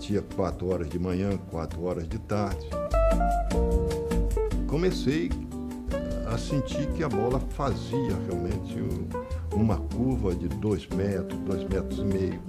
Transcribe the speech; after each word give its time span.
batia 0.00 0.22
4 0.34 0.66
horas 0.66 0.88
de 0.88 0.98
manhã, 0.98 1.36
4 1.50 1.82
horas 1.82 2.08
de 2.08 2.18
tarde. 2.20 2.66
Comecei 4.66 5.28
a 6.26 6.38
sentir 6.38 6.90
que 6.94 7.04
a 7.04 7.08
bola 7.08 7.38
fazia 7.38 8.16
realmente 8.26 8.76
uma 9.52 9.78
curva 9.88 10.34
de 10.34 10.48
2 10.48 10.86
metros, 10.86 11.38
2 11.40 11.64
metros 11.64 11.98
e 11.98 12.04
meio. 12.04 12.42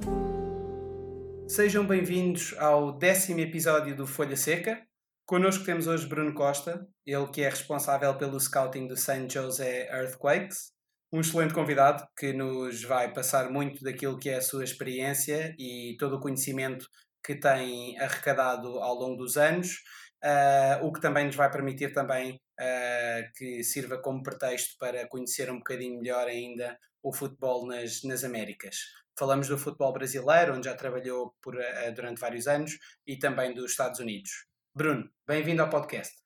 Sejam 1.46 1.86
bem-vindos 1.86 2.56
ao 2.58 2.98
décimo 2.98 3.42
episódio 3.42 3.98
do 3.98 4.08
Folha 4.08 4.38
Seca. 4.38 4.82
Connosco 5.26 5.66
temos 5.66 5.88
hoje 5.88 6.08
Bruno 6.08 6.34
Costa, 6.34 6.88
ele 7.06 7.28
que 7.28 7.42
é 7.42 7.50
responsável 7.50 8.16
pelo 8.18 8.40
scouting 8.40 8.88
do 8.88 8.96
St. 8.96 9.28
Jose 9.30 9.62
Earthquakes. 9.92 10.72
Um 11.12 11.20
excelente 11.20 11.54
convidado 11.54 12.06
que 12.18 12.32
nos 12.32 12.82
vai 12.86 13.14
passar 13.14 13.52
muito 13.52 13.84
daquilo 13.84 14.18
que 14.18 14.30
é 14.30 14.38
a 14.38 14.42
sua 14.42 14.64
experiência 14.64 15.54
e 15.60 15.98
todo 16.00 16.16
o 16.16 16.22
conhecimento 16.22 16.86
que 17.24 17.36
tem 17.36 18.00
arrecadado 18.00 18.80
ao 18.80 18.96
longo 18.96 19.18
dos 19.18 19.38
anos, 19.38 19.84
uh, 20.24 20.86
o 20.86 20.92
que 20.92 21.02
também 21.02 21.26
nos 21.26 21.36
vai 21.36 21.50
permitir 21.50 21.94
também 21.94 22.42
uh, 22.60 23.32
que 23.36 23.64
sirva 23.64 23.98
como 23.98 24.24
pretexto 24.24 24.78
para 24.78 25.08
conhecer 25.08 25.50
um 25.52 25.58
bocadinho 25.58 26.00
melhor 26.00 26.28
ainda 26.28 26.78
o 27.04 27.14
futebol 27.14 27.66
nas, 27.66 28.04
nas 28.04 28.24
Américas. 28.24 28.78
Falamos 29.18 29.48
do 29.48 29.58
futebol 29.58 29.94
brasileiro, 29.94 30.56
onde 30.56 30.66
já 30.68 30.76
trabalhou 30.76 31.36
por, 31.42 31.56
uh, 31.56 31.94
durante 31.96 32.20
vários 32.20 32.48
anos, 32.48 32.78
e 33.06 33.18
também 33.18 33.54
dos 33.54 33.72
Estados 33.72 34.00
Unidos. 34.00 34.48
Bruno, 34.74 35.10
bem-vindo 35.28 35.62
ao 35.62 35.70
podcast. 35.70 36.22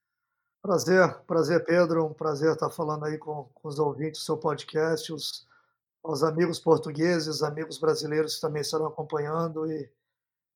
Prazer, 0.62 1.14
prazer, 1.28 1.64
Pedro. 1.64 2.08
Um 2.08 2.14
prazer 2.14 2.54
estar 2.54 2.70
falando 2.70 3.06
aí 3.06 3.18
com, 3.18 3.50
com 3.54 3.68
os 3.68 3.80
ouvintes 3.80 4.22
do 4.22 4.26
seu 4.26 4.38
podcast, 4.38 5.14
os, 5.14 5.48
os 6.04 6.24
amigos 6.24 6.60
portugueses, 6.60 7.44
amigos 7.44 7.78
brasileiros 7.78 8.36
que 8.36 8.42
também 8.42 8.62
estarão 8.62 8.88
acompanhando 8.88 9.72
e 9.72 9.90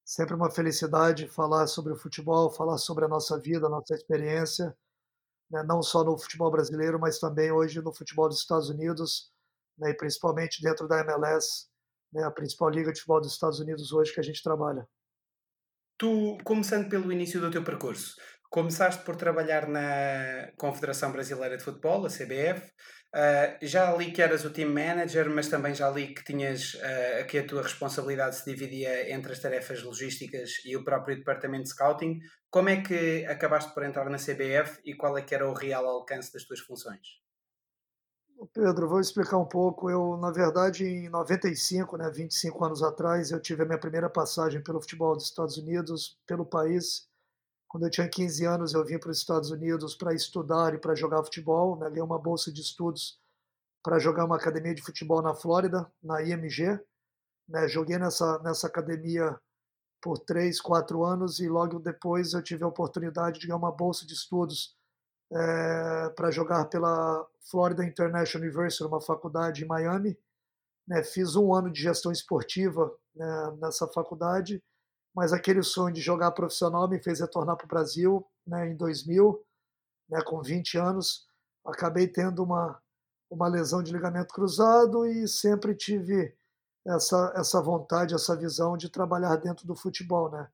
sempre 0.09 0.33
uma 0.33 0.49
felicidade 0.49 1.27
falar 1.27 1.67
sobre 1.67 1.93
o 1.93 1.95
futebol, 1.95 2.49
falar 2.49 2.79
sobre 2.79 3.05
a 3.05 3.07
nossa 3.07 3.39
vida, 3.39 3.67
a 3.67 3.69
nossa 3.69 3.93
experiência, 3.93 4.75
né? 5.51 5.61
não 5.61 5.83
só 5.83 6.03
no 6.03 6.17
futebol 6.17 6.49
brasileiro, 6.49 6.99
mas 6.99 7.19
também 7.19 7.51
hoje 7.51 7.79
no 7.79 7.93
futebol 7.93 8.27
dos 8.27 8.39
Estados 8.39 8.69
Unidos, 8.69 9.31
né? 9.77 9.91
e 9.91 9.93
principalmente 9.93 10.63
dentro 10.63 10.87
da 10.87 11.01
MLS, 11.01 11.67
né? 12.11 12.23
a 12.23 12.31
principal 12.31 12.71
liga 12.71 12.91
de 12.91 12.99
futebol 12.99 13.21
dos 13.21 13.33
Estados 13.33 13.59
Unidos 13.59 13.91
hoje 13.91 14.11
que 14.11 14.19
a 14.19 14.23
gente 14.23 14.41
trabalha. 14.41 14.87
Tu, 15.95 16.39
começando 16.43 16.89
pelo 16.89 17.11
início 17.11 17.39
do 17.39 17.51
teu 17.51 17.63
percurso, 17.63 18.15
começaste 18.49 19.05
por 19.05 19.15
trabalhar 19.15 19.67
na 19.67 20.51
Confederação 20.57 21.11
Brasileira 21.11 21.55
de 21.55 21.63
Futebol, 21.63 22.03
a 22.07 22.09
CBF. 22.09 22.73
Uh, 23.13 23.57
já 23.65 23.95
li 23.95 24.11
que 24.11 24.21
eras 24.21 24.45
o 24.45 24.51
team 24.51 24.69
manager, 24.69 25.29
mas 25.31 25.47
também 25.47 25.73
já 25.73 25.89
li 25.89 26.13
que 26.13 26.23
tinhas 26.23 26.75
uh, 26.75 27.25
que 27.27 27.39
a 27.39 27.47
tua 27.47 27.63
responsabilidade 27.63 28.35
se 28.35 28.45
dividia 28.45 29.11
entre 29.11 29.31
as 29.31 29.39
tarefas 29.39 29.81
logísticas 29.81 30.63
e 30.63 30.77
o 30.77 30.83
próprio 30.83 31.17
departamento 31.17 31.63
de 31.63 31.69
scouting. 31.69 32.19
Como 32.51 32.69
é 32.69 32.81
que 32.81 33.25
acabaste 33.25 33.73
por 33.73 33.83
entrar 33.83 34.07
na 34.09 34.17
CBF 34.17 34.79
e 34.85 34.93
qual 34.95 35.17
é 35.17 35.23
que 35.23 35.33
era 35.33 35.49
o 35.49 35.53
real 35.53 35.87
alcance 35.87 36.31
das 36.31 36.43
tuas 36.43 36.59
funções? 36.59 37.19
Pedro, 38.53 38.87
vou 38.87 38.99
explicar 38.99 39.37
um 39.37 39.45
pouco. 39.45 39.89
Eu, 39.89 40.15
na 40.17 40.31
verdade, 40.31 40.85
em 40.85 41.09
95, 41.09 41.97
né, 41.97 42.09
25 42.09 42.63
anos 42.63 42.83
atrás, 42.83 43.31
eu 43.31 43.41
tive 43.41 43.63
a 43.63 43.65
minha 43.65 43.79
primeira 43.79 44.09
passagem 44.09 44.63
pelo 44.63 44.79
futebol 44.79 45.15
dos 45.15 45.25
Estados 45.25 45.57
Unidos, 45.57 46.17
pelo 46.25 46.45
país. 46.45 47.08
Quando 47.69 47.85
eu 47.85 47.91
tinha 47.91 48.09
15 48.09 48.45
anos, 48.45 48.73
eu 48.73 48.83
vim 48.83 48.97
para 48.97 49.11
os 49.11 49.19
Estados 49.19 49.51
Unidos 49.51 49.95
para 49.95 50.11
estudar 50.11 50.73
e 50.73 50.79
para 50.79 50.95
jogar 50.95 51.23
futebol. 51.23 51.77
Né, 51.77 51.87
ganhei 51.87 52.01
uma 52.01 52.17
bolsa 52.17 52.51
de 52.51 52.61
estudos 52.61 53.19
para 53.83 53.99
jogar 53.99 54.25
uma 54.25 54.37
academia 54.37 54.73
de 54.73 54.81
futebol 54.81 55.21
na 55.21 55.35
Flórida, 55.35 55.89
na 56.01 56.19
IMG. 56.23 56.79
Né, 57.47 57.67
joguei 57.67 57.99
nessa, 57.99 58.39
nessa 58.39 58.65
academia 58.65 59.39
por 60.01 60.17
3, 60.17 60.59
4 60.59 61.05
anos 61.05 61.39
e 61.39 61.47
logo 61.47 61.77
depois 61.77 62.33
eu 62.33 62.41
tive 62.41 62.63
a 62.63 62.67
oportunidade 62.67 63.39
de 63.39 63.45
ganhar 63.45 63.57
uma 63.57 63.71
bolsa 63.71 64.03
de 64.05 64.13
estudos 64.13 64.75
é, 65.31 66.09
para 66.15 66.31
jogar 66.31 66.65
pela 66.65 67.23
Florida 67.51 67.85
International 67.85 68.47
University, 68.47 68.83
uma 68.83 68.99
faculdade 68.99 69.63
em 69.63 69.67
Miami. 69.67 70.17
Né, 70.87 71.03
fiz 71.03 71.35
um 71.35 71.53
ano 71.53 71.71
de 71.71 71.83
gestão 71.83 72.11
esportiva 72.11 72.91
né, 73.15 73.57
nessa 73.61 73.87
faculdade, 73.87 74.59
mas 75.15 75.33
aquele 75.33 75.63
sonho 75.63 75.93
de 75.93 76.01
jogar 76.01 76.31
profissional 76.31 76.87
me 76.87 77.01
fez 77.01 77.19
retornar 77.19 77.57
para 77.57 77.65
o 77.65 77.69
Brasil 77.69 78.25
né, 78.45 78.69
em 78.69 78.75
2000, 78.75 79.43
né, 80.09 80.21
com 80.23 80.41
20 80.41 80.77
anos. 80.77 81.27
Acabei 81.65 82.07
tendo 82.07 82.43
uma, 82.43 82.81
uma 83.29 83.47
lesão 83.47 83.83
de 83.83 83.91
ligamento 83.91 84.33
cruzado 84.33 85.05
e 85.05 85.27
sempre 85.27 85.75
tive 85.75 86.35
essa, 86.87 87.33
essa 87.35 87.61
vontade, 87.61 88.15
essa 88.15 88.35
visão 88.35 88.77
de 88.77 88.89
trabalhar 88.89 89.35
dentro 89.35 89.67
do 89.67 89.75
futebol. 89.75 90.31
Né? 90.31 90.47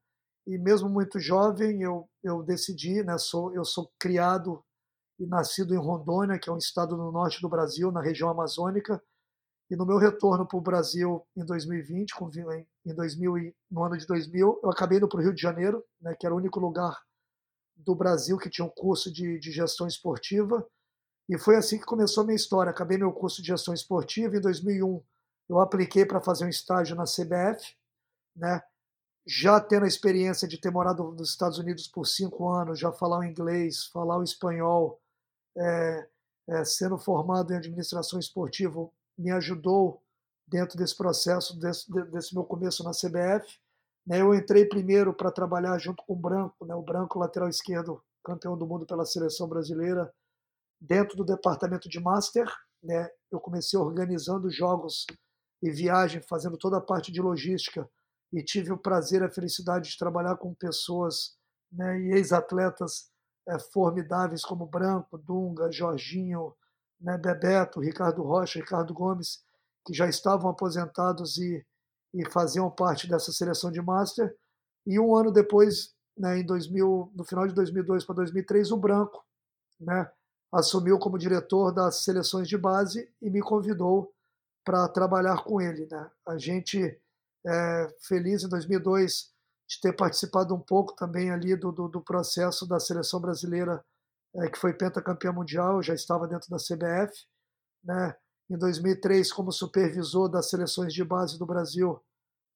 e 0.47 0.57
mesmo 0.57 0.87
muito 0.87 1.19
jovem 1.19 1.81
eu, 1.81 2.07
eu 2.23 2.43
decidi, 2.43 3.03
né, 3.03 3.17
sou, 3.17 3.53
eu 3.53 3.65
sou 3.65 3.91
criado 3.97 4.63
e 5.19 5.25
nascido 5.25 5.73
em 5.73 5.77
Rondônia, 5.77 6.37
que 6.37 6.49
é 6.49 6.53
um 6.53 6.57
estado 6.57 6.95
no 6.95 7.11
norte 7.11 7.41
do 7.41 7.49
Brasil, 7.49 7.91
na 7.91 8.01
região 8.01 8.29
amazônica, 8.29 9.01
e 9.69 9.75
no 9.75 9.85
meu 9.85 9.97
retorno 9.97 10.45
para 10.45 10.57
o 10.57 10.61
Brasil 10.61 11.25
em 11.35 11.43
2020, 11.43 12.13
em 12.85 12.93
2000, 12.93 13.53
no 13.71 13.83
ano 13.83 13.97
de 13.97 14.05
2000, 14.05 14.59
eu 14.63 14.69
acabei 14.69 14.97
indo 14.97 15.07
para 15.07 15.19
o 15.19 15.23
Rio 15.23 15.33
de 15.33 15.41
Janeiro, 15.41 15.83
né, 15.99 16.15
que 16.19 16.25
era 16.25 16.35
o 16.35 16.37
único 16.37 16.59
lugar 16.59 17.01
do 17.75 17.95
Brasil 17.95 18.37
que 18.37 18.49
tinha 18.49 18.65
um 18.65 18.69
curso 18.69 19.11
de, 19.11 19.39
de 19.39 19.51
gestão 19.51 19.87
esportiva, 19.87 20.65
e 21.27 21.37
foi 21.37 21.55
assim 21.55 21.79
que 21.79 21.85
começou 21.85 22.21
a 22.21 22.25
minha 22.25 22.35
história. 22.35 22.69
Acabei 22.69 22.97
meu 22.97 23.11
curso 23.11 23.41
de 23.41 23.47
gestão 23.47 23.73
esportiva 23.73 24.37
em 24.37 24.41
2001. 24.41 25.01
Eu 25.49 25.59
apliquei 25.59 26.05
para 26.05 26.21
fazer 26.21 26.45
um 26.45 26.49
estágio 26.49 26.95
na 26.95 27.05
CBF, 27.05 27.75
né? 28.35 28.61
já 29.25 29.59
tendo 29.59 29.85
a 29.85 29.87
experiência 29.87 30.47
de 30.47 30.59
ter 30.59 30.69
morado 30.69 31.11
nos 31.11 31.31
Estados 31.31 31.57
Unidos 31.57 31.87
por 31.87 32.05
cinco 32.05 32.47
anos, 32.47 32.79
já 32.79 32.91
falar 32.91 33.19
o 33.19 33.23
inglês, 33.23 33.85
falar 33.87 34.17
o 34.17 34.23
espanhol, 34.23 35.01
é, 35.57 36.07
é, 36.47 36.63
sendo 36.65 36.97
formado 36.97 37.51
em 37.51 37.57
administração 37.57 38.19
esportiva, 38.19 38.87
me 39.17 39.31
ajudou 39.31 40.03
dentro 40.47 40.77
desse 40.77 40.95
processo, 40.95 41.57
desse, 41.59 41.91
desse 42.11 42.33
meu 42.33 42.43
começo 42.43 42.83
na 42.83 42.91
CBF. 42.91 43.59
Né, 44.05 44.21
eu 44.21 44.33
entrei 44.35 44.65
primeiro 44.65 45.13
para 45.13 45.31
trabalhar 45.31 45.77
junto 45.79 46.03
com 46.05 46.13
o 46.13 46.19
Branco, 46.19 46.65
né, 46.65 46.75
o 46.75 46.83
Branco, 46.83 47.17
lateral 47.17 47.49
esquerdo, 47.49 48.01
campeão 48.23 48.57
do 48.57 48.67
mundo 48.67 48.85
pela 48.85 49.05
seleção 49.05 49.47
brasileira, 49.47 50.13
dentro 50.79 51.17
do 51.17 51.25
departamento 51.25 51.89
de 51.89 51.99
Master. 51.99 52.47
Né, 52.83 53.09
eu 53.31 53.39
comecei 53.39 53.79
organizando 53.79 54.49
jogos 54.51 55.05
e 55.61 55.71
viagem, 55.71 56.21
fazendo 56.21 56.57
toda 56.57 56.77
a 56.77 56.81
parte 56.81 57.11
de 57.11 57.21
logística 57.21 57.89
e 58.31 58.43
tive 58.43 58.71
o 58.71 58.77
prazer, 58.77 59.23
a 59.23 59.31
felicidade 59.31 59.89
de 59.89 59.97
trabalhar 59.97 60.35
com 60.37 60.53
pessoas 60.53 61.35
né, 61.71 61.99
e 61.99 62.13
ex-atletas 62.13 63.09
é, 63.47 63.57
formidáveis 63.59 64.43
como 64.43 64.65
Branco, 64.65 65.17
Dunga, 65.17 65.71
Jorginho, 65.71 66.53
né, 66.99 67.17
Bebeto, 67.17 67.79
Ricardo 67.79 68.21
Rocha, 68.23 68.59
Ricardo 68.59 68.93
Gomes, 68.93 69.43
que 69.85 69.93
já 69.93 70.07
estavam 70.07 70.49
aposentados 70.49 71.37
e, 71.37 71.65
e 72.13 72.29
faziam 72.31 72.69
parte 72.69 73.07
dessa 73.07 73.31
seleção 73.31 73.71
de 73.71 73.81
Master. 73.81 74.35
E 74.85 74.99
um 74.99 75.15
ano 75.15 75.31
depois, 75.31 75.93
né, 76.17 76.39
em 76.39 76.45
2000, 76.45 77.11
no 77.13 77.23
final 77.23 77.47
de 77.47 77.53
2002 77.53 78.03
para 78.03 78.15
2003, 78.15 78.71
o 78.71 78.77
Branco 78.77 79.23
né, 79.79 80.09
assumiu 80.51 80.97
como 80.97 81.17
diretor 81.17 81.71
das 81.71 82.03
seleções 82.03 82.47
de 82.47 82.57
base 82.57 83.09
e 83.21 83.29
me 83.29 83.41
convidou 83.41 84.11
para 84.63 84.87
trabalhar 84.87 85.43
com 85.43 85.61
ele. 85.61 85.87
Né? 85.89 86.09
A 86.27 86.37
gente 86.37 86.99
é, 87.45 87.95
feliz 88.01 88.43
em 88.43 88.49
2002 88.49 89.33
de 89.67 89.81
ter 89.81 89.93
participado 89.93 90.53
um 90.53 90.59
pouco 90.59 90.95
também 90.95 91.31
ali 91.31 91.55
do, 91.55 91.71
do, 91.71 91.87
do 91.87 92.01
processo 92.01 92.67
da 92.67 92.79
seleção 92.79 93.19
brasileira 93.19 93.83
é, 94.35 94.49
que 94.49 94.57
foi 94.57 94.73
pentacampeã 94.73 95.31
mundial, 95.31 95.81
já 95.81 95.93
estava 95.93 96.27
dentro 96.27 96.49
da 96.49 96.57
CBF, 96.57 97.25
né? 97.83 98.15
Em 98.49 98.57
2003 98.57 99.31
como 99.33 99.51
supervisor 99.51 100.29
das 100.29 100.49
seleções 100.49 100.93
de 100.93 101.03
base 101.03 101.37
do 101.39 101.45
Brasil, 101.45 101.99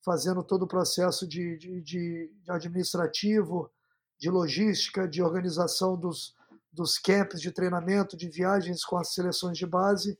fazendo 0.03 0.43
todo 0.43 0.63
o 0.63 0.67
processo 0.67 1.27
de, 1.27 1.57
de, 1.57 1.81
de 1.81 2.31
administrativo, 2.47 3.71
de 4.19 4.29
logística, 4.29 5.07
de 5.07 5.21
organização 5.21 5.97
dos, 5.97 6.35
dos 6.71 6.97
camps 6.97 7.41
de 7.41 7.51
treinamento, 7.51 8.17
de 8.17 8.29
viagens 8.29 8.83
com 8.83 8.97
as 8.97 9.13
seleções 9.13 9.57
de 9.57 9.65
base. 9.65 10.17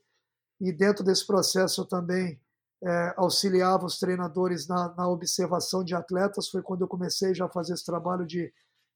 E 0.60 0.72
dentro 0.72 1.04
desse 1.04 1.26
processo 1.26 1.82
eu 1.82 1.86
também 1.86 2.40
é, 2.82 3.14
auxiliava 3.16 3.84
os 3.84 3.98
treinadores 3.98 4.66
na, 4.66 4.94
na, 4.94 5.08
observação 5.08 5.84
de 5.84 5.94
atletas. 5.94 6.48
Foi 6.48 6.62
quando 6.62 6.82
eu 6.82 6.88
comecei 6.88 7.34
já 7.34 7.44
a 7.44 7.50
fazer 7.50 7.74
esse 7.74 7.84
trabalho 7.84 8.26
de, 8.26 8.52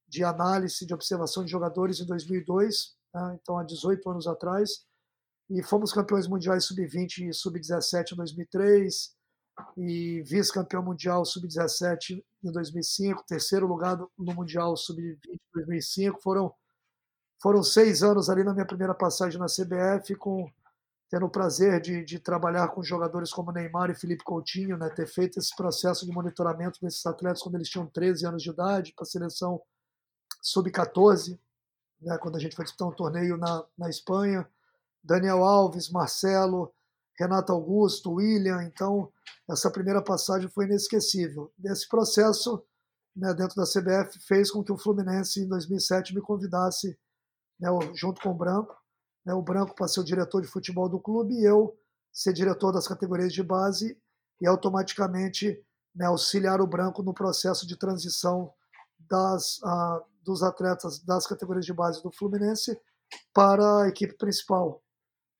de 0.09 0.25
análise, 0.25 0.87
de 0.87 0.95
observação 0.95 1.45
de 1.45 1.51
jogadores 1.51 2.01
em 2.01 2.07
2002, 2.07 2.95
né, 3.15 3.39
então 3.41 3.59
há 3.59 3.65
18 3.65 4.11
anos 4.11 4.27
atrás. 4.27 4.85
E 5.51 5.63
fomos 5.63 5.93
campeões 5.93 6.27
mundiais 6.27 6.65
sub-20 6.65 7.29
e 7.29 7.33
sub-17 7.33 8.13
em 8.13 8.17
2003, 8.17 9.15
e 9.77 10.23
vice-campeão 10.23 10.83
mundial 10.83 11.25
sub-17 11.25 12.23
em 12.43 12.53
2005, 12.53 13.25
terceiro 13.27 13.67
lugar 13.67 13.99
no 14.19 14.35
mundial 14.35 14.77
sub-20 14.77 15.19
em 15.29 15.39
2005. 15.55 16.21
Foram, 16.23 16.53
foram 17.41 17.63
seis 17.63 18.03
anos 18.03 18.29
ali 18.29 18.43
na 18.43 18.53
minha 18.53 18.67
primeira 18.67 18.95
passagem 18.95 19.39
na 19.39 19.47
CBF 19.47 20.15
com 20.17 20.51
tendo 21.11 21.27
o 21.27 21.31
prazer 21.31 21.81
de, 21.81 22.05
de, 22.05 22.19
trabalhar 22.19 22.67
com 22.69 22.83
jogadores 22.83 23.33
como 23.33 23.53
Neymar 23.53 23.89
e 23.89 23.95
Felipe 23.95 24.25
Coutinho, 24.25 24.77
né, 24.77 24.89
ter 24.89 25.07
feito 25.07 25.39
esse 25.39 25.55
processo 25.55 26.05
de 26.05 26.11
monitoramento 26.11 26.81
desses 26.81 27.07
atletas 27.07 27.41
quando 27.41 27.55
eles 27.55 27.69
tinham 27.69 27.87
13 27.87 28.27
anos 28.27 28.43
de 28.43 28.51
idade, 28.51 28.93
para 28.93 29.05
a 29.05 29.07
seleção 29.07 29.63
sub-14, 30.43 31.39
né, 32.01 32.19
quando 32.19 32.35
a 32.35 32.41
gente 32.41 32.57
foi 32.57 32.65
disputar 32.65 32.89
um 32.89 32.97
torneio 32.97 33.37
na, 33.37 33.65
na 33.79 33.89
Espanha. 33.89 34.49
Daniel 35.05 35.45
Alves, 35.45 35.91
Marcelo, 35.91 36.73
Renato 37.19 37.53
Augusto, 37.53 38.13
William. 38.13 38.63
Então, 38.65 39.13
essa 39.49 39.71
primeira 39.71 40.03
passagem 40.03 40.49
foi 40.49 40.65
inesquecível. 40.65 41.53
Esse 41.65 41.87
processo, 41.89 42.65
né, 43.15 43.35
dentro 43.35 43.57
da 43.57 43.65
CBF, 43.65 44.19
fez 44.21 44.51
com 44.51 44.65
que 44.65 44.73
o 44.73 44.79
Fluminense, 44.79 45.41
em 45.41 45.49
2007, 45.49 46.15
me 46.15 46.23
convidasse, 46.23 46.99
né, 47.61 47.69
junto 47.95 48.21
com 48.23 48.31
o 48.31 48.35
Branco, 48.35 48.75
né, 49.25 49.35
o 49.35 49.43
Branco 49.43 49.75
para 49.75 49.87
ser 49.87 50.01
o 50.01 50.05
diretor 50.05 50.41
de 50.41 50.49
futebol 50.49 50.89
do 50.89 50.99
clube 50.99 51.35
e 51.35 51.45
eu 51.45 51.77
ser 52.13 52.33
diretor 52.33 52.73
das 52.73 52.89
categorias 52.89 53.33
de 53.33 53.43
base 53.43 53.99
e 54.41 54.47
automaticamente 54.47 55.63
né, 55.95 56.07
auxiliar 56.07 56.61
o 56.61 56.67
Branco 56.67 57.03
no 57.03 57.13
processo 57.13 57.67
de 57.67 57.77
transição 57.77 58.53
das, 58.99 59.61
dos 60.23 60.43
atletas 60.43 60.99
das 61.01 61.27
categorias 61.27 61.67
de 61.67 61.73
base 61.73 62.03
do 62.03 62.11
Fluminense 62.11 62.79
para 63.33 63.83
a 63.83 63.89
equipe 63.89 64.15
principal. 64.15 64.84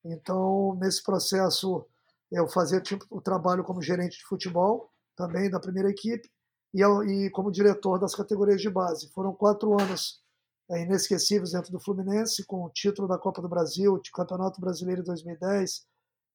Então, 0.05 0.75
nesse 0.75 1.03
processo, 1.03 1.83
eu 2.31 2.47
fazia 2.47 2.79
tipo, 2.79 3.05
o 3.09 3.19
trabalho 3.19 3.63
como 3.63 3.81
gerente 3.81 4.19
de 4.19 4.25
futebol, 4.25 4.91
também 5.15 5.49
da 5.49 5.59
primeira 5.59 5.89
equipe, 5.89 6.29
e, 6.73 6.83
e 6.83 7.29
como 7.31 7.51
diretor 7.51 7.99
das 7.99 8.13
categorias 8.13 8.61
de 8.61 8.69
base. 8.69 9.09
Foram 9.09 9.33
quatro 9.33 9.73
anos 9.79 10.21
é, 10.69 10.83
inesquecíveis 10.83 11.51
dentro 11.51 11.71
do 11.71 11.79
Fluminense, 11.79 12.45
com 12.45 12.63
o 12.63 12.69
título 12.69 13.07
da 13.07 13.17
Copa 13.17 13.41
do 13.41 13.49
Brasil, 13.49 13.99
Campeonato 14.13 14.61
Brasileiro 14.61 15.01
em 15.01 15.05
2010, 15.05 15.85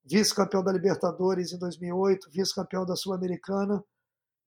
vice-campeão 0.05 0.65
da 0.65 0.73
Libertadores 0.73 1.53
em 1.53 1.59
2008, 1.59 2.29
vice-campeão 2.31 2.85
da 2.85 2.97
Sul-Americana 2.97 3.85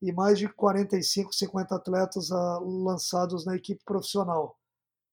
e 0.02 0.12
mais 0.12 0.38
de 0.38 0.50
45, 0.50 1.34
50 1.34 1.76
atletas 1.76 2.32
ah, 2.32 2.60
lançados 2.62 3.46
na 3.46 3.56
equipe 3.56 3.82
profissional. 3.86 4.58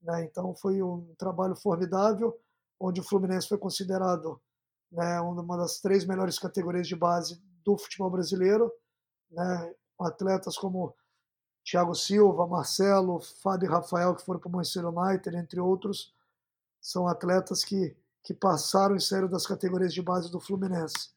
Né? 0.02 0.24
Então 0.24 0.54
foi 0.54 0.82
um 0.82 1.14
trabalho 1.16 1.54
formidável, 1.54 2.36
onde 2.80 3.00
o 3.00 3.04
Fluminense 3.04 3.48
foi 3.48 3.58
considerado 3.58 4.40
né, 4.90 5.20
uma 5.20 5.56
das 5.56 5.80
três 5.80 6.06
melhores 6.06 6.38
categorias 6.38 6.88
de 6.88 6.96
base 6.96 7.40
do 7.64 7.76
futebol 7.76 8.10
brasileiro, 8.10 8.72
né? 9.30 9.74
atletas 10.00 10.56
como 10.56 10.94
Thiago 11.62 11.94
Silva, 11.94 12.46
Marcelo, 12.46 13.20
Fábio 13.42 13.66
e 13.66 13.70
Rafael, 13.70 14.14
que 14.16 14.24
foram 14.24 14.40
para 14.40 14.48
o 14.48 14.52
Manchester 14.52 14.86
United, 14.86 15.36
entre 15.36 15.60
outros, 15.60 16.14
são 16.80 17.06
atletas 17.06 17.62
que, 17.62 17.94
que 18.24 18.32
passaram 18.32 18.96
e 18.96 19.00
saíram 19.00 19.28
das 19.28 19.46
categorias 19.46 19.92
de 19.92 20.02
base 20.02 20.30
do 20.30 20.40
Fluminense. 20.40 21.10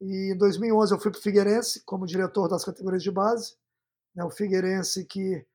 E 0.00 0.32
em 0.34 0.36
2011 0.36 0.92
eu 0.92 0.98
fui 0.98 1.10
para 1.10 1.20
o 1.20 1.22
Figueirense 1.22 1.82
como 1.84 2.04
diretor 2.04 2.48
das 2.48 2.64
categorias 2.64 3.02
de 3.02 3.10
base. 3.10 3.56
Né, 4.14 4.24
o 4.24 4.30
Figueirense 4.30 5.04
que 5.04 5.46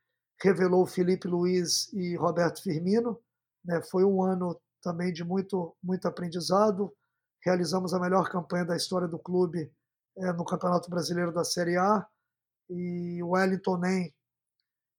revelou 0.42 0.88
Felipe 0.88 1.28
Luiz 1.28 1.92
e 1.94 2.16
Roberto 2.16 2.64
Firmino. 2.64 3.20
Né, 3.64 3.82
foi 3.84 4.04
um 4.04 4.24
ano 4.24 4.60
também 4.82 5.14
de 5.14 5.24
muito, 5.24 5.76
muito 5.84 6.08
aprendizado. 6.08 6.94
Realizamos 7.44 7.94
a 7.94 8.00
melhor 8.00 8.30
campanha 8.30 8.66
da 8.66 8.76
história 8.76 9.08
do 9.08 9.20
clube 9.20 9.72
é, 10.18 10.34
no 10.34 10.46
Campeonato 10.46 10.90
Brasileiro 10.90 11.32
da 11.32 11.44
Série 11.44 11.78
A. 11.78 12.06
E 12.70 13.22
o 13.24 13.30
Wellington 13.30 13.78
Nem, 13.78 14.14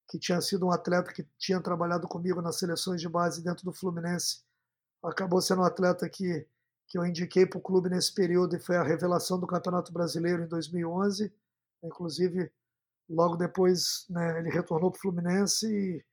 que 0.08 0.18
tinha 0.18 0.40
sido 0.40 0.66
um 0.66 0.72
atleta 0.72 1.12
que 1.12 1.26
tinha 1.38 1.60
trabalhado 1.60 2.06
comigo 2.08 2.42
nas 2.42 2.58
seleções 2.58 3.00
de 3.00 3.08
base 3.08 3.42
dentro 3.42 3.64
do 3.64 3.72
Fluminense, 3.72 4.42
acabou 5.02 5.40
sendo 5.40 5.62
um 5.62 5.64
atleta 5.64 6.08
que 6.08 6.46
que 6.92 6.98
eu 6.98 7.06
indiquei 7.06 7.46
para 7.46 7.56
o 7.56 7.62
clube 7.62 7.88
nesse 7.88 8.12
período 8.12 8.54
e 8.54 8.60
foi 8.60 8.76
a 8.76 8.82
revelação 8.82 9.40
do 9.40 9.46
Campeonato 9.46 9.90
Brasileiro 9.90 10.44
em 10.44 10.46
2011. 10.46 11.32
Inclusive, 11.82 12.52
logo 13.08 13.34
depois, 13.34 14.04
né, 14.10 14.38
ele 14.38 14.50
retornou 14.50 14.90
para 14.90 14.98
o 14.98 15.00
Fluminense 15.00 15.66
e 15.66 16.04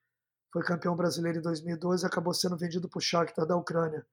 foi 0.52 0.64
campeão 0.64 0.96
brasileiro 0.96 1.40
em 1.40 1.42
2012 1.42 2.04
e 2.04 2.08
acabou 2.08 2.34
sendo 2.34 2.58
vendido 2.58 2.90
para 2.90 2.98
o 2.98 3.02
Shakhtar 3.02 3.46
da 3.46 3.56
Ucrânia. 3.56 4.06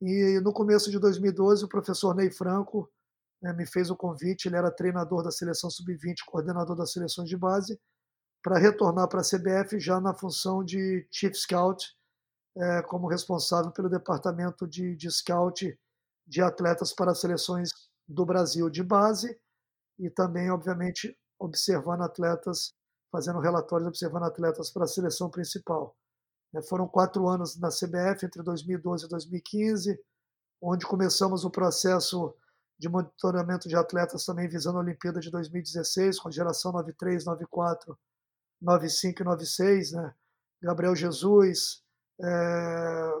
E 0.00 0.40
no 0.40 0.52
começo 0.52 0.90
de 0.90 0.98
2012, 0.98 1.64
o 1.64 1.68
professor 1.68 2.14
Ney 2.14 2.30
Franco 2.30 2.90
né, 3.42 3.52
me 3.52 3.66
fez 3.66 3.90
o 3.90 3.96
convite, 3.96 4.46
ele 4.46 4.56
era 4.56 4.70
treinador 4.70 5.22
da 5.22 5.30
seleção 5.30 5.70
sub-20, 5.70 6.24
coordenador 6.26 6.76
das 6.76 6.92
seleções 6.92 7.28
de 7.28 7.36
base, 7.36 7.80
para 8.42 8.58
retornar 8.58 9.08
para 9.08 9.20
a 9.20 9.24
CBF 9.24 9.78
já 9.80 10.00
na 10.00 10.14
função 10.14 10.64
de 10.64 11.06
Chief 11.10 11.34
Scout, 11.34 11.96
é, 12.56 12.82
como 12.82 13.08
responsável 13.08 13.70
pelo 13.70 13.88
departamento 13.88 14.66
de, 14.66 14.96
de 14.96 15.10
scout 15.10 15.78
de 16.26 16.42
atletas 16.42 16.92
para 16.92 17.12
as 17.12 17.20
seleções 17.20 17.70
do 18.06 18.24
Brasil 18.24 18.68
de 18.68 18.82
base 18.82 19.38
e 19.98 20.10
também, 20.10 20.50
obviamente, 20.50 21.16
observando 21.38 22.02
atletas, 22.02 22.74
fazendo 23.10 23.40
relatórios, 23.40 23.88
observando 23.88 24.24
atletas 24.24 24.70
para 24.70 24.84
a 24.84 24.88
seleção 24.88 25.30
principal. 25.30 25.96
Né, 26.52 26.62
foram 26.62 26.86
quatro 26.86 27.28
anos 27.28 27.58
na 27.58 27.68
CBF, 27.68 28.24
entre 28.24 28.42
2012 28.42 29.06
e 29.06 29.08
2015, 29.08 30.00
onde 30.60 30.86
começamos 30.86 31.44
o 31.44 31.50
processo 31.50 32.34
de 32.78 32.88
monitoramento 32.88 33.68
de 33.68 33.76
atletas 33.76 34.24
também 34.24 34.48
visando 34.48 34.78
a 34.78 34.82
Olimpíada 34.82 35.20
de 35.20 35.30
2016, 35.30 36.20
com 36.20 36.28
a 36.28 36.32
geração 36.32 36.72
93, 36.72 37.24
94, 37.24 37.98
95 38.60 39.22
e 39.22 39.24
96, 39.24 39.92
né? 39.92 40.14
Gabriel 40.62 40.94
Jesus, 40.94 41.82
é, 42.20 43.12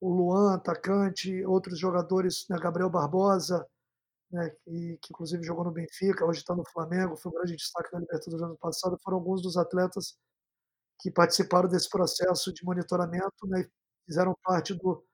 o 0.00 0.08
Luan, 0.08 0.54
atacante, 0.54 1.44
outros 1.44 1.78
jogadores, 1.78 2.46
né, 2.48 2.58
Gabriel 2.58 2.90
Barbosa, 2.90 3.66
né, 4.30 4.50
que, 4.64 4.98
que, 5.00 5.12
inclusive 5.12 5.42
jogou 5.44 5.64
no 5.64 5.70
Benfica, 5.70 6.24
hoje 6.24 6.40
está 6.40 6.54
no 6.54 6.64
Flamengo, 6.64 7.16
foi 7.16 7.30
um 7.30 7.34
grande 7.34 7.56
destaque 7.56 7.92
na 7.92 8.00
Libertadores 8.00 8.38
do 8.38 8.44
ano 8.44 8.58
passado, 8.58 8.98
foram 9.02 9.18
alguns 9.18 9.42
dos 9.42 9.56
atletas 9.56 10.16
que 11.00 11.10
participaram 11.10 11.68
desse 11.68 11.88
processo 11.88 12.52
de 12.52 12.64
monitoramento 12.64 13.46
né, 13.46 13.60
e 13.62 13.70
fizeram 14.06 14.36
parte 14.42 14.74
do, 14.74 15.04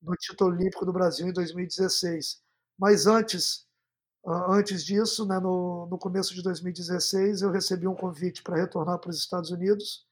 do 0.00 0.14
título 0.16 0.50
olímpico 0.50 0.84
do 0.84 0.92
Brasil 0.92 1.28
em 1.28 1.32
2016. 1.32 2.42
Mas 2.78 3.06
antes, 3.06 3.66
antes 4.26 4.84
disso, 4.84 5.26
né, 5.26 5.38
no, 5.38 5.86
no 5.86 5.98
começo 5.98 6.34
de 6.34 6.42
2016, 6.42 7.42
eu 7.42 7.50
recebi 7.50 7.86
um 7.86 7.94
convite 7.94 8.42
para 8.42 8.56
retornar 8.56 8.98
para 8.98 9.10
os 9.10 9.18
Estados 9.18 9.50
Unidos, 9.50 10.06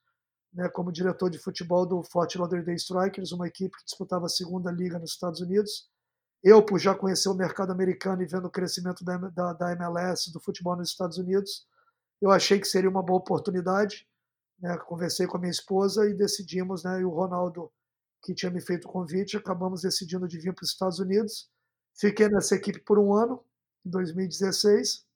né, 0.53 0.69
como 0.69 0.93
diretor 0.93 1.31
de 1.31 1.39
futebol 1.39 1.87
do 1.87 2.03
Fort 2.03 2.35
Lauderdale 2.37 2.77
Strikers, 2.77 3.33
uma 3.33 3.47
equipe 3.47 3.77
que 3.77 3.85
disputava 3.85 4.27
a 4.27 4.31
segunda 4.31 4.71
liga 4.71 4.99
nos 4.99 5.13
Estados 5.13 5.41
Unidos. 5.41 5.89
Eu, 6.43 6.65
por 6.65 6.79
já 6.79 6.95
conhecer 6.95 7.29
o 7.29 7.35
mercado 7.35 7.73
americano 7.73 8.23
e 8.23 8.27
vendo 8.27 8.47
o 8.47 8.51
crescimento 8.51 9.05
da, 9.05 9.17
da, 9.17 9.53
da 9.53 9.73
MLS, 9.73 10.33
do 10.33 10.41
futebol 10.41 10.77
nos 10.77 10.91
Estados 10.91 11.19
Unidos, 11.19 11.67
eu 12.21 12.31
achei 12.31 12.61
que 12.61 12.67
seria 12.67 12.89
uma 12.89 13.03
boa 13.03 13.19
oportunidade. 13.19 14.07
Né, 14.61 14.77
conversei 14.87 15.27
com 15.27 15.37
a 15.37 15.41
minha 15.41 15.51
esposa 15.51 16.09
e 16.09 16.15
decidimos, 16.15 16.83
né, 16.83 17.01
e 17.01 17.05
o 17.05 17.11
Ronaldo, 17.11 17.71
que 18.23 18.35
tinha 18.35 18.51
me 18.51 18.61
feito 18.61 18.89
o 18.89 18.91
convite, 18.91 19.37
acabamos 19.37 19.83
decidindo 19.83 20.27
de 20.27 20.39
vir 20.39 20.53
para 20.53 20.65
os 20.65 20.71
Estados 20.71 20.99
Unidos. 20.99 21.49
Fiquei 21.97 22.29
nessa 22.29 22.55
equipe 22.55 22.81
por 22.81 22.99
um 22.99 23.15
ano, 23.15 23.45
em 23.85 23.91
2016. 23.91 25.07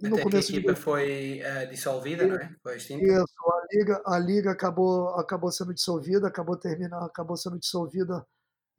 E 0.00 0.08
no 0.08 0.20
começo 0.20 0.52
a 0.52 0.54
equipa 0.54 0.74
de... 0.74 0.80
foi 0.80 1.40
uh, 1.42 1.68
dissolvida, 1.68 2.24
e, 2.24 2.28
não 2.28 2.36
é? 2.36 2.56
Foi 2.62 2.76
extinta. 2.76 3.04
Isso, 3.04 3.24
a 3.24 3.66
liga, 3.74 4.02
a 4.06 4.18
liga 4.18 4.50
acabou, 4.52 5.08
acabou 5.16 5.50
sendo 5.50 5.74
dissolvida, 5.74 6.28
acabou 6.28 6.56
terminando, 6.56 7.04
acabou 7.04 7.36
sendo 7.36 7.58
dissolvida 7.58 8.24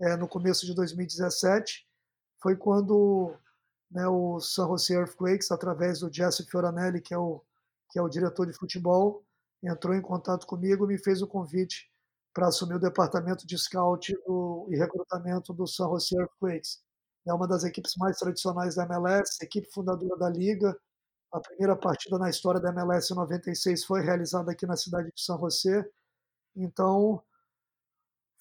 é, 0.02 0.16
no 0.16 0.28
começo 0.28 0.66
de 0.66 0.74
2017. 0.74 1.86
Foi 2.42 2.56
quando 2.56 3.36
né, 3.92 4.08
o 4.08 4.40
San 4.40 4.68
Jose 4.68 4.94
Earthquakes, 4.94 5.52
através 5.52 6.00
do 6.00 6.14
Jesse 6.14 6.46
Fioranelli, 6.46 7.02
que 7.02 7.14
é 7.14 7.18
o 7.18 7.42
que 7.92 7.98
é 7.98 8.02
o 8.04 8.10
diretor 8.10 8.46
de 8.46 8.54
futebol, 8.54 9.26
entrou 9.64 9.96
em 9.96 10.02
contato 10.02 10.46
comigo 10.46 10.86
e 10.86 10.90
me 10.90 10.98
fez 11.00 11.24
o 11.24 11.28
convite 11.28 11.92
para 12.32 12.48
assumir 12.48 12.76
o 12.76 12.80
departamento 12.80 13.48
de 13.48 13.58
scout 13.58 14.14
do, 14.28 14.68
e 14.70 14.78
recrutamento 14.78 15.52
do 15.54 15.66
San 15.66 15.86
Jose 15.86 16.16
Earthquakes. 16.16 16.84
É 17.28 17.34
uma 17.34 17.48
das 17.48 17.64
equipes 17.64 17.96
mais 17.98 18.18
tradicionais 18.18 18.76
da 18.76 18.84
MLS, 18.84 19.44
equipe 19.44 19.72
fundadora 19.72 20.16
da 20.18 20.30
liga, 20.30 20.80
a 21.32 21.40
primeira 21.40 21.76
partida 21.76 22.18
na 22.18 22.30
história 22.30 22.60
da 22.60 22.70
MLS 22.70 23.14
em 23.14 23.16
96 23.16 23.86
foi 23.86 24.02
realizada 24.02 24.52
aqui 24.52 24.66
na 24.66 24.76
cidade 24.76 25.12
de 25.14 25.22
São 25.22 25.38
José. 25.40 25.88
Então, 26.56 27.22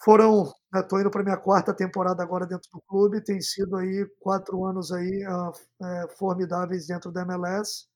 foram, 0.03 0.53
estou 0.75 1.01
indo 1.01 1.11
para 1.11 1.23
minha 1.23 1.37
quarta 1.37 1.75
temporada 1.75 2.23
agora 2.23 2.47
dentro 2.47 2.69
do 2.73 2.81
clube, 2.83 3.25
tem 3.25 3.41
sido 3.41 3.77
aí 3.77 4.07
quatro 4.21 4.65
anos 4.65 4.93
aí 4.93 5.27
uh, 5.27 5.53
é, 5.85 6.09
formidáveis 6.17 6.87
dentro 6.87 7.11
da 7.11 7.23
MLS 7.23 7.87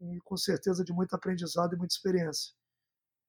e 0.00 0.18
com 0.24 0.36
certeza 0.36 0.84
de 0.84 0.92
muito 0.92 1.14
aprendizado 1.14 1.74
e 1.74 1.78
muita 1.78 1.94
experiência. 1.94 2.52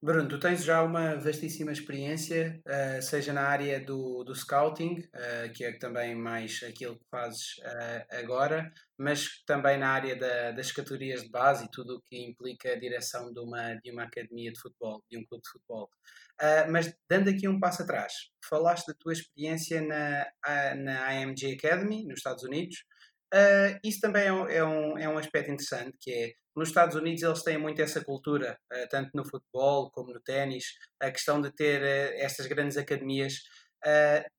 Bruno, 0.03 0.27
tu 0.27 0.38
tens 0.38 0.65
já 0.65 0.83
uma 0.83 1.15
vastíssima 1.15 1.72
experiência, 1.72 2.62
uh, 2.67 3.01
seja 3.01 3.31
na 3.31 3.43
área 3.43 3.79
do, 3.79 4.22
do 4.25 4.36
scouting, 4.36 5.00
uh, 5.00 5.53
que 5.53 5.63
é 5.63 5.77
também 5.77 6.13
mais 6.13 6.62
aquilo 6.62 6.98
que 6.98 7.05
fazes 7.10 7.57
uh, 7.60 8.17
agora, 8.22 8.69
mas 8.98 9.41
também 9.45 9.77
na 9.77 9.88
área 9.88 10.13
da, 10.17 10.51
das 10.51 10.74
categorias 10.74 11.24
de 11.24 11.29
base 11.29 11.63
e 11.63 11.72
tudo 11.72 11.95
o 11.95 12.01
que 12.01 12.22
implica 12.22 12.74
a 12.74 12.77
direção 12.77 13.31
de 13.31 13.39
uma, 13.39 13.75
de 13.75 13.91
uma 13.91 14.03
academia 14.03 14.51
de 14.51 14.60
futebol, 14.60 15.01
de 15.10 15.17
um 15.17 15.25
clube 15.25 15.41
de 15.41 15.50
futebol. 15.51 15.89
Mas 16.70 16.94
dando 17.10 17.30
aqui 17.30 17.48
um 17.48 17.60
passo 17.60 17.84
atrás, 17.84 18.13
falaste 18.50 18.88
da 18.88 18.94
tua 19.00 19.13
experiência 19.13 19.82
na, 19.82 20.25
na 20.75 21.13
IMG 21.13 21.54
Academy, 21.54 22.06
nos 22.06 22.20
Estados 22.20 22.44
Unidos. 22.44 22.84
isso 23.84 24.00
também 24.02 24.28
é 24.28 24.34
um, 24.34 24.48
é, 24.48 24.63
um, 24.63 24.98
é 24.98 25.10
um 25.10 25.18
aspecto 25.18 25.52
interessante, 25.52 25.98
que 26.00 26.12
é 26.12 26.34
nos 26.56 26.70
Estados 26.70 26.96
Unidos 26.96 27.24
eles 27.24 27.44
têm 27.44 27.58
muito 27.58 27.82
essa 27.82 28.04
cultura, 28.04 28.60
eh, 28.72 28.86
tanto 28.88 29.10
no 29.16 29.25
futebol 29.25 29.90
como 29.92 30.13
no 30.13 30.22
ténis, 30.22 30.66
a 31.02 31.10
questão 31.10 31.42
de 31.42 31.52
ter 31.52 31.82
estas 32.16 32.46
grandes 32.46 32.78
academias. 32.78 33.34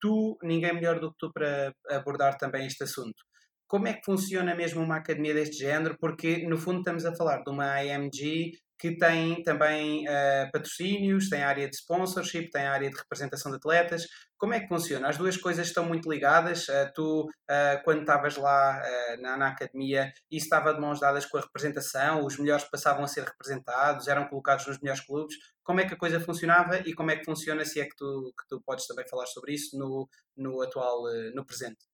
Tu, 0.01 0.39
ninguém 0.43 0.73
melhor 0.73 1.01
do 1.01 1.11
que 1.11 1.19
tu 1.19 1.33
para 1.33 1.75
abordar 1.91 2.39
também 2.39 2.67
este 2.67 2.85
assunto. 2.85 3.25
Como 3.67 3.89
é 3.89 3.95
que 3.95 4.05
funciona 4.05 4.55
mesmo 4.55 4.83
uma 4.83 4.97
academia 4.97 5.35
deste 5.35 5.57
género? 5.57 5.97
Porque, 5.99 6.47
no 6.47 6.57
fundo, 6.57 6.79
estamos 6.79 7.05
a 7.05 7.15
falar 7.15 7.43
de 7.43 7.51
uma 7.51 7.75
AMG 7.75 8.53
que 8.85 8.99
tem 8.99 9.43
também 9.43 10.07
uh, 10.07 10.53
patrocínios, 10.53 11.31
tem 11.31 11.43
área 11.43 11.67
de 11.67 11.75
sponsorship, 11.75 12.51
tem 12.51 12.67
área 12.67 12.91
de 12.91 12.95
representação 12.95 13.51
de 13.51 13.57
atletas. 13.57 14.07
Como 14.37 14.53
é 14.53 14.61
que 14.61 14.69
funciona? 14.69 15.09
As 15.09 15.17
duas 15.17 15.39
coisas 15.39 15.69
estão 15.69 15.87
muito 15.87 16.11
ligadas. 16.13 16.69
Uh, 16.69 16.93
tu, 16.95 17.23
uh, 17.23 17.83
quando 17.83 18.01
estavas 18.01 18.37
lá 18.37 18.83
na, 19.23 19.39
na, 19.39 19.49
academia, 19.49 20.13
isso 20.31 20.45
estava 20.45 20.75
de 20.75 20.83
mãos 20.83 21.01
dadas 21.01 21.25
com 21.25 21.39
a 21.39 21.41
representação, 21.41 22.27
os 22.27 22.37
melhores 22.37 22.65
passavam 22.65 23.05
a 23.05 23.07
ser 23.07 23.25
representados, 23.25 24.07
eram 24.07 24.29
colocados 24.29 24.67
nos 24.67 24.79
melhores 24.79 25.01
clubes. 25.01 25.35
Como 25.63 25.81
é 25.81 25.87
que 25.87 25.95
a 25.95 25.99
coisa 25.99 26.21
funcionava 26.21 26.77
e 26.81 26.93
como 26.93 27.11
é 27.11 27.17
que 27.17 27.25
funciona, 27.25 27.65
se 27.65 27.81
é 27.81 27.87
que 27.87 27.97
tu, 27.97 28.35
que 28.39 28.47
tu 28.51 28.61
podes 28.67 28.87
também 28.87 29.09
falar 29.09 29.25
sobre 29.25 29.55
isso 29.55 29.79
no, 29.79 30.07
no 30.37 30.61
atual, 30.61 31.05
no 31.35 31.43
presente? 31.47 31.87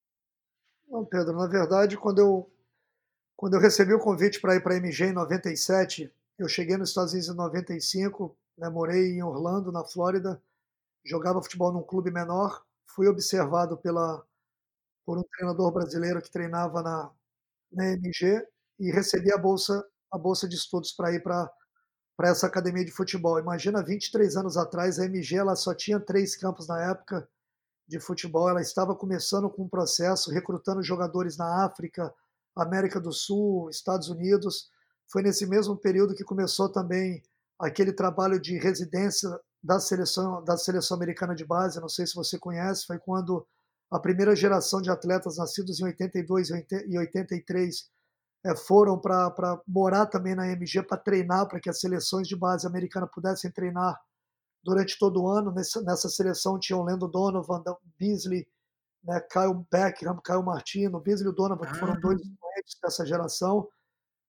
Não, 0.89 1.05
Pedro, 1.05 1.35
na 1.35 1.47
verdade, 1.47 1.97
quando 1.97 2.19
eu, 2.19 2.53
quando 3.37 3.55
eu 3.55 3.61
recebi 3.61 3.95
o 3.95 4.01
convite 4.01 4.41
para 4.41 4.57
ir 4.57 4.61
para 4.61 4.75
a 4.75 4.79
MG 4.79 5.05
em 5.05 5.13
97, 5.13 6.13
eu 6.43 6.49
cheguei 6.49 6.77
nos 6.77 6.91
Estados 6.91 7.13
Unidos 7.13 7.31
em 7.31 7.37
95, 7.37 8.37
né, 8.59 8.69
morei 8.69 9.13
em 9.13 9.23
Orlando, 9.23 9.71
na 9.71 9.85
Flórida, 9.85 10.43
jogava 11.05 11.43
futebol 11.43 11.73
num 11.73 11.83
clube 11.83 12.11
menor, 12.11 12.65
fui 12.87 13.09
observado 13.09 13.77
pela, 13.77 14.25
por 15.05 15.19
um 15.19 15.23
treinador 15.37 15.73
brasileiro 15.73 16.23
que 16.23 16.31
treinava 16.31 16.83
na, 16.83 17.11
na 17.73 17.87
MG 17.93 18.47
e 18.79 18.91
recebi 18.91 19.33
a 19.33 19.39
bolsa, 19.39 19.85
a 20.11 20.19
bolsa 20.19 20.49
de 20.49 20.57
estudos 20.57 20.93
para 20.93 21.13
ir 21.13 21.23
para 21.23 21.51
para 22.21 22.29
essa 22.29 22.47
academia 22.47 22.85
de 22.85 22.91
futebol. 22.91 23.39
Imagina, 23.39 23.83
23 23.83 24.37
anos 24.37 24.59
atrás, 24.59 24.99
a 24.99 25.07
MG 25.07 25.37
ela 25.39 25.57
só 25.57 25.75
tinha 25.75 25.99
três 25.99 26.37
campos 26.37 26.69
na 26.69 26.91
época 26.91 27.27
de 27.89 27.99
futebol. 27.99 28.47
Ela 28.47 28.61
estava 28.61 28.95
começando 28.95 29.49
com 29.49 29.63
um 29.63 29.69
processo, 29.71 30.31
recrutando 30.31 30.83
jogadores 30.83 31.39
na 31.39 31.65
África, 31.65 32.13
América 32.55 33.01
do 33.01 33.11
Sul, 33.11 33.71
Estados 33.71 34.11
Unidos. 34.11 34.69
Foi 35.11 35.23
nesse 35.23 35.47
mesmo 35.47 35.77
período 35.77 36.15
que 36.15 36.25
começou 36.25 36.71
também 36.71 37.23
aquele 37.59 37.93
trabalho 37.93 38.41
de 38.41 38.59
residência 38.59 39.29
da 39.63 39.79
seleção 39.79 40.43
da 40.45 40.57
seleção 40.57 40.97
americana 40.97 41.35
de 41.35 41.45
base. 41.45 41.81
Não 41.81 41.89
sei 41.89 42.07
se 42.07 42.15
você 42.15 42.39
conhece, 42.39 42.87
foi 42.87 42.99
quando 42.99 43.47
a 43.91 43.99
primeira 43.99 44.37
geração 44.37 44.81
de 44.81 44.91
atletas 44.91 45.37
nascidos 45.37 45.81
em 45.81 45.85
82 45.85 46.51
e 46.51 46.99
83 46.99 47.91
é, 48.47 48.57
foram 48.57 48.99
para 48.99 49.61
morar 49.67 50.07
também 50.07 50.35
na 50.35 50.49
MG 50.49 50.83
para 50.83 50.97
treinar, 50.97 51.47
para 51.49 51.61
que 51.61 51.69
as 51.69 51.81
seleções 51.81 52.27
de 52.27 52.37
base 52.37 52.67
americana 52.67 53.07
pudessem 53.07 53.51
treinar 53.51 54.01
durante 54.63 54.99
todo 54.99 55.23
o 55.23 55.29
ano. 55.29 55.53
Nessa, 55.53 55.83
nessa 55.83 56.09
seleção 56.09 56.59
tinha 56.59 56.79
o 56.79 56.85
Lendo 56.85 57.09
Donovan, 57.09 57.63
Beasley, 57.99 58.47
né, 59.05 59.21
Kyle 59.21 59.67
Beckham, 59.71 60.21
Kyle 60.25 60.43
Martino, 60.43 61.01
Beasley 61.01 61.33
e 61.33 61.35
Donovan, 61.35 61.67
que 61.67 61.79
foram 61.79 62.01
dois 62.01 62.21
ah. 62.23 62.87
dessa 62.87 63.05
geração. 63.05 63.69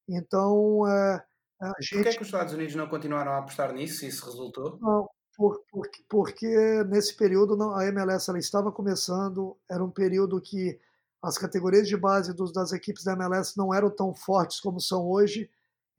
Então, 0.08 0.88
é, 0.88 1.24
a 1.62 1.74
gente... 1.80 1.96
Por 1.96 2.04
que, 2.04 2.10
é 2.10 2.14
que 2.14 2.22
os 2.22 2.28
Estados 2.28 2.54
Unidos 2.54 2.76
não 2.76 2.88
continuaram 2.88 3.32
a 3.34 3.38
apostar 3.38 3.74
nisso, 3.74 4.06
e 4.06 4.08
isso 4.08 4.26
resultou? 4.26 4.78
Não, 4.82 5.08
por, 5.36 5.62
por, 5.70 5.88
porque 6.10 6.84
nesse 6.86 7.16
período 7.16 7.56
não, 7.56 7.76
a 7.76 7.86
MLS 7.88 8.30
ela 8.30 8.40
estava 8.40 8.72
começando, 8.72 9.58
era 9.70 9.84
um 9.84 9.90
período 9.90 10.42
que 10.42 10.80
as 11.24 11.38
categorias 11.38 11.88
de 11.88 11.96
base 11.96 12.34
dos, 12.34 12.52
das 12.52 12.74
equipes 12.74 13.04
da 13.04 13.14
MLS 13.14 13.58
não 13.58 13.74
eram 13.74 13.90
tão 13.90 14.14
fortes 14.14 14.60
como 14.60 14.80
são 14.80 15.08
hoje. 15.08 15.50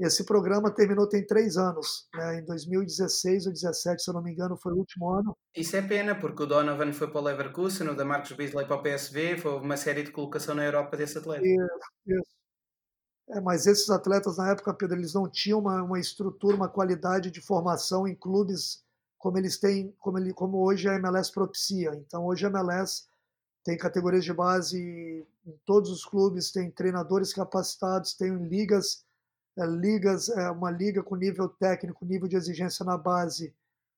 Esse 0.00 0.24
programa 0.24 0.70
terminou 0.70 1.06
tem 1.06 1.24
três 1.24 1.56
anos, 1.56 2.08
né? 2.14 2.40
em 2.40 2.44
2016 2.44 3.46
ou 3.46 3.52
2017, 3.52 4.02
se 4.02 4.10
eu 4.10 4.14
não 4.14 4.22
me 4.22 4.32
engano, 4.32 4.56
foi 4.56 4.72
o 4.72 4.78
último 4.78 5.10
ano. 5.10 5.36
Isso 5.54 5.76
é 5.76 5.82
pena, 5.82 6.14
porque 6.14 6.42
o 6.42 6.46
Donovan 6.46 6.92
foi 6.92 7.08
para 7.08 7.20
o 7.20 7.24
Leverkusen, 7.24 7.88
o 7.88 7.94
da 7.94 8.04
Marcos 8.04 8.32
Beasley 8.32 8.66
para 8.66 8.76
o 8.76 8.82
PSV, 8.82 9.38
foi 9.38 9.52
uma 9.60 9.76
série 9.76 10.02
de 10.02 10.10
colocação 10.10 10.56
na 10.56 10.64
Europa 10.64 10.96
desse 10.96 11.18
atleta. 11.18 11.46
Isso, 11.46 12.18
isso. 12.18 12.41
É, 13.32 13.40
mas 13.40 13.66
esses 13.66 13.88
atletas, 13.88 14.36
na 14.36 14.50
época, 14.50 14.74
Pedro, 14.74 14.98
eles 14.98 15.14
não 15.14 15.26
tinham 15.26 15.58
uma, 15.58 15.82
uma 15.82 15.98
estrutura, 15.98 16.54
uma 16.54 16.68
qualidade 16.68 17.30
de 17.30 17.40
formação 17.40 18.06
em 18.06 18.14
clubes 18.14 18.84
como 19.18 19.38
eles 19.38 19.56
têm, 19.56 19.94
como, 20.00 20.18
ele, 20.18 20.34
como 20.34 20.58
hoje 20.58 20.88
a 20.88 20.96
MLS 20.96 21.32
propicia. 21.32 21.94
Então, 21.94 22.26
hoje 22.26 22.44
a 22.44 22.50
MLS 22.50 23.04
tem 23.64 23.78
categorias 23.78 24.24
de 24.24 24.32
base 24.34 25.26
em 25.46 25.52
todos 25.64 25.90
os 25.90 26.04
clubes, 26.04 26.50
tem 26.50 26.70
treinadores 26.70 27.32
capacitados, 27.32 28.12
tem 28.14 28.36
ligas, 28.48 29.02
é, 29.56 29.64
ligas, 29.64 30.28
é, 30.28 30.50
uma 30.50 30.70
liga 30.70 31.02
com 31.02 31.16
nível 31.16 31.48
técnico, 31.48 32.04
nível 32.04 32.28
de 32.28 32.36
exigência 32.36 32.84
na 32.84 32.98
base, 32.98 33.54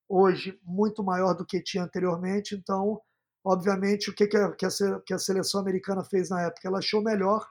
hoje 0.08 0.60
muito 0.62 1.02
maior 1.02 1.34
do 1.34 1.44
que 1.44 1.60
tinha 1.60 1.82
anteriormente. 1.82 2.54
Então, 2.54 3.00
obviamente, 3.42 4.10
o 4.10 4.14
que, 4.14 4.28
que, 4.28 4.36
a, 4.36 4.52
que 4.52 5.14
a 5.14 5.18
seleção 5.18 5.60
americana 5.60 6.04
fez 6.04 6.28
na 6.30 6.42
época? 6.42 6.68
Ela 6.68 6.78
achou 6.78 7.02
melhor 7.02 7.48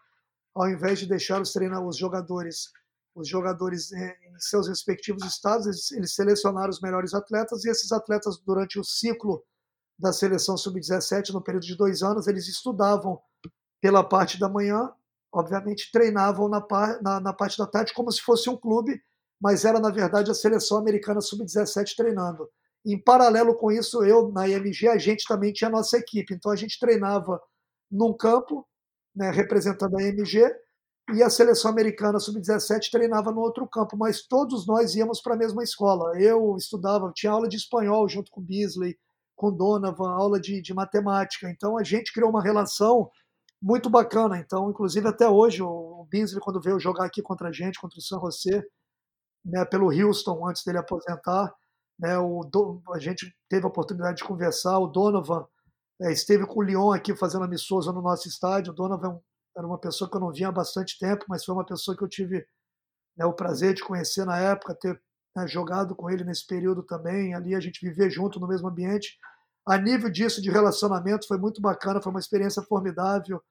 ao 0.54 0.70
invés 0.70 1.00
de 1.00 1.08
deixar 1.08 1.42
os 1.42 1.52
treinar 1.52 1.86
os 1.86 1.98
jogadores 1.98 2.72
os 3.16 3.28
jogadores 3.28 3.92
em 3.92 4.40
seus 4.40 4.68
respectivos 4.68 5.24
estados, 5.24 5.68
eles, 5.68 5.92
eles 5.92 6.16
selecionaram 6.16 6.70
os 6.70 6.82
melhores 6.82 7.14
atletas 7.14 7.64
e 7.64 7.70
esses 7.70 7.92
atletas 7.92 8.40
durante 8.40 8.80
o 8.80 8.84
ciclo 8.84 9.44
da 10.00 10.12
seleção 10.12 10.58
sub-17 10.58 11.32
no 11.32 11.42
período 11.42 11.66
de 11.66 11.78
dois 11.78 12.02
anos 12.02 12.28
eles 12.28 12.48
estudavam 12.48 13.22
pela 13.80 14.04
parte 14.04 14.40
da 14.40 14.50
manhã, 14.50 14.92
obviamente 15.32 15.92
treinavam 15.92 16.50
na, 16.50 16.60
par, 16.60 17.02
na, 17.02 17.20
na 17.20 17.34
parte 17.34 17.58
da 17.58 17.68
tarde 17.68 17.94
como 17.94 18.12
se 18.12 18.22
fosse 18.22 18.50
um 18.50 18.58
clube, 18.58 19.00
mas 19.40 19.64
era 19.66 19.80
na 19.80 19.92
verdade 19.92 20.32
a 20.32 20.34
seleção 20.34 20.78
americana 20.78 21.22
sub-17 21.22 21.96
treinando. 21.96 22.50
Em 22.86 23.02
paralelo 23.02 23.56
com 23.56 23.72
isso, 23.72 24.04
eu 24.04 24.32
na 24.32 24.48
IMG 24.48 24.88
a 24.88 24.98
gente 24.98 25.26
também 25.28 25.54
tinha 25.54 25.68
a 25.68 25.72
nossa 25.72 25.98
equipe, 25.98 26.34
então 26.34 26.52
a 26.52 26.56
gente 26.56 26.80
treinava 26.80 27.40
num 27.92 28.12
campo 28.12 28.68
né, 29.16 29.32
representando 29.32 29.98
a 29.98 30.04
MG, 30.04 30.50
e 31.12 31.22
a 31.22 31.30
seleção 31.30 31.70
americana 31.70 32.20
sub-17 32.20 32.90
treinava 32.90 33.32
no 33.32 33.42
outro 33.42 33.68
campo, 33.68 33.98
mas 33.98 34.26
todos 34.26 34.66
nós 34.66 34.96
íamos 34.96 35.22
para 35.22 35.34
a 35.34 35.38
mesma 35.38 35.62
escola. 35.62 36.18
Eu 36.18 36.56
estudava, 36.56 37.12
tinha 37.14 37.32
aula 37.32 37.50
de 37.50 37.58
espanhol 37.58 38.08
junto 38.08 38.32
com 38.32 38.42
Beasley, 38.42 38.98
com 39.36 39.52
Donovan, 39.52 40.12
aula 40.12 40.40
de, 40.40 40.62
de 40.62 40.74
matemática. 40.74 41.50
Então 41.50 41.78
a 41.78 41.84
gente 41.84 42.14
criou 42.14 42.30
uma 42.30 42.42
relação 42.42 43.12
muito 43.62 43.90
bacana. 43.90 44.38
Então, 44.38 44.70
inclusive 44.70 45.06
até 45.08 45.28
hoje, 45.28 45.62
o 45.62 46.08
Beasley, 46.10 46.42
quando 46.42 46.62
veio 46.62 46.80
jogar 46.80 47.06
aqui 47.06 47.22
contra 47.22 47.50
a 47.50 47.52
gente, 47.52 47.80
contra 47.80 48.00
o 48.00 48.02
San 48.02 48.20
José, 48.20 48.64
né, 49.46 49.66
pelo 49.66 49.92
Houston, 49.92 50.48
antes 50.48 50.64
dele 50.64 50.78
aposentar, 50.78 51.54
né, 52.00 52.18
o, 52.18 52.50
a 52.94 53.00
gente 53.00 53.34
teve 53.50 53.66
a 53.66 53.70
oportunidade 53.70 54.18
de 54.18 54.24
conversar. 54.24 54.80
O 54.80 54.88
Donovan 54.88 55.46
é, 56.04 56.12
esteve 56.12 56.46
com 56.46 56.60
o 56.60 56.64
Lyon 56.64 56.92
aqui 56.92 57.16
fazendo 57.16 57.46
amistoso 57.46 57.92
no 57.94 58.02
nosso 58.02 58.28
estádio. 58.28 58.74
O 58.74 58.76
Donovan 58.76 59.20
era 59.56 59.66
uma 59.66 59.78
pessoa 59.78 60.10
que 60.10 60.18
eu 60.18 60.20
não 60.20 60.34
vinha 60.34 60.50
há 60.50 60.52
bastante 60.52 61.00
tempo, 61.00 61.24
mas 61.30 61.46
foi 61.46 61.56
uma 61.56 61.66
pessoa 61.66 61.96
que 61.96 62.04
eu 62.04 62.10
tive 62.10 62.46
né, 63.16 63.26
o 63.26 63.32
prazer 63.32 63.74
de 63.74 63.84
conhecer 63.84 64.26
na 64.26 64.38
época, 64.38 64.76
ter 64.76 65.02
né, 65.34 65.48
jogado 65.48 65.96
com 65.96 66.10
ele 66.10 66.26
nesse 66.26 66.46
período 66.46 66.84
também. 66.84 67.34
Ali 67.34 67.56
a 67.56 67.60
gente 67.62 67.86
viver 67.86 68.10
junto 68.10 68.38
no 68.38 68.48
mesmo 68.48 68.68
ambiente. 68.68 69.18
A 69.66 69.78
nível 69.78 70.10
disso 70.10 70.42
de 70.42 70.52
relacionamento 70.52 71.26
foi 71.26 71.38
muito 71.38 71.62
bacana, 71.62 72.02
foi 72.02 72.12
uma 72.12 72.20
experiência 72.20 72.62
formidável. 72.64 73.42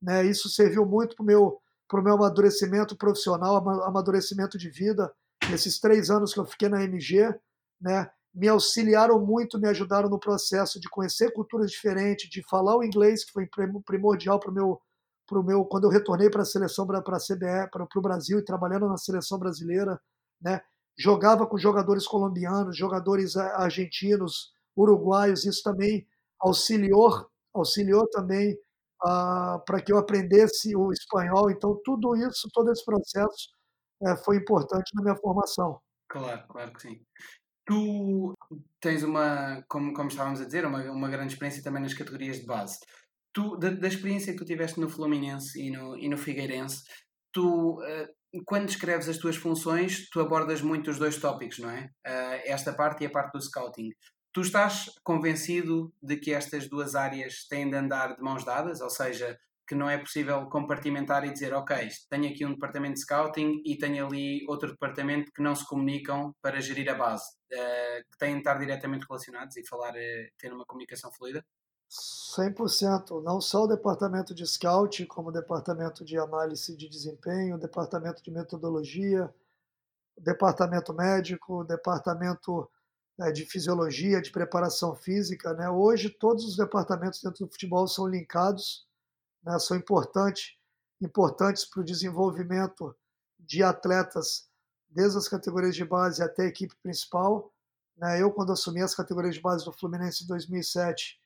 Né? 0.00 0.24
Isso 0.26 0.48
serviu 0.48 0.86
muito 0.86 1.16
para 1.16 1.24
o 1.24 1.26
meu, 1.26 1.60
pro 1.88 2.02
meu 2.02 2.14
amadurecimento 2.14 2.96
profissional, 2.96 3.56
amadurecimento 3.82 4.56
de 4.56 4.70
vida. 4.70 5.12
Nesses 5.50 5.80
três 5.80 6.08
anos 6.08 6.32
que 6.32 6.38
eu 6.38 6.46
fiquei 6.46 6.68
na 6.68 6.84
MG, 6.84 7.34
né? 7.80 8.08
Me 8.36 8.48
auxiliaram 8.48 9.18
muito, 9.18 9.58
me 9.58 9.66
ajudaram 9.66 10.10
no 10.10 10.20
processo 10.20 10.78
de 10.78 10.90
conhecer 10.90 11.32
culturas 11.32 11.70
diferentes, 11.70 12.28
de 12.28 12.42
falar 12.46 12.76
o 12.76 12.84
inglês, 12.84 13.24
que 13.24 13.32
foi 13.32 13.48
primordial 13.82 14.38
para 14.38 14.50
o 14.50 14.54
meu, 14.54 14.80
meu. 15.42 15.64
Quando 15.64 15.84
eu 15.84 15.90
retornei 15.90 16.28
para 16.28 16.42
a 16.42 16.44
seleção, 16.44 16.86
para 16.86 16.98
a 16.98 17.18
CBE, 17.18 17.70
para 17.72 17.88
o 17.96 18.02
Brasil 18.02 18.38
e 18.38 18.44
trabalhando 18.44 18.86
na 18.88 18.98
seleção 18.98 19.38
brasileira, 19.38 19.98
né? 20.38 20.60
jogava 20.98 21.46
com 21.46 21.56
jogadores 21.56 22.06
colombianos, 22.06 22.76
jogadores 22.76 23.36
argentinos, 23.38 24.52
uruguaios, 24.76 25.46
isso 25.46 25.62
também 25.62 26.06
auxiliou, 26.38 27.30
auxiliou 27.54 28.06
também 28.10 28.52
uh, 29.02 29.58
para 29.64 29.80
que 29.80 29.90
eu 29.90 29.96
aprendesse 29.96 30.76
o 30.76 30.92
espanhol. 30.92 31.50
Então, 31.50 31.80
tudo 31.82 32.14
isso, 32.16 32.48
todo 32.52 32.70
esse 32.70 32.84
processo 32.84 33.48
uh, 34.02 34.16
foi 34.24 34.36
importante 34.36 34.94
na 34.94 35.02
minha 35.02 35.16
formação. 35.16 35.80
Claro, 36.06 36.46
claro 36.48 36.72
que 36.74 36.82
sim. 36.82 37.00
Tu 37.66 38.34
tens 38.80 39.02
uma, 39.02 39.62
como, 39.68 39.92
como 39.92 40.08
estávamos 40.08 40.40
a 40.40 40.44
dizer, 40.44 40.64
uma, 40.64 40.82
uma 40.90 41.08
grande 41.08 41.32
experiência 41.32 41.62
também 41.62 41.82
nas 41.82 41.94
categorias 41.94 42.40
de 42.40 42.46
base. 42.46 42.78
Tu, 43.32 43.56
da, 43.58 43.70
da 43.70 43.88
experiência 43.88 44.32
que 44.32 44.38
tu 44.38 44.44
tiveste 44.44 44.80
no 44.80 44.88
Fluminense 44.88 45.60
e 45.60 45.70
no, 45.70 45.98
e 45.98 46.08
no 46.08 46.16
Figueirense, 46.16 46.84
tu, 47.32 47.80
uh, 47.80 48.42
quando 48.44 48.66
descreves 48.66 49.08
as 49.08 49.18
tuas 49.18 49.36
funções, 49.36 50.08
tu 50.10 50.20
abordas 50.20 50.62
muito 50.62 50.90
os 50.90 50.98
dois 50.98 51.18
tópicos, 51.18 51.58
não 51.58 51.70
é? 51.70 51.90
Uh, 52.06 52.40
esta 52.44 52.72
parte 52.72 53.02
e 53.02 53.06
a 53.06 53.10
parte 53.10 53.32
do 53.32 53.42
scouting. 53.42 53.90
Tu 54.32 54.40
estás 54.42 54.90
convencido 55.02 55.92
de 56.02 56.16
que 56.16 56.32
estas 56.32 56.68
duas 56.68 56.94
áreas 56.94 57.46
têm 57.48 57.68
de 57.68 57.76
andar 57.76 58.16
de 58.16 58.22
mãos 58.22 58.44
dadas? 58.44 58.80
Ou 58.80 58.90
seja, 58.90 59.36
que 59.66 59.74
não 59.74 59.90
é 59.90 59.98
possível 59.98 60.46
compartimentar 60.46 61.24
e 61.24 61.32
dizer, 61.32 61.52
ok, 61.52 61.88
tenho 62.08 62.30
aqui 62.30 62.44
um 62.44 62.52
departamento 62.52 62.94
de 62.94 63.00
scouting 63.00 63.62
e 63.64 63.76
tenho 63.76 64.06
ali 64.06 64.46
outro 64.48 64.70
departamento 64.70 65.32
que 65.32 65.42
não 65.42 65.54
se 65.54 65.66
comunicam 65.66 66.34
para 66.40 66.60
gerir 66.60 66.88
a 66.88 66.94
base, 66.94 67.24
uh, 67.52 68.04
que 68.10 68.18
têm 68.18 68.34
de 68.34 68.38
estar 68.38 68.54
diretamente 68.58 69.06
relacionados 69.08 69.56
e 69.56 69.66
falar, 69.66 69.92
uh, 69.92 70.28
ter 70.38 70.52
uma 70.52 70.64
comunicação 70.64 71.12
fluida? 71.12 71.44
100%. 71.90 73.22
Não 73.22 73.40
só 73.40 73.64
o 73.64 73.68
departamento 73.68 74.34
de 74.34 74.46
scout, 74.46 75.04
como 75.06 75.28
o 75.28 75.32
departamento 75.32 76.04
de 76.04 76.18
análise 76.18 76.76
de 76.76 76.88
desempenho, 76.88 77.56
o 77.56 77.60
departamento 77.60 78.22
de 78.22 78.30
metodologia, 78.30 79.32
o 80.16 80.20
departamento 80.20 80.92
médico, 80.92 81.60
o 81.60 81.64
departamento 81.64 82.68
né, 83.18 83.30
de 83.30 83.44
fisiologia, 83.44 84.20
de 84.20 84.30
preparação 84.30 84.94
física. 84.94 85.52
Né? 85.54 85.68
Hoje, 85.68 86.10
todos 86.10 86.44
os 86.44 86.56
departamentos 86.56 87.22
dentro 87.22 87.46
do 87.46 87.52
futebol 87.52 87.86
são 87.86 88.06
linkados 88.06 88.86
né, 89.46 89.58
são 89.60 89.76
importantes, 89.76 90.56
importantes 91.00 91.64
para 91.64 91.80
o 91.80 91.84
desenvolvimento 91.84 92.94
de 93.38 93.62
atletas 93.62 94.50
desde 94.88 95.16
as 95.16 95.28
categorias 95.28 95.76
de 95.76 95.84
base 95.84 96.22
até 96.22 96.42
a 96.42 96.48
equipe 96.48 96.74
principal. 96.82 97.54
Né, 97.96 98.20
eu, 98.20 98.32
quando 98.32 98.52
assumi 98.52 98.82
as 98.82 98.94
categorias 98.94 99.36
de 99.36 99.40
base 99.40 99.64
do 99.64 99.72
Fluminense 99.72 100.24
em 100.24 100.26
2007, 100.26 101.20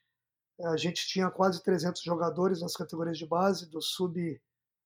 eh, 0.60 0.66
a 0.66 0.76
gente 0.76 1.08
tinha 1.08 1.30
quase 1.30 1.62
300 1.62 2.02
jogadores 2.02 2.60
nas 2.60 2.76
categorias 2.76 3.16
de 3.16 3.26
base, 3.26 3.70
do 3.70 3.80
sub, 3.80 4.40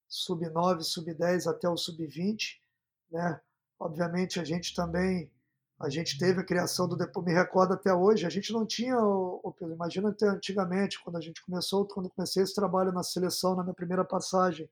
sub 0.07 0.49
9, 0.49 0.83
sub 0.83 1.13
10 1.13 1.47
até 1.47 1.67
o 1.67 1.75
sub 1.75 2.05
20. 2.07 2.63
Né? 3.11 3.41
Obviamente, 3.77 4.39
a 4.39 4.45
gente 4.45 4.73
também 4.73 5.29
a 5.79 5.89
gente 5.89 6.17
teve 6.17 6.39
a 6.39 6.45
criação 6.45 6.87
do 6.87 6.97
me 6.97 7.33
recordo 7.33 7.73
até 7.73 7.93
hoje, 7.93 8.25
a 8.25 8.29
gente 8.29 8.53
não 8.53 8.65
tinha, 8.65 8.97
o, 8.97 9.53
imagina 9.61 10.09
até 10.09 10.27
antigamente, 10.27 11.01
quando 11.03 11.17
a 11.17 11.21
gente 11.21 11.43
começou, 11.43 11.85
quando 11.85 12.09
comecei 12.09 12.43
esse 12.43 12.55
trabalho 12.55 12.93
na 12.93 13.03
seleção, 13.03 13.55
na 13.55 13.63
minha 13.63 13.73
primeira 13.73 14.05
passagem, 14.05 14.69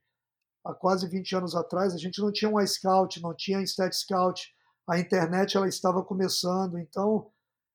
há 0.64 0.74
quase 0.74 1.08
20 1.08 1.36
anos 1.36 1.56
atrás, 1.56 1.94
a 1.94 1.98
gente 1.98 2.22
não 2.22 2.32
tinha 2.32 2.50
um 2.50 2.60
iScout, 2.60 3.22
não 3.22 3.34
tinha 3.34 3.62
Stat 3.62 3.94
Scout, 3.94 4.54
a 4.88 4.98
internet 4.98 5.58
ela 5.58 5.68
estava 5.68 6.04
começando, 6.04 6.78
então 6.78 7.30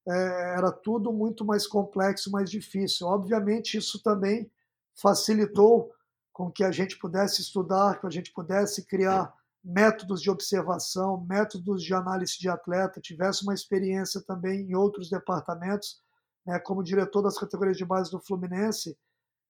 é, 0.06 0.54
era 0.56 0.72
tudo 0.72 1.12
muito 1.12 1.44
mais 1.44 1.66
complexo, 1.66 2.30
mais 2.30 2.50
difícil. 2.50 3.06
Obviamente 3.06 3.76
isso 3.76 4.02
também 4.02 4.50
facilitou 4.94 5.92
com 6.32 6.50
que 6.50 6.64
a 6.64 6.70
gente 6.70 6.98
pudesse 6.98 7.42
estudar, 7.42 8.00
que 8.00 8.06
a 8.06 8.10
gente 8.10 8.32
pudesse 8.32 8.86
criar 8.86 9.34
métodos 9.64 10.22
de 10.22 10.30
observação, 10.30 11.24
métodos 11.28 11.82
de 11.82 11.92
análise 11.92 12.38
de 12.38 12.48
atleta, 12.48 13.00
tivesse 13.00 13.42
uma 13.42 13.54
experiência 13.54 14.20
também 14.22 14.62
em 14.62 14.74
outros 14.74 15.10
departamentos, 15.10 16.00
né, 16.46 16.58
como 16.58 16.82
diretor 16.82 17.22
das 17.22 17.38
categorias 17.38 17.76
de 17.76 17.84
base 17.84 18.10
do 18.10 18.20
Fluminense, 18.20 18.96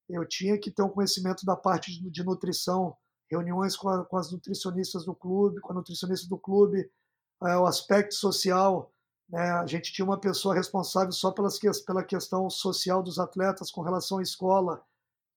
eu 0.09 0.27
tinha 0.27 0.59
que 0.59 0.71
ter 0.71 0.83
um 0.83 0.89
conhecimento 0.89 1.45
da 1.45 1.55
parte 1.55 1.93
de, 2.11 2.25
nutrição, 2.25 2.97
reuniões 3.31 3.77
com, 3.77 3.89
a, 3.89 4.05
com, 4.05 4.17
as 4.17 4.33
nutricionistas 4.33 5.05
do 5.05 5.15
clube, 5.15 5.61
com 5.61 5.73
a 5.73 5.77
nutricionista 5.77 6.27
do 6.29 6.39
clube, 6.39 6.91
é, 7.45 7.57
o 7.57 7.67
aspecto 7.67 8.15
social, 8.15 8.93
né, 9.29 9.51
a 9.53 9.67
gente 9.67 9.93
tinha 9.93 10.05
uma 10.05 10.19
pessoa 10.19 10.55
responsável 10.55 11.13
só 11.13 11.31
pelas, 11.31 11.59
pela 11.85 12.03
questão 12.03 12.49
social 12.49 13.03
dos 13.03 13.19
atletas 13.19 13.71
com 13.71 13.83
relação 13.83 14.19
à 14.19 14.23
escola, 14.23 14.83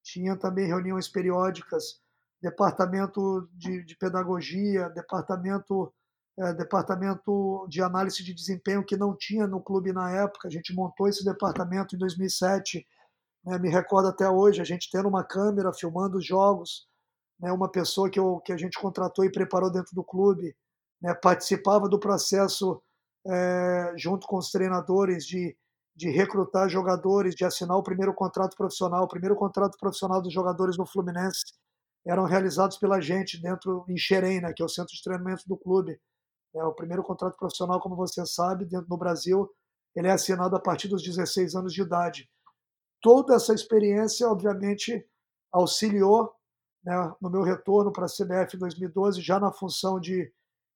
tinha 0.02 0.36
também 0.36 0.66
reuniões 0.66 1.06
periódicas 1.06 2.01
departamento 2.42 3.48
de, 3.52 3.84
de 3.84 3.96
pedagogia, 3.96 4.90
departamento, 4.90 5.92
é, 6.36 6.52
departamento 6.52 7.66
de 7.68 7.80
análise 7.80 8.24
de 8.24 8.34
desempenho 8.34 8.84
que 8.84 8.96
não 8.96 9.16
tinha 9.16 9.46
no 9.46 9.60
clube 9.60 9.92
na 9.92 10.10
época. 10.10 10.48
A 10.48 10.50
gente 10.50 10.74
montou 10.74 11.08
esse 11.08 11.24
departamento 11.24 11.94
em 11.94 11.98
2007. 11.98 12.84
Né, 13.44 13.58
me 13.58 13.68
recordo 13.68 14.08
até 14.08 14.28
hoje, 14.28 14.60
a 14.60 14.64
gente 14.64 14.90
tendo 14.90 15.08
uma 15.08 15.22
câmera 15.22 15.72
filmando 15.72 16.18
os 16.18 16.26
jogos, 16.26 16.88
né, 17.38 17.52
uma 17.52 17.70
pessoa 17.70 18.10
que, 18.10 18.18
eu, 18.18 18.40
que 18.40 18.52
a 18.52 18.56
gente 18.56 18.78
contratou 18.78 19.24
e 19.24 19.30
preparou 19.32 19.70
dentro 19.70 19.94
do 19.94 20.02
clube, 20.02 20.56
né, 21.00 21.14
participava 21.14 21.88
do 21.88 21.98
processo 21.98 22.82
é, 23.24 23.94
junto 23.96 24.26
com 24.26 24.36
os 24.36 24.50
treinadores 24.50 25.24
de, 25.24 25.56
de 25.94 26.10
recrutar 26.10 26.68
jogadores, 26.68 27.36
de 27.36 27.44
assinar 27.44 27.76
o 27.76 27.82
primeiro 27.84 28.12
contrato 28.14 28.56
profissional, 28.56 29.04
o 29.04 29.08
primeiro 29.08 29.36
contrato 29.36 29.78
profissional 29.78 30.20
dos 30.20 30.32
jogadores 30.32 30.76
no 30.76 30.86
Fluminense 30.86 31.44
eram 32.06 32.24
realizados 32.24 32.76
pela 32.78 33.00
gente 33.00 33.40
dentro 33.40 33.84
em 33.88 33.96
Xerém, 33.96 34.40
né, 34.40 34.52
que 34.52 34.62
é 34.62 34.66
o 34.66 34.68
centro 34.68 34.94
de 34.94 35.02
treinamento 35.02 35.44
do 35.46 35.56
clube. 35.56 36.00
É 36.54 36.64
o 36.64 36.74
primeiro 36.74 37.02
contrato 37.02 37.36
profissional, 37.36 37.80
como 37.80 37.96
você 37.96 38.26
sabe, 38.26 38.64
dentro 38.64 38.88
do 38.88 38.96
Brasil, 38.96 39.50
ele 39.94 40.08
é 40.08 40.12
assinado 40.12 40.56
a 40.56 40.60
partir 40.60 40.88
dos 40.88 41.02
16 41.02 41.54
anos 41.54 41.72
de 41.72 41.82
idade. 41.82 42.28
Toda 43.00 43.34
essa 43.34 43.54
experiência, 43.54 44.28
obviamente, 44.28 45.06
auxiliou 45.50 46.32
né, 46.84 46.94
no 47.20 47.30
meu 47.30 47.42
retorno 47.42 47.92
para 47.92 48.06
a 48.06 48.08
CBF 48.08 48.56
em 48.56 48.58
2012, 48.58 49.20
já 49.20 49.38
na 49.38 49.52
função 49.52 50.00
de, 50.00 50.32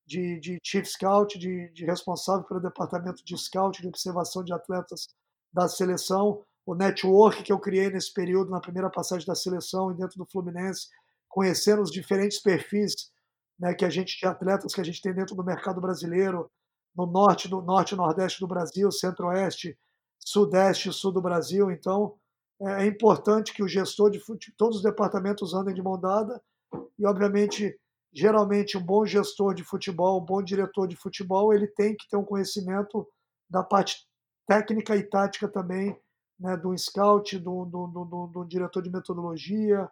de, 0.06 0.38
de 0.40 0.58
Chief 0.62 0.86
Scout, 0.86 1.38
de, 1.38 1.68
de 1.70 1.84
responsável 1.84 2.46
pelo 2.46 2.60
departamento 2.60 3.24
de 3.24 3.36
Scout, 3.36 3.80
de 3.80 3.88
observação 3.88 4.44
de 4.44 4.52
atletas 4.52 5.08
da 5.52 5.68
seleção, 5.68 6.44
o 6.64 6.74
network 6.74 7.42
que 7.42 7.52
eu 7.52 7.58
criei 7.58 7.90
nesse 7.90 8.12
período, 8.12 8.50
na 8.50 8.60
primeira 8.60 8.90
passagem 8.90 9.26
da 9.26 9.34
seleção 9.34 9.90
e 9.90 9.94
dentro 9.94 10.18
do 10.18 10.26
Fluminense, 10.26 10.88
conhecendo 11.36 11.82
os 11.82 11.92
diferentes 11.92 12.40
perfis 12.40 13.12
né, 13.60 13.74
que 13.74 13.84
a 13.84 13.90
gente 13.90 14.18
de 14.18 14.26
atletas 14.26 14.74
que 14.74 14.80
a 14.80 14.84
gente 14.84 15.02
tem 15.02 15.12
dentro 15.12 15.36
do 15.36 15.44
mercado 15.44 15.82
brasileiro, 15.82 16.50
no 16.96 17.04
norte, 17.04 17.46
no 17.50 17.60
norte 17.60 17.92
e 17.92 17.96
nordeste 17.96 18.40
do 18.40 18.46
Brasil, 18.46 18.90
centro-oeste, 18.90 19.78
sudeste 20.18 20.90
sul 20.90 21.12
do 21.12 21.20
Brasil. 21.20 21.70
Então, 21.70 22.14
é, 22.62 22.84
é 22.84 22.86
importante 22.86 23.52
que 23.52 23.62
o 23.62 23.68
gestor 23.68 24.10
de 24.10 24.18
futebol, 24.18 24.54
todos 24.56 24.76
os 24.78 24.82
departamentos 24.82 25.52
andem 25.52 25.74
de 25.74 25.82
mão 25.82 26.00
dada 26.00 26.42
e, 26.98 27.04
obviamente, 27.04 27.78
geralmente 28.14 28.78
um 28.78 28.82
bom 28.82 29.04
gestor 29.04 29.52
de 29.52 29.62
futebol, 29.62 30.18
um 30.18 30.24
bom 30.24 30.42
diretor 30.42 30.88
de 30.88 30.96
futebol, 30.96 31.52
ele 31.52 31.66
tem 31.66 31.94
que 31.94 32.08
ter 32.08 32.16
um 32.16 32.24
conhecimento 32.24 33.06
da 33.50 33.62
parte 33.62 34.08
técnica 34.46 34.96
e 34.96 35.02
tática 35.02 35.46
também, 35.46 35.94
né, 36.40 36.56
do 36.56 36.74
scout, 36.78 37.38
do, 37.38 37.66
do, 37.66 37.86
do, 37.88 38.26
do 38.28 38.44
diretor 38.46 38.80
de 38.80 38.90
metodologia, 38.90 39.86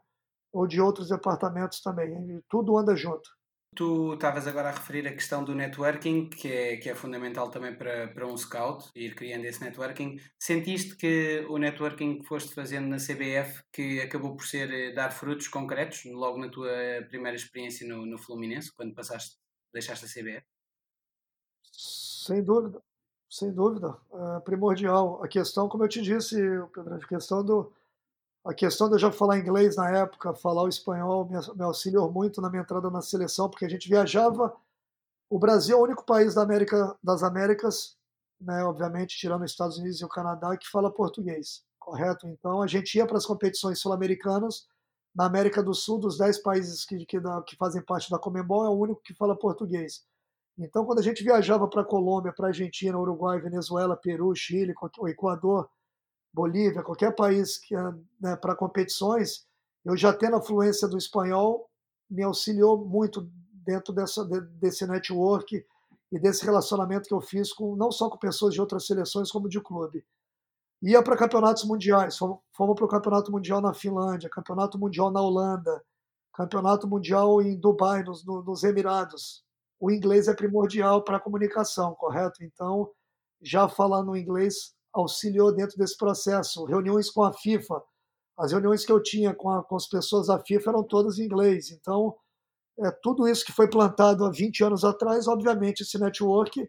ou 0.55 0.69
de 0.69 0.81
outros 0.81 1.09
departamentos 1.09 1.81
também. 1.81 2.41
Tudo 2.49 2.79
anda 2.79 2.95
junto. 2.95 3.29
Tu 3.75 4.15
estavas 4.15 4.47
agora 4.47 4.69
a 4.69 4.73
referir 4.73 5.09
a 5.09 5.13
questão 5.13 5.43
do 5.43 5.53
networking, 5.53 6.31
que 6.31 6.47
é, 6.47 6.77
que 6.77 6.89
é 6.89 6.95
fundamental 6.95 7.51
também 7.51 7.77
para, 7.77 8.07
para 8.07 8.25
um 8.25 8.37
scout, 8.37 8.89
ir 8.95 9.17
criando 9.17 9.47
esse 9.47 9.61
networking. 9.61 10.17
Sentiste 10.39 10.97
que 10.97 11.45
o 11.49 11.59
networking 11.59 12.21
que 12.21 12.29
foste 12.29 12.55
fazendo 12.55 12.87
na 12.87 12.99
CBF, 12.99 13.65
que 13.73 14.01
acabou 14.01 14.37
por 14.37 14.47
ser 14.47 14.73
eh, 14.73 14.93
dar 14.93 15.11
frutos 15.11 15.49
concretos, 15.49 16.05
logo 16.05 16.39
na 16.39 16.49
tua 16.49 16.71
primeira 17.09 17.37
experiência 17.37 17.85
no, 17.89 18.07
no 18.07 18.17
Fluminense, 18.17 18.73
quando 18.73 18.95
passaste, 18.95 19.37
deixaste 19.73 20.05
a 20.05 20.09
CBF? 20.09 20.47
Sem 21.73 22.45
dúvida, 22.45 22.81
sem 23.29 23.53
dúvida. 23.53 23.97
É 24.37 24.41
primordial. 24.41 25.21
A 25.21 25.27
questão, 25.27 25.69
como 25.69 25.83
eu 25.83 25.89
te 25.89 26.01
disse, 26.01 26.37
Pedro, 26.73 26.95
a 26.95 27.09
questão 27.09 27.45
do, 27.45 27.73
a 28.45 28.53
questão 28.53 28.89
de 28.89 28.95
eu 28.95 28.99
já 28.99 29.11
falar 29.11 29.39
inglês 29.39 29.77
na 29.77 29.91
época, 29.91 30.35
falar 30.35 30.63
o 30.63 30.69
espanhol, 30.69 31.27
me, 31.27 31.65
auxiliou 31.65 32.13
muito 32.13 32.43
na 32.43 32.51
minha 32.51 32.63
entrada 32.63 32.91
na 32.91 33.01
seleção, 33.01 33.49
porque 33.49 33.65
a 33.65 33.69
gente 33.69 33.89
viajava. 33.89 34.55
O 35.31 35.39
Brasil 35.39 35.77
é 35.77 35.81
o 35.81 35.83
único 35.83 36.05
país 36.05 36.35
da 36.35 36.43
América, 36.43 36.95
das 37.03 37.23
Américas, 37.23 37.97
né, 38.39 38.63
obviamente, 38.63 39.17
tirando 39.17 39.45
os 39.45 39.51
Estados 39.51 39.79
Unidos 39.79 40.01
e 40.01 40.05
o 40.05 40.09
Canadá, 40.09 40.55
que 40.59 40.69
fala 40.69 40.93
português, 40.93 41.65
correto? 41.79 42.29
Então 42.29 42.61
a 42.61 42.67
gente 42.67 42.95
ia 42.97 43.07
para 43.07 43.17
as 43.17 43.25
competições 43.25 43.81
sul-americanas. 43.81 44.67
Na 45.15 45.27
América 45.27 45.63
do 45.63 45.73
Sul, 45.73 45.99
dos 45.99 46.19
10 46.19 46.39
países 46.43 46.85
que, 46.85 47.07
que, 47.07 47.19
que 47.47 47.57
fazem 47.57 47.81
parte 47.81 48.11
da 48.11 48.19
Comembol, 48.19 48.65
é 48.67 48.69
o 48.69 48.73
único 48.79 49.01
que 49.01 49.15
fala 49.15 49.39
português. 49.39 50.05
Então, 50.59 50.85
quando 50.85 50.99
a 50.99 51.03
gente 51.03 51.25
viajava 51.25 51.67
para 51.69 51.85
Colômbia, 51.85 52.33
para 52.33 52.49
Argentina, 52.49 52.99
Uruguai, 52.99 53.41
Venezuela, 53.41 53.97
Peru, 53.97 54.35
Chile, 54.35 54.75
o 54.99 55.09
Equador, 55.09 55.71
Bolívia, 56.35 56.83
qualquer 56.83 57.15
país 57.15 57.57
que 57.59 57.77
né, 58.21 58.35
para 58.35 58.57
competições, 58.57 59.47
eu 59.85 59.97
já 59.97 60.13
tendo 60.13 60.35
a 60.35 60.43
fluência 60.43 60.89
do 60.89 60.99
espanhol 60.99 61.71
me 62.11 62.25
auxiliou 62.25 62.77
muito 62.85 63.31
dentro 63.53 63.93
dessa, 63.93 64.25
desse 64.25 64.85
network 64.85 65.65
e 66.11 66.19
desse 66.19 66.45
relacionamento 66.45 67.09
que 67.09 67.15
eu 67.15 67.21
fiz 67.21 67.53
com 67.53 67.77
não 67.77 67.93
só 67.93 68.11
com 68.11 68.19
pessoas 68.19 68.53
de 68.53 68.61
outras 68.61 68.85
seleções 68.85 69.31
como 69.31 69.49
de 69.49 69.61
clube. 69.61 70.05
Ia 70.83 71.03
para 71.03 71.17
campeonatos 71.17 71.65
mundiais, 71.65 72.19
fomos, 72.19 72.39
fomos 72.53 72.75
para 72.75 72.85
o 72.85 72.89
campeonato 72.89 73.31
mundial 73.31 73.61
na 73.61 73.73
Finlândia, 73.73 74.29
campeonato 74.29 74.77
mundial 74.77 75.11
na 75.13 75.21
Holanda, 75.21 75.83
campeonato 76.33 76.89
mundial 76.89 77.41
em 77.41 77.57
Dubai, 77.57 78.03
nos, 78.03 78.25
nos 78.25 78.65
Emirados. 78.65 79.45
O 79.79 79.91
inglês 79.91 80.27
é 80.27 80.35
primordial 80.35 81.03
para 81.03 81.17
a 81.17 81.21
comunicação, 81.21 81.95
correto? 81.95 82.43
Então 82.43 82.91
já 83.41 83.69
falando 83.69 84.17
inglês 84.17 84.74
auxiliou 84.95 85.53
dentro 85.53 85.77
desse 85.77 85.97
processo. 85.97 86.65
Reuniões 86.65 87.11
com 87.11 87.23
a 87.23 87.33
FIFA, 87.33 87.83
as 88.39 88.53
reuniões 88.53 88.87
que 88.87 88.93
eu 88.93 89.03
tinha 89.03 89.35
com, 89.35 89.51
a, 89.51 89.63
com 89.63 89.77
as 89.77 89.89
pessoas 89.89 90.29
da 90.29 90.39
FIFA 90.39 90.71
eram 90.71 90.83
todas 90.85 91.19
em 91.19 91.25
inglês. 91.25 91.71
Então, 91.71 92.17
é, 92.79 92.91
tudo 93.03 93.29
isso 93.29 93.45
que 93.45 93.53
foi 93.53 93.69
plantado 93.69 94.25
há 94.25 94.31
20 94.31 94.65
anos 94.65 94.85
atrás, 94.85 95.29
obviamente, 95.29 95.83
esse 95.83 95.99
network, 95.99 96.69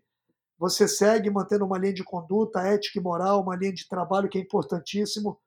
você 0.57 0.87
segue 0.87 1.29
mantendo 1.29 1.65
uma 1.65 1.77
linha 1.77 1.93
de 1.93 2.03
conduta, 2.03 2.61
ética 2.61 2.99
e 2.99 3.01
moral, 3.01 3.41
uma 3.41 3.55
linha 3.55 3.73
de 3.73 3.87
trabalho 3.87 4.29
que 4.29 4.37
é 4.37 4.41
importantíssimo, 4.41 5.39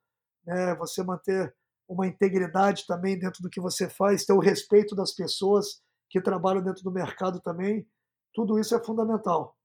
né? 0.45 0.75
você 0.75 1.03
manter 1.03 1.53
uma 1.87 2.05
integridade 2.05 2.85
também 2.85 3.17
dentro 3.17 3.41
do 3.41 3.49
que 3.49 3.59
você 3.59 3.89
faz, 3.89 4.23
ter 4.23 4.33
o 4.33 4.39
respeito 4.39 4.95
das 4.95 5.11
pessoas 5.11 5.81
que 6.09 6.21
trabalham 6.21 6.61
dentro 6.61 6.83
do 6.83 6.91
mercado 6.91 7.41
também, 7.41 7.87
tudo 8.33 8.59
isso 8.59 8.75
é 8.75 8.83
fundamental. 8.83 9.55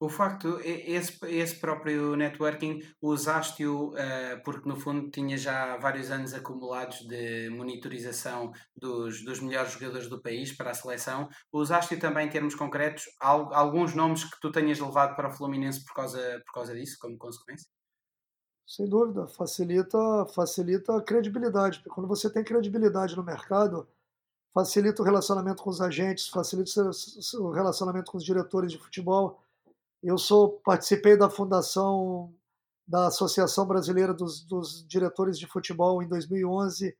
O 0.00 0.08
facto, 0.08 0.60
esse, 0.62 1.18
esse 1.26 1.56
próprio 1.56 2.14
networking, 2.14 2.80
usaste-o 3.02 3.88
uh, 3.88 4.42
porque, 4.44 4.68
no 4.68 4.76
fundo, 4.76 5.10
tinha 5.10 5.36
já 5.36 5.76
vários 5.76 6.08
anos 6.12 6.32
acumulados 6.32 7.00
de 7.00 7.50
monitorização 7.50 8.52
dos, 8.76 9.24
dos 9.24 9.40
melhores 9.40 9.72
jogadores 9.72 10.08
do 10.08 10.22
país 10.22 10.56
para 10.56 10.70
a 10.70 10.74
seleção. 10.74 11.28
Usaste-o 11.52 11.98
também, 11.98 12.28
em 12.28 12.30
termos 12.30 12.54
concretos, 12.54 13.06
alguns 13.20 13.92
nomes 13.92 14.22
que 14.22 14.40
tu 14.40 14.52
tenhas 14.52 14.78
levado 14.78 15.16
para 15.16 15.30
o 15.30 15.32
Fluminense 15.32 15.84
por 15.84 15.94
causa, 15.94 16.42
por 16.46 16.52
causa 16.52 16.74
disso, 16.76 16.96
como 17.00 17.18
consequência? 17.18 17.68
Sem 18.64 18.88
dúvida, 18.88 19.26
facilita, 19.26 19.98
facilita 20.32 20.96
a 20.96 21.02
credibilidade. 21.02 21.78
Porque 21.78 21.90
quando 21.90 22.06
você 22.06 22.30
tem 22.32 22.44
credibilidade 22.44 23.16
no 23.16 23.24
mercado, 23.24 23.88
facilita 24.54 25.02
o 25.02 25.04
relacionamento 25.04 25.60
com 25.60 25.70
os 25.70 25.80
agentes, 25.80 26.28
facilita 26.28 26.88
o 27.40 27.50
relacionamento 27.50 28.12
com 28.12 28.18
os 28.18 28.24
diretores 28.24 28.70
de 28.70 28.78
futebol 28.78 29.42
eu 30.02 30.18
sou 30.18 30.60
participei 30.64 31.16
da 31.16 31.28
fundação 31.28 32.32
da 32.86 33.08
Associação 33.08 33.66
Brasileira 33.66 34.14
dos, 34.14 34.42
dos 34.44 34.86
Diretores 34.88 35.38
de 35.38 35.46
Futebol 35.46 36.02
em 36.02 36.08
2011. 36.08 36.96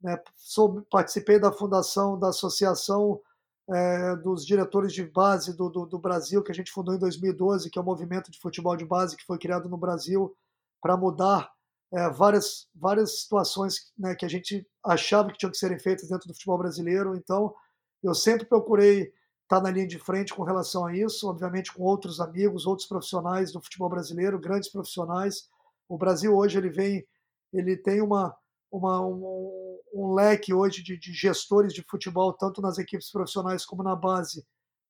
Né? 0.00 0.22
Sou, 0.36 0.82
participei 0.90 1.38
da 1.38 1.50
fundação 1.50 2.18
da 2.18 2.28
Associação 2.28 3.20
é, 3.68 4.16
dos 4.16 4.46
Diretores 4.46 4.92
de 4.92 5.04
Base 5.04 5.56
do, 5.56 5.68
do, 5.68 5.86
do, 5.86 5.98
Brasil, 5.98 6.42
que 6.42 6.52
a 6.52 6.54
gente 6.54 6.70
fundou 6.70 6.94
em 6.94 6.98
2012, 6.98 7.70
que 7.70 7.78
é 7.78 7.82
o 7.82 7.84
movimento 7.84 8.30
de 8.30 8.38
futebol 8.38 8.76
de 8.76 8.84
base 8.84 9.16
que 9.16 9.24
foi 9.24 9.38
criado 9.38 9.68
no 9.68 9.76
Brasil 9.76 10.36
para 10.80 10.96
mudar 10.96 11.52
é, 11.92 12.08
várias, 12.10 12.68
várias 12.74 13.22
situações 13.22 13.92
né, 13.98 14.14
que 14.14 14.24
a 14.24 14.28
gente 14.28 14.66
achava 14.84 15.30
que 15.30 15.38
tinham 15.38 15.50
que 15.50 15.58
serem 15.58 15.78
feitas 15.78 16.08
dentro 16.08 16.28
do 16.28 16.34
futebol 16.34 16.58
brasileiro. 16.58 17.16
Então, 17.16 17.54
eu 18.02 18.14
sempre 18.14 18.46
procurei 18.46 19.12
está 19.52 19.60
na 19.60 19.70
linha 19.70 19.86
de 19.86 19.98
frente 19.98 20.32
com 20.32 20.42
relação 20.42 20.86
a 20.86 20.96
isso, 20.96 21.28
obviamente 21.28 21.74
com 21.74 21.82
outros 21.82 22.20
amigos, 22.20 22.66
outros 22.66 22.88
profissionais 22.88 23.52
do 23.52 23.60
futebol 23.60 23.90
brasileiro, 23.90 24.40
grandes 24.40 24.70
profissionais. 24.70 25.50
O 25.86 25.98
Brasil 25.98 26.34
hoje 26.34 26.56
ele 26.56 26.70
vem, 26.70 27.06
ele 27.52 27.76
tem 27.76 28.00
uma, 28.00 28.34
uma 28.70 29.06
um, 29.06 29.78
um, 29.92 30.14
leque 30.14 30.54
hoje 30.54 30.82
de, 30.82 30.96
de, 30.96 31.12
gestores 31.12 31.74
de 31.74 31.82
futebol, 31.82 32.32
tanto 32.32 32.62
nas 32.62 32.78
equipes 32.78 33.10
profissionais 33.10 33.66
como 33.66 33.82
na 33.82 33.94
base, 33.94 34.46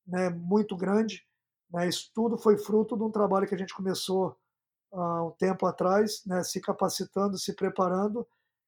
né, 0.07 0.31
muito 0.31 0.77
grande. 0.77 1.27
Né, 1.68 1.88
isso 1.88 2.12
tudo 2.14 2.38
foi 2.38 2.57
fruto 2.57 2.96
de 2.96 3.03
um 3.03 3.11
trabalho 3.11 3.48
que 3.48 3.55
a 3.57 3.59
gente 3.59 3.75
começou 3.75 4.37
há 4.92 5.25
um 5.25 5.33
tempo 5.33 5.66
atrás, 5.66 6.22
né, 6.25 6.44
se 6.44 6.61
capacitando, 6.61 7.37
se 7.37 7.53
preparando, 7.53 8.25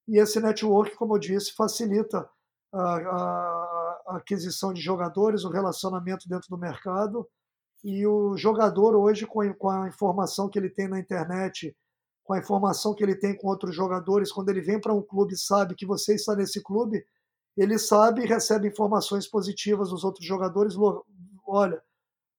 e 0.08 0.18
esse 0.18 0.40
network, 0.40 0.96
como 0.96 1.14
eu 1.14 1.20
disse, 1.20 1.54
facilita 1.54 2.28
a 2.72 3.73
aquisição 4.06 4.72
de 4.72 4.80
jogadores, 4.80 5.44
o 5.44 5.50
relacionamento 5.50 6.28
dentro 6.28 6.48
do 6.48 6.58
mercado. 6.58 7.26
E 7.82 8.06
o 8.06 8.36
jogador 8.36 8.96
hoje, 8.96 9.26
com 9.26 9.40
a, 9.70 9.88
informação 9.88 10.48
que 10.48 10.58
ele 10.58 10.70
tem 10.70 10.88
na 10.88 10.98
internet, 10.98 11.76
com 12.22 12.32
a 12.32 12.38
informação 12.38 12.94
que 12.94 13.02
ele 13.02 13.14
tem 13.14 13.36
com 13.36 13.48
outros 13.48 13.74
jogadores, 13.74 14.32
quando 14.32 14.48
ele 14.48 14.62
vem 14.62 14.80
para 14.80 14.94
um 14.94 15.02
clube 15.02 15.36
sabe 15.36 15.74
que 15.74 15.84
você 15.84 16.14
está 16.14 16.34
nesse 16.34 16.62
clube, 16.62 17.04
ele 17.56 17.78
sabe 17.78 18.22
e 18.22 18.26
recebe 18.26 18.68
informações 18.68 19.28
positivas 19.28 19.90
dos 19.90 20.02
outros 20.02 20.26
jogadores. 20.26 20.74
Olha, 21.46 21.80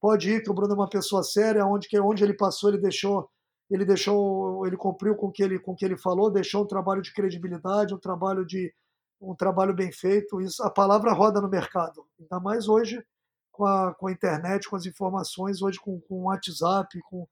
pode 0.01 0.32
ir 0.32 0.43
que 0.43 0.49
o 0.49 0.54
Bruno 0.54 0.73
é 0.73 0.75
uma 0.75 0.89
pessoa 0.89 1.23
séria, 1.23 1.65
onde, 1.65 1.88
onde 1.99 2.23
ele 2.23 2.34
passou, 2.34 2.69
ele 2.69 2.80
deixou, 2.80 3.30
ele 3.69 3.86
deixou, 3.86 4.65
ele 4.65 4.75
cumpriu 4.75 5.15
com 5.15 5.28
o 5.28 5.32
que 5.32 5.43
ele, 5.43 5.60
com 5.60 5.75
que 5.75 5.86
ele 5.86 5.97
falou, 5.97 6.32
deixou 6.32 6.63
um 6.63 6.67
trabalho 6.67 7.01
de 7.01 7.13
credibilidade, 7.13 7.93
um 7.93 7.99
trabalho 7.99 8.43
de, 8.45 8.73
um 9.21 9.36
trabalho 9.36 9.73
bem 9.73 9.91
feito. 9.91 10.41
Isso, 10.41 10.63
a 10.63 10.69
palavra 10.69 11.13
roda 11.13 11.41
no 11.41 11.49
mercado, 11.49 12.06
ainda 12.19 12.39
mais 12.39 12.67
hoje 12.67 13.04
com 13.51 13.65
a, 13.65 13.93
com 13.93 14.08
a 14.08 14.12
internet, 14.12 14.69
com 14.69 14.75
as 14.75 14.86
informações, 14.86 15.62
hoje 15.62 15.80
com, 15.80 15.99
com 16.01 16.15
o 16.15 16.23
WhatsApp, 16.23 16.99
com, 17.10 17.25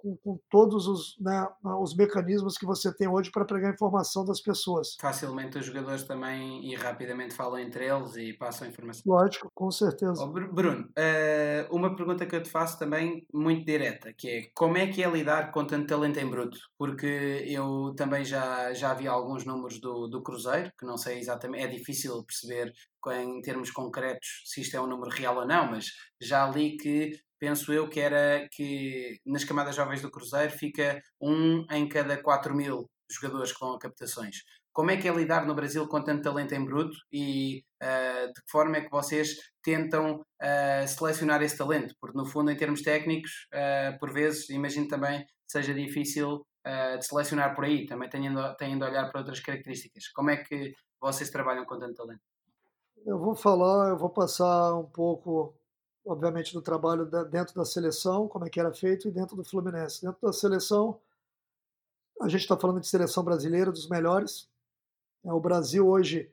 com, 0.00 0.16
com 0.16 0.38
todos 0.50 0.86
os, 0.86 1.16
né, 1.20 1.46
os 1.80 1.94
mecanismos 1.94 2.56
que 2.56 2.66
você 2.66 2.94
tem 2.94 3.08
hoje 3.08 3.30
para 3.30 3.44
pegar 3.44 3.70
a 3.70 3.74
informação 3.74 4.24
das 4.24 4.40
pessoas. 4.40 4.96
Facilmente 5.00 5.58
os 5.58 5.66
jogadores 5.66 6.02
também 6.04 6.70
e 6.70 6.74
rapidamente 6.74 7.34
falam 7.34 7.58
entre 7.58 7.86
eles 7.86 8.16
e 8.16 8.32
passam 8.32 8.68
informação. 8.68 9.02
Lógico, 9.06 9.50
com 9.54 9.70
certeza. 9.70 10.22
Oh, 10.22 10.28
Bruno, 10.28 10.88
uh, 10.88 11.74
uma 11.74 11.94
pergunta 11.94 12.26
que 12.26 12.34
eu 12.34 12.42
te 12.42 12.50
faço 12.50 12.78
também 12.78 13.26
muito 13.32 13.64
direta, 13.64 14.12
que 14.12 14.28
é 14.28 14.42
como 14.54 14.76
é 14.76 14.86
que 14.86 15.02
é 15.02 15.10
lidar 15.10 15.52
com 15.52 15.64
tanto 15.64 15.86
talento 15.86 16.18
em 16.18 16.28
bruto? 16.28 16.58
Porque 16.78 17.44
eu 17.46 17.94
também 17.96 18.24
já, 18.24 18.72
já 18.72 18.94
vi 18.94 19.06
alguns 19.06 19.44
números 19.44 19.80
do, 19.80 20.08
do 20.08 20.22
Cruzeiro, 20.22 20.72
que 20.78 20.86
não 20.86 20.96
sei 20.96 21.18
exatamente, 21.18 21.64
é 21.64 21.68
difícil 21.68 22.24
perceber 22.24 22.72
em 23.08 23.40
termos 23.40 23.70
concretos 23.70 24.42
se 24.44 24.60
isto 24.60 24.76
é 24.76 24.80
um 24.80 24.86
número 24.86 25.10
real 25.10 25.36
ou 25.36 25.46
não, 25.46 25.70
mas 25.70 25.86
já 26.20 26.48
li 26.48 26.76
que 26.76 27.12
penso 27.40 27.72
eu 27.72 27.88
que 27.88 27.98
era 27.98 28.46
que 28.52 29.18
nas 29.26 29.44
camadas 29.44 29.74
jovens 29.74 30.02
do 30.02 30.10
Cruzeiro 30.10 30.52
fica 30.52 31.02
um 31.20 31.64
em 31.70 31.88
cada 31.88 32.22
4 32.22 32.54
mil 32.54 32.88
jogadores 33.10 33.52
a 33.60 33.78
captações. 33.78 34.36
Como 34.72 34.90
é 34.90 34.96
que 34.96 35.08
é 35.08 35.12
lidar 35.12 35.44
no 35.46 35.54
Brasil 35.54 35.88
com 35.88 36.02
tanto 36.02 36.22
talento 36.22 36.54
em 36.54 36.64
bruto 36.64 36.96
e 37.12 37.64
uh, 37.82 38.26
de 38.32 38.40
que 38.40 38.50
forma 38.50 38.76
é 38.76 38.82
que 38.82 38.90
vocês 38.90 39.34
tentam 39.64 40.20
uh, 40.20 40.86
selecionar 40.86 41.42
esse 41.42 41.58
talento? 41.58 41.94
Porque, 42.00 42.16
no 42.16 42.24
fundo, 42.24 42.52
em 42.52 42.56
termos 42.56 42.82
técnicos, 42.82 43.48
uh, 43.52 43.98
por 43.98 44.12
vezes, 44.12 44.48
imagino 44.50 44.86
também 44.86 45.24
seja 45.48 45.74
difícil 45.74 46.46
de 46.62 47.06
selecionar 47.06 47.54
por 47.54 47.64
aí, 47.64 47.86
também 47.86 48.08
têm 48.10 48.30
de 48.30 48.84
olhar 48.84 49.10
para 49.10 49.20
outras 49.20 49.40
características. 49.40 50.08
Como 50.08 50.28
é 50.28 50.36
que 50.36 50.74
vocês 51.00 51.30
trabalham 51.30 51.64
com 51.64 51.78
tanto 51.78 51.94
talento? 51.94 52.20
Eu 53.06 53.18
vou 53.18 53.34
falar, 53.34 53.88
eu 53.88 53.96
vou 53.96 54.10
passar 54.10 54.74
um 54.78 54.84
pouco 54.84 55.54
obviamente, 56.04 56.52
do 56.52 56.62
trabalho 56.62 57.06
dentro 57.30 57.54
da 57.54 57.64
seleção, 57.64 58.28
como 58.28 58.44
é 58.46 58.50
que 58.50 58.60
era 58.60 58.72
feito, 58.72 59.08
e 59.08 59.10
dentro 59.10 59.36
do 59.36 59.44
Fluminense. 59.44 60.02
Dentro 60.02 60.20
da 60.22 60.32
seleção, 60.32 61.00
a 62.20 62.28
gente 62.28 62.42
está 62.42 62.56
falando 62.56 62.80
de 62.80 62.86
seleção 62.86 63.24
brasileira, 63.24 63.72
dos 63.72 63.88
melhores. 63.88 64.48
É, 65.24 65.32
o 65.32 65.40
Brasil 65.40 65.86
hoje 65.86 66.30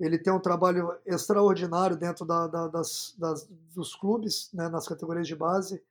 ele 0.00 0.18
tem 0.18 0.32
um 0.32 0.40
trabalho 0.40 0.98
extraordinário 1.06 1.96
dentro 1.96 2.24
da, 2.24 2.46
da, 2.46 2.66
das, 2.66 3.14
das, 3.16 3.46
dos 3.74 3.94
clubes, 3.94 4.50
né, 4.52 4.68
nas 4.68 4.88
categorias 4.88 5.28
de 5.28 5.36
base. 5.36 5.82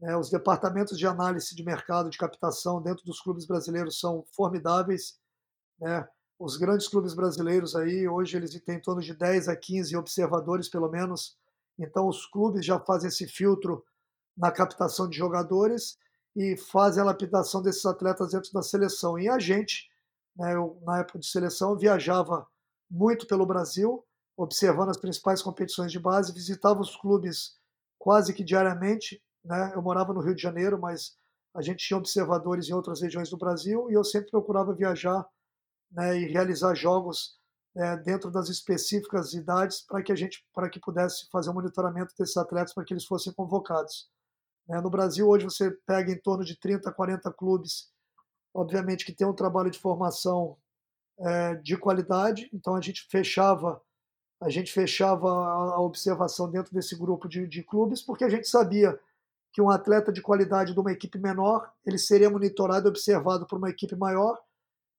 É, 0.00 0.16
os 0.16 0.30
departamentos 0.30 0.96
de 0.96 1.06
análise 1.06 1.56
de 1.56 1.64
mercado, 1.64 2.08
de 2.08 2.18
captação 2.18 2.80
dentro 2.80 3.04
dos 3.04 3.20
clubes 3.20 3.46
brasileiros 3.46 3.98
são 3.98 4.24
formidáveis. 4.30 5.18
Né? 5.80 6.06
Os 6.38 6.56
grandes 6.56 6.86
clubes 6.86 7.14
brasileiros 7.14 7.74
aí, 7.74 8.06
hoje 8.06 8.36
eles 8.36 8.52
têm 8.60 8.76
em 8.76 8.80
torno 8.82 9.02
de 9.02 9.12
10 9.12 9.48
a 9.48 9.56
15 9.56 9.96
observadores, 9.96 10.68
pelo 10.68 10.88
menos, 10.88 11.36
então, 11.78 12.08
os 12.08 12.26
clubes 12.26 12.64
já 12.66 12.80
fazem 12.80 13.08
esse 13.08 13.26
filtro 13.26 13.84
na 14.36 14.50
captação 14.50 15.08
de 15.08 15.16
jogadores 15.16 15.96
e 16.34 16.56
fazem 16.56 17.02
a 17.02 17.06
lapidação 17.06 17.62
desses 17.62 17.84
atletas 17.84 18.32
dentro 18.32 18.52
da 18.52 18.62
seleção. 18.62 19.18
E 19.18 19.28
a 19.28 19.38
gente, 19.38 19.88
né, 20.36 20.54
eu, 20.54 20.80
na 20.84 21.00
época 21.00 21.18
de 21.18 21.26
seleção, 21.26 21.76
viajava 21.76 22.46
muito 22.90 23.26
pelo 23.26 23.46
Brasil, 23.46 24.04
observando 24.36 24.90
as 24.90 24.96
principais 24.96 25.42
competições 25.42 25.92
de 25.92 25.98
base, 25.98 26.32
visitava 26.32 26.80
os 26.80 26.96
clubes 26.96 27.56
quase 27.98 28.32
que 28.32 28.44
diariamente. 28.44 29.22
Né? 29.44 29.72
Eu 29.74 29.82
morava 29.82 30.12
no 30.12 30.20
Rio 30.20 30.34
de 30.34 30.42
Janeiro, 30.42 30.78
mas 30.78 31.16
a 31.54 31.62
gente 31.62 31.86
tinha 31.86 31.98
observadores 31.98 32.68
em 32.68 32.72
outras 32.72 33.00
regiões 33.00 33.30
do 33.30 33.36
Brasil 33.36 33.90
e 33.90 33.94
eu 33.94 34.04
sempre 34.04 34.30
procurava 34.30 34.74
viajar 34.74 35.26
né, 35.90 36.18
e 36.18 36.26
realizar 36.26 36.74
jogos 36.74 37.37
é, 37.76 37.96
dentro 37.96 38.30
das 38.30 38.48
específicas 38.48 39.34
idades 39.34 39.82
para 39.82 40.02
que 40.02 40.12
a 40.12 40.16
gente 40.16 40.44
para 40.52 40.68
que 40.68 40.80
pudesse 40.80 41.28
fazer 41.30 41.48
o 41.50 41.52
um 41.52 41.56
monitoramento 41.56 42.14
desses 42.18 42.36
atletas 42.36 42.74
para 42.74 42.84
que 42.84 42.92
eles 42.92 43.04
fossem 43.04 43.32
convocados. 43.32 44.10
É, 44.68 44.80
no 44.80 44.90
Brasil 44.90 45.28
hoje 45.28 45.44
você 45.44 45.70
pega 45.86 46.12
em 46.12 46.18
torno 46.18 46.44
de 46.44 46.58
30, 46.58 46.92
40 46.92 47.32
clubes, 47.32 47.90
obviamente 48.52 49.04
que 49.04 49.12
tem 49.12 49.26
um 49.26 49.34
trabalho 49.34 49.70
de 49.70 49.78
formação 49.78 50.56
é, 51.20 51.54
de 51.56 51.76
qualidade, 51.76 52.48
então 52.52 52.74
a 52.74 52.80
gente 52.80 53.06
fechava 53.10 53.80
a 54.40 54.48
gente 54.48 54.72
fechava 54.72 55.28
a 55.28 55.80
observação 55.80 56.48
dentro 56.48 56.72
desse 56.72 56.96
grupo 56.96 57.28
de, 57.28 57.46
de 57.48 57.62
clubes 57.64 58.00
porque 58.00 58.24
a 58.24 58.28
gente 58.28 58.46
sabia 58.48 58.98
que 59.52 59.60
um 59.60 59.70
atleta 59.70 60.12
de 60.12 60.22
qualidade 60.22 60.72
de 60.72 60.78
uma 60.78 60.92
equipe 60.92 61.18
menor 61.18 61.72
ele 61.84 61.98
seria 61.98 62.30
monitorado 62.30 62.86
e 62.86 62.90
observado 62.90 63.46
por 63.46 63.58
uma 63.58 63.70
equipe 63.70 63.96
maior 63.96 64.38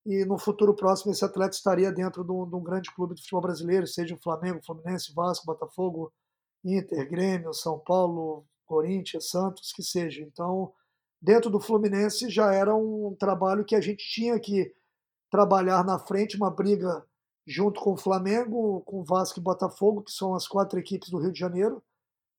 e 0.05 0.25
no 0.25 0.37
futuro 0.37 0.75
próximo 0.75 1.11
esse 1.11 1.23
atleta 1.23 1.55
estaria 1.55 1.91
dentro 1.91 2.23
de 2.23 2.31
um, 2.31 2.47
de 2.47 2.55
um 2.55 2.63
grande 2.63 2.93
clube 2.93 3.15
de 3.15 3.21
futebol 3.21 3.41
brasileiro, 3.41 3.85
seja 3.85 4.15
o 4.15 4.21
Flamengo, 4.21 4.63
Fluminense, 4.65 5.13
Vasco, 5.13 5.45
Botafogo, 5.45 6.11
Inter, 6.63 7.09
Grêmio, 7.09 7.53
São 7.53 7.79
Paulo, 7.79 8.45
Corinthians, 8.65 9.29
Santos, 9.29 9.71
que 9.71 9.83
seja. 9.83 10.21
Então, 10.21 10.71
dentro 11.21 11.49
do 11.49 11.59
Fluminense 11.59 12.29
já 12.29 12.53
era 12.53 12.73
um 12.75 13.15
trabalho 13.19 13.65
que 13.65 13.75
a 13.75 13.81
gente 13.81 14.03
tinha 14.09 14.39
que 14.39 14.73
trabalhar 15.29 15.83
na 15.85 15.99
frente, 15.99 16.37
uma 16.37 16.49
briga 16.49 17.05
junto 17.45 17.81
com 17.81 17.93
o 17.93 17.97
Flamengo, 17.97 18.81
com 18.81 19.01
o 19.01 19.03
Vasco 19.03 19.39
e 19.39 19.43
Botafogo, 19.43 20.03
que 20.03 20.11
são 20.11 20.35
as 20.35 20.47
quatro 20.47 20.79
equipes 20.79 21.09
do 21.09 21.17
Rio 21.17 21.31
de 21.31 21.39
Janeiro, 21.39 21.83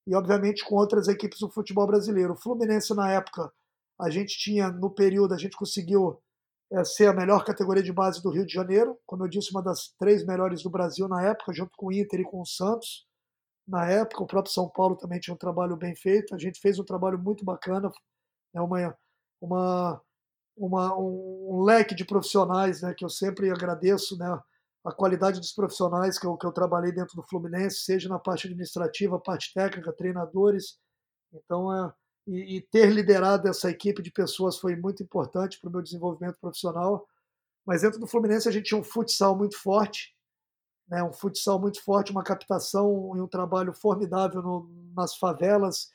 e 0.07 0.15
obviamente 0.15 0.65
com 0.65 0.77
outras 0.77 1.09
equipes 1.09 1.41
do 1.41 1.51
futebol 1.51 1.87
brasileiro. 1.87 2.33
O 2.33 2.37
Fluminense, 2.37 2.95
na 2.95 3.11
época, 3.11 3.53
a 4.01 4.09
gente 4.09 4.39
tinha, 4.39 4.71
no 4.71 4.91
período, 4.91 5.35
a 5.35 5.37
gente 5.37 5.57
conseguiu 5.57 6.21
é, 6.73 6.85
ser 6.85 7.09
a 7.09 7.13
melhor 7.13 7.45
categoria 7.45 7.83
de 7.83 7.93
base 7.93 8.23
do 8.23 8.31
Rio 8.31 8.47
de 8.47 8.53
Janeiro, 8.53 8.99
como 9.07 9.25
eu 9.25 9.29
disse, 9.29 9.51
uma 9.51 9.63
das 9.63 9.89
três 9.99 10.25
melhores 10.25 10.63
do 10.63 10.71
Brasil 10.71 11.09
na 11.09 11.23
época, 11.23 11.53
junto 11.53 11.73
com 11.77 11.87
o 11.87 11.93
Inter 11.93 12.21
e 12.21 12.25
com 12.25 12.41
o 12.41 12.47
Santos. 12.47 13.07
Na 13.67 13.89
época, 13.89 14.23
o 14.23 14.27
próprio 14.27 14.53
São 14.53 14.69
Paulo 14.69 14.97
também 14.97 15.21
tinha 15.21 15.35
um 15.35 15.39
trabalho 15.39 15.77
bem 15.77 15.95
feito, 15.97 16.35
a 16.35 16.39
gente 16.39 16.61
fez 16.61 16.79
um 16.79 16.85
trabalho 16.85 17.19
muito 17.19 17.45
bacana, 17.45 17.91
né, 18.55 18.61
uma, 18.61 18.97
uma, 19.41 20.03
uma, 20.57 20.99
um 20.99 21.63
leque 21.65 21.95
de 21.95 22.05
profissionais 22.05 22.83
né, 22.83 22.95
que 22.97 23.05
eu 23.05 23.09
sempre 23.09 23.51
agradeço, 23.51 24.17
né, 24.19 24.39
a 24.85 24.93
qualidade 24.93 25.41
dos 25.41 25.53
profissionais 25.53 26.19
que 26.19 26.27
eu, 26.27 26.37
que 26.37 26.47
eu 26.47 26.53
trabalhei 26.53 26.93
dentro 26.93 27.15
do 27.15 27.27
Fluminense, 27.29 27.85
seja 27.85 28.09
na 28.09 28.19
parte 28.19 28.47
administrativa, 28.47 29.21
parte 29.21 29.53
técnica, 29.53 29.93
treinadores. 29.93 30.79
Então, 31.33 31.73
é, 31.73 31.93
e, 32.31 32.57
e 32.57 32.61
ter 32.61 32.91
liderado 32.91 33.49
essa 33.49 33.69
equipe 33.69 34.01
de 34.01 34.13
pessoas 34.13 34.57
foi 34.57 34.77
muito 34.77 35.03
importante 35.03 35.61
para 35.61 35.69
o 35.69 35.73
meu 35.73 35.83
desenvolvimento 35.83 36.39
profissional. 36.41 37.05
Mas 37.67 37.83
dentro 37.83 37.99
do 37.99 38.07
Fluminense 38.07 38.49
a 38.49 38.53
gente 38.53 38.67
tinha 38.67 38.81
um 38.81 38.85
futsal 38.85 39.37
muito 39.37 39.59
forte, 39.59 40.15
né, 40.89 41.03
um 41.03 41.13
futsal 41.13 41.59
muito 41.59 41.83
forte, 41.83 42.13
uma 42.13 42.23
captação 42.23 43.13
e 43.17 43.21
um 43.21 43.27
trabalho 43.27 43.73
formidável 43.73 44.41
no, 44.41 44.71
nas 44.95 45.17
favelas 45.17 45.91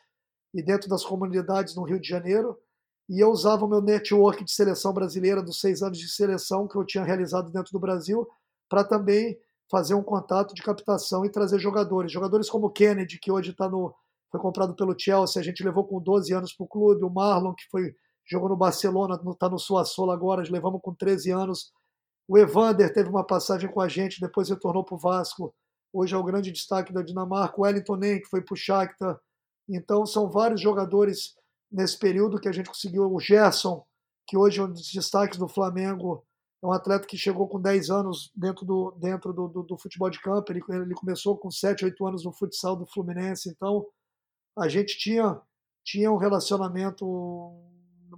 e 0.53 0.61
dentro 0.61 0.89
das 0.89 1.05
comunidades 1.05 1.73
no 1.73 1.83
Rio 1.83 1.99
de 1.99 2.07
Janeiro. 2.07 2.59
E 3.07 3.19
eu 3.19 3.29
usava 3.29 3.63
o 3.63 3.67
meu 3.67 3.81
network 3.81 4.43
de 4.43 4.51
seleção 4.51 4.91
brasileira, 4.91 5.41
dos 5.41 5.61
seis 5.61 5.81
anos 5.81 5.97
de 5.97 6.09
seleção 6.09 6.67
que 6.67 6.75
eu 6.75 6.83
tinha 6.83 7.03
realizado 7.03 7.49
dentro 7.49 7.71
do 7.71 7.79
Brasil, 7.79 8.27
para 8.67 8.83
também 8.83 9.39
fazer 9.69 9.93
um 9.93 10.03
contato 10.03 10.53
de 10.53 10.61
captação 10.61 11.23
e 11.23 11.29
trazer 11.29 11.59
jogadores. 11.59 12.11
Jogadores 12.11 12.49
como 12.49 12.67
o 12.67 12.71
Kennedy, 12.71 13.19
que 13.19 13.31
hoje 13.31 13.51
está 13.51 13.69
no. 13.69 13.93
Foi 14.35 14.41
comprado 14.41 14.75
pelo 14.75 14.99
Chelsea, 14.99 15.41
a 15.41 15.45
gente 15.45 15.63
levou 15.63 15.85
com 15.85 16.01
12 16.01 16.33
anos 16.33 16.51
para 16.51 16.65
o 16.65 16.67
clube. 16.67 17.05
O 17.05 17.09
Marlon, 17.09 17.53
que 17.53 17.63
foi 17.71 17.95
jogou 18.29 18.49
no 18.49 18.57
Barcelona, 18.57 19.17
está 19.31 19.47
no 19.47 19.57
Suassolo 19.57 20.11
agora, 20.11 20.43
levamos 20.49 20.81
com 20.81 20.93
13 20.93 21.31
anos. 21.31 21.71
O 22.27 22.37
Evander 22.37 22.91
teve 22.91 23.07
uma 23.07 23.23
passagem 23.23 23.71
com 23.71 23.79
a 23.79 23.87
gente, 23.87 24.19
depois 24.19 24.49
retornou 24.49 24.83
para 24.83 24.95
o 24.95 24.97
Vasco. 24.97 25.55
Hoje 25.93 26.13
é 26.13 26.17
o 26.17 26.23
grande 26.23 26.51
destaque 26.51 26.91
da 26.91 27.01
Dinamarca. 27.01 27.57
O 27.57 27.63
Wellington 27.63 27.97
que 27.97 28.25
foi 28.29 28.41
para 28.41 28.53
o 28.53 28.57
Shakhtar. 28.57 29.17
Então, 29.69 30.05
são 30.05 30.29
vários 30.29 30.59
jogadores 30.59 31.35
nesse 31.71 31.97
período 31.97 32.37
que 32.37 32.49
a 32.49 32.51
gente 32.51 32.67
conseguiu. 32.67 33.09
O 33.09 33.19
Gerson, 33.21 33.85
que 34.27 34.35
hoje 34.35 34.59
é 34.59 34.63
um 34.63 34.69
dos 34.69 34.91
destaques 34.91 35.39
do 35.39 35.47
Flamengo, 35.47 36.25
é 36.61 36.67
um 36.67 36.73
atleta 36.73 37.07
que 37.07 37.17
chegou 37.17 37.47
com 37.47 37.61
10 37.61 37.89
anos 37.89 38.31
dentro 38.35 38.65
do, 38.65 38.91
dentro 38.99 39.31
do, 39.31 39.47
do, 39.47 39.63
do 39.63 39.77
futebol 39.77 40.09
de 40.09 40.19
campo. 40.19 40.51
Ele, 40.51 40.61
ele 40.67 40.93
começou 40.93 41.37
com 41.37 41.49
7, 41.49 41.85
8 41.85 42.05
anos 42.05 42.25
no 42.25 42.33
futsal 42.33 42.75
do 42.75 42.85
Fluminense. 42.85 43.47
Então, 43.47 43.85
a 44.57 44.67
gente 44.67 44.97
tinha, 44.97 45.39
tinha 45.83 46.11
um 46.11 46.17
relacionamento 46.17 47.05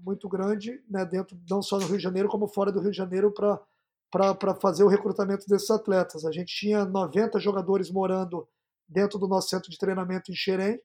muito 0.02 0.30
grande, 0.30 0.82
né, 0.90 1.04
dentro, 1.06 1.38
não 1.50 1.62
só 1.62 1.80
no 1.80 1.86
Rio 1.86 1.98
de 1.98 2.04
Janeiro, 2.04 2.30
como 2.30 2.48
fora 2.48 2.72
do 2.72 2.80
Rio 2.80 2.92
de 2.92 2.98
Janeiro, 2.98 3.32
para 3.32 4.56
fazer 4.62 4.84
o 4.84 4.88
recrutamento 4.88 5.48
desses 5.48 5.70
atletas. 5.70 6.26
A 6.26 6.32
gente 6.32 6.56
tinha 6.56 6.86
90 6.86 7.40
jogadores 7.40 7.90
morando 7.90 8.48
dentro 8.88 9.20
do 9.20 9.28
nosso 9.28 9.50
centro 9.50 9.70
de 9.70 9.78
treinamento 9.78 10.32
em 10.32 10.36
Xerém, 10.36 10.80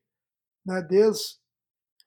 né, 0.65 0.83
desde, 0.83 1.37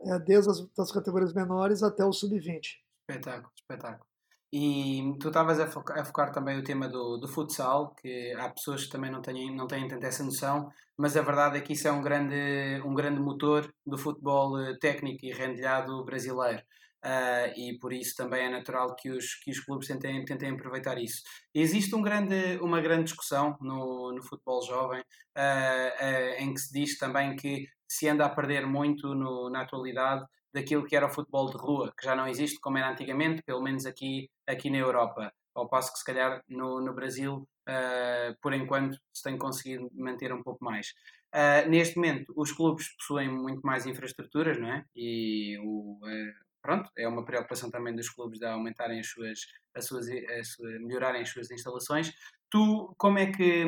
é, 0.02 0.20
desde 0.20 0.50
as 0.78 0.92
categorias 0.92 1.34
menores 1.34 1.84
até 1.84 2.04
o 2.04 2.12
sub-20. 2.12 2.80
Espetáculo, 3.08 3.52
espetáculo. 3.56 4.15
E 4.58 5.18
tu 5.20 5.28
estavas 5.28 5.60
a, 5.60 5.68
focar, 5.68 6.00
a 6.00 6.06
focar 6.06 6.32
também 6.32 6.58
o 6.58 6.64
tema 6.64 6.88
do, 6.88 7.18
do 7.18 7.28
futsal, 7.28 7.94
que 7.94 8.32
há 8.40 8.48
pessoas 8.48 8.86
que 8.86 8.90
também 8.90 9.12
não 9.12 9.22
têm, 9.22 9.54
não 9.54 9.68
têm 9.68 9.86
tanto 9.86 10.06
essa 10.06 10.24
noção, 10.24 10.72
mas 10.98 11.18
a 11.18 11.22
verdade 11.22 11.58
é 11.58 11.62
que 11.62 11.74
isso 11.74 11.90
é 11.90 11.92
um 11.92 12.02
grande, 12.02 12.82
um 12.86 12.94
grande 12.94 13.20
motor 13.20 13.70
do 13.86 13.98
futebol 13.98 14.58
eh, 14.58 14.78
técnico 14.80 15.26
e 15.26 15.34
rendilhado 15.34 16.06
brasileiro. 16.06 16.64
Uh, 17.04 17.52
e 17.58 17.78
por 17.80 17.92
isso 17.92 18.16
também 18.16 18.46
é 18.46 18.50
natural 18.50 18.96
que 18.96 19.10
os, 19.10 19.36
que 19.36 19.52
os 19.52 19.60
clubes 19.60 19.90
tentem, 19.90 20.24
tentem 20.24 20.52
aproveitar 20.52 20.98
isso. 20.98 21.22
Existe 21.54 21.94
um 21.94 22.02
grande, 22.02 22.58
uma 22.62 22.80
grande 22.80 23.04
discussão 23.04 23.58
no, 23.60 24.14
no 24.14 24.24
futebol 24.24 24.62
jovem 24.66 25.02
uh, 25.02 26.06
uh, 26.06 26.42
em 26.42 26.54
que 26.54 26.62
se 26.62 26.72
diz 26.72 26.98
também 26.98 27.36
que 27.36 27.68
se 27.86 28.08
anda 28.08 28.26
a 28.26 28.30
perder 28.30 28.66
muito 28.66 29.14
no, 29.14 29.50
na 29.50 29.64
atualidade 29.64 30.26
daquilo 30.56 30.86
que 30.86 30.96
era 30.96 31.06
o 31.06 31.10
futebol 31.10 31.50
de 31.50 31.58
rua, 31.58 31.94
que 31.98 32.06
já 32.06 32.16
não 32.16 32.26
existe 32.26 32.60
como 32.62 32.78
era 32.78 32.90
antigamente, 32.90 33.44
pelo 33.44 33.62
menos 33.62 33.86
aqui, 33.86 34.30
aqui 34.48 34.70
na 34.70 34.78
Europa. 34.78 35.32
Ao 35.54 35.68
passo 35.68 35.92
que, 35.92 36.00
se 36.00 36.06
calhar, 36.06 36.42
no, 36.48 36.80
no 36.82 36.94
Brasil, 36.94 37.48
uh, 37.68 38.36
por 38.42 38.54
enquanto, 38.54 38.98
se 39.14 39.22
tem 39.22 39.38
conseguido 39.38 39.90
manter 39.94 40.32
um 40.34 40.42
pouco 40.42 40.64
mais. 40.64 40.94
Uh, 41.34 41.70
neste 41.70 41.98
momento, 41.98 42.32
os 42.38 42.54
clubes 42.54 42.96
possuem 42.98 43.30
muito 43.30 43.62
mais 43.64 43.86
infraestruturas, 43.86 44.58
não 44.58 44.72
é? 44.72 44.86
E 44.96 45.58
o, 45.60 46.00
uh, 46.02 46.34
pronto, 46.62 46.90
é 46.98 47.06
uma 47.08 47.26
preocupação 47.26 47.70
também 47.70 47.94
dos 47.94 48.10
clubes 48.10 48.40
de 48.40 48.46
aumentarem 48.46 49.00
as 49.00 49.08
suas, 49.08 49.40
as 49.76 49.86
suas, 49.86 50.08
as 50.08 50.54
suas 50.54 50.82
melhorarem 50.82 51.22
as 51.22 51.30
suas 51.30 51.52
instalações. 51.52 52.14
Tu, 52.50 52.94
como 52.98 53.20
é 53.20 53.32
que 53.32 53.66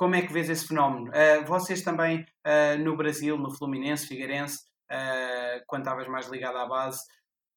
como 0.00 0.14
é 0.14 0.22
que 0.22 0.32
vês 0.32 0.48
esse 0.48 0.66
fenómeno? 0.66 1.10
Uh, 1.10 1.44
vocês 1.44 1.82
também 1.82 2.24
uh, 2.46 2.82
no 2.82 2.96
Brasil, 2.96 3.36
no 3.36 3.50
Fluminense, 3.50 4.06
Figueirense, 4.06 4.69
uh, 4.90 5.62
quando 5.66 5.82
estavas 5.82 6.08
mais 6.08 6.28
ligado 6.28 6.58
à 6.58 6.66
base, 6.66 7.00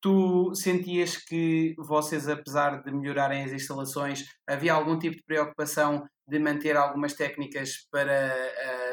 tu 0.01 0.53
sentias 0.53 1.15
que 1.15 1.73
vocês, 1.77 2.27
apesar 2.27 2.83
de 2.83 2.91
melhorarem 2.91 3.45
as 3.45 3.53
instalações, 3.53 4.25
havia 4.45 4.73
algum 4.73 4.99
tipo 4.99 5.15
de 5.15 5.23
preocupação 5.23 6.05
de 6.27 6.39
manter 6.39 6.75
algumas 6.75 7.13
técnicas 7.13 7.87
para 7.89 8.35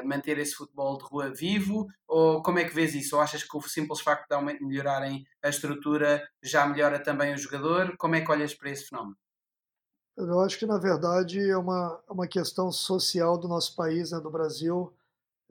uh, 0.01 0.09
manter 0.09 0.39
esse 0.39 0.55
futebol 0.55 0.99
de 0.99 1.05
rua 1.05 1.33
vivo? 1.35 1.87
Ou 2.07 2.43
como 2.43 2.59
é 2.59 2.65
que 2.65 2.75
vês 2.75 2.95
isso? 2.95 3.17
Ou 3.17 3.23
achas 3.23 3.43
que 3.43 3.57
o 3.57 3.63
simples 3.63 4.01
facto 4.01 4.29
de 4.29 4.65
melhorarem 4.65 5.25
a 5.43 5.49
estrutura 5.49 6.27
já 6.43 6.67
melhora 6.67 7.03
também 7.03 7.35
o 7.35 7.39
jogador? 7.39 7.95
Como 7.99 8.15
é 8.15 8.21
que 8.21 8.31
olhas 8.31 8.55
para 8.55 8.71
esse 8.71 8.87
fenómeno? 8.87 9.17
Eu 10.17 10.41
acho 10.41 10.59
que, 10.59 10.67
na 10.67 10.79
verdade, 10.79 11.41
é 11.41 11.57
uma, 11.57 12.03
é 12.09 12.13
uma 12.13 12.29
questão 12.29 12.71
social 12.71 13.39
do 13.39 13.49
nosso 13.49 13.75
país, 13.75 14.11
né, 14.13 14.21
do 14.21 14.31
Brasil. 14.31 14.93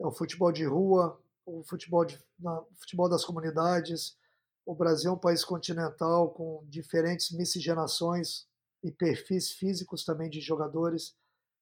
É 0.00 0.06
o 0.06 0.12
futebol 0.12 0.52
de 0.52 0.64
rua, 0.64 1.18
o 1.58 1.62
futebol, 1.64 2.04
de, 2.04 2.18
na, 2.38 2.62
futebol 2.78 3.08
das 3.08 3.24
comunidades. 3.24 4.16
O 4.64 4.74
Brasil 4.74 5.10
é 5.10 5.14
um 5.14 5.18
país 5.18 5.44
continental 5.44 6.30
com 6.30 6.64
diferentes 6.68 7.30
miscigenações 7.32 8.46
e 8.82 8.90
perfis 8.90 9.50
físicos 9.50 10.04
também 10.04 10.30
de 10.30 10.40
jogadores. 10.40 11.14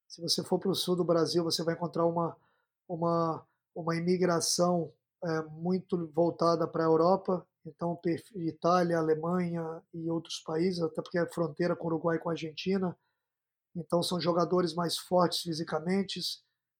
Se 0.06 0.20
você 0.20 0.42
for 0.42 0.58
para 0.58 0.70
o 0.70 0.74
sul 0.74 0.96
do 0.96 1.04
Brasil, 1.04 1.42
você 1.44 1.62
vai 1.62 1.74
encontrar 1.74 2.06
uma, 2.06 2.36
uma, 2.88 3.46
uma 3.74 3.96
imigração 3.96 4.92
é, 5.24 5.42
muito 5.42 6.06
voltada 6.08 6.66
para 6.66 6.84
a 6.84 6.86
Europa, 6.86 7.46
então 7.66 7.98
Itália, 8.36 8.98
Alemanha 8.98 9.82
e 9.92 10.08
outros 10.08 10.40
países, 10.40 10.80
até 10.80 11.02
porque 11.02 11.18
é 11.18 11.26
fronteira 11.26 11.76
com 11.76 11.84
o 11.84 11.86
Uruguai 11.88 12.16
e 12.16 12.20
com 12.20 12.30
a 12.30 12.32
Argentina. 12.32 12.96
Então 13.76 14.02
são 14.02 14.20
jogadores 14.20 14.74
mais 14.74 14.96
fortes 14.96 15.40
fisicamente, 15.40 16.20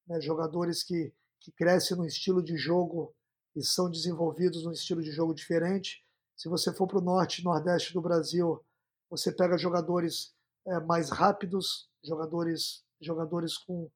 né, 0.07 0.21
jogadores 0.21 0.83
que 0.83 1.13
que 1.41 1.53
crescem 1.53 1.97
no 1.97 2.07
estilo 2.07 2.43
de 2.43 2.57
jogo 2.57 3.15
e 3.55 3.63
são 3.63 3.91
desenvolvidos 3.91 4.65
num 4.65 4.73
estilo 4.73 5.03
de 5.03 5.11
jogo 5.11 5.35
diferente. 5.35 6.05
Se 6.37 6.49
você 6.49 6.73
for 6.73 6.87
para 6.87 6.99
o 6.99 7.03
norte 7.03 7.41
e 7.41 7.45
nordeste 7.45 7.93
do 7.93 8.01
Brasil, 8.01 8.65
você 9.11 9.33
pega 9.33 9.59
jogadores 9.59 10.35
é, 10.67 10.81
mais 10.81 11.11
rápidos, 11.11 11.89
jogadores, 12.05 12.85
jogadores 13.01 13.57
com, 13.59 13.91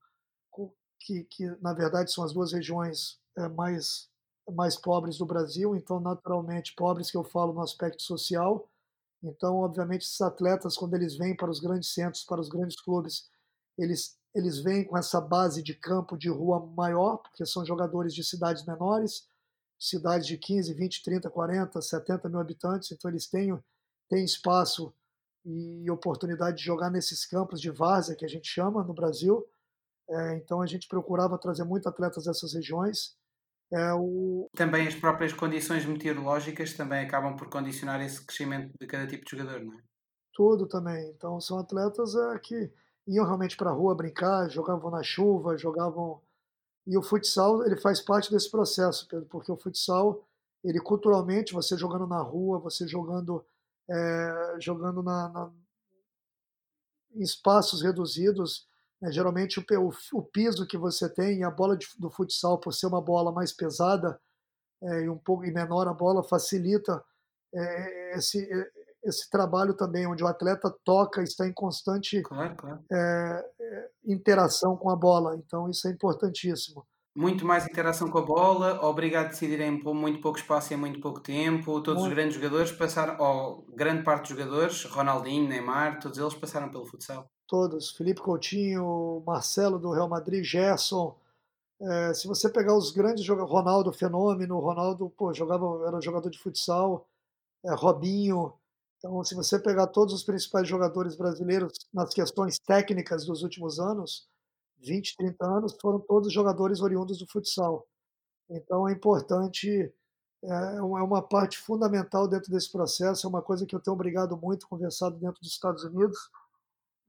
com 0.50 0.72
que, 0.98 1.24
que, 1.24 1.46
na 1.60 1.72
verdade 1.72 2.12
são 2.12 2.24
as 2.24 2.32
duas 2.32 2.52
regiões 2.52 3.20
é, 3.36 3.48
mais 3.48 4.10
mais 4.50 4.76
pobres 4.76 5.18
do 5.18 5.24
Brasil, 5.24 5.76
então 5.76 6.00
naturalmente 6.00 6.74
pobres 6.74 7.10
que 7.10 7.16
eu 7.16 7.22
falo 7.22 7.52
no 7.52 7.62
aspecto 7.62 8.02
social. 8.02 8.68
Então, 9.22 9.58
obviamente, 9.58 10.02
esses 10.02 10.20
atletas 10.20 10.76
quando 10.76 10.94
eles 10.94 11.16
vêm 11.16 11.36
para 11.36 11.48
os 11.48 11.60
grandes 11.60 11.94
centros, 11.94 12.24
para 12.24 12.40
os 12.40 12.48
grandes 12.48 12.80
clubes, 12.80 13.30
eles 13.78 14.18
eles 14.34 14.62
vêm 14.62 14.84
com 14.84 14.96
essa 14.96 15.20
base 15.20 15.62
de 15.62 15.74
campo 15.74 16.16
de 16.16 16.28
rua 16.28 16.64
maior, 16.74 17.18
porque 17.18 17.44
são 17.44 17.64
jogadores 17.64 18.14
de 18.14 18.24
cidades 18.24 18.64
menores, 18.64 19.28
cidades 19.78 20.26
de 20.26 20.38
15, 20.38 20.72
20, 20.74 21.02
30, 21.02 21.30
40, 21.30 21.82
70 21.82 22.28
mil 22.28 22.40
habitantes, 22.40 22.92
então 22.92 23.10
eles 23.10 23.26
têm, 23.26 23.58
têm 24.08 24.24
espaço 24.24 24.94
e 25.44 25.90
oportunidade 25.90 26.58
de 26.58 26.64
jogar 26.64 26.90
nesses 26.90 27.26
campos 27.26 27.60
de 27.60 27.70
várzea, 27.70 28.14
que 28.14 28.24
a 28.24 28.28
gente 28.28 28.48
chama 28.48 28.84
no 28.84 28.94
Brasil. 28.94 29.44
É, 30.08 30.36
então 30.36 30.62
a 30.62 30.66
gente 30.66 30.88
procurava 30.88 31.38
trazer 31.38 31.64
muitos 31.64 31.86
atletas 31.86 32.24
dessas 32.24 32.54
regiões. 32.54 33.16
É, 33.72 33.92
o... 33.94 34.48
Também 34.54 34.86
as 34.86 34.94
próprias 34.94 35.32
condições 35.32 35.84
meteorológicas 35.84 36.74
também 36.74 37.04
acabam 37.04 37.36
por 37.36 37.48
condicionar 37.48 38.00
esse 38.02 38.24
crescimento 38.24 38.72
de 38.78 38.86
cada 38.86 39.06
tipo 39.06 39.24
de 39.24 39.30
jogador, 39.30 39.64
não 39.64 39.78
é? 39.78 39.82
Tudo 40.34 40.66
também. 40.68 41.10
Então 41.10 41.40
são 41.40 41.58
atletas 41.58 42.14
é, 42.14 42.38
que 42.38 42.72
iam 43.06 43.24
realmente 43.24 43.56
para 43.56 43.70
a 43.70 43.72
rua 43.72 43.94
brincar, 43.94 44.48
jogavam 44.48 44.90
na 44.90 45.02
chuva, 45.02 45.56
jogavam. 45.56 46.20
E 46.86 46.96
o 46.96 47.02
futsal 47.02 47.64
ele 47.64 47.76
faz 47.76 48.00
parte 48.00 48.30
desse 48.30 48.50
processo, 48.50 49.06
Pedro, 49.08 49.26
porque 49.26 49.50
o 49.50 49.56
futsal 49.56 50.24
ele 50.64 50.80
culturalmente, 50.80 51.52
você 51.52 51.76
jogando 51.76 52.06
na 52.06 52.20
rua, 52.20 52.58
você 52.58 52.86
jogando, 52.86 53.44
é, 53.88 54.56
jogando 54.60 55.02
na, 55.02 55.28
na, 55.28 55.52
em 57.14 57.22
espaços 57.22 57.82
reduzidos, 57.82 58.66
né, 59.00 59.10
geralmente 59.10 59.58
o, 59.58 59.64
o, 59.80 60.18
o, 60.18 60.22
piso 60.22 60.66
que 60.66 60.78
você 60.78 61.08
tem, 61.08 61.42
a 61.42 61.50
bola 61.50 61.76
de, 61.76 61.88
do 61.98 62.08
futsal, 62.10 62.58
por 62.58 62.72
ser 62.72 62.86
uma 62.86 63.00
bola 63.00 63.32
mais 63.32 63.52
pesada 63.52 64.20
é, 64.82 65.02
e 65.02 65.08
um 65.08 65.18
pouco 65.18 65.44
e 65.44 65.52
menor 65.52 65.88
a 65.88 65.92
bola, 65.92 66.22
facilita 66.22 67.04
é, 67.52 68.16
esse, 68.16 68.48
esse 69.04 69.28
trabalho 69.30 69.74
também, 69.74 70.06
onde 70.06 70.22
o 70.22 70.26
atleta 70.26 70.72
toca, 70.84 71.22
está 71.22 71.46
em 71.46 71.52
constante 71.52 72.22
claro, 72.22 72.54
claro. 72.56 72.84
É, 72.90 73.44
interação 74.04 74.76
com 74.76 74.90
a 74.90 74.96
bola. 74.96 75.36
Então, 75.36 75.68
isso 75.68 75.88
é 75.88 75.90
importantíssimo. 75.90 76.86
Muito 77.14 77.44
mais 77.44 77.66
interação 77.66 78.08
com 78.08 78.16
a 78.16 78.22
bola, 78.22 78.82
obrigado 78.86 79.26
a 79.26 79.28
decidirem 79.28 79.78
por 79.78 79.92
muito 79.92 80.18
pouco 80.22 80.38
espaço 80.38 80.72
e 80.72 80.76
em 80.76 80.78
muito 80.78 80.98
pouco 80.98 81.20
tempo. 81.20 81.82
Todos 81.82 82.00
muito. 82.00 82.08
os 82.08 82.14
grandes 82.14 82.36
jogadores 82.36 82.72
passaram, 82.72 83.22
ou 83.22 83.66
grande 83.74 84.02
parte 84.02 84.22
dos 84.22 84.30
jogadores, 84.30 84.84
Ronaldinho, 84.84 85.46
Neymar, 85.46 86.00
todos 86.00 86.16
eles 86.16 86.32
passaram 86.32 86.70
pelo 86.70 86.86
futsal. 86.86 87.26
Todos, 87.46 87.90
Felipe 87.90 88.22
Coutinho, 88.22 89.22
Marcelo 89.26 89.78
do 89.78 89.90
Real 89.90 90.08
Madrid, 90.08 90.42
Gerson. 90.42 91.14
É, 91.82 92.14
se 92.14 92.26
você 92.26 92.48
pegar 92.48 92.74
os 92.74 92.90
grandes 92.90 93.24
jogadores, 93.24 93.52
Ronaldo 93.52 93.92
Fenômeno, 93.92 94.58
Ronaldo 94.58 95.10
pô, 95.10 95.34
jogava, 95.34 95.66
era 95.86 96.00
jogador 96.00 96.30
de 96.30 96.38
futsal, 96.38 97.06
é, 97.62 97.74
Robinho, 97.74 98.54
então, 99.02 99.24
se 99.24 99.34
você 99.34 99.58
pegar 99.58 99.88
todos 99.88 100.14
os 100.14 100.22
principais 100.22 100.68
jogadores 100.68 101.16
brasileiros 101.16 101.72
nas 101.92 102.14
questões 102.14 102.56
técnicas 102.60 103.26
dos 103.26 103.42
últimos 103.42 103.80
anos, 103.80 104.28
20, 104.78 105.16
30 105.16 105.44
anos, 105.44 105.76
foram 105.82 105.98
todos 105.98 106.32
jogadores 106.32 106.80
oriundos 106.80 107.18
do 107.18 107.26
futsal. 107.26 107.84
Então, 108.48 108.88
é 108.88 108.92
importante, 108.92 109.92
é, 110.44 110.76
é 110.76 110.80
uma 110.80 111.20
parte 111.20 111.58
fundamental 111.58 112.28
dentro 112.28 112.48
desse 112.52 112.70
processo, 112.70 113.26
é 113.26 113.28
uma 113.28 113.42
coisa 113.42 113.66
que 113.66 113.74
eu 113.74 113.80
tenho 113.80 113.94
obrigado 113.94 114.36
muito, 114.36 114.68
conversado 114.68 115.18
dentro 115.18 115.40
dos 115.40 115.50
Estados 115.50 115.82
Unidos, 115.82 116.16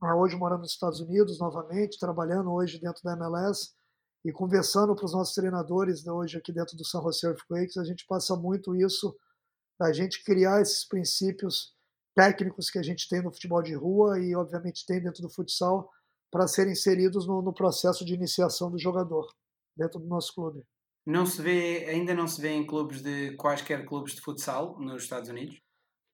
né, 0.02 0.12
hoje 0.14 0.36
morando 0.36 0.62
nos 0.62 0.72
Estados 0.72 1.00
Unidos 1.00 1.38
novamente, 1.38 2.00
trabalhando 2.00 2.52
hoje 2.52 2.80
dentro 2.80 3.04
da 3.04 3.14
MLS 3.14 3.72
e 4.26 4.32
conversando 4.32 4.96
para 4.96 5.06
os 5.06 5.14
nossos 5.14 5.36
treinadores 5.36 6.08
hoje 6.08 6.40
aqui 6.40 6.52
dentro 6.52 6.76
do 6.76 6.84
San 6.84 7.04
Jose 7.04 7.24
Earthquakes, 7.24 7.78
a 7.78 7.84
gente 7.84 8.04
passa 8.08 8.36
muito 8.36 8.76
isso, 8.76 9.16
a 9.80 9.94
gente 9.94 10.24
criar 10.24 10.60
esses 10.60 10.88
princípios 10.88 11.73
técnicos 12.15 12.69
que 12.69 12.80
a 12.80 12.84
gente 12.84 13.08
tem 13.08 13.21
no 13.21 13.32
futebol 13.32 13.62
de 13.62 13.73
rua 13.73 14.19
e, 14.19 14.36
obviamente, 14.36 14.86
tem 14.86 15.02
dentro 15.02 15.21
do 15.21 15.30
futsal 15.30 15.89
para 16.32 16.47
serem 16.47 16.73
inseridos 16.73 17.28
no, 17.28 17.41
no, 17.41 17.54
processo 17.54 18.04
de 18.04 18.13
iniciação 18.13 18.71
do 18.71 18.78
jogador 18.78 19.28
dentro 19.76 19.99
do 19.99 20.08
nosso 20.08 20.34
clube. 20.34 20.63
Não 21.06 21.26
se 21.26 21.41
vê, 21.41 21.86
ainda 21.89 22.13
não 22.13 22.28
se 22.28 22.41
vê 22.41 22.49
em 22.49 22.65
clubes 22.65 23.02
de 23.02 23.36
quaisquer 23.36 23.86
clubes 23.86 24.15
de 24.15 24.21
futsal 24.21 24.80
nos 24.80 25.04
Estados 25.04 25.30
Unidos? 25.30 25.62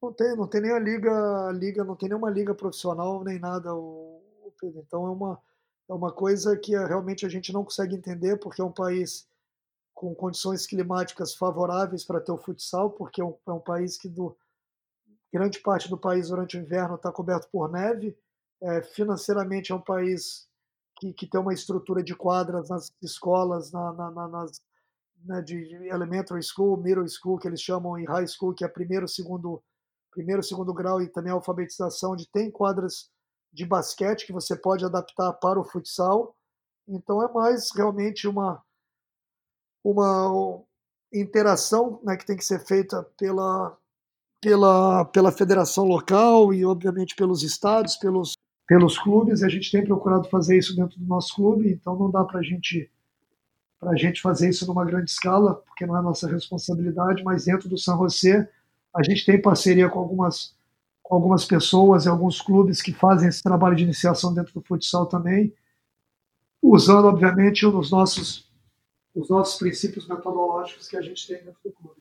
Não 0.02 0.14
tem, 0.14 0.36
não 0.36 0.48
tem 0.48 0.62
nem 0.62 0.72
a 0.72 0.80
liga, 0.80 1.52
liga, 1.54 1.84
não 1.84 1.96
tem 1.96 2.10
nenhuma 2.10 2.30
liga 2.30 2.56
profissional 2.56 3.24
nem 3.24 3.38
nada. 3.38 3.74
O, 3.76 4.24
o 4.42 4.54
então 4.80 5.06
é 5.06 5.10
uma 5.10 5.40
é 5.90 5.94
uma 5.94 6.12
coisa 6.12 6.56
que 6.56 6.76
eh, 6.76 6.86
realmente 6.86 7.26
a 7.26 7.30
gente 7.30 7.52
não 7.52 7.64
consegue 7.64 7.96
entender 7.96 8.38
porque 8.38 8.62
é 8.62 8.64
um 8.64 8.72
país 8.72 9.28
com 9.94 10.14
condições 10.14 10.68
climáticas 10.68 11.34
favoráveis 11.34 12.06
para 12.06 12.22
ter 12.22 12.32
o 12.32 12.38
futsal, 12.38 12.92
porque 12.92 13.22
é 13.22 13.26
um, 13.26 13.36
é 13.48 13.52
um 13.52 13.60
país 13.60 13.98
que 13.98 14.08
do, 14.08 14.38
grande 15.32 15.60
parte 15.60 15.90
do 15.90 15.98
país 15.98 16.30
durante 16.30 16.58
o 16.58 16.62
inverno 16.62 16.96
está 16.96 17.12
coberto 17.12 17.48
por 17.52 17.72
neve. 17.72 18.18
É, 18.62 18.82
financeiramente 18.82 19.72
é 19.72 19.76
um 19.76 19.82
país 19.82 20.48
que, 20.98 21.14
que 21.14 21.28
tem 21.28 21.40
uma 21.40 21.54
estrutura 21.54 22.04
de 22.04 22.16
quadras 22.16 22.70
nas 22.70 22.92
escolas, 23.02 23.72
na, 23.72 23.94
na, 23.94 24.12
na, 24.12 24.28
nas 24.28 24.62
né, 25.24 25.42
de 25.42 25.56
elementary 25.88 26.42
school, 26.44 26.78
middle 26.78 27.08
school, 27.08 27.38
que 27.38 27.48
eles 27.48 27.62
chamam 27.62 27.98
em 27.98 28.06
high 28.06 28.28
school, 28.28 28.54
que 28.54 28.64
é 28.64 28.68
primeiro, 28.68 29.08
segundo, 29.08 29.62
primeiro, 30.12 30.44
segundo 30.44 30.74
grau 30.74 31.02
e 31.02 31.08
também 31.08 31.32
alfabetização, 31.32 32.12
onde 32.12 32.30
tem 32.30 32.52
quadras 32.52 33.10
de 33.52 33.66
basquete 33.66 34.26
que 34.26 34.34
você 34.34 34.56
pode 34.56 34.86
adaptar 34.86 35.34
para 35.34 35.60
o 35.60 35.64
futsal. 35.64 36.36
Então 36.88 37.24
é 37.24 37.32
mais 37.32 37.72
realmente 37.74 38.28
uma 38.28 38.64
uma 39.84 40.62
interação 41.12 42.00
né, 42.04 42.18
que 42.18 42.26
tem 42.26 42.36
que 42.36 42.46
ser 42.46 42.60
feita 42.60 43.04
pela 43.18 43.78
pela, 44.42 45.06
pela 45.06 45.32
federação 45.32 45.86
local 45.86 46.54
e, 46.54 46.66
obviamente, 46.66 47.16
pelos 47.16 47.44
estados, 47.44 47.96
pelos, 47.98 48.34
pelos 48.68 48.98
clubes. 48.98 49.44
A 49.44 49.50
gente 49.50 49.72
tem 49.72 49.84
procurado 49.84 50.30
fazer 50.30 50.58
isso 50.58 50.76
dentro 50.76 51.00
do 51.00 51.06
nosso 51.06 51.36
clube, 51.36 51.72
então 51.72 51.98
não 51.98 52.10
dá 52.10 52.24
para 52.24 52.42
gente, 52.42 52.90
a 53.82 53.96
gente 53.96 54.22
fazer 54.22 54.50
isso 54.50 54.66
numa 54.68 54.86
grande 54.86 55.10
escala, 55.10 55.56
porque 55.56 55.86
não 55.86 55.98
é 55.98 56.02
nossa 56.02 56.28
responsabilidade, 56.28 57.24
mas 57.24 57.46
dentro 57.46 57.68
do 57.68 57.78
San 57.78 57.98
José, 57.98 58.50
a 58.94 59.04
gente 59.04 59.26
tem 59.26 59.42
parceria 59.42 59.90
com 59.90 60.00
algumas, 60.00 60.56
com 61.04 61.16
algumas 61.16 61.46
pessoas 61.46 62.06
e 62.06 62.10
alguns 62.10 62.42
clubes 62.42 62.82
que 62.82 62.94
fazem 62.94 63.30
esse 63.30 63.44
trabalho 63.44 63.76
de 63.76 63.84
iniciação 63.84 64.34
dentro 64.34 64.54
do 64.54 64.62
futsal 64.62 65.06
também, 65.06 65.54
usando, 66.62 67.08
obviamente, 67.08 67.66
os 67.66 67.92
nossos, 67.92 68.50
os 69.14 69.30
nossos 69.30 69.58
princípios 69.58 70.08
metodológicos 70.08 70.88
que 70.88 70.98
a 70.98 71.02
gente 71.02 71.26
tem 71.28 71.38
dentro 71.38 71.60
do 71.64 71.72
clube. 71.72 71.99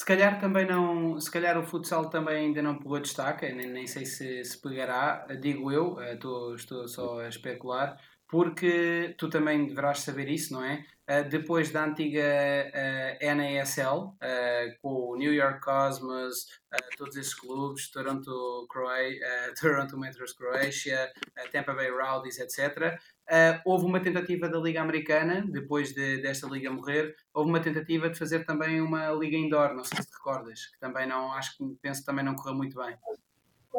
Se 0.00 0.06
calhar 0.06 0.40
também 0.40 0.66
não, 0.66 1.20
se 1.20 1.30
calhar 1.30 1.58
o 1.58 1.62
futsal 1.62 2.08
também 2.08 2.46
ainda 2.46 2.62
não 2.62 2.78
pegou 2.78 2.98
destaque, 2.98 3.52
nem, 3.52 3.66
nem 3.68 3.86
sei 3.86 4.06
se, 4.06 4.42
se 4.42 4.58
pegará, 4.58 5.26
digo 5.38 5.70
eu, 5.70 6.00
estou, 6.00 6.54
estou 6.54 6.88
só 6.88 7.20
a 7.20 7.28
especular, 7.28 8.00
porque 8.26 9.14
tu 9.18 9.28
também 9.28 9.66
deverás 9.66 9.98
saber 9.98 10.30
isso, 10.30 10.54
não 10.54 10.64
é? 10.64 10.86
Uh, 11.06 11.28
depois 11.28 11.70
da 11.70 11.84
antiga 11.84 12.22
uh, 12.22 13.36
NASL, 13.36 14.16
com 14.80 15.10
o 15.10 15.16
New 15.16 15.34
York 15.34 15.60
Cosmos, 15.60 16.46
todos 16.96 17.16
esses 17.16 17.34
clubes, 17.34 17.90
Toronto, 17.90 18.66
Croatia, 18.72 19.52
Toronto 19.60 19.98
Metros 19.98 20.32
Croatia, 20.32 21.12
Tampa 21.52 21.74
Bay 21.74 21.90
Rowdies, 21.90 22.38
etc., 22.38 22.98
houve 23.64 23.84
uma 23.84 24.00
tentativa 24.00 24.48
da 24.48 24.58
Liga 24.58 24.80
Americana, 24.80 25.44
depois 25.48 25.92
de, 25.92 26.20
desta 26.22 26.46
Liga 26.48 26.70
morrer, 26.70 27.14
houve 27.32 27.50
uma 27.50 27.60
tentativa 27.60 28.10
de 28.10 28.18
fazer 28.18 28.44
também 28.44 28.80
uma 28.80 29.10
Liga 29.12 29.36
Indoor, 29.36 29.74
não 29.74 29.84
sei 29.84 30.02
se 30.02 30.08
te 30.08 30.14
recordas, 30.14 30.66
que 30.66 30.78
também 30.80 31.06
não, 31.06 31.32
acho 31.32 31.56
que 31.56 31.64
penso 31.80 32.04
também 32.04 32.24
não 32.24 32.34
correu 32.34 32.54
muito 32.54 32.76
bem. 32.76 32.96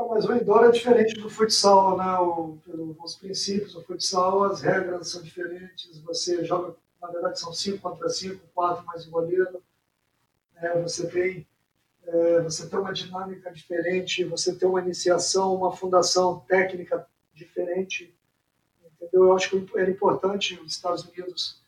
mas 0.10 0.26
o 0.26 0.34
indoor 0.34 0.66
é 0.66 0.72
diferente 0.72 1.20
do 1.20 1.30
futsal, 1.30 1.98
né? 1.98 2.18
O, 2.20 2.58
os 3.04 3.16
princípios 3.16 3.74
do 3.74 3.82
futsal, 3.84 4.44
as 4.44 4.62
regras 4.62 5.10
são 5.10 5.22
diferentes. 5.22 6.00
Você 6.00 6.46
joga 6.46 6.76
na 7.02 7.10
verdade 7.10 7.40
são 7.40 7.52
5 7.52 7.80
contra 7.80 8.08
5, 8.08 8.40
4 8.54 8.86
mais 8.86 9.08
o 9.08 9.12
goleiro. 9.12 9.62
É, 10.56 10.80
você, 10.80 11.08
tem, 11.10 11.48
é, 12.06 12.42
você 12.42 12.70
tem 12.70 12.80
uma 12.80 12.94
dinâmica 12.94 13.52
diferente, 13.52 14.24
você 14.24 14.56
tem 14.56 14.70
uma 14.70 14.82
iniciação, 14.82 15.56
uma 15.56 15.76
fundação 15.76 16.40
técnica 16.42 17.08
diferente. 17.34 18.16
Entendeu? 19.02 19.26
Eu 19.26 19.36
acho 19.36 19.50
que 19.50 19.80
era 19.80 19.90
importante 19.90 20.60
os 20.60 20.74
Estados 20.74 21.04
Unidos 21.06 21.62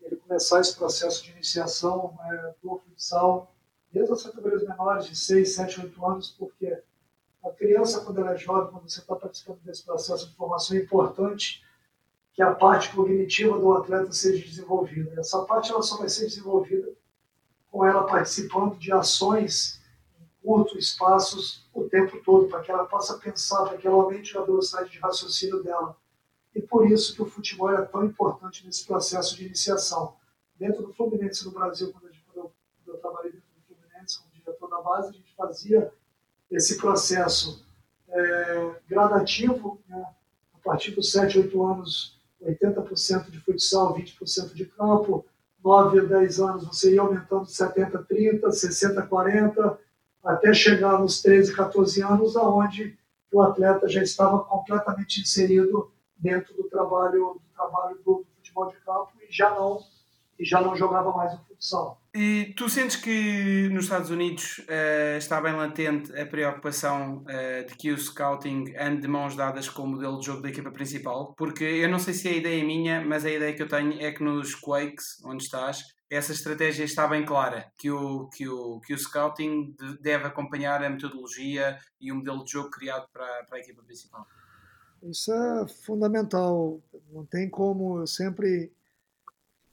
ele 0.00 0.16
começar 0.16 0.60
esse 0.60 0.76
processo 0.76 1.24
de 1.24 1.30
iniciação 1.30 2.18
é, 2.30 2.54
do 2.62 2.78
futsal 2.78 3.54
desde 3.90 4.12
as 4.12 4.22
categorias 4.24 4.64
menores 4.64 5.06
de 5.06 5.16
6, 5.16 5.54
7, 5.54 5.80
8 5.82 6.06
anos, 6.06 6.30
porque 6.36 6.82
a 7.44 7.50
criança, 7.50 8.00
quando 8.00 8.20
ela 8.20 8.32
é 8.32 8.36
jovem, 8.36 8.72
quando 8.72 8.90
você 8.90 9.00
está 9.00 9.14
participando 9.14 9.60
desse 9.60 9.84
processo 9.84 10.28
de 10.28 10.34
formação, 10.34 10.76
é 10.76 10.80
importante 10.80 11.64
que 12.32 12.42
a 12.42 12.52
parte 12.52 12.90
cognitiva 12.92 13.56
do 13.58 13.72
atleta 13.72 14.12
seja 14.12 14.44
desenvolvida. 14.44 15.14
Essa 15.18 15.44
parte 15.44 15.70
ela 15.70 15.82
só 15.82 15.98
vai 15.98 16.08
ser 16.08 16.26
desenvolvida 16.26 16.92
com 17.70 17.86
ela 17.86 18.04
participando 18.04 18.76
de 18.76 18.92
ações 18.92 19.80
em 20.20 20.26
curtos 20.42 20.76
espaços 20.76 21.68
o 21.72 21.88
tempo 21.88 22.20
todo, 22.24 22.48
para 22.48 22.60
que 22.60 22.70
ela 22.70 22.86
possa 22.86 23.18
pensar, 23.18 23.64
para 23.64 23.78
que 23.78 23.86
ela 23.86 23.96
aumente 23.96 24.36
a 24.36 24.42
velocidade 24.42 24.90
de 24.90 24.98
raciocínio 24.98 25.62
dela. 25.62 25.96
E 26.54 26.62
por 26.62 26.90
isso 26.90 27.14
que 27.14 27.22
o 27.22 27.26
futebol 27.26 27.70
é 27.70 27.82
tão 27.82 28.04
importante 28.04 28.64
nesse 28.64 28.86
processo 28.86 29.36
de 29.36 29.46
iniciação. 29.46 30.16
Dentro 30.56 30.86
do 30.86 30.92
Fluminense 30.92 31.44
no 31.44 31.50
Brasil, 31.50 31.92
quando 31.92 32.06
eu, 32.06 32.12
quando 32.84 32.96
eu 32.96 33.00
trabalhei 33.00 33.32
dentro 33.32 33.48
do 33.56 33.74
Fluminense 33.74 34.18
como 34.18 34.32
diretor 34.32 34.68
da 34.68 34.80
base, 34.80 35.08
a 35.08 35.12
gente 35.12 35.34
fazia 35.36 35.92
esse 36.50 36.76
processo 36.76 37.66
é, 38.08 38.74
gradativo, 38.88 39.80
né? 39.88 40.06
a 40.54 40.58
partir 40.58 40.92
dos 40.92 41.10
7, 41.10 41.38
8 41.38 41.64
anos 41.64 42.14
80% 42.44 43.30
de 43.30 43.40
futsal, 43.40 43.94
20% 43.96 44.52
de 44.52 44.66
campo, 44.66 45.24
9 45.64 46.00
a 46.00 46.04
10 46.04 46.40
anos 46.40 46.64
você 46.66 46.94
ia 46.94 47.00
aumentando 47.00 47.46
70 47.46 47.98
a 47.98 48.02
30, 48.02 48.52
60 48.52 49.00
a 49.00 49.06
40, 49.06 49.78
até 50.22 50.52
chegar 50.52 50.98
nos 50.98 51.22
13, 51.22 51.54
14 51.54 52.02
anos, 52.02 52.36
aonde 52.36 52.98
o 53.32 53.42
atleta 53.42 53.88
já 53.88 54.02
estava 54.02 54.38
completamente 54.44 55.20
inserido 55.20 55.90
dentro 56.24 56.54
do 56.54 56.64
trabalho 56.70 57.34
do, 57.34 57.40
trabalho 57.54 57.98
do 58.04 58.26
futebol 58.36 58.68
de 58.68 58.76
campo 58.78 59.12
e 59.20 59.30
já 59.30 59.50
não 59.50 59.78
e 60.36 60.44
já 60.44 60.60
não 60.60 60.74
jogava 60.74 61.12
mais 61.12 61.32
o 61.32 61.44
futsal. 61.44 62.02
E 62.12 62.52
tu 62.56 62.68
sentes 62.68 62.96
que 62.96 63.68
nos 63.68 63.84
Estados 63.84 64.10
Unidos 64.10 64.58
uh, 64.58 65.16
está 65.16 65.40
bem 65.40 65.54
latente 65.54 66.12
a 66.18 66.26
preocupação 66.26 67.18
uh, 67.18 67.66
de 67.68 67.76
que 67.76 67.92
o 67.92 67.98
scouting 67.98 68.74
ande 68.76 69.02
de 69.02 69.08
mãos 69.08 69.36
dadas 69.36 69.68
com 69.68 69.82
o 69.82 69.86
modelo 69.86 70.18
de 70.18 70.26
jogo 70.26 70.42
da 70.42 70.48
equipa 70.48 70.72
principal? 70.72 71.34
Porque 71.36 71.62
eu 71.62 71.88
não 71.88 72.00
sei 72.00 72.14
se 72.14 72.26
a 72.26 72.32
ideia 72.32 72.60
é 72.60 72.64
minha, 72.64 73.04
mas 73.04 73.24
a 73.24 73.30
ideia 73.30 73.54
que 73.54 73.62
eu 73.62 73.68
tenho 73.68 74.00
é 74.00 74.10
que 74.10 74.24
nos 74.24 74.56
Quakes, 74.56 75.22
onde 75.24 75.44
estás, 75.44 75.84
essa 76.10 76.32
estratégia 76.32 76.84
está 76.84 77.06
bem 77.06 77.24
clara, 77.24 77.70
que 77.78 77.90
o, 77.92 78.28
que 78.28 78.48
o, 78.48 78.80
que 78.80 78.92
o 78.92 78.98
scouting 78.98 79.76
deve 80.00 80.26
acompanhar 80.26 80.82
a 80.82 80.90
metodologia 80.90 81.78
e 82.00 82.10
o 82.10 82.16
modelo 82.16 82.44
de 82.44 82.50
jogo 82.50 82.70
criado 82.70 83.06
para, 83.12 83.44
para 83.44 83.58
a 83.58 83.60
equipa 83.60 83.84
principal. 83.84 84.26
Isso 85.04 85.32
é 85.32 85.68
fundamental. 85.68 86.80
Não 87.12 87.24
tem 87.26 87.48
como, 87.48 87.98
eu 88.00 88.06
sempre. 88.06 88.72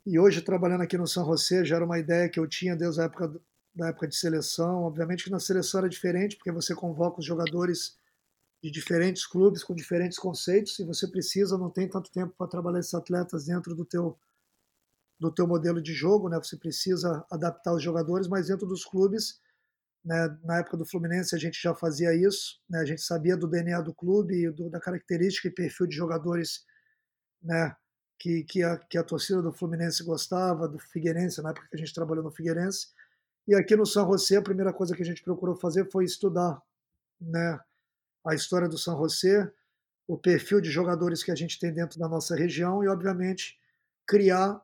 E 0.06 0.20
hoje, 0.20 0.42
trabalhando 0.42 0.82
aqui 0.82 0.98
no 0.98 1.08
São 1.08 1.26
José, 1.26 1.64
já 1.64 1.76
era 1.78 1.86
uma 1.86 2.00
ideia 2.00 2.30
que 2.30 2.40
eu 2.40 2.48
tinha 2.48 2.76
desde 2.76 3.02
a 3.02 3.06
época, 3.06 3.34
da 3.74 3.90
época 3.90 4.08
de 4.08 4.16
seleção. 4.16 4.84
Obviamente 4.84 5.24
que 5.24 5.30
na 5.30 5.40
seleção 5.40 5.80
era 5.80 5.90
diferente, 5.90 6.36
porque 6.36 6.52
você 6.52 6.76
convoca 6.76 7.20
os 7.20 7.26
jogadores 7.26 7.98
de 8.62 8.70
diferentes 8.70 9.26
clubes 9.26 9.64
com 9.64 9.74
diferentes 9.74 10.20
conceitos 10.20 10.78
e 10.80 10.84
você 10.84 11.08
precisa, 11.08 11.58
não 11.58 11.70
tem 11.70 11.88
tanto 11.88 12.12
tempo 12.12 12.34
para 12.38 12.48
trabalhar 12.48 12.80
esses 12.80 12.94
atletas 12.94 13.46
dentro 13.46 13.76
do 13.76 13.86
teu 13.86 14.18
do 15.20 15.32
teu 15.32 15.48
modelo 15.48 15.80
de 15.82 15.94
jogo, 15.94 16.30
né? 16.30 16.38
Você 16.38 16.58
precisa 16.58 17.24
adaptar 17.30 17.74
os 17.76 17.84
jogadores, 17.84 18.28
mas 18.28 18.48
dentro 18.48 18.66
dos 18.68 18.84
clubes, 18.84 19.40
né? 20.04 20.38
Na 20.44 20.60
época 20.60 20.78
do 20.78 20.86
Fluminense 20.86 21.36
a 21.36 21.38
gente 21.38 21.62
já 21.62 21.74
fazia 21.74 22.14
isso, 22.14 22.60
né? 22.70 22.80
A 22.80 22.86
gente 22.86 23.02
sabia 23.02 23.38
do 23.38 23.48
DNA 23.48 23.82
do 23.82 23.94
clube, 23.94 24.50
do, 24.52 24.70
da 24.70 24.80
característica 24.80 25.48
e 25.48 25.52
perfil 25.52 25.88
de 25.88 25.96
jogadores, 25.96 26.66
né? 27.42 27.76
Que, 28.20 28.44
que, 28.44 28.64
a, 28.64 28.78
que 28.78 28.98
a 28.98 29.04
torcida 29.04 29.42
do 29.42 29.54
Fluminense 29.54 30.04
gostava, 30.04 30.68
do 30.68 30.78
Figueirense, 30.78 31.42
na 31.42 31.50
época 31.52 31.68
que 31.70 31.76
a 31.76 31.80
gente 31.80 31.94
trabalhou 31.94 32.24
no 32.24 32.32
Figueirense. 32.32 32.88
E 33.48 33.56
aqui 33.56 33.76
no 33.76 33.86
São 33.86 34.06
José, 34.08 34.38
a 34.38 34.42
primeira 34.42 34.72
coisa 34.72 34.96
que 34.96 35.02
a 35.02 35.06
gente 35.06 35.24
procurou 35.24 35.56
fazer 35.56 35.90
foi 35.92 36.06
estudar, 36.06 36.62
né? 37.20 37.60
A 38.26 38.36
história 38.36 38.70
do 38.70 38.78
São 38.78 38.98
José, 38.98 39.52
o 40.08 40.18
perfil 40.18 40.62
de 40.62 40.70
jogadores 40.70 41.24
que 41.24 41.32
a 41.32 41.36
gente 41.36 41.60
tem 41.60 41.74
dentro 41.74 42.00
da 42.00 42.08
nossa 42.08 42.36
região 42.36 42.84
e, 42.84 42.88
obviamente, 42.88 43.58
criar 44.06 44.62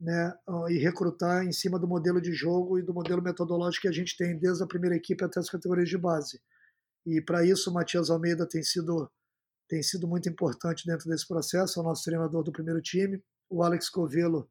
né, 0.00 0.34
e 0.68 0.78
recrutar 0.78 1.44
em 1.44 1.52
cima 1.52 1.78
do 1.78 1.88
modelo 1.88 2.20
de 2.20 2.32
jogo 2.32 2.78
e 2.78 2.82
do 2.82 2.92
modelo 2.92 3.22
metodológico 3.22 3.82
que 3.82 3.88
a 3.88 3.92
gente 3.92 4.16
tem 4.16 4.38
desde 4.38 4.62
a 4.62 4.66
primeira 4.66 4.96
equipe 4.96 5.24
até 5.24 5.40
as 5.40 5.48
categorias 5.48 5.88
de 5.88 5.96
base. 5.96 6.40
E 7.06 7.20
para 7.20 7.44
isso 7.44 7.70
o 7.70 7.74
Matias 7.74 8.10
Almeida 8.10 8.46
tem 8.46 8.62
sido 8.62 9.10
tem 9.68 9.82
sido 9.82 10.06
muito 10.06 10.28
importante 10.28 10.86
dentro 10.86 11.08
desse 11.10 11.26
processo, 11.26 11.80
é 11.80 11.82
o 11.82 11.84
nosso 11.84 12.04
treinador 12.04 12.44
do 12.44 12.52
primeiro 12.52 12.80
time, 12.80 13.20
o 13.50 13.64
Alex 13.64 13.88
Covelo, 13.88 14.48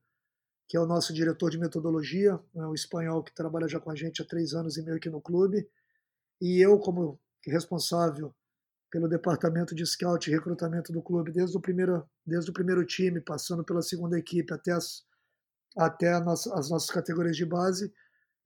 que 0.67 0.75
é 0.75 0.79
o 0.79 0.85
nosso 0.85 1.13
diretor 1.13 1.49
de 1.49 1.57
metodologia, 1.57 2.37
né, 2.53 2.65
o 2.65 2.73
espanhol 2.73 3.23
que 3.23 3.33
trabalha 3.33 3.65
já 3.65 3.79
com 3.79 3.89
a 3.89 3.95
gente 3.95 4.21
há 4.21 4.25
três 4.25 4.53
anos 4.53 4.75
e 4.75 4.83
meio 4.83 4.97
aqui 4.97 5.09
no 5.09 5.21
clube, 5.21 5.65
e 6.41 6.59
eu 6.59 6.77
como 6.79 7.17
responsável 7.45 8.35
pelo 8.91 9.07
departamento 9.07 9.73
de 9.73 9.85
scout 9.85 10.29
e 10.29 10.33
recrutamento 10.33 10.91
do 10.91 11.01
clube 11.01 11.31
desde 11.31 11.57
o 11.57 11.61
primeiro 11.61 12.05
desde 12.25 12.49
o 12.49 12.53
primeiro 12.53 12.85
time, 12.85 13.21
passando 13.21 13.63
pela 13.63 13.81
segunda 13.81 14.19
equipe 14.19 14.53
até 14.53 14.73
as 14.73 15.05
até 15.77 16.11
as 16.11 16.69
nossas 16.69 16.89
categorias 16.89 17.35
de 17.35 17.45
base. 17.45 17.91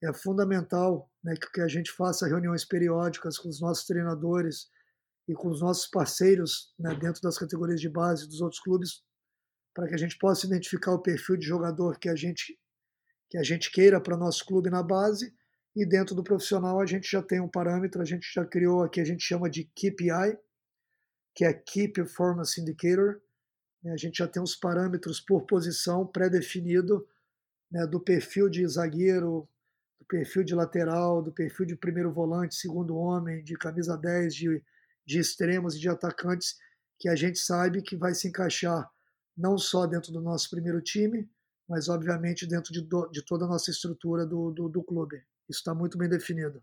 É 0.01 0.13
fundamental 0.13 1.09
né, 1.23 1.33
que 1.35 1.61
a 1.61 1.67
gente 1.67 1.91
faça 1.91 2.27
reuniões 2.27 2.65
periódicas 2.65 3.37
com 3.37 3.49
os 3.49 3.59
nossos 3.59 3.85
treinadores 3.85 4.69
e 5.27 5.33
com 5.33 5.49
os 5.49 5.61
nossos 5.61 5.87
parceiros 5.87 6.73
né, 6.79 6.95
dentro 6.95 7.21
das 7.21 7.37
categorias 7.37 7.79
de 7.79 7.89
base 7.89 8.27
dos 8.27 8.41
outros 8.41 8.61
clubes, 8.61 9.03
para 9.73 9.87
que 9.87 9.93
a 9.93 9.97
gente 9.97 10.17
possa 10.17 10.47
identificar 10.47 10.93
o 10.93 11.01
perfil 11.01 11.37
de 11.37 11.45
jogador 11.45 11.99
que 11.99 12.09
a 12.09 12.15
gente 12.15 12.57
que 13.29 13.37
a 13.37 13.43
gente 13.43 13.71
queira 13.71 14.01
para 14.01 14.17
nosso 14.17 14.43
clube 14.43 14.71
na 14.71 14.81
base 14.81 15.31
e 15.75 15.85
dentro 15.85 16.15
do 16.15 16.23
profissional 16.23 16.79
a 16.79 16.85
gente 16.87 17.07
já 17.07 17.21
tem 17.21 17.39
um 17.39 17.47
parâmetro, 17.47 18.01
a 18.01 18.05
gente 18.05 18.27
já 18.33 18.43
criou 18.43 18.81
aqui 18.81 18.99
a 18.99 19.05
gente 19.05 19.23
chama 19.23 19.47
de 19.47 19.65
KPI, 19.65 20.35
que 21.35 21.45
é 21.45 21.53
Key 21.53 21.89
Performance 21.89 22.59
Indicator. 22.59 23.21
Né, 23.83 23.93
a 23.93 23.97
gente 23.97 24.17
já 24.17 24.27
tem 24.27 24.41
os 24.41 24.55
parâmetros 24.55 25.19
por 25.19 25.45
posição 25.45 26.07
pré-definido 26.07 27.07
né, 27.71 27.85
do 27.87 27.99
perfil 27.99 28.49
de 28.49 28.65
zagueiro, 28.67 29.47
do 29.99 30.05
perfil 30.05 30.43
de 30.43 30.55
lateral, 30.55 31.21
do 31.21 31.31
perfil 31.31 31.65
de 31.65 31.75
primeiro 31.75 32.11
volante, 32.11 32.55
segundo 32.55 32.95
homem, 32.95 33.43
de 33.43 33.55
camisa 33.55 33.97
10, 33.97 34.35
de, 34.35 34.63
de 35.05 35.19
extremos 35.19 35.75
e 35.75 35.79
de 35.79 35.89
atacantes, 35.89 36.57
que 36.99 37.07
a 37.07 37.15
gente 37.15 37.39
sabe 37.39 37.81
que 37.81 37.95
vai 37.95 38.13
se 38.13 38.27
encaixar 38.27 38.89
não 39.37 39.57
só 39.57 39.87
dentro 39.87 40.11
do 40.11 40.21
nosso 40.21 40.49
primeiro 40.49 40.81
time, 40.81 41.29
mas 41.67 41.87
obviamente 41.87 42.47
dentro 42.47 42.73
de, 42.73 42.81
do, 42.81 43.07
de 43.07 43.23
toda 43.23 43.45
a 43.45 43.47
nossa 43.47 43.71
estrutura 43.71 44.25
do, 44.25 44.51
do, 44.51 44.67
do 44.67 44.83
clube. 44.83 45.17
Isso 45.47 45.59
está 45.59 45.73
muito 45.73 45.97
bem 45.97 46.09
definido. 46.09 46.61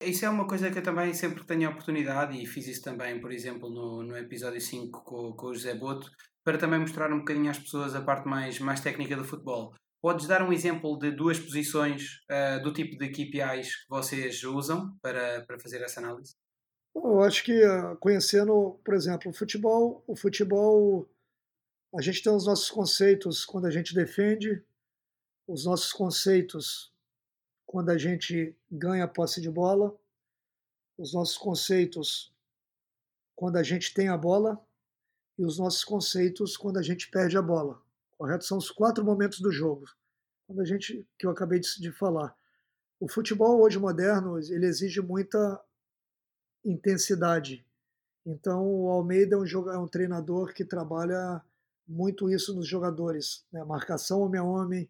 Isso 0.00 0.24
é 0.24 0.28
uma 0.28 0.46
coisa 0.46 0.70
que 0.70 0.78
eu 0.78 0.82
também 0.82 1.14
sempre 1.14 1.44
tenho 1.44 1.68
a 1.68 1.72
oportunidade, 1.72 2.40
e 2.40 2.46
fiz 2.46 2.66
isso 2.66 2.82
também, 2.82 3.20
por 3.20 3.30
exemplo, 3.32 3.70
no, 3.70 4.02
no 4.02 4.16
episódio 4.16 4.60
5 4.60 5.04
com, 5.04 5.32
com 5.32 5.46
o 5.46 5.54
José 5.54 5.74
Boto, 5.74 6.10
para 6.44 6.58
também 6.58 6.80
mostrar 6.80 7.12
um 7.12 7.20
bocadinho 7.20 7.50
às 7.50 7.58
pessoas 7.58 7.94
a 7.94 8.02
parte 8.02 8.26
mais, 8.28 8.58
mais 8.58 8.80
técnica 8.80 9.16
do 9.16 9.24
futebol. 9.24 9.72
Podes 10.02 10.26
dar 10.26 10.42
um 10.42 10.52
exemplo 10.52 10.98
de 10.98 11.12
duas 11.12 11.38
posições 11.38 12.24
uh, 12.28 12.60
do 12.60 12.72
tipo 12.72 12.98
de 12.98 13.08
KPIs 13.08 13.84
que 13.84 13.88
vocês 13.88 14.42
usam 14.42 14.98
para, 15.00 15.42
para 15.42 15.60
fazer 15.60 15.80
essa 15.80 16.00
análise? 16.00 16.34
Eu 16.92 17.22
acho 17.22 17.44
que 17.44 17.64
uh, 17.64 17.96
conhecendo, 17.98 18.80
por 18.84 18.94
exemplo, 18.94 19.30
o 19.30 19.32
futebol, 19.32 20.02
o 20.08 20.16
futebol, 20.16 21.08
a 21.94 22.02
gente 22.02 22.20
tem 22.20 22.34
os 22.34 22.46
nossos 22.46 22.68
conceitos 22.68 23.44
quando 23.44 23.66
a 23.66 23.70
gente 23.70 23.94
defende, 23.94 24.60
os 25.46 25.66
nossos 25.66 25.92
conceitos 25.92 26.92
quando 27.64 27.90
a 27.90 27.96
gente 27.96 28.56
ganha 28.68 29.06
posse 29.06 29.40
de 29.40 29.48
bola, 29.48 29.96
os 30.98 31.14
nossos 31.14 31.38
conceitos 31.38 32.34
quando 33.36 33.54
a 33.54 33.62
gente 33.62 33.94
tem 33.94 34.08
a 34.08 34.16
bola 34.16 34.60
e 35.38 35.44
os 35.44 35.60
nossos 35.60 35.84
conceitos 35.84 36.56
quando 36.56 36.78
a 36.78 36.82
gente 36.82 37.08
perde 37.08 37.38
a 37.38 37.42
bola 37.42 37.80
correto? 38.22 38.44
São 38.44 38.56
os 38.58 38.70
quatro 38.70 39.04
momentos 39.04 39.40
do 39.40 39.50
jogo. 39.50 39.84
Quando 40.46 40.60
a 40.60 40.64
gente, 40.64 41.04
que 41.18 41.26
eu 41.26 41.30
acabei 41.30 41.58
de, 41.58 41.68
de 41.80 41.90
falar. 41.90 42.32
O 43.00 43.08
futebol 43.08 43.60
hoje 43.60 43.80
moderno, 43.80 44.38
ele 44.38 44.66
exige 44.66 45.00
muita 45.00 45.60
intensidade. 46.64 47.66
Então, 48.24 48.64
o 48.64 48.88
Almeida 48.90 49.34
é 49.34 49.38
um, 49.38 49.70
é 49.72 49.76
um 49.76 49.88
treinador 49.88 50.54
que 50.54 50.64
trabalha 50.64 51.42
muito 51.86 52.30
isso 52.30 52.54
nos 52.54 52.68
jogadores. 52.68 53.44
Né? 53.52 53.64
Marcação 53.64 54.20
homem 54.20 54.40
a 54.40 54.44
homem, 54.44 54.88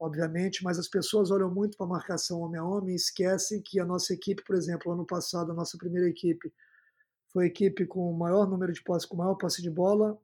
obviamente, 0.00 0.64
mas 0.64 0.76
as 0.76 0.88
pessoas 0.88 1.30
olham 1.30 1.54
muito 1.54 1.76
para 1.76 1.86
marcação 1.86 2.40
homem 2.40 2.60
a 2.60 2.64
homem 2.64 2.94
e 2.94 2.96
esquecem 2.96 3.62
que 3.62 3.78
a 3.78 3.84
nossa 3.84 4.12
equipe, 4.12 4.42
por 4.44 4.56
exemplo, 4.56 4.90
ano 4.90 5.06
passado, 5.06 5.52
a 5.52 5.54
nossa 5.54 5.78
primeira 5.78 6.08
equipe, 6.08 6.52
foi 7.28 7.44
a 7.44 7.46
equipe 7.46 7.86
com 7.86 8.10
o 8.10 8.18
maior 8.18 8.50
número 8.50 8.72
de 8.72 8.82
posse, 8.82 9.06
com 9.06 9.14
maior 9.16 9.36
posse 9.36 9.62
de 9.62 9.70
bola, 9.70 10.20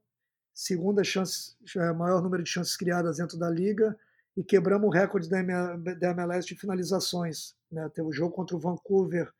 segunda 0.53 1.03
chance, 1.03 1.55
é, 1.77 1.93
maior 1.93 2.21
número 2.21 2.43
de 2.43 2.49
chances 2.49 2.75
criadas 2.75 3.17
dentro 3.17 3.37
da 3.37 3.49
liga 3.49 3.97
e 4.35 4.43
quebramos 4.43 4.87
o 4.87 4.91
recorde 4.91 5.29
da 5.29 5.39
MLS 5.39 6.47
de 6.47 6.55
finalizações. 6.55 7.55
Né? 7.71 7.89
Teve 7.93 8.07
o 8.07 8.13
jogo 8.13 8.33
contra 8.33 8.55
o 8.55 8.59
Vancouver 8.59 9.31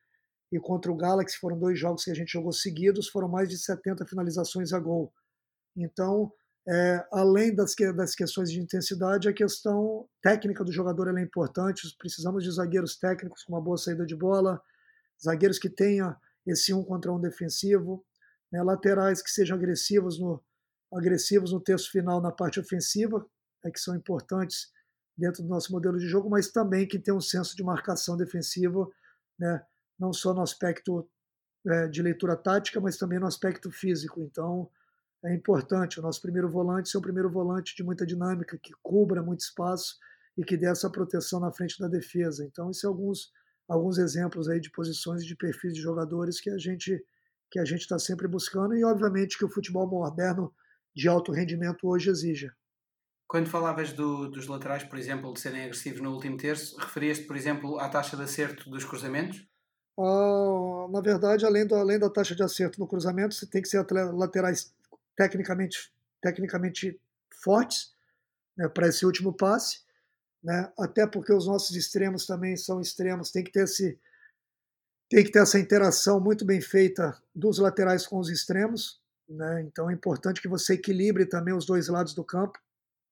e 0.51 0.60
contra 0.60 0.91
o 0.91 0.95
Galaxy, 0.95 1.38
foram 1.38 1.57
dois 1.57 1.80
jogos 1.80 2.03
que 2.03 2.12
a 2.12 2.16
gente 2.16 2.32
jogou 2.32 2.51
seguidos, 2.51 3.07
foram 3.07 3.28
mais 3.28 3.47
de 3.47 3.57
70 3.57 4.05
finalizações 4.05 4.74
a 4.74 4.80
gol. 4.80 5.14
Então, 5.76 6.32
é, 6.68 7.07
além 7.12 7.53
das, 7.53 7.74
que, 7.74 7.91
das 7.93 8.16
questões 8.16 8.51
de 8.51 8.60
intensidade, 8.60 9.30
a 9.30 9.34
questão 9.34 10.07
técnica 10.22 10.64
do 10.64 10.72
jogador 10.72 11.16
é 11.18 11.22
importante. 11.22 11.95
Precisamos 11.97 12.43
de 12.43 12.51
zagueiros 12.51 12.97
técnicos 12.97 13.43
com 13.43 13.53
uma 13.53 13.62
boa 13.62 13.78
saída 13.78 14.05
de 14.05 14.16
bola, 14.16 14.62
zagueiros 15.24 15.60
que 15.60 15.70
tenham 15.70 16.16
esse 16.45 16.74
um 16.74 16.84
contra 16.84 17.12
um 17.12 17.20
defensivo, 17.20 18.03
né? 18.51 18.62
laterais 18.64 19.22
que 19.22 19.30
sejam 19.30 19.55
agressivos 19.57 20.20
no, 20.20 20.43
agressivos 20.94 21.52
no 21.52 21.60
terço 21.60 21.92
final 21.92 22.22
na 22.22 22.32
parte 22.32 22.60
ofensiva, 22.60 23.26
é 23.64 23.72
que 23.72 23.80
são 23.80 23.96
importantes 23.96 24.72
dentro 25.18 25.44
do 25.44 25.50
nosso 25.50 25.72
modelo 25.72 25.98
de 25.98 26.08
jogo, 26.08 26.30
mas 26.30 26.50
também 26.50 26.88
que 26.88 26.98
tem 26.98 27.14
um 27.14 27.22
senso 27.22 27.56
de 27.56 27.64
marcação 27.64 28.16
defensiva, 28.16 28.88
né, 29.38 29.62
não 30.00 30.14
só 30.14 30.34
no 30.34 30.42
aspecto 30.42 31.08
é, 31.68 31.88
de 31.88 32.02
leitura 32.02 32.38
tática, 32.38 32.80
mas 32.80 32.98
também 32.98 33.20
no 33.20 33.28
aspecto 33.28 33.70
físico. 33.70 34.22
Então, 34.22 34.70
é 35.26 35.34
importante 35.36 36.00
o 36.00 36.02
nosso 36.02 36.22
primeiro 36.22 36.50
volante 36.50 36.90
ser 36.90 36.98
um 36.98 37.02
primeiro 37.02 37.30
volante 37.30 37.76
de 37.76 37.84
muita 37.84 38.06
dinâmica, 38.06 38.58
que 38.58 38.72
cubra 38.82 39.22
muito 39.22 39.42
espaço 39.42 39.98
e 40.38 40.44
que 40.44 40.56
dê 40.56 40.68
essa 40.68 40.90
proteção 40.90 41.42
na 41.42 41.52
frente 41.52 41.78
da 41.78 41.90
defesa. 41.90 42.46
Então, 42.46 42.70
esses 42.70 42.82
são 42.82 42.92
alguns, 42.92 43.30
alguns 43.68 43.98
exemplos 43.98 44.48
aí 44.48 44.62
de 44.62 44.72
posições 44.72 45.26
de 45.26 45.36
perfis 45.36 45.74
de 45.74 45.82
jogadores 45.82 46.40
que 46.40 46.50
a 46.50 46.58
gente 46.58 47.04
que 47.52 47.58
a 47.58 47.66
gente 47.66 47.82
está 47.82 47.98
sempre 47.98 48.28
buscando 48.28 48.76
e, 48.76 48.84
obviamente, 48.84 49.36
que 49.36 49.44
o 49.44 49.50
futebol 49.50 49.88
moderno 49.90 50.54
de 51.00 51.08
alto 51.08 51.32
rendimento 51.32 51.88
hoje 51.88 52.10
exija. 52.10 52.54
Quando 53.26 53.50
falavas 53.50 53.93
do, 53.93 54.30
dos 54.30 54.47
laterais, 54.47 54.84
por 54.84 55.00
exemplo, 55.00 55.34
de 55.34 55.39
serem 55.39 55.64
agressivos 55.64 56.02
no 56.02 56.12
último 56.12 56.36
terço, 56.36 56.78
referias-te, 56.78 57.26
por 57.26 57.38
exemplo, 57.38 57.80
à 57.80 57.88
taxa 57.88 58.18
de 58.18 58.24
acerto 58.24 58.70
dos 58.70 58.84
cruzamentos? 58.84 59.47
Ah, 59.97 60.88
na 60.89 61.00
verdade, 61.00 61.45
além, 61.45 61.66
do, 61.66 61.76
além 61.76 61.97
da 61.97 62.10
taxa 62.10 62.36
de 62.36 62.43
acerto 62.43 62.80
no 62.80 62.88
cruzamento, 62.88 63.34
você 63.34 63.45
tem 63.47 63.62
que 63.62 63.70
ser 63.70 63.86
laterais 64.14 64.74
tecnicamente, 65.16 65.93
tecnicamente 66.22 67.00
fortes 67.41 67.95
né, 68.58 68.68
para 68.68 68.88
esse 68.88 69.06
último 69.06 69.32
passe, 69.32 69.84
né, 70.43 70.70
até 70.78 71.08
porque 71.08 71.32
os 71.32 71.47
nossos 71.47 71.78
extremos 71.78 72.26
também 72.26 72.58
são 72.58 72.82
extremos, 72.82 73.32
tem 73.32 73.43
que 73.43 73.52
ter 73.52 73.64
esse 73.64 73.97
tem 75.10 75.24
que 75.24 75.32
ter 75.32 75.39
essa 75.39 75.58
interação 75.58 76.20
muito 76.20 76.45
bem 76.45 76.62
feita 76.62 77.20
dos 77.34 77.58
laterais 77.58 78.06
com 78.06 78.20
os 78.20 78.30
extremos, 78.30 78.99
né? 79.30 79.61
Então 79.61 79.89
é 79.89 79.93
importante 79.93 80.41
que 80.41 80.47
você 80.47 80.73
equilibre 80.73 81.25
também 81.25 81.53
os 81.53 81.65
dois 81.65 81.88
lados 81.88 82.13
do 82.13 82.23
campo, 82.23 82.59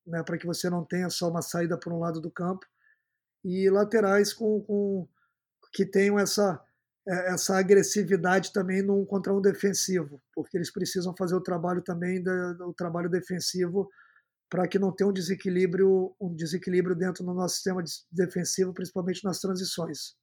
né? 0.06 0.24
para 0.24 0.38
que 0.38 0.46
você 0.46 0.70
não 0.70 0.84
tenha 0.84 1.10
só 1.10 1.30
uma 1.30 1.42
saída 1.42 1.78
por 1.78 1.94
um 1.94 2.00
lado 2.00 2.20
do 2.22 2.32
campo. 2.32 2.66
e 3.46 3.70
laterais 3.70 4.34
com, 4.34 4.62
com 4.64 5.08
que 5.74 5.86
tenham 5.86 6.20
essa, 6.20 6.62
é, 7.08 7.34
essa 7.34 7.58
agressividade 7.58 8.54
também 8.54 8.82
num 8.82 9.06
contra 9.06 9.34
um 9.34 9.42
defensivo, 9.42 10.22
porque 10.36 10.58
eles 10.58 10.72
precisam 10.72 11.16
fazer 11.18 11.36
o 11.36 11.42
trabalho 11.42 11.82
também 11.84 12.22
do 12.24 12.74
trabalho 12.74 13.10
defensivo 13.10 13.90
para 14.50 14.68
que 14.68 14.80
não 14.80 14.92
tenha 14.94 15.10
um 15.10 15.14
desequilíbrio 15.14 16.16
um 16.22 16.36
desequilíbrio 16.36 16.96
dentro 16.96 17.24
do 17.24 17.34
nosso 17.34 17.56
sistema 17.56 17.84
defensivo, 18.12 18.74
principalmente 18.74 19.24
nas 19.24 19.40
transições. 19.40 20.16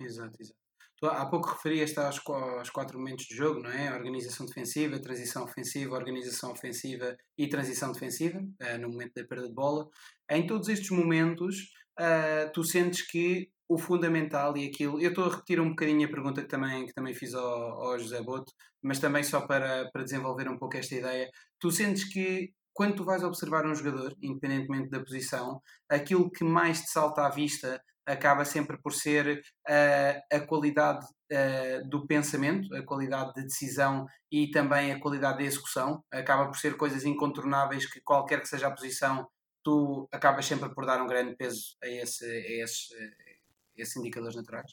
Exato, 0.00 0.36
exato. 0.40 0.67
Tu 0.98 1.06
há 1.06 1.24
pouco 1.26 1.50
referias 1.50 1.96
aos, 1.96 2.20
aos 2.26 2.70
quatro 2.70 2.98
momentos 2.98 3.26
de 3.26 3.36
jogo, 3.36 3.60
não 3.60 3.70
é? 3.70 3.94
Organização 3.94 4.46
defensiva, 4.46 5.00
transição 5.00 5.44
ofensiva, 5.44 5.94
organização 5.94 6.50
ofensiva 6.50 7.16
e 7.36 7.48
transição 7.48 7.92
defensiva, 7.92 8.38
uh, 8.38 8.78
no 8.80 8.88
momento 8.88 9.12
da 9.14 9.24
perda 9.24 9.46
de 9.46 9.54
bola. 9.54 9.88
Em 10.28 10.44
todos 10.46 10.68
estes 10.68 10.90
momentos, 10.90 11.70
uh, 12.00 12.50
tu 12.52 12.64
sentes 12.64 13.02
que 13.02 13.48
o 13.68 13.78
fundamental 13.78 14.56
e 14.56 14.66
aquilo. 14.66 15.00
Eu 15.00 15.10
estou 15.10 15.24
a 15.24 15.30
repetir 15.30 15.60
um 15.60 15.70
bocadinho 15.70 16.06
a 16.06 16.10
pergunta 16.10 16.42
que 16.42 16.48
também, 16.48 16.86
que 16.86 16.94
também 16.94 17.14
fiz 17.14 17.34
ao, 17.34 17.44
ao 17.44 17.98
José 17.98 18.22
Boto, 18.22 18.52
mas 18.82 18.98
também 18.98 19.22
só 19.22 19.46
para, 19.46 19.90
para 19.92 20.04
desenvolver 20.04 20.48
um 20.48 20.58
pouco 20.58 20.76
esta 20.76 20.94
ideia. 20.94 21.30
Tu 21.60 21.70
sentes 21.70 22.04
que 22.04 22.52
quando 22.78 22.94
tu 22.94 23.04
vais 23.04 23.24
observar 23.24 23.66
um 23.66 23.74
jogador, 23.74 24.14
independentemente 24.22 24.88
da 24.88 25.00
posição, 25.00 25.60
aquilo 25.88 26.30
que 26.30 26.44
mais 26.44 26.80
te 26.80 26.92
salta 26.92 27.26
à 27.26 27.28
vista 27.28 27.82
acaba 28.06 28.44
sempre 28.44 28.80
por 28.80 28.92
ser 28.92 29.42
uh, 29.68 30.36
a 30.36 30.38
qualidade 30.46 31.04
uh, 31.04 31.88
do 31.88 32.06
pensamento, 32.06 32.72
a 32.76 32.84
qualidade 32.84 33.34
de 33.34 33.42
decisão 33.42 34.06
e 34.30 34.52
também 34.52 34.92
a 34.92 35.00
qualidade 35.00 35.38
de 35.38 35.44
execução. 35.46 36.04
Acaba 36.08 36.46
por 36.46 36.56
ser 36.56 36.76
coisas 36.76 37.04
incontornáveis 37.04 37.84
que 37.84 38.00
qualquer 38.00 38.42
que 38.42 38.48
seja 38.48 38.68
a 38.68 38.72
posição, 38.72 39.28
tu 39.64 40.08
acabas 40.12 40.46
sempre 40.46 40.72
por 40.72 40.86
dar 40.86 41.02
um 41.02 41.08
grande 41.08 41.34
peso 41.34 41.76
a, 41.82 41.88
esse, 41.88 42.24
a 42.24 42.62
esses, 42.62 42.92
a 42.92 43.82
esses 43.82 43.96
indicadores 43.96 44.36
naturais. 44.36 44.72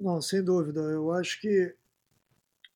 Não, 0.00 0.22
sem 0.22 0.42
dúvida. 0.42 0.80
Eu 0.80 1.12
acho 1.12 1.38
que 1.42 1.76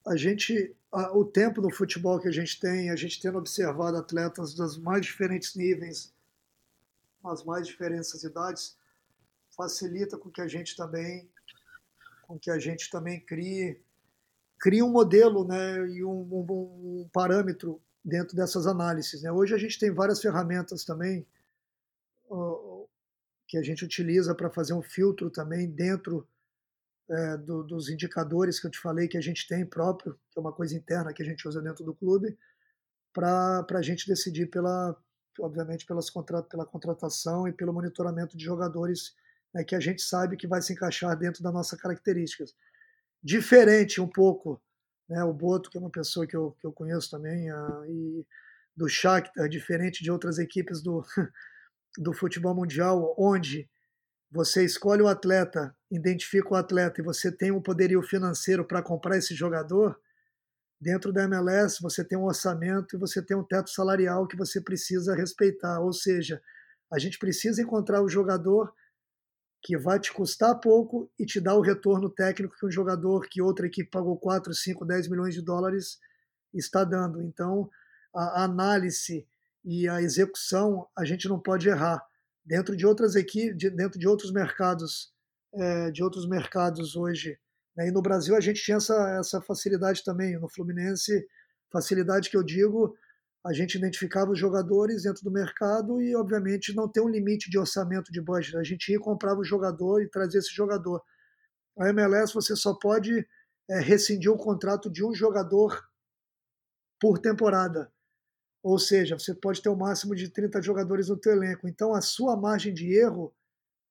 a 0.06 0.16
gente, 0.16 0.74
a, 0.90 1.16
o 1.16 1.24
tempo 1.24 1.60
do 1.60 1.70
futebol 1.70 2.18
que 2.18 2.28
a 2.28 2.32
gente 2.32 2.58
tem, 2.58 2.90
a 2.90 2.96
gente 2.96 3.20
tendo 3.20 3.38
observado 3.38 3.96
atletas 3.96 4.54
dos 4.54 4.78
mais 4.78 5.02
diferentes 5.02 5.54
níveis, 5.54 6.12
nas 7.22 7.44
mais 7.44 7.66
diferentes 7.66 8.22
idades, 8.22 8.76
facilita 9.56 10.16
com 10.16 10.30
que 10.30 10.40
a 10.40 10.48
gente 10.48 10.76
também 10.76 11.28
com 12.22 12.38
que 12.38 12.50
a 12.50 12.58
gente 12.58 12.88
também 12.90 13.20
crie 13.20 13.80
crie 14.58 14.82
um 14.82 14.90
modelo 14.90 15.44
né, 15.44 15.88
e 15.88 16.04
um, 16.04 16.20
um, 16.20 17.02
um 17.02 17.10
parâmetro 17.12 17.80
dentro 18.04 18.36
dessas 18.36 18.66
análises. 18.66 19.22
Né? 19.22 19.32
Hoje 19.32 19.54
a 19.54 19.58
gente 19.58 19.78
tem 19.78 19.90
várias 19.90 20.20
ferramentas 20.20 20.84
também 20.84 21.26
uh, 22.30 22.88
que 23.48 23.56
a 23.58 23.62
gente 23.62 23.84
utiliza 23.84 24.34
para 24.34 24.50
fazer 24.50 24.74
um 24.74 24.82
filtro 24.82 25.30
também 25.30 25.68
dentro 25.68 26.26
é, 27.10 27.36
do, 27.36 27.62
dos 27.64 27.88
indicadores 27.88 28.60
que 28.60 28.66
eu 28.66 28.70
te 28.70 28.78
falei 28.78 29.08
que 29.08 29.18
a 29.18 29.20
gente 29.20 29.46
tem 29.48 29.66
próprio, 29.66 30.14
que 30.30 30.38
é 30.38 30.40
uma 30.40 30.52
coisa 30.52 30.76
interna 30.76 31.12
que 31.12 31.22
a 31.22 31.26
gente 31.26 31.46
usa 31.46 31.60
dentro 31.60 31.84
do 31.84 31.94
clube, 31.94 32.38
para 33.12 33.66
a 33.68 33.82
gente 33.82 34.06
decidir 34.06 34.46
pela, 34.46 34.96
obviamente, 35.40 35.84
pelas 35.84 36.08
contra, 36.08 36.42
pela 36.42 36.64
contratação 36.64 37.48
e 37.48 37.52
pelo 37.52 37.72
monitoramento 37.72 38.36
de 38.36 38.44
jogadores 38.44 39.14
né, 39.52 39.64
que 39.64 39.74
a 39.74 39.80
gente 39.80 40.02
sabe 40.02 40.36
que 40.36 40.46
vai 40.46 40.62
se 40.62 40.72
encaixar 40.72 41.16
dentro 41.18 41.42
das 41.42 41.52
nossas 41.52 41.80
características. 41.80 42.54
Diferente 43.22 44.00
um 44.00 44.08
pouco, 44.08 44.62
né, 45.08 45.22
o 45.24 45.32
Boto, 45.32 45.68
que 45.68 45.76
é 45.76 45.80
uma 45.80 45.90
pessoa 45.90 46.26
que 46.26 46.36
eu, 46.36 46.52
que 46.60 46.66
eu 46.66 46.72
conheço 46.72 47.10
também, 47.10 47.50
a, 47.50 47.82
e 47.88 48.24
do 48.76 48.88
Shakhtar, 48.88 49.48
diferente 49.48 50.02
de 50.02 50.10
outras 50.10 50.38
equipes 50.38 50.80
do, 50.80 51.04
do 51.98 52.12
futebol 52.12 52.54
mundial, 52.54 53.14
onde 53.18 53.68
você 54.30 54.64
escolhe 54.64 55.02
o 55.02 55.08
atleta, 55.08 55.76
identifica 55.90 56.52
o 56.52 56.56
atleta 56.56 57.00
e 57.00 57.04
você 57.04 57.32
tem 57.32 57.50
um 57.50 57.60
poderio 57.60 58.02
financeiro 58.02 58.64
para 58.64 58.82
comprar 58.82 59.16
esse 59.16 59.34
jogador, 59.34 59.98
dentro 60.80 61.12
da 61.12 61.24
MLS 61.24 61.78
você 61.82 62.04
tem 62.04 62.16
um 62.16 62.24
orçamento 62.24 62.96
e 62.96 62.98
você 62.98 63.20
tem 63.20 63.36
um 63.36 63.44
teto 63.44 63.70
salarial 63.70 64.26
que 64.26 64.36
você 64.36 64.60
precisa 64.60 65.14
respeitar. 65.14 65.80
Ou 65.80 65.92
seja, 65.92 66.40
a 66.92 66.98
gente 66.98 67.18
precisa 67.18 67.60
encontrar 67.60 68.02
o 68.02 68.08
jogador 68.08 68.72
que 69.62 69.76
vai 69.76 70.00
te 70.00 70.12
custar 70.12 70.58
pouco 70.58 71.10
e 71.18 71.26
te 71.26 71.40
dar 71.40 71.54
o 71.54 71.60
retorno 71.60 72.08
técnico 72.08 72.56
que 72.58 72.66
um 72.66 72.70
jogador 72.70 73.28
que 73.28 73.42
outra 73.42 73.66
equipe 73.66 73.90
pagou 73.90 74.18
4, 74.18 74.54
5, 74.54 74.86
10 74.86 75.08
milhões 75.08 75.34
de 75.34 75.42
dólares 75.42 75.98
está 76.54 76.82
dando. 76.82 77.20
Então, 77.22 77.68
a 78.14 78.44
análise 78.44 79.26
e 79.62 79.86
a 79.86 80.00
execução 80.00 80.88
a 80.96 81.04
gente 81.04 81.28
não 81.28 81.38
pode 81.38 81.68
errar. 81.68 82.02
Dentro 82.42 82.74
de 82.74 82.86
outras 82.86 83.14
equipes, 83.14 83.56
dentro 83.74 83.98
de 83.98 84.08
outros 84.08 84.32
mercados, 84.32 85.12
é, 85.52 85.90
de 85.90 86.02
outros 86.02 86.28
mercados 86.28 86.96
hoje, 86.96 87.38
né? 87.76 87.88
e 87.88 87.90
no 87.90 88.02
Brasil 88.02 88.36
a 88.36 88.40
gente 88.40 88.62
tinha 88.62 88.76
essa, 88.76 89.18
essa 89.18 89.40
facilidade 89.40 90.04
também. 90.04 90.38
No 90.38 90.48
Fluminense, 90.48 91.26
facilidade 91.72 92.30
que 92.30 92.36
eu 92.36 92.42
digo, 92.42 92.96
a 93.44 93.52
gente 93.52 93.76
identificava 93.76 94.30
os 94.30 94.38
jogadores 94.38 95.04
dentro 95.04 95.22
do 95.24 95.30
mercado 95.30 96.00
e, 96.02 96.14
obviamente, 96.14 96.74
não 96.74 96.86
tem 96.86 97.02
um 97.02 97.08
limite 97.08 97.50
de 97.50 97.58
orçamento 97.58 98.12
de 98.12 98.20
budget. 98.20 98.56
A 98.56 98.62
gente 98.62 98.90
ia 98.90 98.96
e 98.96 99.00
comprava 99.00 99.40
o 99.40 99.44
jogador 99.44 100.02
e 100.02 100.10
trazia 100.10 100.40
esse 100.40 100.54
jogador. 100.54 101.02
A 101.78 101.88
MLS 101.88 102.34
você 102.34 102.54
só 102.54 102.74
pode 102.74 103.26
é, 103.68 103.80
rescindir 103.80 104.30
o 104.30 104.36
contrato 104.36 104.90
de 104.90 105.04
um 105.04 105.14
jogador 105.14 105.82
por 107.00 107.18
temporada. 107.18 107.90
Ou 108.62 108.78
seja, 108.78 109.18
você 109.18 109.34
pode 109.34 109.62
ter 109.62 109.70
o 109.70 109.72
um 109.72 109.76
máximo 109.76 110.14
de 110.14 110.28
30 110.28 110.60
jogadores 110.60 111.08
no 111.08 111.16
teu 111.16 111.32
elenco. 111.32 111.66
Então, 111.66 111.94
a 111.94 112.02
sua 112.02 112.36
margem 112.36 112.74
de 112.74 112.92
erro 112.92 113.34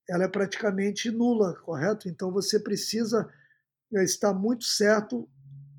ela 0.10 0.24
é 0.24 0.28
praticamente 0.28 1.12
nula, 1.12 1.56
correto? 1.62 2.10
Então, 2.10 2.32
você 2.32 2.60
precisa 2.60 3.32
é, 3.94 4.04
estar 4.04 4.34
muito 4.34 4.66
certo 4.66 5.30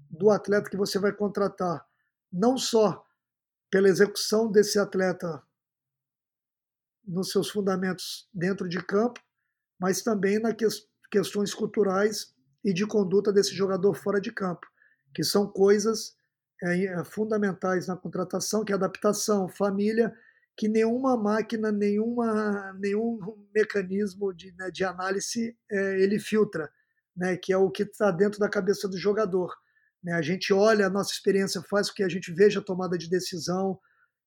do 0.08 0.30
atleta 0.30 0.70
que 0.70 0.76
você 0.76 0.98
vai 0.98 1.12
contratar. 1.12 1.84
Não 2.32 2.56
só 2.56 3.06
pela 3.70 3.88
execução 3.88 4.50
desse 4.50 4.78
atleta 4.78 5.42
nos 7.04 7.30
seus 7.30 7.50
fundamentos 7.50 8.28
dentro 8.32 8.68
de 8.68 8.82
campo, 8.84 9.20
mas 9.78 10.02
também 10.02 10.38
nas 10.38 10.54
que, 10.54 10.66
questões 11.10 11.52
culturais 11.52 12.34
e 12.64 12.72
de 12.72 12.86
conduta 12.86 13.32
desse 13.32 13.54
jogador 13.54 13.94
fora 13.94 14.20
de 14.20 14.30
campo, 14.30 14.66
que 15.14 15.24
são 15.24 15.46
coisas 15.46 16.14
é, 16.62 17.02
fundamentais 17.04 17.86
na 17.86 17.96
contratação, 17.96 18.64
que 18.64 18.72
é 18.72 18.74
adaptação, 18.76 19.48
família, 19.48 20.14
que 20.60 20.68
nenhuma 20.68 21.16
máquina, 21.16 21.72
nenhuma, 21.72 22.74
nenhum 22.78 23.18
mecanismo 23.54 24.30
de, 24.30 24.52
né, 24.58 24.70
de 24.70 24.84
análise 24.84 25.56
é, 25.72 26.02
ele 26.02 26.18
filtra, 26.18 26.70
né, 27.16 27.34
que 27.34 27.50
é 27.50 27.56
o 27.56 27.70
que 27.70 27.84
está 27.84 28.10
dentro 28.10 28.38
da 28.38 28.46
cabeça 28.46 28.86
do 28.86 28.98
jogador. 28.98 29.56
Né? 30.04 30.12
A 30.12 30.20
gente 30.20 30.52
olha, 30.52 30.86
a 30.86 30.90
nossa 30.90 31.14
experiência 31.14 31.62
faz 31.62 31.88
com 31.88 31.94
que 31.94 32.02
a 32.02 32.10
gente 32.10 32.30
veja 32.30 32.60
a 32.60 32.62
tomada 32.62 32.98
de 32.98 33.08
decisão, 33.08 33.80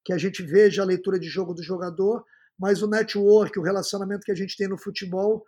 que 0.04 0.12
a 0.12 0.18
gente 0.18 0.42
veja 0.42 0.82
a 0.82 0.86
leitura 0.86 1.20
de 1.20 1.28
jogo 1.28 1.54
do 1.54 1.62
jogador, 1.62 2.26
mas 2.58 2.82
o 2.82 2.88
network, 2.88 3.60
o 3.60 3.64
relacionamento 3.64 4.26
que 4.26 4.32
a 4.32 4.36
gente 4.36 4.58
tem 4.58 4.68
no 4.68 4.76
futebol, 4.76 5.46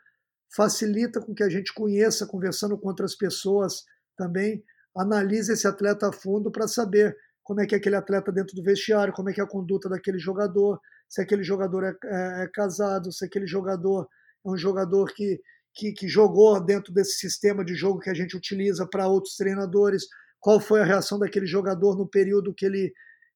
facilita 0.56 1.20
com 1.20 1.34
que 1.34 1.42
a 1.42 1.50
gente 1.50 1.74
conheça, 1.74 2.28
conversando 2.28 2.78
com 2.78 2.90
outras 2.90 3.16
pessoas 3.16 3.86
também, 4.16 4.64
analise 4.96 5.52
esse 5.52 5.68
atleta 5.68 6.10
a 6.10 6.14
fundo 6.14 6.52
para 6.52 6.68
saber 6.68 7.18
como 7.46 7.62
é 7.62 7.66
que 7.66 7.74
é 7.74 7.78
aquele 7.78 7.96
atleta 7.96 8.30
dentro 8.32 8.54
do 8.54 8.64
vestiário, 8.64 9.14
como 9.14 9.30
é 9.30 9.34
que 9.34 9.40
é 9.40 9.44
a 9.44 9.48
conduta 9.48 9.88
daquele 9.88 10.20
jogador, 10.20 10.82
se 11.08 11.22
aquele 11.22 11.44
jogador 11.44 11.86
é, 11.86 11.96
é, 12.04 12.44
é 12.44 12.50
casado, 12.54 13.14
se 13.14 13.24
aquele 13.24 13.48
jogador 13.48 14.10
é 14.46 14.50
um 14.50 14.58
jogador 14.58 15.14
que 15.14 15.40
que, 15.76 15.92
que 15.92 16.08
jogou 16.08 16.60
dentro 16.64 16.94
desse 16.94 17.20
sistema 17.20 17.64
de 17.64 17.76
jogo 17.76 18.00
que 18.00 18.10
a 18.10 18.14
gente 18.14 18.36
utiliza 18.36 18.88
para 18.88 19.08
outros 19.08 19.36
treinadores, 19.36 20.08
qual 20.40 20.60
foi 20.60 20.80
a 20.82 20.86
reação 20.86 21.20
daquele 21.20 21.46
jogador 21.46 21.98
no 21.98 22.08
período 22.08 22.54
que 22.54 22.66
ele, 22.66 22.94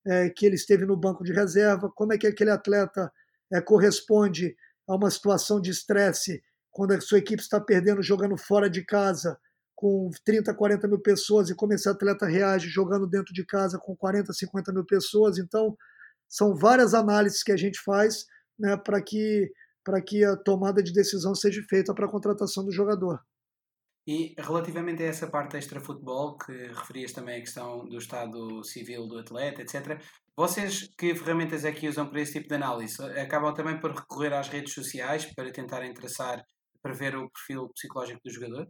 é, 0.07 0.29
que 0.29 0.45
ele 0.45 0.55
esteve 0.55 0.85
no 0.85 0.95
banco 0.95 1.23
de 1.23 1.33
reserva, 1.33 1.91
como 1.93 2.13
é 2.13 2.17
que 2.17 2.25
aquele 2.25 2.49
atleta 2.49 3.11
é, 3.51 3.59
corresponde 3.59 4.55
a 4.87 4.95
uma 4.95 5.11
situação 5.11 5.59
de 5.59 5.69
estresse 5.69 6.41
quando 6.71 6.93
a 6.93 7.01
sua 7.01 7.17
equipe 7.17 7.41
está 7.41 7.59
perdendo 7.59 8.01
jogando 8.01 8.37
fora 8.37 8.69
de 8.69 8.85
casa 8.85 9.37
com 9.79 10.11
30, 10.25 10.53
40 10.53 10.89
mil 10.89 10.99
pessoas 10.99 11.49
e 11.49 11.55
como 11.55 11.71
esse 11.71 11.87
atleta 11.87 12.25
reage 12.25 12.67
jogando 12.67 13.07
dentro 13.07 13.33
de 13.33 13.45
casa 13.45 13.79
com 13.79 13.95
40, 13.95 14.33
50 14.33 14.73
mil 14.73 14.83
pessoas. 14.83 15.37
Então, 15.37 15.73
são 16.27 16.53
várias 16.53 16.93
análises 16.93 17.41
que 17.41 17.51
a 17.53 17.55
gente 17.55 17.79
faz 17.79 18.25
né, 18.59 18.75
para 18.75 19.01
que 19.01 19.49
que 20.05 20.23
a 20.23 20.35
tomada 20.35 20.83
de 20.83 20.91
decisão 20.91 21.33
seja 21.33 21.63
feita 21.67 21.95
para 21.95 22.05
a 22.05 22.11
contratação 22.11 22.63
do 22.63 22.71
jogador. 22.71 23.19
E 24.05 24.35
relativamente 24.37 25.01
a 25.01 25.07
essa 25.07 25.27
parte 25.27 25.55
extra-futebol, 25.57 26.37
que 26.37 26.51
referias 26.51 27.13
também 27.13 27.37
a 27.37 27.39
questão 27.39 27.87
do 27.87 27.97
estado 27.97 28.63
civil 28.63 29.07
do 29.07 29.17
atleta, 29.17 29.61
etc., 29.61 29.99
vocês 30.35 30.89
que 30.95 31.15
ferramentas 31.15 31.65
é 31.65 31.71
que 31.71 31.87
usam 31.87 32.07
para 32.07 32.21
esse 32.21 32.33
tipo 32.33 32.49
de 32.49 32.55
análise? 32.55 33.01
Acabam 33.17 33.53
também 33.53 33.79
por 33.79 33.91
recorrer 33.91 34.33
às 34.33 34.49
redes 34.49 34.73
sociais 34.73 35.25
para 35.33 35.51
tentarem 35.51 35.93
traçar, 35.93 36.43
para 36.83 36.93
ver 36.93 37.15
o 37.15 37.29
perfil 37.31 37.69
psicológico 37.69 38.21
do 38.23 38.31
jogador? 38.31 38.67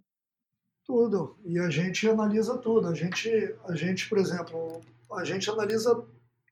Tudo. 0.90 1.38
E 1.46 1.60
a 1.60 1.70
gente 1.70 2.10
analisa 2.10 2.58
tudo. 2.58 2.88
A 2.88 2.96
gente, 2.96 3.30
a 3.66 3.76
gente 3.76 4.10
por 4.10 4.18
exemplo, 4.18 4.82
a 5.14 5.24
gente 5.24 5.48
analisa 5.50 6.04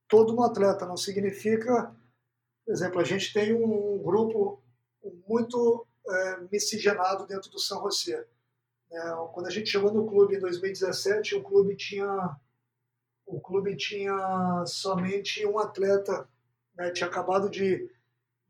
todo 0.07 0.31
no 0.33 0.43
atleta. 0.43 0.85
Não 0.85 0.95
significa 0.95 1.91
por 2.67 2.73
exemplo, 2.73 2.99
a 2.99 3.03
gente 3.05 3.31
tem 3.31 3.53
um 3.53 3.97
grupo, 4.03 4.61
muito 5.25 5.87
é, 6.05 6.39
miscigenado 6.51 7.25
dentro 7.25 7.49
do 7.49 7.57
São 7.57 7.81
José. 7.83 8.27
É, 8.91 8.99
quando 9.31 9.47
a 9.47 9.49
gente 9.49 9.69
chegou 9.69 9.93
no 9.93 10.05
clube 10.05 10.35
em 10.35 10.39
2017, 10.39 11.35
o 11.35 11.43
clube 11.43 11.77
tinha 11.77 12.35
o 13.25 13.39
clube 13.39 13.75
tinha 13.77 14.65
somente 14.65 15.45
um 15.45 15.57
atleta, 15.59 16.27
né, 16.77 16.91
tinha 16.91 17.07
acabado 17.07 17.49
de 17.49 17.89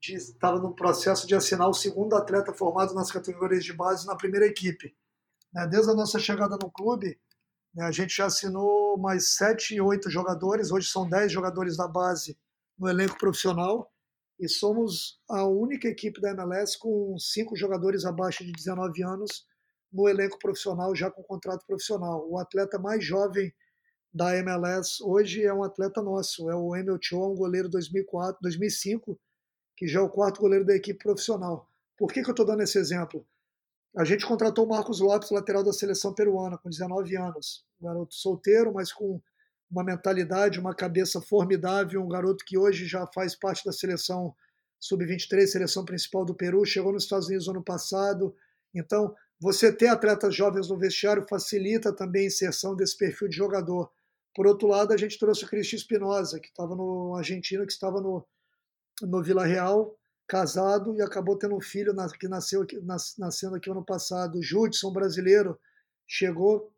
estava 0.02 0.60
no 0.60 0.74
processo 0.74 1.28
de 1.28 1.36
assinar 1.36 1.70
o 1.70 1.74
segundo 1.74 2.16
atleta 2.16 2.54
formado 2.54 2.94
nas 2.96 3.12
categorias 3.12 3.64
de 3.64 3.74
base 3.74 4.08
na 4.08 4.16
primeira 4.16 4.48
equipe. 4.48 4.96
Né, 5.54 5.68
desde 5.68 5.91
a 5.91 5.95
nossa 5.95 6.20
chegada 6.20 6.58
no 6.62 6.72
clube, 6.72 7.20
né, 7.74 7.86
a 7.86 7.91
gente 7.91 8.16
já 8.16 8.26
assinou 8.26 8.98
mais 8.98 9.36
sete, 9.36 9.80
oito 9.80 10.10
jogadores. 10.10 10.72
Hoje 10.72 10.88
são 10.88 11.08
dez 11.08 11.32
jogadores 11.32 11.78
da 11.78 11.88
base 11.88 12.38
no 12.78 12.88
elenco 12.88 13.18
profissional 13.18 13.91
e 14.39 14.48
somos 14.48 15.20
a 15.30 15.45
única 15.45 15.88
equipe 15.88 16.22
da 16.22 16.32
MLS 16.32 16.78
com 16.78 17.18
cinco 17.18 17.56
jogadores 17.56 18.06
abaixo 18.06 18.45
de 18.45 18.52
19 18.52 19.04
anos 19.04 19.45
no 19.91 20.08
elenco 20.08 20.38
profissional, 20.38 20.95
já 20.95 21.10
com 21.10 21.24
contrato 21.24 21.66
profissional. 21.66 22.30
O 22.30 22.38
atleta 22.38 22.78
mais 22.78 23.04
jovem 23.04 23.52
da 24.14 24.36
MLS 24.38 25.02
hoje 25.04 25.43
é 25.43 25.54
um 25.54 25.64
atleta 25.64 26.02
nosso, 26.02 26.50
é 26.50 26.56
o 26.56 26.76
Emil 26.76 26.98
Cho, 27.02 27.32
um 27.32 27.36
goleiro 27.36 27.70
2004, 27.70 28.39
2005, 28.41 29.20
que 29.76 29.88
já 29.88 30.00
é 30.00 30.04
o 30.04 30.10
quarto 30.10 30.39
goleiro 30.39 30.66
da 30.66 30.76
equipe 30.76 31.04
profissional. 31.04 31.70
Por 31.98 32.12
que, 32.12 32.22
que 32.22 32.30
eu 32.30 32.34
estou 32.34 32.45
dando 32.45 32.62
esse 32.62 32.78
exemplo? 32.78 33.26
A 33.96 34.04
gente 34.04 34.26
contratou 34.26 34.66
o 34.66 34.70
Marcos 34.70 35.00
Lopes, 35.00 35.32
lateral 35.32 35.64
da 35.64 35.74
seleção 35.74 36.14
peruana, 36.14 36.58
com 36.58 36.70
19 36.70 37.16
anos. 37.18 37.66
Um 37.82 37.86
garoto 37.86 38.14
solteiro, 38.14 38.74
mas 38.74 38.92
com 38.92 39.22
uma 39.70 39.84
mentalidade, 39.84 40.60
uma 40.60 40.74
cabeça 40.74 41.22
formidável, 41.22 42.02
um 42.02 42.08
garoto 42.08 42.46
que 42.46 42.58
hoje 42.58 42.86
já 42.86 43.06
faz 43.08 43.36
parte 43.36 43.66
da 43.66 43.72
seleção 43.72 44.34
sub-23, 44.80 45.48
seleção 45.48 45.84
principal 45.84 46.24
do 46.24 46.36
Peru, 46.36 46.66
chegou 46.66 46.94
nos 46.94 47.04
Estados 47.04 47.28
Unidos 47.28 47.48
ano 47.48 47.64
passado. 47.64 48.36
Então, 48.74 49.14
você 49.40 49.72
ter 49.72 49.88
atletas 49.88 50.36
jovens 50.36 50.70
no 50.70 50.78
vestiário 50.78 51.26
facilita 51.28 51.94
também 51.94 52.24
a 52.24 52.28
inserção 52.28 52.76
desse 52.76 52.98
perfil 52.98 53.28
de 53.28 53.36
jogador. 53.36 53.92
Por 54.34 54.48
outro 54.48 54.68
lado, 54.68 54.94
a 54.94 54.98
gente 54.98 55.18
trouxe 55.18 55.44
o 55.44 55.48
Cristian 55.48 55.78
Espinosa, 55.78 56.40
que 56.40 56.48
estava 56.48 56.76
no 56.76 57.16
Argentina, 57.16 57.66
que 57.66 57.72
estava 57.72 58.00
no, 58.00 58.26
no 59.02 59.24
Vila 59.24 59.46
Real, 59.46 59.96
casado 60.28 60.95
e 60.95 61.01
acabou 61.01 61.38
tendo 61.38 61.55
um 61.55 61.61
filho 61.61 61.95
que 62.19 62.28
nasceu 62.28 62.63
aqui, 62.63 62.80
nascendo 63.17 63.55
aqui 63.55 63.69
ano 63.69 63.86
passado. 63.86 64.38
O 64.38 64.43
Judson, 64.43 64.91
brasileiro, 64.91 65.57
chegou 66.05 66.71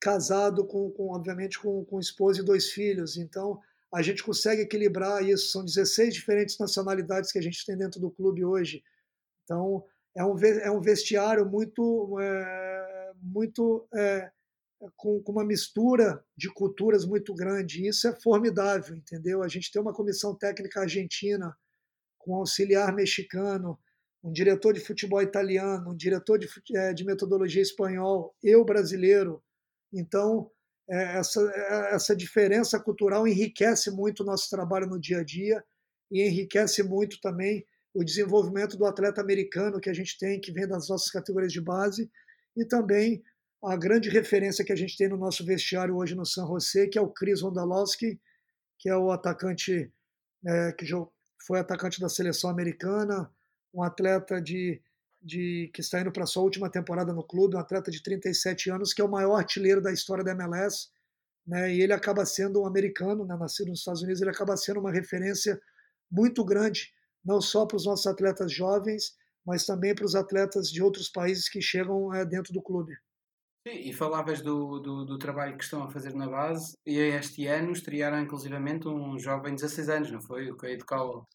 casado 0.00 0.64
com, 0.64 0.90
com 0.92 1.10
obviamente 1.10 1.58
com, 1.58 1.84
com 1.84 1.98
esposa 1.98 2.40
e 2.40 2.44
dois 2.44 2.70
filhos. 2.70 3.16
Então 3.16 3.60
a 3.92 4.00
gente 4.02 4.22
consegue 4.22 4.62
equilibrar 4.62 5.24
isso. 5.24 5.50
São 5.50 5.64
16 5.64 6.14
diferentes 6.14 6.58
nacionalidades 6.58 7.32
que 7.32 7.38
a 7.38 7.42
gente 7.42 7.64
tem 7.66 7.76
dentro 7.76 8.00
do 8.00 8.10
clube 8.10 8.44
hoje. 8.44 8.82
Então 9.44 9.84
é 10.14 10.24
um, 10.24 10.38
é 10.38 10.70
um 10.70 10.80
vestiário 10.80 11.44
muito, 11.44 12.18
é, 12.20 13.12
muito 13.20 13.88
é, 13.94 14.30
com, 14.96 15.20
com, 15.20 15.32
uma 15.32 15.44
mistura 15.44 16.24
de 16.36 16.48
culturas 16.52 17.04
muito 17.04 17.34
grande. 17.34 17.86
Isso 17.86 18.06
é 18.06 18.14
formidável, 18.14 18.94
entendeu? 18.94 19.42
A 19.42 19.48
gente 19.48 19.72
tem 19.72 19.82
uma 19.82 19.92
comissão 19.92 20.34
técnica 20.34 20.80
argentina, 20.80 21.56
um 22.26 22.34
auxiliar 22.34 22.94
mexicano, 22.94 23.78
um 24.22 24.32
diretor 24.32 24.72
de 24.72 24.80
futebol 24.80 25.22
italiano, 25.22 25.92
um 25.92 25.96
diretor 25.96 26.38
de, 26.38 26.48
é, 26.74 26.92
de 26.92 27.04
metodologia 27.04 27.62
espanhol, 27.62 28.34
eu 28.42 28.64
brasileiro. 28.64 29.42
Então, 29.92 30.50
é, 30.90 31.18
essa, 31.18 31.40
é, 31.40 31.94
essa 31.94 32.16
diferença 32.16 32.78
cultural 32.80 33.26
enriquece 33.26 33.90
muito 33.90 34.22
o 34.22 34.26
nosso 34.26 34.50
trabalho 34.50 34.86
no 34.86 34.98
dia 34.98 35.18
a 35.18 35.24
dia 35.24 35.64
e 36.10 36.22
enriquece 36.22 36.82
muito 36.82 37.20
também 37.20 37.64
o 37.94 38.04
desenvolvimento 38.04 38.76
do 38.76 38.84
atleta 38.84 39.20
americano 39.20 39.80
que 39.80 39.88
a 39.88 39.94
gente 39.94 40.18
tem, 40.18 40.40
que 40.40 40.52
vem 40.52 40.66
das 40.66 40.88
nossas 40.88 41.10
categorias 41.10 41.52
de 41.52 41.60
base, 41.60 42.10
e 42.56 42.64
também 42.64 43.22
a 43.64 43.76
grande 43.76 44.08
referência 44.08 44.64
que 44.64 44.72
a 44.72 44.76
gente 44.76 44.96
tem 44.96 45.08
no 45.08 45.16
nosso 45.16 45.44
vestiário 45.44 45.96
hoje 45.96 46.14
no 46.14 46.26
San 46.26 46.46
José, 46.46 46.86
que 46.86 46.98
é 46.98 47.00
o 47.00 47.08
Chris 47.08 47.40
Rondalowski, 47.40 48.20
que 48.78 48.88
é 48.88 48.96
o 48.96 49.10
atacante 49.10 49.90
é, 50.46 50.72
que 50.72 50.84
foi 51.46 51.60
atacante 51.60 52.00
da 52.00 52.08
seleção 52.08 52.50
americana, 52.50 53.30
um 53.72 53.82
atleta 53.82 54.40
de, 54.40 54.82
de 55.22 55.70
que 55.72 55.80
está 55.80 56.00
indo 56.00 56.10
para 56.10 56.26
sua 56.26 56.42
última 56.42 56.68
temporada 56.68 57.12
no 57.12 57.22
clube, 57.22 57.56
um 57.56 57.60
atleta 57.60 57.90
de 57.90 58.02
37 58.02 58.70
anos, 58.70 58.92
que 58.92 59.00
é 59.00 59.04
o 59.04 59.10
maior 59.10 59.36
artilheiro 59.36 59.80
da 59.80 59.92
história 59.92 60.24
da 60.24 60.32
MLS, 60.32 60.88
né, 61.46 61.72
e 61.72 61.80
ele 61.80 61.92
acaba 61.92 62.26
sendo 62.26 62.62
um 62.62 62.66
americano, 62.66 63.24
né, 63.24 63.36
nascido 63.36 63.68
nos 63.68 63.78
Estados 63.78 64.02
Unidos, 64.02 64.20
ele 64.20 64.30
acaba 64.30 64.56
sendo 64.56 64.80
uma 64.80 64.90
referência 64.90 65.60
muito 66.10 66.44
grande 66.44 66.92
não 67.24 67.40
só 67.40 67.66
para 67.66 67.76
os 67.76 67.86
nossos 67.86 68.06
atletas 68.06 68.52
jovens, 68.52 69.14
mas 69.44 69.66
também 69.66 69.94
para 69.94 70.04
os 70.04 70.14
atletas 70.14 70.68
de 70.70 70.82
outros 70.82 71.08
países 71.08 71.48
que 71.48 71.60
chegam 71.60 72.12
é, 72.12 72.24
dentro 72.24 72.52
do 72.52 72.62
clube. 72.62 72.92
Sim, 73.66 73.80
e 73.88 73.92
falavas 73.92 74.40
do, 74.40 74.78
do, 74.78 75.04
do, 75.04 75.18
trabalho 75.18 75.56
que 75.56 75.64
estão 75.64 75.82
a 75.82 75.90
fazer 75.90 76.14
na 76.14 76.28
base, 76.28 76.74
e 76.86 76.98
este 76.98 77.48
ano 77.48 77.72
estrearam 77.72 78.20
inclusivamente 78.20 78.86
um 78.86 79.18
jovem 79.18 79.56
de 79.56 79.62
16 79.62 79.88
anos, 79.88 80.10
não 80.12 80.22
foi? 80.22 80.48
O 80.50 80.56
Cade 80.56 80.84
Cowell. 80.84 81.26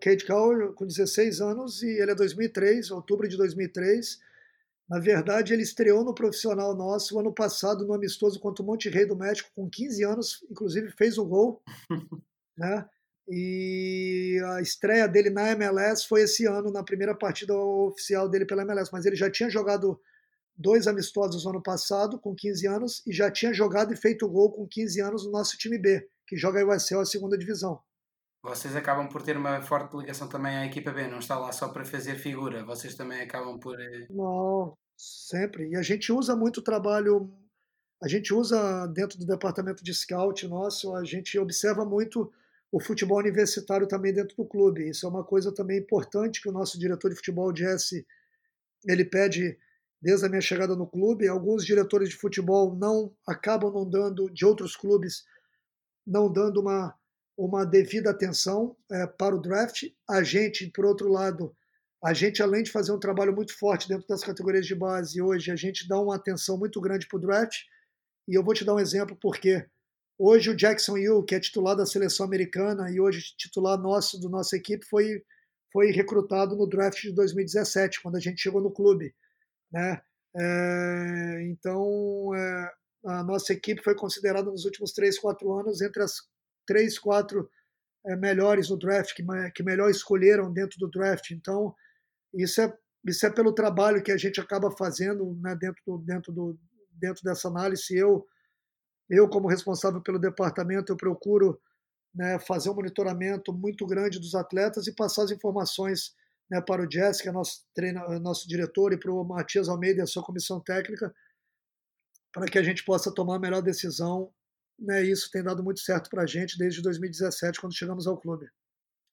Cade 0.00 0.24
Cowell, 0.26 0.72
com 0.74 0.86
16 0.86 1.40
anos, 1.40 1.82
e 1.82 1.88
ele 1.88 2.10
é 2.10 2.14
2003, 2.14 2.90
outubro 2.90 3.28
de 3.28 3.36
2003. 3.36 4.18
Na 4.88 4.98
verdade, 4.98 5.52
ele 5.52 5.62
estreou 5.62 6.02
no 6.02 6.14
profissional 6.14 6.74
nosso 6.74 7.18
ano 7.18 7.32
passado 7.32 7.86
no 7.86 7.92
amistoso 7.92 8.40
contra 8.40 8.62
o 8.62 8.66
Monte 8.66 8.88
Rei 8.88 9.04
do 9.04 9.16
México, 9.16 9.50
com 9.54 9.68
15 9.68 10.04
anos, 10.04 10.46
inclusive 10.50 10.90
fez 10.92 11.18
um 11.18 11.28
gol. 11.28 11.62
né? 12.56 12.88
E 13.28 14.40
a 14.52 14.62
estreia 14.62 15.06
dele 15.06 15.28
na 15.28 15.50
MLS 15.50 16.06
foi 16.08 16.22
esse 16.22 16.46
ano, 16.46 16.72
na 16.72 16.82
primeira 16.82 17.14
partida 17.14 17.54
oficial 17.54 18.28
dele 18.28 18.46
pela 18.46 18.62
MLS. 18.62 18.90
Mas 18.90 19.04
ele 19.04 19.16
já 19.16 19.30
tinha 19.30 19.50
jogado 19.50 20.00
dois 20.56 20.86
amistosos 20.86 21.44
no 21.44 21.50
ano 21.50 21.62
passado, 21.62 22.18
com 22.18 22.34
15 22.34 22.66
anos, 22.66 23.02
e 23.06 23.12
já 23.12 23.30
tinha 23.30 23.52
jogado 23.52 23.92
e 23.92 23.96
feito 23.96 24.28
gol 24.28 24.50
com 24.50 24.66
15 24.66 25.00
anos 25.02 25.24
no 25.24 25.30
nosso 25.30 25.58
time 25.58 25.78
B, 25.78 26.08
que 26.26 26.36
joga 26.36 26.64
o 26.64 26.74
USL 26.74 27.00
a 27.00 27.04
segunda 27.04 27.36
divisão. 27.36 27.78
Vocês 28.48 28.74
acabam 28.74 29.08
por 29.08 29.22
ter 29.22 29.36
uma 29.36 29.60
forte 29.60 29.96
ligação 29.96 30.28
também 30.28 30.56
à 30.56 30.66
equipa 30.66 30.90
B, 30.90 31.06
não 31.06 31.18
está 31.18 31.38
lá 31.38 31.52
só 31.52 31.68
para 31.68 31.84
fazer 31.84 32.16
figura, 32.16 32.64
vocês 32.64 32.94
também 32.94 33.20
acabam 33.20 33.58
por. 33.58 33.78
Eh, 33.80 34.06
não, 34.10 34.76
sempre. 34.96 35.68
E 35.68 35.76
a 35.76 35.82
gente 35.82 36.10
usa 36.12 36.34
muito 36.34 36.58
o 36.58 36.62
trabalho, 36.62 37.30
a 38.02 38.08
gente 38.08 38.32
usa 38.32 38.86
dentro 38.86 39.18
do 39.18 39.26
departamento 39.26 39.84
de 39.84 39.94
scout 39.94 40.46
nosso, 40.48 40.94
a 40.94 41.04
gente 41.04 41.38
observa 41.38 41.84
muito 41.84 42.32
o 42.70 42.80
futebol 42.80 43.18
universitário 43.18 43.86
também 43.86 44.12
dentro 44.12 44.36
do 44.36 44.44
clube. 44.44 44.88
Isso 44.88 45.06
é 45.06 45.08
uma 45.08 45.24
coisa 45.24 45.52
também 45.54 45.78
importante 45.78 46.40
que 46.40 46.48
o 46.48 46.52
nosso 46.52 46.78
diretor 46.78 47.10
de 47.10 47.16
futebol, 47.16 47.54
Jesse, 47.54 48.06
ele 48.86 49.04
pede 49.04 49.58
desde 50.00 50.26
a 50.26 50.28
minha 50.28 50.40
chegada 50.40 50.76
no 50.76 50.86
clube. 50.86 51.28
Alguns 51.28 51.64
diretores 51.64 52.10
de 52.10 52.16
futebol 52.16 52.74
não 52.76 53.12
acabam 53.26 53.72
não 53.72 53.88
dando, 53.88 54.30
de 54.30 54.44
outros 54.44 54.76
clubes, 54.76 55.24
não 56.06 56.30
dando 56.30 56.60
uma, 56.60 56.94
uma 57.38 57.64
devida 57.64 58.10
atenção 58.10 58.76
é, 58.90 59.06
para 59.06 59.34
o 59.34 59.40
draft. 59.40 59.84
A 60.10 60.22
gente, 60.22 60.66
por 60.70 60.84
outro 60.84 61.08
lado, 61.08 61.56
a 62.04 62.12
gente, 62.12 62.42
além 62.42 62.62
de 62.62 62.70
fazer 62.70 62.92
um 62.92 62.98
trabalho 62.98 63.34
muito 63.34 63.56
forte 63.56 63.88
dentro 63.88 64.06
das 64.06 64.22
categorias 64.22 64.66
de 64.66 64.74
base, 64.74 65.22
hoje 65.22 65.50
a 65.50 65.56
gente 65.56 65.88
dá 65.88 65.98
uma 65.98 66.16
atenção 66.16 66.58
muito 66.58 66.80
grande 66.80 67.08
para 67.08 67.16
o 67.16 67.20
draft. 67.20 67.56
E 68.28 68.36
eu 68.36 68.44
vou 68.44 68.52
te 68.52 68.64
dar 68.64 68.74
um 68.74 68.80
exemplo 68.80 69.16
porque 69.18 69.66
Hoje 70.20 70.50
o 70.50 70.56
Jackson 70.56 70.98
Hill, 70.98 71.22
que 71.22 71.36
é 71.36 71.40
titular 71.40 71.76
da 71.76 71.86
seleção 71.86 72.26
americana 72.26 72.90
e 72.90 72.98
hoje 72.98 73.36
titular 73.36 73.78
nosso 73.78 74.18
do 74.18 74.28
nossa 74.28 74.56
equipe, 74.56 74.84
foi 74.84 75.22
foi 75.72 75.92
recrutado 75.92 76.56
no 76.56 76.66
draft 76.66 77.02
de 77.02 77.12
2017, 77.12 78.02
quando 78.02 78.16
a 78.16 78.20
gente 78.20 78.40
chegou 78.40 78.60
no 78.60 78.72
clube, 78.72 79.14
né? 79.70 80.00
É, 80.34 81.42
então 81.50 82.34
é, 82.34 82.72
a 83.06 83.22
nossa 83.22 83.52
equipe 83.52 83.82
foi 83.82 83.94
considerada 83.94 84.50
nos 84.50 84.64
últimos 84.64 84.92
três, 84.92 85.18
quatro 85.18 85.52
anos 85.52 85.80
entre 85.80 86.02
as 86.02 86.22
três, 86.68 86.98
quatro 86.98 87.48
é, 88.06 88.14
melhores 88.14 88.68
no 88.68 88.78
draft 88.78 89.14
que, 89.14 89.24
que 89.54 89.62
melhor 89.62 89.90
escolheram 89.90 90.52
dentro 90.52 90.78
do 90.78 90.90
draft. 90.90 91.30
Então 91.30 91.74
isso 92.34 92.60
é 92.60 92.72
isso 93.06 93.26
é 93.26 93.30
pelo 93.30 93.54
trabalho 93.54 94.02
que 94.02 94.12
a 94.12 94.16
gente 94.18 94.38
acaba 94.40 94.70
fazendo 94.76 95.34
né, 95.40 95.56
dentro 95.58 95.82
do, 95.86 95.98
dentro 95.98 96.32
do 96.32 96.58
dentro 96.92 97.22
dessa 97.24 97.48
análise. 97.48 97.96
Eu 97.96 98.26
eu, 99.08 99.26
como 99.26 99.48
responsável 99.48 100.02
pelo 100.02 100.18
departamento, 100.18 100.92
eu 100.92 100.96
procuro 100.96 101.58
né, 102.14 102.38
fazer 102.40 102.68
um 102.68 102.74
monitoramento 102.74 103.52
muito 103.52 103.86
grande 103.86 104.18
dos 104.18 104.34
atletas 104.34 104.86
e 104.86 104.94
passar 104.94 105.22
as 105.22 105.30
informações 105.30 106.14
né, 106.50 106.60
para 106.60 106.82
o 106.82 106.90
Jessica, 106.90 107.32
nosso, 107.32 107.64
treino, 107.74 108.00
nosso 108.20 108.46
diretor, 108.46 108.92
e 108.92 108.98
para 108.98 109.12
o 109.12 109.24
Matias 109.24 109.68
Almeida 109.68 110.00
e 110.00 110.02
a 110.02 110.06
sua 110.06 110.22
comissão 110.22 110.60
técnica, 110.60 111.14
para 112.32 112.46
que 112.46 112.58
a 112.58 112.62
gente 112.62 112.84
possa 112.84 113.12
tomar 113.12 113.36
a 113.36 113.40
melhor 113.40 113.62
decisão. 113.62 114.30
Né, 114.78 115.02
isso 115.02 115.30
tem 115.30 115.42
dado 115.42 115.62
muito 115.64 115.80
certo 115.80 116.08
para 116.08 116.22
a 116.22 116.26
gente 116.26 116.56
desde 116.56 116.80
2017, 116.80 117.60
quando 117.60 117.74
chegamos 117.74 118.06
ao 118.06 118.16
clube. 118.16 118.48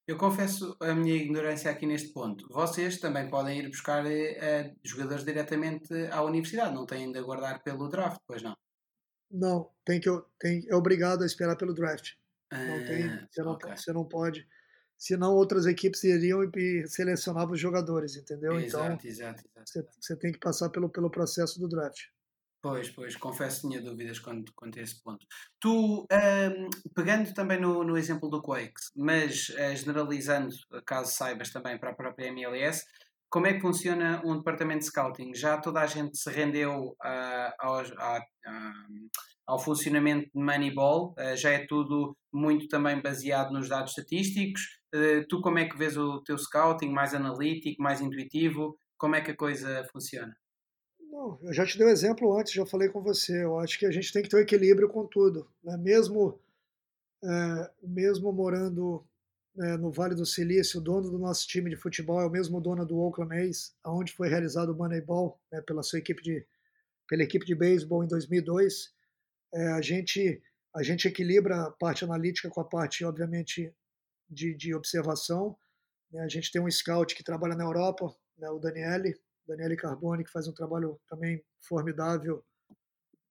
Eu 0.07 0.18
confesso 0.18 0.78
a 0.80 0.93
minha 0.93 1.16
ignorância 1.16 1.72
aqui 1.72 1.88
neste 1.88 2.09
ponto. 2.09 2.47
Vocês 2.49 2.99
também 2.99 3.28
podem 3.28 3.59
ir 3.59 3.68
buscar 3.70 4.05
eh, 4.05 4.76
jogadores 4.84 5.24
diretamente 5.24 5.91
à 6.11 6.22
universidade, 6.22 6.76
não 6.76 6.86
têm 6.86 7.11
de 7.11 7.18
aguardar 7.18 7.63
pelo 7.63 7.89
draft, 7.89 8.22
pois 8.28 8.43
não? 8.43 8.55
Não, 9.32 9.72
tem 9.84 9.99
que 9.99 10.07
tem, 10.39 10.63
é 10.70 10.76
obrigado 10.76 11.24
a 11.24 11.26
esperar 11.26 11.55
pelo 11.55 11.74
draft. 11.74 12.11
não 12.51 12.86
tem, 12.86 13.09
ah, 13.09 13.28
você 13.32 13.41
não, 13.41 13.51
okay. 13.53 13.76
você 13.76 13.93
não 13.93 14.05
pode. 14.05 14.47
senão 14.95 15.34
outras 15.34 15.66
equipes 15.66 16.03
iriam 16.03 16.43
e 16.55 16.88
selecionavam 16.88 17.53
os 17.55 17.59
jogadores, 17.59 18.16
entendeu? 18.16 18.59
Exato, 18.59 18.93
então, 18.93 19.09
exato, 19.09 19.43
exato. 19.43 19.66
Você, 19.66 19.88
você 19.99 20.16
tem 20.16 20.32
que 20.32 20.39
passar 20.39 20.70
pelo, 20.70 20.88
pelo 20.88 21.09
processo 21.09 21.59
do 21.59 21.68
draft. 21.68 22.09
Pois, 22.66 22.89
pois, 22.89 23.16
confesso 23.16 23.61
que 23.61 23.68
tinha 23.68 23.80
dúvidas 23.80 24.18
quanto, 24.18 24.51
quanto 24.55 24.80
a 24.80 24.82
esse 24.82 24.99
ponto. 25.03 25.24
Tu, 25.59 25.70
um, 26.01 26.70
pegando 26.95 27.32
também 27.32 27.61
no, 27.61 27.84
no 27.84 27.95
exemplo 27.95 28.28
do 28.28 28.41
Quakes, 28.41 28.89
mas 28.95 29.49
uh, 29.49 29.76
generalizando, 29.76 30.49
caso 30.84 31.13
saibas 31.13 31.51
também 31.51 31.78
para 31.78 31.91
a 31.91 31.95
própria 31.95 32.30
MLS, 32.30 32.84
como 33.30 33.45
é 33.45 33.53
que 33.53 33.61
funciona 33.61 34.20
um 34.26 34.38
departamento 34.38 34.80
de 34.80 34.86
scouting? 34.86 35.36
Já 35.36 35.59
toda 35.59 35.80
a 35.80 35.86
gente 35.86 36.18
se 36.18 36.28
rendeu 36.32 36.97
uh, 37.05 37.53
ao, 37.59 37.82
a, 37.99 38.26
ao 39.45 39.59
funcionamento 39.59 40.32
de 40.34 40.43
Moneyball? 40.43 41.13
Uh, 41.20 41.38
já 41.38 41.51
é 41.51 41.68
tudo 41.68 42.18
muito 42.34 42.68
também 42.68 42.99
baseado 42.99 43.53
nos 43.53 43.70
dados 43.70 43.91
estatísticos? 43.91 44.80
Uh, 44.91 45.24
tu 45.30 45.39
como 45.39 45.59
é 45.59 45.66
que 45.70 45.78
vês 45.78 45.97
o 45.97 46.20
teu 46.24 46.36
scouting? 46.36 46.89
Mais 46.89 47.13
analítico, 47.13 47.80
mais 47.80 48.01
intuitivo? 48.01 48.76
Como 48.97 49.13
é 49.16 49.22
que 49.22 49.30
a 49.30 49.38
coisa 49.38 49.88
funciona? 49.91 50.36
Eu 51.41 51.53
já 51.53 51.66
te 51.66 51.78
dei 51.78 51.88
o 51.88 51.89
um 51.89 51.93
exemplo 51.93 52.38
antes, 52.38 52.53
já 52.53 52.66
falei 52.66 52.89
com 52.89 53.01
você. 53.01 53.43
Eu 53.43 53.59
acho 53.59 53.80
que 53.80 53.86
a 53.86 53.91
gente 53.91 54.11
tem 54.11 54.22
que 54.22 54.30
ter 54.30 54.38
um 54.38 54.41
equilíbrio 54.41 54.89
com 54.89 55.05
tudo. 55.05 55.49
Né? 55.63 55.78
Mesmo, 55.78 56.39
é, 57.24 57.72
mesmo 57.82 58.32
morando 58.34 59.05
é, 59.57 59.78
no 59.78 59.91
Vale 59.91 60.13
do 60.13 60.26
Silício, 60.26 60.80
o 60.80 60.84
dono 60.84 61.09
do 61.09 61.18
nosso 61.18 61.47
time 61.47 61.70
de 61.70 61.78
futebol 61.78 62.22
é 62.22 62.26
o 62.26 62.30
mesmo 62.30 62.59
dono 62.59 62.86
do 62.86 62.97
Oakland 62.97 63.34
A's, 63.34 63.74
onde 63.86 64.11
foi 64.11 64.28
realizado 64.28 64.70
o 64.70 64.76
Moneyball 64.76 65.39
né, 65.51 65.61
pela 65.61 65.82
sua 65.82 65.99
equipe 65.99 66.22
de 66.22 66.45
pela 67.07 67.22
equipe 67.22 67.45
de 67.45 67.53
beisebol 67.53 68.03
em 68.03 68.07
2002. 68.07 68.91
É, 69.53 69.68
a 69.72 69.82
gente 69.82 70.41
a 70.76 70.84
gente 70.84 71.07
equilibra 71.07 71.68
a 71.68 71.72
parte 71.72 72.03
analítica 72.03 72.49
com 72.49 72.59
a 72.59 72.66
parte, 72.66 73.05
obviamente, 73.05 73.74
de, 74.30 74.53
de 74.53 74.76
observação. 74.76 75.57
Né? 76.11 76.22
A 76.22 76.28
gente 76.28 76.51
tem 76.51 76.61
um 76.61 76.70
scout 76.70 77.16
que 77.16 77.24
trabalha 77.24 77.55
na 77.55 77.63
Europa, 77.63 78.13
né, 78.38 78.49
o 78.49 78.59
Daniele, 78.59 79.18
Daniele 79.48 79.76
Carboni, 79.76 80.24
que 80.24 80.32
faz 80.32 80.48
um 80.48 80.54
trabalho 80.54 81.00
também 81.08 81.43
formidável. 81.62 82.43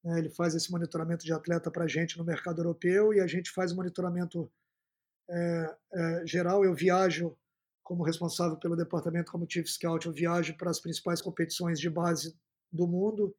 Né? 0.03 0.19
Ele 0.19 0.31
faz 0.31 0.55
esse 0.55 0.71
monitoramento 0.71 1.25
de 1.25 1.33
atleta 1.33 1.71
para 1.71 1.85
a 1.85 1.89
gente 1.89 2.19
no 2.19 2.25
mercado 2.25 2.61
europeu 2.61 3.13
e 3.13 3.21
a 3.21 3.27
gente 3.27 3.51
faz 3.51 3.73
o 3.73 3.77
monitoramento 3.77 4.51
é, 5.29 5.77
é, 5.93 6.27
geral. 6.27 6.65
Eu 6.65 6.75
viajo 6.75 7.37
como 7.83 8.03
responsável 8.03 8.57
pelo 8.57 8.77
departamento 8.77 9.31
como 9.31 9.47
Chief 9.49 9.69
Scout, 9.69 10.07
eu 10.07 10.13
viajo 10.13 10.57
para 10.57 10.71
as 10.71 10.81
principais 10.81 11.21
competições 11.21 11.79
de 11.79 11.91
base 11.91 12.35
do 12.73 12.89
mundo, 12.89 13.37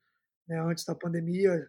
né, 0.47 0.61
antes 0.61 0.85
da 0.85 0.93
pandemia, 0.93 1.67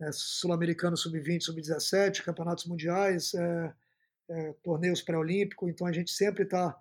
né, 0.00 0.10
Sul-Americano 0.12 0.96
Sub-20, 0.96 1.42
Sub-17, 1.42 2.24
campeonatos 2.24 2.64
mundiais, 2.64 3.34
é, 3.34 4.52
torneios 4.62 5.02
pré-olímpicos, 5.02 5.68
então 5.68 5.86
a 5.86 5.92
gente 5.92 6.10
sempre 6.10 6.44
está 6.44 6.76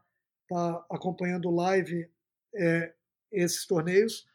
tá 0.47 0.86
acompanhando 0.89 1.51
live 1.51 2.09
é, 2.55 2.93
esses 3.32 3.65
torneios. 3.65 4.26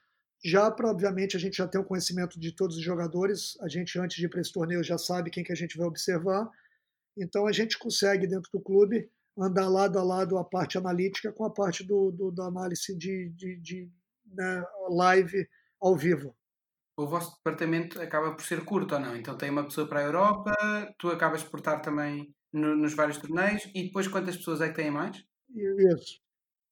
Já 0.45 0.71
para, 0.71 0.91
obviamente, 0.91 1.37
a 1.37 1.41
gente 1.41 1.57
já 1.57 1.69
tem 1.69 1.81
o 1.81 1.85
conhecimento 1.85 2.41
de 2.41 2.53
todos 2.53 2.77
os 2.77 2.83
jogadores, 2.83 3.59
a 3.61 3.69
gente, 3.69 3.99
antes 3.99 4.17
de 4.17 4.25
ir 4.25 4.29
para 4.29 4.41
esse 4.41 4.53
torneio, 4.53 4.83
já 4.83 4.97
sabe 4.97 5.31
quem 5.31 5.45
que 5.45 5.53
a 5.53 5.57
gente 5.57 5.77
vai 5.77 5.87
observar. 5.87 6.49
Então, 7.17 7.47
a 7.47 7.53
gente 7.53 7.79
consegue, 7.79 8.27
dentro 8.27 8.51
do 8.53 8.61
clube, 8.61 9.11
andar 9.39 9.69
lado 9.69 9.99
a 9.99 10.03
lado 10.03 10.39
a 10.39 10.45
parte 10.45 10.79
analítica 10.79 11.33
com 11.33 11.45
a 11.45 11.51
parte 11.51 11.85
do, 11.85 12.11
do 12.11 12.31
da 12.31 12.45
análise 12.45 12.97
de, 12.97 13.31
de, 13.31 13.57
de 13.57 13.91
né, 14.27 14.65
live 14.91 15.49
ao 15.81 15.97
vivo. 15.97 16.35
O 16.97 17.07
vosso 17.07 17.35
departamento 17.37 18.01
acaba 18.01 18.35
por 18.35 18.45
ser 18.45 18.65
curto 18.65 18.95
ou 18.95 19.01
não? 19.01 19.17
Então 19.17 19.37
tem 19.37 19.51
uma 19.51 19.65
pessoa 19.65 19.89
para 19.89 20.01
a 20.01 20.05
Europa, 20.05 20.53
tu 20.99 21.09
acabas 21.09 21.43
por 21.43 21.61
estar 21.61 21.81
também 21.81 22.35
no, 22.53 22.77
nos 22.77 22.95
vários 22.95 23.17
torneios 23.17 23.71
e 23.75 23.85
depois 23.85 24.07
quantas 24.07 24.37
pessoas 24.37 24.61
é 24.61 24.69
que 24.69 24.75
têm 24.75 24.91
mais? 24.91 25.25
Isso. 25.49 26.21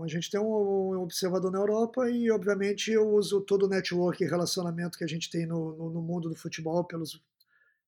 A 0.01 0.07
gente 0.07 0.30
tem 0.30 0.38
um 0.38 1.03
observador 1.03 1.51
na 1.51 1.59
Europa 1.59 2.09
e, 2.09 2.30
obviamente, 2.30 2.92
eu 2.92 3.09
uso 3.09 3.40
todo 3.40 3.66
o 3.66 3.68
network 3.68 4.22
e 4.22 4.28
relacionamento 4.28 4.96
que 4.96 5.03
a 5.03 5.09
gente 5.09 5.28
tem 5.28 5.44
no, 5.44 5.76
no, 5.76 5.90
no 5.90 6.01
mundo 6.01 6.28
do 6.28 6.36
futebol 6.36 6.84
pelos, 6.84 7.20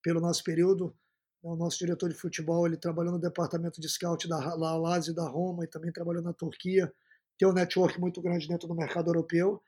pelo 0.02 0.20
nosso 0.20 0.42
período. 0.42 0.92
O 1.40 1.54
nosso 1.54 1.78
diretor 1.78 2.08
de 2.08 2.16
futebol 2.16 2.66
ele 2.66 2.76
trabalhou 2.76 3.12
no 3.12 3.18
departamento 3.20 3.80
de 3.80 3.88
scout 3.88 4.28
da 4.28 4.38
La 4.56 4.76
Lazio 4.76 5.14
da 5.14 5.28
Roma 5.28 5.62
e 5.62 5.68
também 5.68 5.92
trabalhou 5.92 6.20
na 6.20 6.32
Turquia. 6.32 6.92
Tem 7.38 7.46
um 7.46 7.52
network 7.52 8.00
muito 8.00 8.20
grande 8.20 8.48
dentro 8.48 8.66
do 8.66 8.74
mercado 8.74 9.08
europeu 9.08 9.62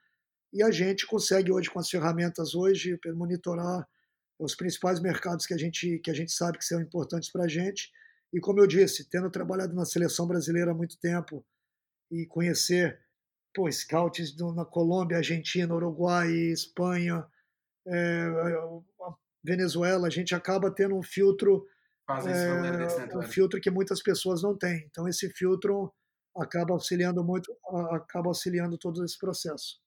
e 0.52 0.64
a 0.64 0.70
gente 0.72 1.06
consegue 1.06 1.52
hoje 1.52 1.70
com 1.70 1.78
as 1.78 1.88
ferramentas 1.88 2.56
hoje 2.56 2.98
monitorar 3.14 3.88
os 4.36 4.56
principais 4.56 5.00
mercados 5.00 5.46
que 5.46 5.54
a 5.54 5.56
gente 5.56 6.00
que 6.00 6.10
a 6.10 6.14
gente 6.14 6.32
sabe 6.32 6.58
que 6.58 6.64
são 6.64 6.80
importantes 6.80 7.30
para 7.30 7.44
a 7.44 7.48
gente. 7.48 7.90
E 8.32 8.40
como 8.40 8.60
eu 8.60 8.66
disse, 8.66 9.08
tendo 9.08 9.30
trabalhado 9.30 9.74
na 9.74 9.84
seleção 9.84 10.26
brasileira 10.26 10.72
há 10.72 10.74
muito 10.74 10.98
tempo, 10.98 11.44
e 12.12 12.26
conhecer 12.26 13.00
pô, 13.54 13.70
scouts 13.70 14.32
do, 14.32 14.52
na 14.52 14.64
Colômbia, 14.64 15.18
Argentina, 15.18 15.74
Uruguai, 15.74 16.30
Espanha, 16.30 17.26
é, 17.86 18.26
Venezuela, 19.42 20.06
a 20.06 20.10
gente 20.10 20.34
acaba 20.34 20.70
tendo 20.70 20.96
um 20.96 21.02
filtro 21.02 21.66
é, 22.08 23.16
um 23.16 23.22
filtro 23.22 23.60
que 23.60 23.70
muitas 23.70 24.02
pessoas 24.02 24.42
não 24.42 24.56
têm. 24.56 24.86
Então 24.90 25.08
esse 25.08 25.30
filtro 25.30 25.92
acaba 26.36 26.72
auxiliando 26.72 27.24
muito, 27.24 27.54
acaba 27.90 28.28
auxiliando 28.28 28.76
todo 28.76 29.04
esse 29.04 29.18
processo. 29.18 29.80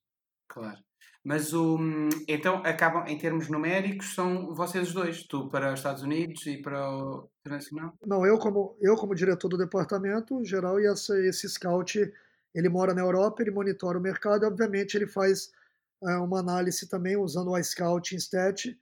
Claro. 0.48 0.80
Mas 1.26 1.54
o 1.54 1.80
então 2.28 2.58
acabam 2.64 3.04
em 3.08 3.18
termos 3.18 3.50
numéricos 3.50 4.14
são 4.14 4.54
vocês 4.54 4.94
dois, 4.94 5.24
tu 5.24 5.50
para 5.50 5.74
os 5.74 5.80
Estados 5.80 6.04
Unidos 6.04 6.46
e 6.46 6.62
para 6.62 6.88
o 6.88 7.28
internacional? 7.40 7.98
Não, 8.06 8.24
eu 8.24 8.38
como 8.38 8.78
eu 8.80 8.96
como 8.96 9.16
diretor 9.16 9.50
do 9.50 9.58
departamento 9.58 10.46
geral 10.46 10.80
e 10.80 10.86
essa, 10.86 11.20
esse 11.26 11.50
scout 11.50 12.00
ele 12.54 12.70
mora 12.70 12.94
na 12.94 13.02
Europa, 13.02 13.42
ele 13.42 13.50
monitora 13.50 13.98
o 13.98 14.02
mercado, 14.02 14.44
e, 14.44 14.48
obviamente 14.48 14.96
ele 14.96 15.08
faz 15.08 15.50
é, 16.04 16.16
uma 16.18 16.40
análise 16.40 16.88
também 16.88 17.18
usando 17.18 17.50
o 17.50 17.58
iScout 17.58 18.16
Stat. 18.16 18.78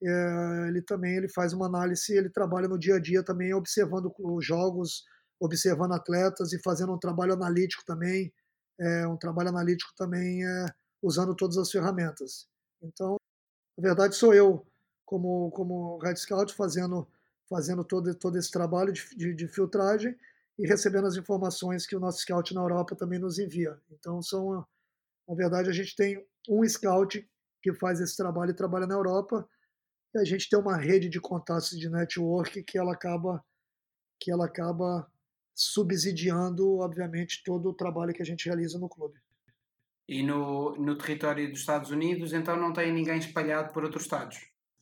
É, 0.00 0.68
ele 0.68 0.80
também 0.82 1.16
ele 1.16 1.28
faz 1.28 1.52
uma 1.52 1.66
análise, 1.66 2.16
ele 2.16 2.30
trabalha 2.30 2.68
no 2.68 2.78
dia 2.78 2.94
a 2.94 3.00
dia 3.00 3.24
também 3.24 3.52
observando 3.52 4.14
os 4.20 4.46
jogos, 4.46 5.04
observando 5.40 5.94
atletas 5.94 6.52
e 6.52 6.62
fazendo 6.62 6.92
um 6.92 6.98
trabalho 6.98 7.32
analítico 7.32 7.84
também, 7.84 8.32
é, 8.78 9.04
um 9.08 9.16
trabalho 9.16 9.48
analítico 9.48 9.92
também 9.96 10.46
é, 10.46 10.66
usando 11.02 11.34
todas 11.34 11.56
as 11.56 11.70
ferramentas. 11.70 12.48
Então, 12.82 13.16
na 13.76 13.82
verdade, 13.82 14.14
sou 14.16 14.34
eu, 14.34 14.66
como, 15.04 15.50
como 15.52 15.98
Red 15.98 16.16
Scout, 16.16 16.52
fazendo, 16.54 17.06
fazendo 17.48 17.84
todo, 17.84 18.14
todo 18.14 18.36
esse 18.36 18.50
trabalho 18.50 18.92
de, 18.92 19.08
de, 19.16 19.34
de 19.34 19.48
filtragem 19.48 20.16
e 20.58 20.66
recebendo 20.66 21.06
as 21.06 21.16
informações 21.16 21.86
que 21.86 21.96
o 21.96 22.00
nosso 22.00 22.20
Scout 22.20 22.52
na 22.54 22.60
Europa 22.60 22.96
também 22.96 23.18
nos 23.18 23.38
envia. 23.38 23.80
Então, 23.90 24.20
são, 24.20 24.66
na 25.28 25.34
verdade, 25.34 25.70
a 25.70 25.72
gente 25.72 25.94
tem 25.94 26.26
um 26.48 26.66
Scout 26.68 27.28
que 27.62 27.72
faz 27.74 28.00
esse 28.00 28.16
trabalho 28.16 28.50
e 28.50 28.56
trabalha 28.56 28.86
na 28.86 28.94
Europa, 28.94 29.48
e 30.14 30.18
a 30.18 30.24
gente 30.24 30.48
tem 30.48 30.58
uma 30.58 30.76
rede 30.76 31.08
de 31.08 31.20
contatos 31.20 31.70
de 31.70 31.88
network 31.88 32.62
que 32.62 32.78
ela 32.78 32.92
acaba 32.92 33.44
que 34.20 34.32
ela 34.32 34.46
acaba 34.46 35.08
subsidiando, 35.54 36.78
obviamente, 36.78 37.42
todo 37.44 37.68
o 37.68 37.74
trabalho 37.74 38.12
que 38.12 38.22
a 38.22 38.24
gente 38.24 38.46
realiza 38.46 38.78
no 38.78 38.88
clube. 38.88 39.20
E 40.08 40.22
no, 40.22 40.74
no 40.76 40.96
território 40.96 41.50
dos 41.50 41.60
Estados 41.60 41.90
Unidos, 41.90 42.32
então 42.32 42.56
não 42.56 42.72
tem 42.72 42.90
ninguém 42.90 43.18
espalhado 43.18 43.74
por 43.74 43.84
outros 43.84 44.04
estados? 44.04 44.38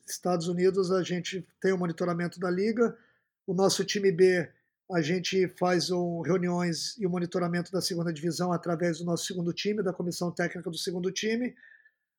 Estados 0.09 0.47
Unidos, 0.47 0.93
a 0.93 1.03
gente 1.03 1.45
tem 1.61 1.73
o 1.73 1.79
monitoramento 1.79 2.39
da 2.39 2.49
liga. 2.49 2.97
O 3.45 3.53
nosso 3.53 3.85
time 3.85 4.13
B, 4.13 4.49
a 4.93 5.03
gente 5.03 5.49
faz 5.59 5.91
um, 5.91 6.21
reuniões 6.21 6.97
e 6.97 7.05
o 7.05 7.11
monitoramento 7.11 7.73
da 7.73 7.81
segunda 7.81 8.13
divisão 8.13 8.53
através 8.53 8.99
do 8.99 9.05
nosso 9.05 9.25
segundo 9.25 9.53
time, 9.53 9.83
da 9.83 9.93
comissão 9.93 10.31
técnica 10.31 10.71
do 10.71 10.79
segundo 10.79 11.11
time. 11.11 11.57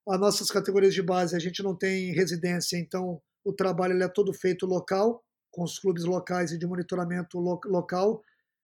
As 0.09 0.19
nossas 0.19 0.51
categorias 0.51 0.93
de 0.93 1.01
base, 1.01 1.33
a 1.33 1.39
gente 1.39 1.63
não 1.63 1.73
tem 1.73 2.11
residência, 2.13 2.77
então 2.77 3.21
o 3.43 3.53
trabalho 3.53 4.01
é 4.03 4.07
todo 4.09 4.33
feito 4.33 4.65
local, 4.65 5.23
com 5.49 5.63
os 5.63 5.79
clubes 5.79 6.03
locais 6.03 6.51
e 6.51 6.57
de 6.57 6.67
monitoramento 6.67 7.39
lo 7.39 7.59
local. 7.65 8.21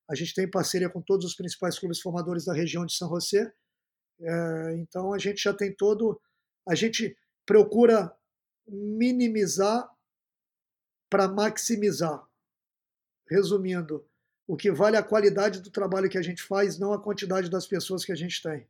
A 0.09 0.15
gente 0.15 0.33
tem 0.33 0.49
parceria 0.49 0.89
com 0.89 1.01
todos 1.01 1.25
os 1.25 1.33
principais 1.33 1.79
clubes 1.79 2.01
formadores 2.01 2.43
da 2.43 2.53
região 2.53 2.85
de 2.85 2.93
São 2.93 3.07
José 3.07 3.53
é, 4.24 4.76
então 4.78 5.13
a 5.13 5.17
gente 5.17 5.41
já 5.41 5.53
tem 5.53 5.74
todo. 5.74 6.19
A 6.67 6.76
gente 6.76 7.17
procura 7.45 8.15
minimizar 8.67 9.89
para 11.09 11.28
maximizar. 11.28 12.26
Resumindo, 13.30 14.05
o 14.47 14.57
que 14.57 14.71
vale 14.71 14.95
é 14.95 14.99
a 14.99 15.03
qualidade 15.03 15.61
do 15.61 15.71
trabalho 15.71 16.09
que 16.09 16.17
a 16.17 16.21
gente 16.21 16.43
faz, 16.43 16.78
não 16.78 16.93
a 16.93 17.01
quantidade 17.01 17.49
das 17.49 17.65
pessoas 17.67 18.03
que 18.03 18.11
a 18.11 18.15
gente 18.15 18.41
tem. 18.41 18.67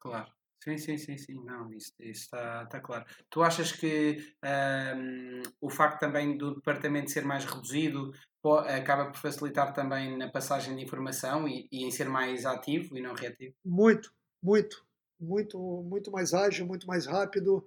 Claro. 0.00 0.30
Sim, 0.66 0.78
sim, 0.78 0.98
sim, 0.98 1.16
sim. 1.16 1.44
Não, 1.44 1.72
isso, 1.72 1.92
está, 2.00 2.66
tá 2.66 2.80
claro. 2.80 3.04
Tu 3.30 3.40
achas 3.40 3.70
que 3.70 4.18
um, 4.96 5.42
o 5.60 5.70
facto 5.70 6.00
também 6.00 6.36
do 6.36 6.56
departamento 6.56 7.10
ser 7.10 7.24
mais 7.24 7.44
reduzido 7.44 8.12
acaba 8.66 9.06
por 9.06 9.16
facilitar 9.16 9.72
também 9.72 10.16
na 10.16 10.28
passagem 10.28 10.74
de 10.74 10.82
informação 10.82 11.46
e, 11.46 11.68
e 11.70 11.84
em 11.84 11.90
ser 11.90 12.08
mais 12.08 12.44
ativo 12.44 12.96
e 12.96 13.00
não 13.00 13.14
reativo? 13.14 13.54
Muito, 13.64 14.12
muito, 14.46 14.86
muito, 15.18 15.58
muito 15.58 16.12
mais 16.12 16.32
ágil, 16.32 16.64
muito 16.64 16.86
mais 16.86 17.04
rápido. 17.04 17.66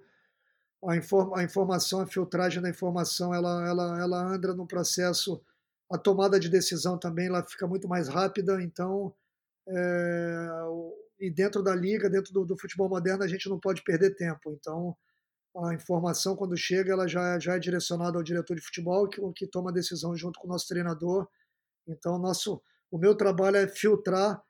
A, 0.82 0.96
inform, 0.96 1.34
a 1.34 1.44
informação, 1.44 2.00
a 2.00 2.06
filtragem 2.06 2.62
da 2.62 2.70
informação, 2.70 3.34
ela, 3.34 3.68
ela, 3.68 4.00
ela 4.00 4.22
anda 4.22 4.54
no 4.54 4.66
processo 4.66 5.42
a 5.90 5.98
tomada 5.98 6.38
de 6.40 6.48
decisão 6.48 6.96
também 6.96 7.26
ela 7.26 7.44
fica 7.44 7.66
muito 7.66 7.88
mais 7.88 8.08
rápida, 8.08 8.62
então 8.62 9.12
é, 9.68 10.48
e 11.18 11.30
dentro 11.30 11.62
da 11.62 11.74
liga, 11.74 12.08
dentro 12.08 12.32
do, 12.32 12.46
do, 12.46 12.56
futebol 12.56 12.88
moderno, 12.88 13.24
a 13.24 13.28
gente 13.28 13.48
não 13.48 13.58
pode 13.58 13.82
perder 13.82 14.14
tempo. 14.14 14.52
Então, 14.52 14.96
a 15.64 15.74
informação, 15.74 16.36
quando 16.36 16.56
chega, 16.56 16.92
ela 16.92 17.06
já, 17.06 17.38
já 17.38 17.56
é 17.56 17.58
direcionada 17.58 18.16
ao 18.16 18.22
diretor 18.22 18.54
de 18.54 18.62
futebol, 18.62 19.08
que, 19.08 19.20
que 19.34 19.46
toma 19.46 19.70
a 19.70 19.74
decisão 19.74 20.16
junto 20.16 20.38
com 20.40 20.46
o 20.46 20.50
nosso 20.50 20.66
treinador. 20.68 21.28
Então, 21.86 22.18
nosso, 22.18 22.62
o 22.90 22.96
meu 22.96 23.14
trabalho 23.14 23.56
é 23.56 23.66
filtrar 23.66 24.40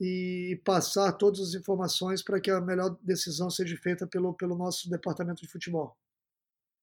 e 0.00 0.60
passar 0.64 1.12
todas 1.12 1.40
as 1.40 1.54
informações 1.54 2.22
para 2.22 2.40
que 2.40 2.50
a 2.50 2.60
melhor 2.60 2.96
decisão 3.02 3.50
seja 3.50 3.76
feita 3.76 4.06
pelo, 4.06 4.34
pelo 4.34 4.56
nosso 4.56 4.88
departamento 4.88 5.42
de 5.42 5.48
futebol. 5.48 5.96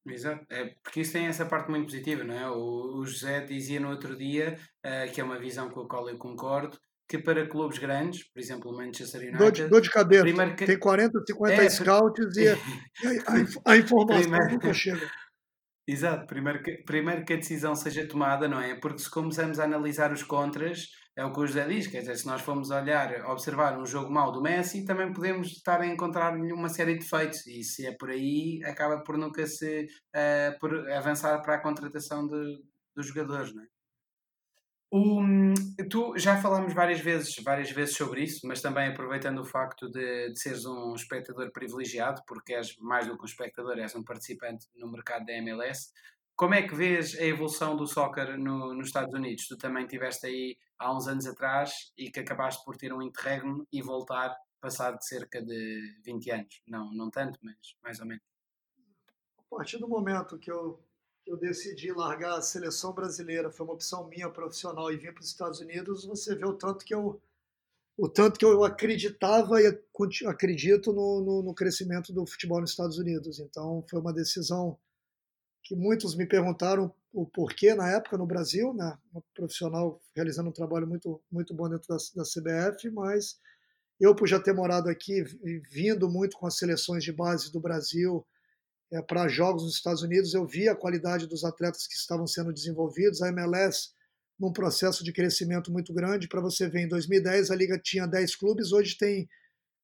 Exato, 0.08 0.46
é, 0.52 0.76
porque 0.84 1.02
isso 1.02 1.14
tem 1.14 1.26
essa 1.26 1.46
parte 1.46 1.70
muito 1.70 1.86
positiva, 1.86 2.24
não 2.24 2.36
é? 2.36 2.48
O, 2.50 3.00
o 3.00 3.06
José 3.06 3.42
dizia 3.42 3.80
no 3.80 3.90
outro 3.90 4.16
dia, 4.16 4.60
uh, 4.86 5.12
que 5.12 5.20
é 5.20 5.24
uma 5.24 5.40
visão 5.40 5.70
com 5.70 5.82
a 5.82 5.88
qual 5.88 6.08
eu 6.08 6.18
concordo, 6.18 6.78
que 7.08 7.18
para 7.18 7.48
clubes 7.48 7.80
grandes, 7.80 8.24
por 8.24 8.40
exemplo 8.40 8.72
o 8.72 8.78
Manchester 8.78 9.22
United... 9.22 9.38
Dor 9.38 9.52
de, 9.52 9.68
dor 9.68 9.82
de 9.82 9.90
cabeça, 9.90 10.54
que... 10.56 10.66
tem 10.66 10.78
40, 10.78 11.24
50 11.26 11.54
é, 11.54 11.70
scouts 11.70 12.38
e 12.38 12.48
a, 12.50 12.54
a, 12.56 13.74
a 13.74 13.78
informação 13.78 14.22
primeiro... 14.22 14.52
nunca 14.52 14.74
chega. 14.74 15.10
Exato, 15.88 16.26
primeiro 16.26 16.64
que, 16.64 16.78
primeiro 16.78 17.24
que 17.24 17.34
a 17.34 17.38
decisão 17.38 17.76
seja 17.76 18.08
tomada, 18.08 18.48
não 18.48 18.60
é? 18.60 18.74
Porque 18.76 19.00
se 19.00 19.10
começamos 19.10 19.60
a 19.60 19.66
analisar 19.66 20.12
os 20.12 20.24
contras, 20.24 20.90
é 21.16 21.24
o 21.24 21.32
que 21.32 21.40
o 21.40 21.48
José 21.48 21.66
diz, 21.66 21.88
quer 21.88 22.00
dizer, 22.00 22.18
se 22.18 22.26
nós 22.26 22.42
formos 22.42 22.72
olhar, 22.72 23.26
observar 23.28 23.80
um 23.80 23.86
jogo 23.86 24.12
mau 24.12 24.32
do 24.32 24.42
Messi, 24.42 24.84
também 24.84 25.14
podemos 25.14 25.48
estar 25.48 25.80
a 25.80 25.88
encontrar 25.88 26.36
uma 26.36 26.68
série 26.68 26.94
de 26.94 27.00
defeitos 27.00 27.48
e 27.48 27.64
se 27.64 27.86
é 27.86 27.94
por 27.94 28.10
aí, 28.10 28.62
acaba 28.66 29.02
por 29.02 29.18
nunca 29.18 29.48
se 29.48 29.86
uh, 29.86 30.60
por 30.60 30.92
avançar 30.92 31.42
para 31.42 31.56
a 31.56 31.62
contratação 31.62 32.28
de, 32.28 32.62
dos 32.94 33.08
jogadores, 33.08 33.54
não 33.54 33.64
é? 33.64 33.68
Tu 35.90 36.18
já 36.18 36.38
falámos 36.42 36.74
várias 36.74 37.00
vezes, 37.00 37.36
várias 37.44 37.70
vezes 37.72 37.96
sobre 37.96 38.24
isso, 38.24 38.48
mas 38.48 38.62
também 38.62 38.88
aproveitando 38.88 39.40
o 39.40 39.46
facto 39.46 39.90
de, 39.90 40.32
de 40.32 40.40
seres 40.40 40.66
um 40.66 40.94
espectador 40.94 41.52
privilegiado, 41.52 42.22
porque 42.26 42.54
és 42.54 42.78
mais 42.78 43.08
do 43.08 43.18
que 43.18 43.24
um 43.24 43.26
espectador, 43.26 43.78
és 43.78 43.94
um 43.96 44.04
participante 44.04 44.68
no 44.76 44.90
mercado 44.90 45.26
da 45.26 45.34
MLS. 45.34 45.92
Como 46.36 46.54
é 46.54 46.62
que 46.62 46.76
vês 46.76 47.16
a 47.16 47.24
evolução 47.24 47.76
do 47.76 47.88
soccer 47.88 48.38
no, 48.38 48.74
nos 48.74 48.88
Estados 48.88 49.14
Unidos? 49.14 49.48
Tu 49.48 49.58
também 49.58 49.84
estiveste 49.84 50.28
aí 50.28 50.58
há 50.78 50.96
uns 50.96 51.08
anos 51.08 51.26
atrás 51.26 51.92
e 51.98 52.12
que 52.12 52.20
acabaste 52.20 52.64
por 52.64 52.76
ter 52.78 52.94
um 52.94 53.02
interregno 53.02 53.68
e 53.72 53.82
voltar 53.82 54.36
passado 54.60 54.98
cerca 55.02 55.42
de 55.42 56.00
20 56.04 56.32
anos. 56.32 56.62
Não, 56.68 56.92
não 56.94 57.10
tanto, 57.10 57.40
mas 57.44 57.56
mais 57.84 58.00
ou 58.00 58.06
menos. 58.06 58.24
A 59.38 59.56
partir 59.58 59.78
do 59.78 59.88
momento 59.88 60.40
que 60.40 60.52
eu, 60.52 60.80
que 61.24 61.32
eu 61.32 61.38
decidi 61.38 61.92
largar 61.92 62.38
a 62.38 62.42
seleção 62.42 62.94
brasileira, 62.94 63.52
foi 63.52 63.66
uma 63.66 63.76
opção 63.76 64.08
minha 64.08 64.30
profissional 64.30 64.92
e 64.92 64.98
vir 64.98 65.14
para 65.14 65.22
os 65.22 65.28
Estados 65.28 65.60
Unidos, 65.60 66.06
você 66.06 66.36
vê 66.36 66.46
o 66.46 66.54
tanto 66.54 66.84
que 66.84 66.94
eu 66.94 67.22
o 67.98 68.10
tanto 68.10 68.38
que 68.38 68.44
eu 68.44 68.62
acreditava 68.66 69.62
e 69.62 69.68
acredito 70.28 70.92
no, 70.92 71.22
no, 71.22 71.42
no 71.44 71.54
crescimento 71.54 72.12
do 72.12 72.26
futebol 72.26 72.60
nos 72.60 72.72
Estados 72.72 72.98
Unidos. 72.98 73.40
Então 73.40 73.86
foi 73.90 74.00
uma 74.02 74.12
decisão 74.12 74.78
que 75.66 75.76
muitos 75.76 76.16
me 76.16 76.28
perguntaram 76.28 76.94
o 77.12 77.26
porquê 77.26 77.74
na 77.74 77.90
época 77.90 78.18
no 78.18 78.26
Brasil, 78.26 78.74
né? 78.74 78.98
Um 79.14 79.22
profissional 79.34 80.00
realizando 80.16 80.50
um 80.50 80.54
trabalho 80.54 80.88
muito 80.88 81.20
muito 81.30 81.54
bom 81.54 81.68
dentro 81.68 81.88
da, 81.88 81.98
da 82.16 82.24
CBF, 82.24 82.90
mas 82.92 83.40
eu 84.00 84.14
por 84.16 84.28
já 84.28 84.40
ter 84.40 84.54
morado 84.54 84.90
aqui, 84.90 85.24
vindo 85.72 86.08
muito 86.10 86.38
com 86.38 86.46
as 86.46 86.58
seleções 86.58 87.04
de 87.04 87.12
base 87.12 87.52
do 87.52 87.60
Brasil 87.60 88.26
é, 88.92 89.02
para 89.02 89.28
jogos 89.28 89.64
nos 89.64 89.74
Estados 89.74 90.04
Unidos, 90.04 90.34
eu 90.34 90.46
vi 90.46 90.70
a 90.70 90.76
qualidade 90.76 91.26
dos 91.26 91.44
atletas 91.44 91.88
que 91.88 91.96
estavam 91.96 92.28
sendo 92.28 92.54
desenvolvidos, 92.54 93.22
a 93.22 93.30
MLS 93.30 93.90
num 94.40 94.54
processo 94.54 95.04
de 95.04 95.14
crescimento 95.14 95.72
muito 95.72 95.94
grande. 95.94 96.28
Para 96.28 96.42
você 96.42 96.70
ver, 96.70 96.82
em 96.82 96.88
2010 96.88 97.50
a 97.50 97.56
liga 97.56 97.80
tinha 97.80 98.06
10 98.06 98.36
clubes, 98.36 98.72
hoje 98.72 98.98
tem 98.98 99.28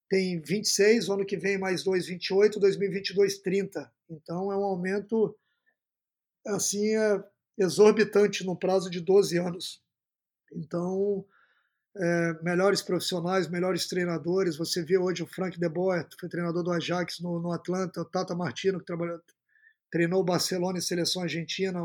tem 0.09 0.41
26, 0.41 1.07
ano 1.07 1.25
que 1.25 1.37
vem 1.37 1.57
mais 1.57 1.85
2, 1.85 2.07
28, 2.07 2.59
2022 2.59 3.37
30. 3.37 3.89
Então 4.09 4.51
é 4.51 4.57
um 4.57 4.63
aumento 4.63 5.33
assim 6.47 6.95
é 6.95 7.23
exorbitante 7.57 8.45
no 8.45 8.57
prazo 8.57 8.89
de 8.89 8.99
12 8.99 9.37
anos. 9.37 9.81
Então, 10.53 11.25
é, 11.95 12.43
melhores 12.43 12.81
profissionais, 12.81 13.49
melhores 13.49 13.87
treinadores. 13.87 14.57
Você 14.57 14.83
vê 14.83 14.97
hoje 14.97 15.23
o 15.23 15.27
Frank 15.27 15.59
De 15.59 15.69
Boer, 15.69 16.07
foi 16.19 16.29
treinador 16.29 16.63
do 16.63 16.71
Ajax 16.71 17.19
no, 17.19 17.39
no 17.39 17.51
Atlanta, 17.51 18.01
o 18.01 18.05
Tata 18.05 18.35
Martino, 18.35 18.79
que 18.79 18.85
trabalhou, 18.85 19.19
treinou 19.91 20.21
o 20.21 20.25
Barcelona 20.25 20.79
e 20.79 20.81
seleção 20.81 21.23
argentina, 21.23 21.79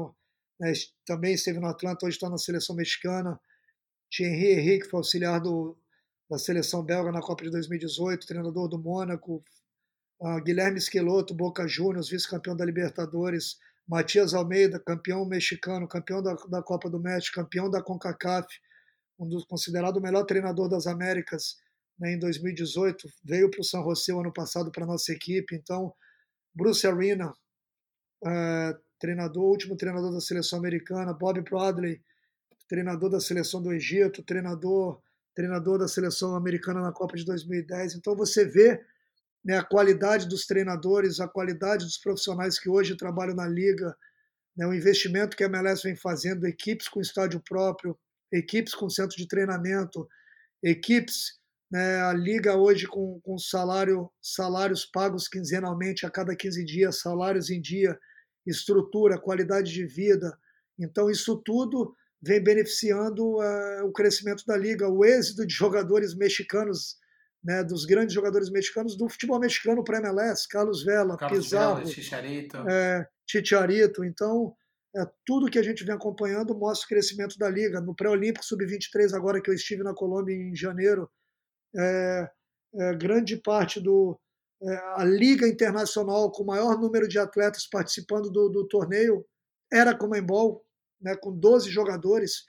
né, 0.61 0.73
também 1.05 1.35
esteve 1.35 1.59
no 1.59 1.67
Atlanta, 1.67 2.07
hoje 2.07 2.17
está 2.17 2.31
na 2.31 2.39
seleção 2.39 2.75
mexicana. 2.77 3.39
Thierry 4.11 4.53
Henry, 4.53 4.79
que 4.81 4.89
foi 4.89 4.99
auxiliar 4.99 5.41
do, 5.41 5.77
da 6.31 6.39
seleção 6.39 6.83
belga 6.83 7.11
na 7.13 7.21
Copa 7.21 7.45
de 7.45 7.51
2018, 7.51 8.27
treinador 8.27 8.69
do 8.69 8.79
Mônaco. 8.79 9.45
Uh, 10.19 10.41
Guilherme 10.43 10.79
Esqueloto, 10.79 11.35
Boca 11.35 11.67
Juniors, 11.67 12.09
vice-campeão 12.09 12.57
da 12.57 12.65
Libertadores. 12.65 13.59
Matias 13.87 14.35
Almeida, 14.35 14.81
campeão 14.81 15.25
mexicano, 15.25 15.87
campeão 15.87 16.23
da, 16.23 16.35
da 16.49 16.63
Copa 16.63 16.91
do 16.91 16.99
México, 16.99 17.37
campeão 17.37 17.71
da 17.71 17.83
CONCACAF, 17.83 18.49
um 19.19 19.29
dos 19.29 19.45
considerado 19.45 19.99
o 19.99 20.03
melhor 20.03 20.25
treinador 20.25 20.69
das 20.69 20.87
Américas 20.87 21.57
né, 21.99 22.13
em 22.13 22.19
2018, 22.19 23.09
veio 23.25 23.51
para 23.51 23.61
o 23.61 23.65
San 23.65 23.83
José 23.83 24.13
o 24.13 24.21
ano 24.21 24.33
passado 24.33 24.71
para 24.71 24.85
nossa 24.85 25.13
equipe. 25.13 25.55
Então, 25.55 25.95
Bruce 26.55 26.87
Arena, 26.87 27.33
é, 28.25 28.77
treinador, 28.99 29.45
último 29.45 29.77
treinador 29.77 30.13
da 30.13 30.21
seleção 30.21 30.59
americana, 30.59 31.15
Bob 31.15 31.41
Bradley, 31.43 32.03
treinador 32.69 33.09
da 33.09 33.21
seleção 33.21 33.63
do 33.63 33.73
Egito, 33.73 34.23
treinador, 34.23 35.01
treinador 35.35 35.79
da 35.79 35.89
seleção 35.89 36.35
americana 36.35 36.81
na 36.81 36.93
Copa 36.93 37.17
de 37.17 37.25
2010. 37.25 37.95
Então, 37.95 38.17
você 38.17 38.45
vê 38.45 38.85
né, 39.47 39.59
a 39.59 39.63
qualidade 39.63 40.27
dos 40.29 40.45
treinadores, 40.45 41.21
a 41.21 41.29
qualidade 41.29 41.85
dos 41.85 41.97
profissionais 41.97 42.59
que 42.59 42.69
hoje 42.69 42.97
trabalham 42.97 43.37
na 43.37 43.47
liga, 43.47 43.97
né, 44.57 44.67
o 44.67 44.75
investimento 44.75 45.37
que 45.37 45.45
a 45.45 45.47
MLS 45.47 45.85
vem 45.85 45.95
fazendo, 45.95 46.49
equipes 46.49 46.89
com 46.89 47.01
estádio 47.01 47.41
próprio, 47.49 47.97
equipes 48.33 48.75
com 48.75 48.91
centro 48.91 49.17
de 49.17 49.29
treinamento, 49.29 50.09
equipes, 50.61 51.39
né, 51.71 52.01
a 52.03 52.13
liga 52.13 52.57
hoje 52.57 52.89
com, 52.89 53.21
com 53.21 53.39
salário, 53.39 54.11
salários 54.21 54.85
pagos 54.85 55.29
quinzenalmente 55.29 56.05
a 56.05 56.11
cada 56.11 56.35
15 56.35 56.65
dias, 56.65 56.99
salários 56.99 57.49
em 57.49 57.61
dia, 57.61 57.97
estrutura, 58.45 59.17
qualidade 59.17 59.73
de 59.73 59.87
vida. 59.87 60.37
Então, 60.77 61.09
isso 61.09 61.41
tudo 61.45 61.95
vem 62.21 62.43
beneficiando 62.43 63.37
uh, 63.37 63.85
o 63.85 63.93
crescimento 63.93 64.45
da 64.45 64.57
liga, 64.57 64.89
o 64.89 65.05
êxito 65.05 65.47
de 65.47 65.55
jogadores 65.55 66.17
mexicanos 66.17 66.97
né, 67.43 67.63
dos 67.63 67.85
grandes 67.85 68.15
jogadores 68.15 68.51
mexicanos 68.51 68.97
do 68.97 69.09
futebol 69.09 69.39
mexicano 69.39 69.85
para 69.85 69.99
MLS, 69.99 70.49
Carlos 70.49 70.85
Vela, 70.85 71.17
Carlos 71.17 71.45
Pizarro, 71.45 71.77
Vela, 71.77 71.87
Chicharito. 71.91 72.57
É, 72.69 73.09
Chicharito. 73.27 74.05
Então, 74.05 74.55
é, 74.97 75.07
tudo 75.25 75.51
que 75.51 75.59
a 75.59 75.63
gente 75.63 75.85
vem 75.85 75.95
acompanhando 75.95 76.57
mostra 76.57 76.87
o 76.87 76.89
crescimento 76.89 77.39
da 77.39 77.49
liga. 77.49 77.81
No 77.81 77.95
pré-olímpico 77.95 78.45
sub-23, 78.45 79.15
agora 79.15 79.41
que 79.41 79.51
eu 79.51 79.55
estive 79.55 79.83
na 79.83 79.95
Colômbia 79.95 80.35
em 80.35 80.57
janeiro, 80.57 81.09
é, 81.77 82.31
é, 82.75 82.95
grande 82.95 83.37
parte 83.37 83.81
do 83.81 84.19
é, 84.63 84.77
a 84.97 85.05
liga 85.05 85.47
internacional 85.47 86.31
com 86.33 86.43
o 86.43 86.47
maior 86.47 86.79
número 86.81 87.07
de 87.07 87.19
atletas 87.19 87.67
participando 87.67 88.31
do, 88.31 88.49
do 88.49 88.67
torneio 88.67 89.25
era 89.71 89.91
a 89.91 89.97
Comembol, 89.97 90.65
né, 91.01 91.15
com 91.15 91.31
12 91.37 91.71
jogadores 91.71 92.45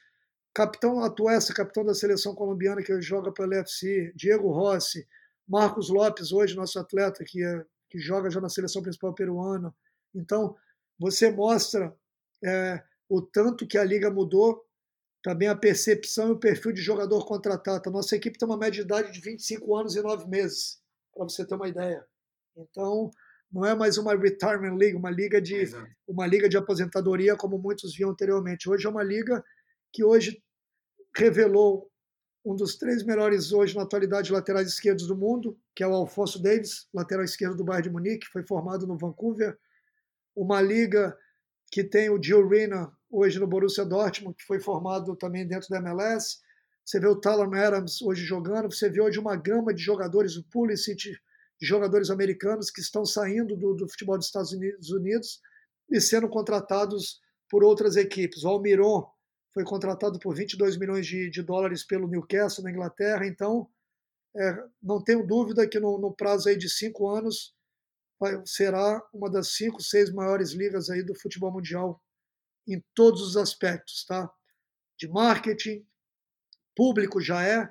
capitão 0.58 1.04
Atuesta, 1.04 1.54
capitão 1.54 1.86
da 1.86 1.94
seleção 1.94 2.34
colombiana 2.34 2.82
que 2.82 3.00
joga 3.00 3.32
pelo 3.32 3.52
UFC, 3.52 4.12
Diego 4.16 4.52
Rossi, 4.52 5.08
Marcos 5.48 5.88
Lopes, 5.88 6.32
hoje 6.32 6.56
nosso 6.56 6.80
atleta 6.80 7.24
que, 7.24 7.44
é, 7.44 7.64
que 7.88 8.00
joga 8.00 8.32
já 8.32 8.42
na 8.42 8.50
seleção 8.50 8.82
principal 8.82 9.14
peruana. 9.14 9.72
Então, 10.16 10.56
você 10.98 11.30
mostra 11.30 11.96
é, 12.44 12.84
o 13.08 13.22
tanto 13.22 13.68
que 13.68 13.78
a 13.78 13.84
liga 13.84 14.10
mudou, 14.10 14.66
também 15.22 15.48
a 15.48 15.56
percepção 15.56 16.30
e 16.30 16.32
o 16.32 16.40
perfil 16.40 16.72
de 16.72 16.82
jogador 16.82 17.24
contratado. 17.28 17.88
A 17.88 17.92
nossa 17.92 18.16
equipe 18.16 18.40
tem 18.40 18.48
uma 18.48 18.58
média 18.58 18.82
de 18.82 18.82
idade 18.82 19.12
de 19.12 19.22
25 19.22 19.76
anos 19.76 19.96
e 19.96 20.02
9 20.02 20.28
meses, 20.28 20.82
para 21.14 21.24
você 21.24 21.46
ter 21.46 21.54
uma 21.54 21.68
ideia. 21.68 22.04
Então, 22.58 23.12
não 23.52 23.64
é 23.64 23.76
mais 23.76 24.00
uma 24.00 24.16
retirement 24.16 24.76
league, 24.76 24.98
uma 24.98 25.12
liga 25.12 25.40
de 25.40 25.70
uma 26.08 26.26
liga 26.26 26.50
de 26.50 26.58
aposentadoria 26.58 27.36
como 27.36 27.60
muitos 27.60 27.96
viam 27.96 28.10
anteriormente. 28.10 28.68
Hoje 28.68 28.88
é 28.88 28.90
uma 28.90 29.04
liga 29.04 29.44
que 29.94 30.04
hoje 30.04 30.42
revelou 31.18 31.92
um 32.46 32.56
dos 32.56 32.78
três 32.78 33.04
melhores 33.04 33.52
hoje 33.52 33.76
na 33.76 33.82
atualidade 33.82 34.32
laterais 34.32 34.68
esquerdos 34.70 35.08
do 35.08 35.18
mundo, 35.18 35.60
que 35.76 35.84
é 35.84 35.88
o 35.88 35.94
Alfonso 35.94 36.42
Davis, 36.42 36.88
lateral 36.94 37.26
esquerdo 37.26 37.58
do 37.58 37.64
Bayern 37.64 37.90
de 37.90 37.94
Munique, 37.94 38.28
foi 38.32 38.44
formado 38.44 38.86
no 38.86 38.98
Vancouver. 38.98 39.58
Uma 40.36 40.62
liga 40.62 41.18
que 41.72 41.84
tem 41.84 42.10
o 42.10 42.22
Gio 42.22 42.48
Reyna, 42.48 42.92
hoje 43.10 43.40
no 43.40 43.48
Borussia 43.48 43.84
Dortmund, 43.84 44.38
que 44.38 44.46
foi 44.46 44.60
formado 44.60 45.16
também 45.16 45.46
dentro 45.46 45.68
da 45.70 45.78
MLS. 45.80 46.38
Você 46.86 47.00
vê 47.00 47.08
o 47.08 47.20
Talon 47.20 47.54
Adams 47.54 48.02
hoje 48.02 48.24
jogando, 48.24 48.72
você 48.72 48.90
vê 48.90 49.02
hoje 49.02 49.20
uma 49.20 49.36
gama 49.36 49.74
de 49.74 49.82
jogadores, 49.82 50.38
o 50.38 50.44
Pulisic, 50.44 51.18
de 51.60 51.68
jogadores 51.68 52.10
americanos 52.10 52.70
que 52.70 52.80
estão 52.80 53.04
saindo 53.04 53.58
do, 53.58 53.74
do 53.74 53.90
futebol 53.90 54.18
dos 54.18 54.28
Estados 54.28 54.52
Unidos, 54.54 54.92
Unidos 54.92 55.42
e 55.90 56.00
sendo 56.00 56.30
contratados 56.30 57.20
por 57.50 57.64
outras 57.64 57.96
equipes. 57.96 58.44
O 58.44 58.50
Almiron, 58.50 59.06
foi 59.58 59.64
contratado 59.64 60.20
por 60.20 60.36
22 60.36 60.78
milhões 60.78 61.08
de, 61.08 61.32
de 61.32 61.42
dólares 61.42 61.84
pelo 61.84 62.08
Newcastle 62.08 62.64
na 62.64 62.70
Inglaterra. 62.70 63.26
Então, 63.26 63.68
é, 64.36 64.64
não 64.80 65.04
tenho 65.04 65.26
dúvida 65.26 65.68
que 65.68 65.80
no, 65.80 65.98
no, 65.98 66.14
prazo 66.14 66.48
aí 66.48 66.56
de 66.56 66.70
cinco 66.70 67.10
anos 67.10 67.56
vai, 68.20 68.40
será 68.46 69.02
uma 69.12 69.32
das 69.32 69.54
cinco, 69.54 69.82
seis 69.82 70.14
maiores 70.14 70.52
ligas 70.52 70.92
aí 70.92 71.02
do 71.02 71.16
futebol 71.16 71.52
mundial 71.52 72.00
em 72.68 72.84
todos 72.94 73.24
os 73.24 73.36
aspectos, 73.36 74.06
tá? 74.06 74.32
De 74.96 75.08
marketing, 75.08 75.84
público 76.76 77.20
já 77.20 77.42
é, 77.42 77.68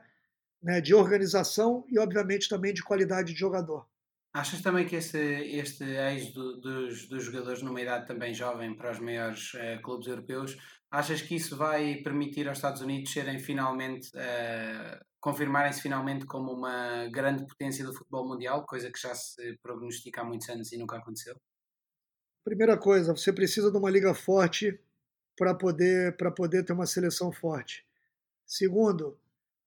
né, 0.61 0.81
de 0.81 0.93
organização 0.93 1.87
e, 1.89 2.01
obviamente, 2.01 2.49
também 2.49 2.75
de 2.75 2.83
qualidade 2.83 3.33
de 3.33 3.39
jogador. 3.39 3.87
Achas 4.33 4.61
também 4.61 4.87
que 4.89 4.97
este, 4.97 5.17
este 5.17 5.85
êxodo 5.85 6.61
dos, 6.61 7.07
dos 7.07 7.23
jogadores 7.23 7.63
numa 7.63 7.81
idade 7.81 8.09
também 8.09 8.35
jovem 8.35 8.75
para 8.75 8.91
os 8.91 8.99
maiores 8.99 9.55
uh, 9.55 9.81
clubes 9.83 10.09
europeus, 10.09 10.59
achas 10.91 11.21
que 11.23 11.35
isso 11.35 11.57
vai 11.57 11.97
permitir 11.97 12.49
aos 12.49 12.59
Estados 12.59 12.81
Unidos 12.81 13.13
serem 13.13 13.39
finalmente, 13.39 14.09
uh, 14.17 15.05
confirmarem-se 15.21 15.83
finalmente 15.83 16.27
como 16.27 16.53
uma 16.53 17.09
grande 17.09 17.47
potência 17.47 17.85
do 17.85 17.93
futebol 17.93 18.27
mundial, 18.27 18.65
coisa 18.67 18.91
que 18.91 19.01
já 19.01 19.15
se 19.15 19.59
prognostica 19.63 20.21
há 20.21 20.25
muitos 20.25 20.49
anos 20.49 20.73
e 20.73 20.79
nunca 20.79 20.97
aconteceu? 20.97 21.37
Primeira 22.45 22.79
coisa, 22.79 23.15
você 23.15 23.33
precisa 23.33 23.71
de 23.71 23.77
uma 23.77 23.91
liga 23.91 24.15
forte 24.15 24.79
para 25.37 25.55
poder, 25.55 26.17
poder 26.35 26.65
ter 26.65 26.73
uma 26.73 26.87
seleção 26.87 27.33
forte. 27.33 27.85
Segundo, 28.47 29.19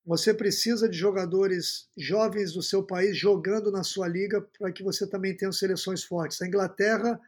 você 0.05 0.33
precisa 0.33 0.89
de 0.89 0.97
jogadores 0.97 1.89
jovens 1.95 2.53
do 2.53 2.63
seu 2.63 2.81
país 2.81 3.17
jogando 3.17 3.71
na 3.71 3.83
sua 3.83 4.07
liga 4.07 4.41
para 4.57 4.71
que 4.71 4.81
você 4.81 5.05
também 5.05 5.35
tenha 5.35 5.51
seleções 5.51 6.03
fortes. 6.03 6.41
A 6.41 6.47
Inglaterra, 6.47 7.19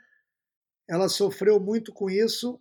ela 0.89 1.07
sofreu 1.09 1.59
muito 1.59 1.93
com 1.93 2.09
isso. 2.09 2.59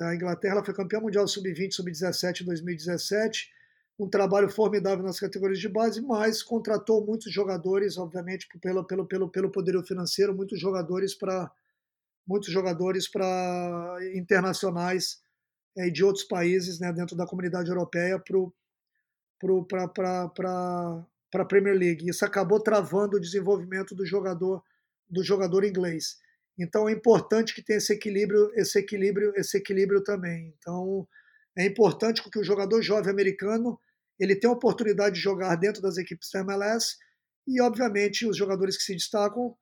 A 0.00 0.14
Inglaterra 0.14 0.62
foi 0.64 0.74
campeã 0.74 1.00
mundial 1.00 1.26
sub-20, 1.26 1.72
sub-17 1.72 2.42
em 2.42 2.44
2017. 2.44 3.50
Um 3.98 4.08
trabalho 4.08 4.50
formidável 4.50 5.02
nas 5.02 5.18
categorias 5.18 5.58
de 5.58 5.68
base, 5.68 6.02
mas 6.02 6.42
contratou 6.42 7.04
muitos 7.04 7.32
jogadores, 7.32 7.96
obviamente, 7.96 8.46
pelo, 8.60 8.84
pelo, 8.84 9.06
pelo, 9.06 9.28
pelo 9.30 9.50
poderio 9.50 9.82
financeiro, 9.82 10.34
muitos 10.34 10.60
jogadores 10.60 11.14
para 11.14 11.50
muitos 12.26 12.50
jogadores 12.52 13.08
para 13.08 13.98
internacionais 14.14 15.22
é, 15.76 15.88
de 15.88 16.04
outros 16.04 16.24
países 16.24 16.80
né, 16.80 16.92
dentro 16.92 17.16
da 17.16 17.24
comunidade 17.24 17.68
europeia 17.68 18.18
para 18.18 18.56
a 21.34 21.44
Premier 21.44 21.76
League. 21.76 22.08
Isso 22.08 22.24
acabou 22.24 22.58
travando 22.60 23.16
o 23.16 23.20
desenvolvimento 23.20 23.94
do 23.94 24.04
jogador 24.04 24.62
do 25.08 25.22
jogador 25.22 25.64
inglês. 25.64 26.18
Então 26.58 26.88
é 26.88 26.92
importante 26.92 27.54
que 27.54 27.62
tenha 27.62 27.78
esse 27.78 27.92
equilíbrio, 27.92 28.50
esse 28.54 28.78
equilíbrio, 28.78 29.32
esse 29.36 29.56
equilíbrio 29.56 30.02
também. 30.02 30.54
Então 30.58 31.06
é 31.56 31.64
importante 31.64 32.22
que 32.28 32.38
o 32.38 32.44
jogador 32.44 32.82
jovem 32.82 33.10
americano 33.10 33.78
ele 34.18 34.34
tenha 34.34 34.52
a 34.52 34.56
oportunidade 34.56 35.16
de 35.16 35.20
jogar 35.20 35.54
dentro 35.56 35.82
das 35.82 35.98
equipes 35.98 36.30
da 36.32 36.40
MLS 36.40 36.96
e 37.46 37.60
obviamente 37.60 38.26
os 38.26 38.36
jogadores 38.36 38.76
que 38.76 38.82
se 38.82 38.94
destacam 38.94 39.56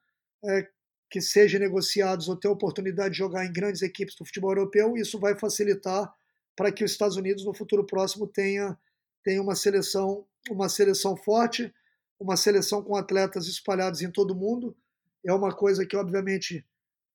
é, 0.44 0.68
que 1.10 1.20
sejam 1.20 1.60
negociados 1.60 2.28
ou 2.28 2.36
tenham 2.36 2.54
oportunidade 2.54 3.12
de 3.12 3.18
jogar 3.18 3.44
em 3.44 3.52
grandes 3.52 3.82
equipes 3.82 4.14
do 4.16 4.24
futebol 4.24 4.50
europeu. 4.50 4.96
Isso 4.96 5.18
vai 5.18 5.38
facilitar 5.38 6.12
para 6.56 6.70
que 6.72 6.84
os 6.84 6.92
Estados 6.92 7.16
Unidos 7.16 7.44
no 7.44 7.54
futuro 7.54 7.84
próximo 7.84 8.26
tenha 8.26 8.78
tem 9.24 9.40
uma 9.40 9.56
seleção, 9.56 10.26
uma 10.50 10.68
seleção 10.68 11.16
forte, 11.16 11.72
uma 12.20 12.36
seleção 12.36 12.82
com 12.82 12.94
atletas 12.94 13.46
espalhados 13.46 14.02
em 14.02 14.10
todo 14.10 14.32
o 14.32 14.36
mundo. 14.36 14.76
É 15.24 15.32
uma 15.32 15.52
coisa 15.54 15.86
que, 15.86 15.96
obviamente, 15.96 16.64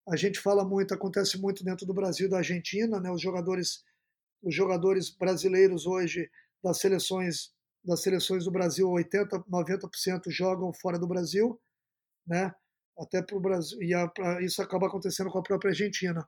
a 0.09 0.15
gente 0.15 0.39
fala 0.39 0.65
muito, 0.65 0.93
acontece 0.93 1.39
muito 1.39 1.63
dentro 1.63 1.85
do 1.85 1.93
Brasil 1.93 2.27
e 2.27 2.29
da 2.29 2.37
Argentina, 2.37 2.99
né? 2.99 3.11
Os 3.11 3.21
jogadores, 3.21 3.83
os 4.41 4.53
jogadores 4.53 5.09
brasileiros 5.09 5.85
hoje 5.85 6.29
das 6.63 6.79
seleções 6.79 7.51
das 7.81 8.01
seleções 8.01 8.43
do 8.43 8.51
Brasil, 8.51 8.89
80, 8.89 9.39
90% 9.49 10.23
jogam 10.27 10.73
fora 10.73 10.99
do 10.99 11.07
Brasil, 11.07 11.59
né? 12.27 12.53
Até 12.97 13.21
para 13.21 13.37
o 13.37 13.39
Brasil 13.39 13.81
e 13.81 13.93
a, 13.93 14.11
isso 14.41 14.61
acaba 14.61 14.87
acontecendo 14.87 15.29
com 15.29 15.39
a 15.39 15.43
própria 15.43 15.69
Argentina. 15.69 16.27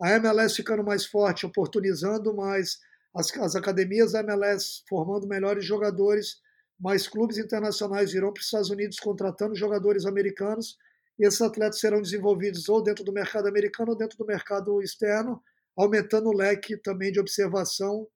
A 0.00 0.10
MLS 0.12 0.54
ficando 0.54 0.84
mais 0.84 1.04
forte, 1.04 1.44
oportunizando 1.44 2.32
mais 2.32 2.78
as, 3.14 3.36
as 3.38 3.56
academias 3.56 4.12
da 4.12 4.20
MLS 4.20 4.84
formando 4.88 5.26
melhores 5.26 5.64
jogadores, 5.64 6.36
mais 6.78 7.08
clubes 7.08 7.38
internacionais 7.38 8.12
virão 8.12 8.32
para 8.32 8.40
os 8.40 8.46
Estados 8.46 8.70
Unidos 8.70 9.00
contratando 9.00 9.56
jogadores 9.56 10.06
americanos, 10.06 10.76
e 11.18 11.26
esses 11.26 11.40
atletas 11.40 11.80
serão 11.80 12.00
desenvolvidos 12.00 12.68
ou 12.68 12.82
dentro 12.82 13.04
do 13.04 13.12
mercado 13.12 13.48
americano 13.48 13.92
ou 13.92 13.96
dentro 13.96 14.16
do 14.16 14.26
mercado 14.26 14.80
externo, 14.82 15.42
aumentando 15.76 16.28
o 16.28 16.36
leque 16.36 16.76
também 16.76 17.10
de 17.10 17.20
observação 17.20 18.06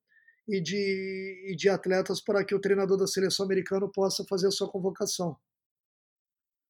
e 0.47 0.61
de, 0.61 1.51
e 1.51 1.55
de 1.55 1.69
atletas 1.69 2.21
para 2.21 2.43
que 2.43 2.55
o 2.55 2.59
treinador 2.59 2.97
da 2.97 3.07
seleção 3.07 3.45
americana 3.45 3.89
possa 3.93 4.25
fazer 4.27 4.47
a 4.47 4.51
sua 4.51 4.69
convocação. 4.69 5.37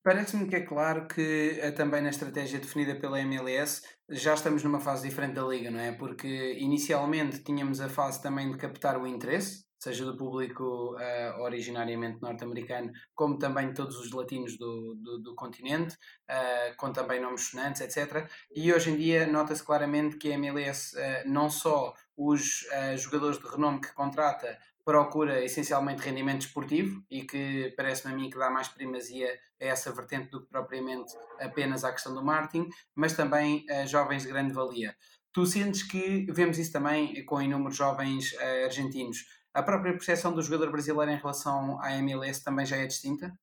Parece-me 0.04 0.50
que 0.50 0.56
é 0.58 0.60
claro 0.60 1.08
que 1.08 1.58
eh, 1.62 1.72
também 1.72 2.02
na 2.02 2.10
estratégia 2.10 2.60
definida 2.60 2.94
pela 2.94 3.22
MLS 3.22 3.82
já 4.10 4.34
estamos 4.34 4.62
numa 4.62 4.82
fase 4.82 5.08
diferente 5.08 5.36
da 5.36 5.44
liga, 5.44 5.72
não 5.72 5.80
é? 5.80 5.94
Porque 5.94 6.58
inicialmente 6.60 7.42
tínhamos 7.42 7.80
a 7.80 7.88
fase 7.88 8.22
também 8.22 8.52
de 8.52 8.58
captar 8.58 9.02
o 9.02 9.08
interesse, 9.08 9.64
seja 9.84 10.06
do 10.06 10.16
público 10.16 10.96
uh, 10.96 11.42
originariamente 11.42 12.22
norte-americano, 12.22 12.92
como 13.14 13.38
também 13.38 13.74
todos 13.74 13.98
os 13.98 14.12
latinos 14.12 14.58
do, 14.58 14.96
do, 14.96 15.20
do 15.20 15.36
continente, 15.36 15.96
uh, 16.30 16.76
com 16.78 16.94
também 16.94 17.20
nomes 17.20 17.50
sonantes, 17.50 17.82
etc. 17.82 18.30
E 18.56 18.72
hoje 18.72 18.92
em 18.92 18.96
dia 18.96 19.28
nota-se 19.28 19.62
claramente 19.62 20.16
que 20.16 20.32
a 20.32 20.36
MLS 20.36 20.96
uh, 20.96 21.30
não 21.30 21.50
só 21.50 21.94
os 22.16 22.64
jogadores 22.96 23.40
de 23.40 23.48
renome 23.48 23.82
que 23.82 23.92
contrata 23.92 24.56
procura 24.86 25.44
essencialmente 25.44 26.04
rendimento 26.04 26.42
esportivo 26.42 27.04
e 27.10 27.24
que 27.24 27.74
parece-me 27.76 28.14
a 28.14 28.16
mim 28.16 28.30
que 28.30 28.38
dá 28.38 28.52
mais 28.52 28.68
primazia 28.68 29.28
a 29.60 29.66
essa 29.66 29.92
vertente 29.92 30.30
do 30.30 30.42
que 30.42 30.48
propriamente 30.48 31.12
apenas 31.40 31.84
à 31.84 31.92
questão 31.92 32.14
do 32.14 32.24
marketing, 32.24 32.70
mas 32.94 33.14
também 33.14 33.66
jovens 33.88 34.22
de 34.22 34.30
grande 34.30 34.54
valia. 34.54 34.96
Tu 35.32 35.44
sentes 35.48 35.82
que 35.82 36.28
vemos 36.32 36.60
isso 36.60 36.72
também 36.72 37.26
com 37.26 37.42
inúmeros 37.42 37.78
jovens 37.78 38.36
argentinos. 38.64 39.26
A 39.54 39.62
própria 39.62 39.94
percepção 39.94 40.34
do 40.34 40.42
jogador 40.42 40.72
brasileiro 40.72 41.12
em 41.12 41.18
relação 41.18 41.80
à 41.82 41.96
MLS 41.98 42.44
também 42.44 42.66
já 42.66 42.78
é 42.78 42.88
distinta? 42.88 43.38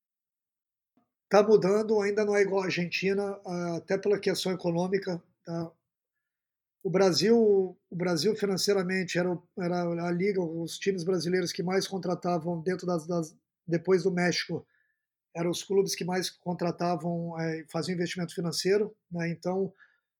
Está 1.24 1.42
mudando, 1.42 2.00
ainda 2.00 2.24
não 2.24 2.34
é 2.34 2.42
igual 2.42 2.62
à 2.62 2.64
Argentina, 2.64 3.40
até 3.76 3.96
pela 3.96 4.18
questão 4.18 4.50
econômica. 4.50 5.22
Tá? 5.44 5.70
o 6.82 6.90
Brasil, 6.90 7.36
o 7.90 7.96
Brasil 7.96 8.34
financeiramente 8.34 9.18
era, 9.18 9.38
era 9.58 10.06
a 10.06 10.10
liga, 10.10 10.40
os 10.40 10.78
times 10.78 11.04
brasileiros 11.04 11.52
que 11.52 11.62
mais 11.62 11.86
contratavam 11.86 12.60
dentro 12.60 12.86
das, 12.86 13.06
das 13.06 13.36
depois 13.66 14.02
do 14.02 14.10
México 14.10 14.66
eram 15.34 15.50
os 15.50 15.62
clubes 15.62 15.94
que 15.94 16.04
mais 16.04 16.30
contratavam, 16.30 17.38
é, 17.38 17.64
faziam 17.70 17.94
investimento 17.94 18.34
financeiro, 18.34 18.94
né? 19.12 19.28
Então, 19.28 19.72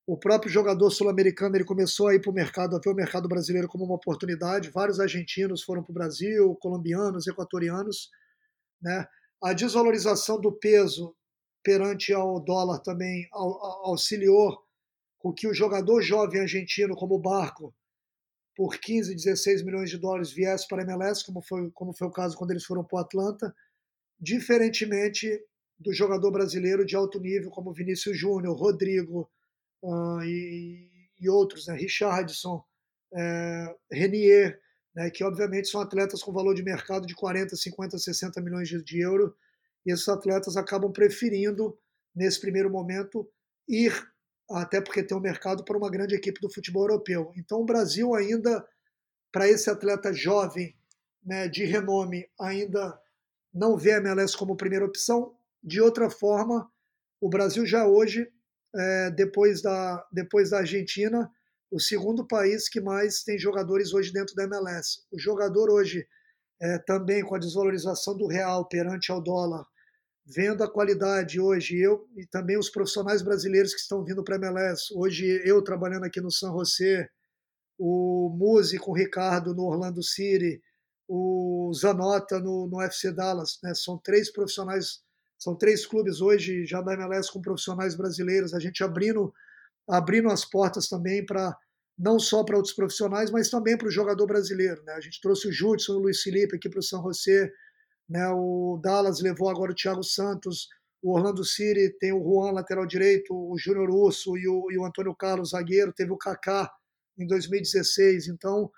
o 0.07 0.17
próprio 0.17 0.51
jogador 0.51 0.91
sul-americano 0.91 1.57
ele 1.57 1.65
começou 1.65 2.09
a 2.09 2.15
ir 2.15 2.21
para 2.21 2.31
o 2.31 2.35
mercado, 2.35 2.77
a 2.77 2.81
ver 2.81 2.91
o 2.91 2.95
mercado 2.95 3.29
brasileiro 3.29 3.69
como 3.69 3.85
uma 3.85 3.95
oportunidade. 3.95 4.71
Vários 4.71 4.99
argentinos 4.99 5.63
foram 5.63 5.83
para 5.83 5.91
o 5.93 5.95
Brasil, 5.95 6.57
colombianos, 6.57 7.27
equatorianos, 7.27 8.11
né? 8.83 9.07
A 9.43 9.53
desvalorização 9.53 10.41
do 10.41 10.53
peso 10.53 11.15
perante 11.63 12.13
ao 12.13 12.41
dólar 12.41 12.81
também 12.81 13.27
auxiliou 13.33 14.59
com 15.19 15.33
que 15.33 15.47
o 15.47 15.55
jogador 15.55 16.03
jovem 16.03 16.41
argentino 16.41 16.95
como 16.97 17.15
o 17.15 17.19
Barco, 17.19 17.75
por 18.57 18.79
15, 18.79 19.15
16 19.15 19.63
milhões 19.63 19.91
de 19.91 19.99
dólares, 19.99 20.33
viesse 20.33 20.67
para 20.67 20.83
a 20.83 20.85
MLS, 20.85 21.25
como 21.25 21.41
foi, 21.41 21.71
como 21.71 21.95
foi 21.95 22.09
o 22.09 22.13
caso 22.13 22.37
quando 22.37 22.51
eles 22.51 22.65
foram 22.65 22.85
para 22.85 22.97
o 22.97 23.01
Atlanta, 23.01 23.55
diferentemente 24.19 25.41
do 25.79 25.93
jogador 25.93 26.31
brasileiro 26.31 26.85
de 26.85 26.97
alto 26.97 27.19
nível, 27.19 27.51
como 27.51 27.73
Vinícius 27.73 28.19
Júnior, 28.19 28.57
Rodrigo 28.57 29.31
uh, 29.83 30.23
e, 30.23 30.89
e, 31.19 31.29
outros, 31.29 31.67
né? 31.67 31.75
Richardson, 31.75 32.65
é, 33.13 33.75
Renier, 33.91 34.61
né? 34.95 35.11
que 35.11 35.25
obviamente 35.25 35.69
são 35.69 35.81
atletas 35.81 36.23
com 36.23 36.33
valor 36.33 36.55
de 36.55 36.63
mercado 36.63 37.07
de 37.07 37.15
40, 37.15 37.57
50, 37.57 37.99
60 37.99 38.41
milhões 38.41 38.69
de, 38.69 38.83
de 38.83 39.01
euros, 39.01 39.33
e 39.85 39.93
esses 39.93 40.09
atletas 40.09 40.57
acabam 40.57 40.93
preferindo, 40.93 41.79
nesse 42.15 42.41
primeiro 42.41 42.71
momento, 42.71 43.29
ir 43.69 43.93
até 44.51 44.81
porque 44.81 45.03
tem 45.03 45.17
um 45.17 45.21
mercado 45.21 45.65
para 45.65 45.77
uma 45.77 45.91
grande 45.91 46.15
equipe 46.15 46.41
do 46.41 46.53
futebol 46.53 46.83
europeu. 46.83 47.33
Então 47.37 47.61
o 47.61 47.65
Brasil 47.65 48.15
ainda, 48.15 48.67
para 49.31 49.49
esse 49.49 49.71
atleta 49.71 50.13
jovem, 50.13 50.77
né, 51.25 51.49
de 51.49 51.65
renome, 51.65 52.29
ainda 52.39 52.99
não 53.53 53.77
vê 53.77 53.93
a 53.93 53.99
MLS 53.99 54.37
como 54.37 54.57
primeira 54.57 54.85
opção. 54.85 55.35
De 55.63 55.81
outra 55.81 56.11
forma, 56.11 56.71
o 57.21 57.29
Brasil 57.29 57.65
já 57.65 57.87
hoje, 57.87 58.31
é, 58.75 59.11
depois, 59.11 59.63
da, 59.63 60.07
depois 60.13 60.51
da 60.51 60.59
Argentina, 60.59 61.31
o 61.71 61.81
segundo 61.81 62.27
país 62.27 62.69
que 62.69 62.81
mais 62.81 63.23
tem 63.23 63.39
jogadores 63.39 63.93
hoje 63.93 64.13
dentro 64.13 64.35
da 64.35 64.45
MLS. 64.45 65.03
O 65.11 65.19
jogador 65.19 65.71
hoje, 65.71 66.07
é, 66.61 66.79
também 66.79 67.25
com 67.25 67.35
a 67.35 67.39
desvalorização 67.39 68.17
do 68.17 68.27
real 68.27 68.69
perante 68.69 69.11
ao 69.13 69.23
dólar, 69.23 69.65
vendo 70.27 70.63
a 70.63 70.71
qualidade 70.71 71.41
hoje, 71.41 71.79
eu 71.79 72.09
e 72.17 72.27
também 72.27 72.59
os 72.59 72.71
profissionais 72.71 73.23
brasileiros 73.23 73.75
que 73.75 73.81
estão 73.81 74.05
vindo 74.05 74.23
para 74.23 74.37
a 74.37 74.39
MLS, 74.39 74.93
hoje 74.95 75.43
eu 75.45 75.63
trabalhando 75.63 76.05
aqui 76.05 76.21
no 76.21 76.31
San 76.31 76.53
José, 76.53 77.09
o 77.79 78.29
Muzi 78.37 78.79
com 78.79 78.91
o 78.91 78.97
Ricardo 78.97 79.55
no 79.55 79.65
Orlando 79.65 80.03
City, 80.03 80.63
o 81.09 81.73
Zanota 81.75 82.39
no, 82.39 82.69
no 82.69 82.81
FC 82.83 83.11
Dallas. 83.11 83.59
Né? 83.63 83.75
São 83.75 83.99
três 83.99 84.31
profissionais, 84.31 85.03
são 85.41 85.57
três 85.57 85.87
clubes 85.87 86.21
hoje 86.21 86.67
já 86.67 86.83
da 86.83 86.93
MLS 86.93 87.33
com 87.33 87.41
profissionais 87.41 87.97
brasileiros. 87.97 88.53
A 88.53 88.61
gente 88.61 88.85
abrindo, 88.85 89.33
abrindo 89.89 90.29
as 90.29 90.45
portas 90.45 90.87
também 90.87 91.25
para 91.25 91.57
não 91.99 92.19
só 92.19 92.45
para 92.45 92.57
outros 92.57 92.75
profissionais, 92.75 93.31
mas 93.31 93.51
também 93.51 93.77
para 93.77 93.89
o 93.89 93.91
jogador 93.91 94.27
brasileiro. 94.27 94.83
Né? 94.85 94.93
A 94.93 95.01
gente 95.01 95.21
trouxe 95.21 95.49
o 95.49 95.53
Judson, 95.53 95.95
o 95.95 95.99
Luiz 95.99 96.23
Felipe 96.23 96.57
aqui 96.57 96.69
para 96.69 96.79
o 96.79 96.83
São 96.83 97.03
José, 97.03 97.51
né? 98.09 98.29
o 98.31 98.79
Dallas 98.83 99.21
levou 99.21 99.49
agora 99.49 99.73
o 99.73 99.75
Thiago 99.75 100.03
Santos, 100.03 100.69
o 101.03 101.15
Orlando 101.15 101.45
City 101.45 101.95
tem 101.99 102.13
o 102.13 102.23
Juan, 102.23 102.53
lateral 102.53 102.87
direito, 102.87 103.35
o 103.35 103.57
Júnior 103.59 103.91
Urso 103.91 104.37
e 104.37 104.47
o, 104.47 104.71
e 104.71 104.79
o 104.79 104.85
Antônio 104.85 105.15
Carlos, 105.15 105.51
zagueiro, 105.51 105.93
teve 105.93 106.13
o 106.13 106.19
Kaká 106.19 106.71
em 107.19 107.27
2016. 107.27 108.29
Então, 108.29 108.71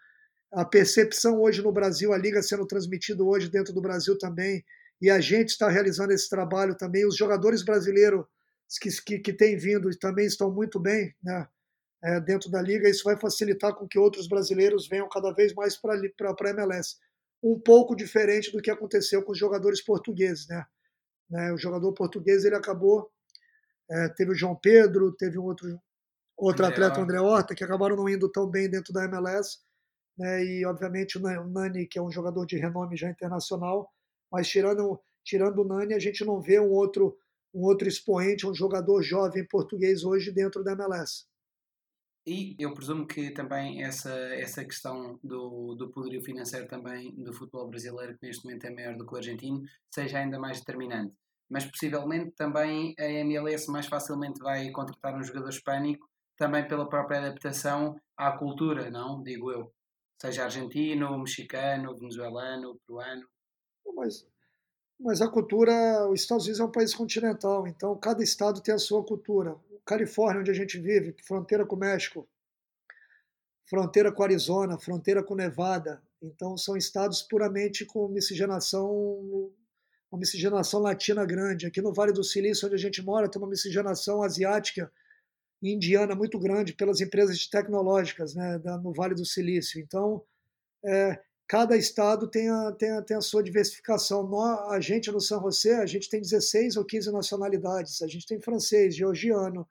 a 0.53 0.65
percepção 0.65 1.41
hoje 1.41 1.63
no 1.63 1.73
Brasil, 1.73 2.13
a 2.13 2.19
liga 2.19 2.43
sendo 2.43 2.67
transmitida 2.67 3.23
hoje 3.25 3.49
dentro 3.49 3.73
do 3.73 3.81
Brasil 3.81 4.17
também, 4.17 4.65
e 5.03 5.11
a 5.11 5.20
gente 5.20 5.48
está 5.48 5.68
realizando 5.68 6.12
esse 6.12 6.30
trabalho 6.30 6.76
também. 6.76 7.05
Os 7.05 7.16
jogadores 7.16 7.64
brasileiros 7.64 8.24
que, 8.80 8.88
que, 9.03 9.18
que 9.18 9.32
têm 9.32 9.57
vindo 9.57 9.90
também 9.98 10.26
estão 10.26 10.48
muito 10.48 10.78
bem 10.78 11.12
né, 11.20 11.48
é, 12.05 12.20
dentro 12.20 12.48
da 12.48 12.62
liga. 12.62 12.88
Isso 12.88 13.03
vai 13.03 13.18
facilitar 13.18 13.74
com 13.74 13.88
que 13.88 13.98
outros 13.98 14.28
brasileiros 14.28 14.88
venham 14.88 15.09
cada 15.09 15.32
vez 15.32 15.53
mais 15.55 15.76
para 15.76 15.94
a 15.94 16.50
MLS. 16.50 16.96
Um 17.42 17.59
pouco 17.59 17.96
diferente 17.96 18.53
do 18.53 18.62
que 18.62 18.70
aconteceu 18.70 19.24
com 19.24 19.32
os 19.32 19.38
jogadores 19.38 19.82
portugueses. 19.82 20.46
Né? 20.46 20.64
né 21.28 21.53
o 21.53 21.59
jogador 21.59 21.92
português 21.92 22.44
ele 22.44 22.55
acabou. 22.55 23.11
É, 23.90 24.09
teve 24.11 24.30
o 24.30 24.34
João 24.36 24.55
Pedro, 24.55 25.12
teve 25.16 25.36
um 25.36 25.42
outro, 25.42 25.68
outro 26.36 26.64
André 26.64 26.76
atleta, 26.76 27.00
o 27.00 27.03
André 27.03 27.20
Horta, 27.20 27.55
que 27.57 27.64
acabaram 27.64 27.96
não 27.96 28.09
indo 28.09 28.30
tão 28.30 28.48
bem 28.48 28.70
dentro 28.70 28.92
da 28.92 29.05
MLS 29.05 29.59
né, 30.16 30.44
e 30.44 30.64
obviamente 30.64 31.18
o 31.18 31.20
Nani, 31.20 31.86
que 31.86 31.98
é 31.98 32.03
um 32.03 32.11
jogador 32.11 32.46
de 32.46 32.57
renome 32.57 32.96
já 32.96 33.11
internacional, 33.11 33.90
mas 34.33 34.49
tirando, 34.49 34.99
tirando 35.22 35.59
o 35.59 35.64
Nani, 35.64 35.93
a 35.93 35.99
gente 35.99 36.24
não 36.24 36.41
vê 36.41 36.59
um 36.59 36.70
outro, 36.70 37.16
um 37.55 37.64
outro 37.64 37.87
expoente, 37.87 38.47
um 38.47 38.55
jogador 38.55 39.03
jovem 39.03 39.47
português 39.47 40.03
hoje 40.03 40.33
dentro 40.33 40.64
da 40.64 40.72
MLS. 40.72 41.26
E 42.24 42.55
eu 42.59 42.72
presumo 42.72 43.07
que 43.07 43.33
também 43.33 43.83
essa, 43.83 44.12
essa 44.35 44.64
questão 44.64 45.18
do, 45.22 45.74
do 45.74 45.91
poderio 45.91 46.22
financeiro 46.22 46.68
também 46.68 47.12
do 47.16 47.33
futebol 47.33 47.68
brasileiro, 47.68 48.16
que 48.16 48.26
neste 48.26 48.45
momento 48.45 48.64
é 48.64 48.70
maior 48.70 48.97
do 48.97 49.05
que 49.05 49.12
o 49.12 49.16
argentino, 49.16 49.62
seja 49.93 50.18
ainda 50.18 50.39
mais 50.39 50.61
determinante. 50.61 51.14
Mas 51.51 51.66
possivelmente 51.66 52.30
também 52.30 52.95
a 52.99 53.05
MLS 53.05 53.70
mais 53.70 53.87
facilmente 53.87 54.39
vai 54.39 54.70
contratar 54.70 55.18
um 55.18 55.22
jogador 55.22 55.51
hispânico, 55.51 56.09
também 56.37 56.66
pela 56.66 56.89
própria 56.89 57.18
adaptação 57.18 58.01
à 58.16 58.33
cultura, 58.33 58.91
não? 58.91 59.22
Digo 59.22 59.51
eu 59.51 59.72
seja 60.20 60.45
argentino, 60.45 61.18
mexicano, 61.18 61.97
venezuelano, 61.97 62.78
peruano. 62.87 63.26
Mas, 63.95 64.26
mas 64.99 65.20
a 65.20 65.28
cultura, 65.28 66.09
os 66.09 66.20
Estados 66.20 66.45
Unidos 66.45 66.61
é 66.61 66.64
um 66.64 66.70
país 66.70 66.95
continental, 66.95 67.66
então 67.66 67.97
cada 67.97 68.22
estado 68.22 68.61
tem 68.61 68.74
a 68.74 68.78
sua 68.78 69.05
cultura. 69.05 69.57
Califórnia, 69.85 70.41
onde 70.41 70.51
a 70.51 70.55
gente 70.55 70.78
vive, 70.78 71.14
fronteira 71.24 71.66
com 71.66 71.76
o 71.76 71.78
México, 71.78 72.28
fronteira 73.68 74.12
com 74.12 74.22
Arizona, 74.22 74.78
fronteira 74.78 75.22
com 75.22 75.35
Nevada, 75.35 76.03
então 76.22 76.57
são 76.57 76.76
estados 76.76 77.20
puramente 77.22 77.85
com 77.85 78.07
miscigenação, 78.07 79.51
uma 80.11 80.18
miscigenação 80.18 80.80
latina 80.80 81.24
grande. 81.24 81.66
Aqui 81.66 81.83
no 81.83 81.93
Vale 81.93 82.12
do 82.12 82.22
Silício, 82.22 82.66
onde 82.66 82.76
a 82.76 82.78
gente 82.78 83.03
mora, 83.03 83.28
tem 83.28 83.43
uma 83.43 83.49
miscigenação 83.49 84.22
asiática 84.22 84.91
indiana 85.61 86.14
muito 86.14 86.39
grande 86.39 86.74
pelas 86.74 87.01
empresas 87.01 87.47
tecnológicas 87.47 88.35
né, 88.35 88.59
no 88.83 88.93
Vale 88.93 89.14
do 89.14 89.24
Silício. 89.24 89.80
Então, 89.80 90.22
é, 90.85 91.20
cada 91.53 91.76
estado 91.76 92.26
tem 92.26 92.48
a, 92.48 92.72
tem, 92.72 92.90
a, 92.92 93.03
tem 93.03 93.14
a 93.14 93.20
sua 93.20 93.42
diversificação. 93.42 94.26
Nós, 94.26 94.72
a 94.72 94.80
gente 94.80 95.12
no 95.12 95.20
São 95.20 95.38
José, 95.42 95.76
a 95.76 95.84
gente 95.84 96.09
tem 96.09 96.18
16 96.18 96.78
ou 96.78 96.84
15 96.86 97.12
nacionalidades. 97.12 98.00
A 98.00 98.07
gente 98.07 98.26
tem 98.26 98.40
francês, 98.40 98.96
georgiano, 98.96 99.68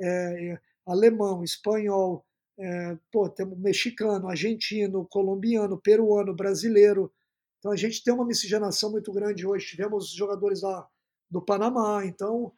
é, 0.00 0.58
alemão, 0.86 1.44
espanhol, 1.44 2.24
é, 2.58 2.96
pô, 3.12 3.28
temos 3.28 3.58
mexicano, 3.58 4.28
argentino, 4.28 5.06
colombiano, 5.10 5.78
peruano, 5.78 6.34
brasileiro. 6.34 7.12
Então 7.58 7.70
a 7.70 7.76
gente 7.76 8.02
tem 8.02 8.14
uma 8.14 8.24
miscigenação 8.24 8.90
muito 8.90 9.12
grande 9.12 9.46
hoje. 9.46 9.66
Tivemos 9.66 10.08
jogadores 10.14 10.62
lá 10.62 10.88
do 11.30 11.42
Panamá, 11.42 12.02
então 12.06 12.50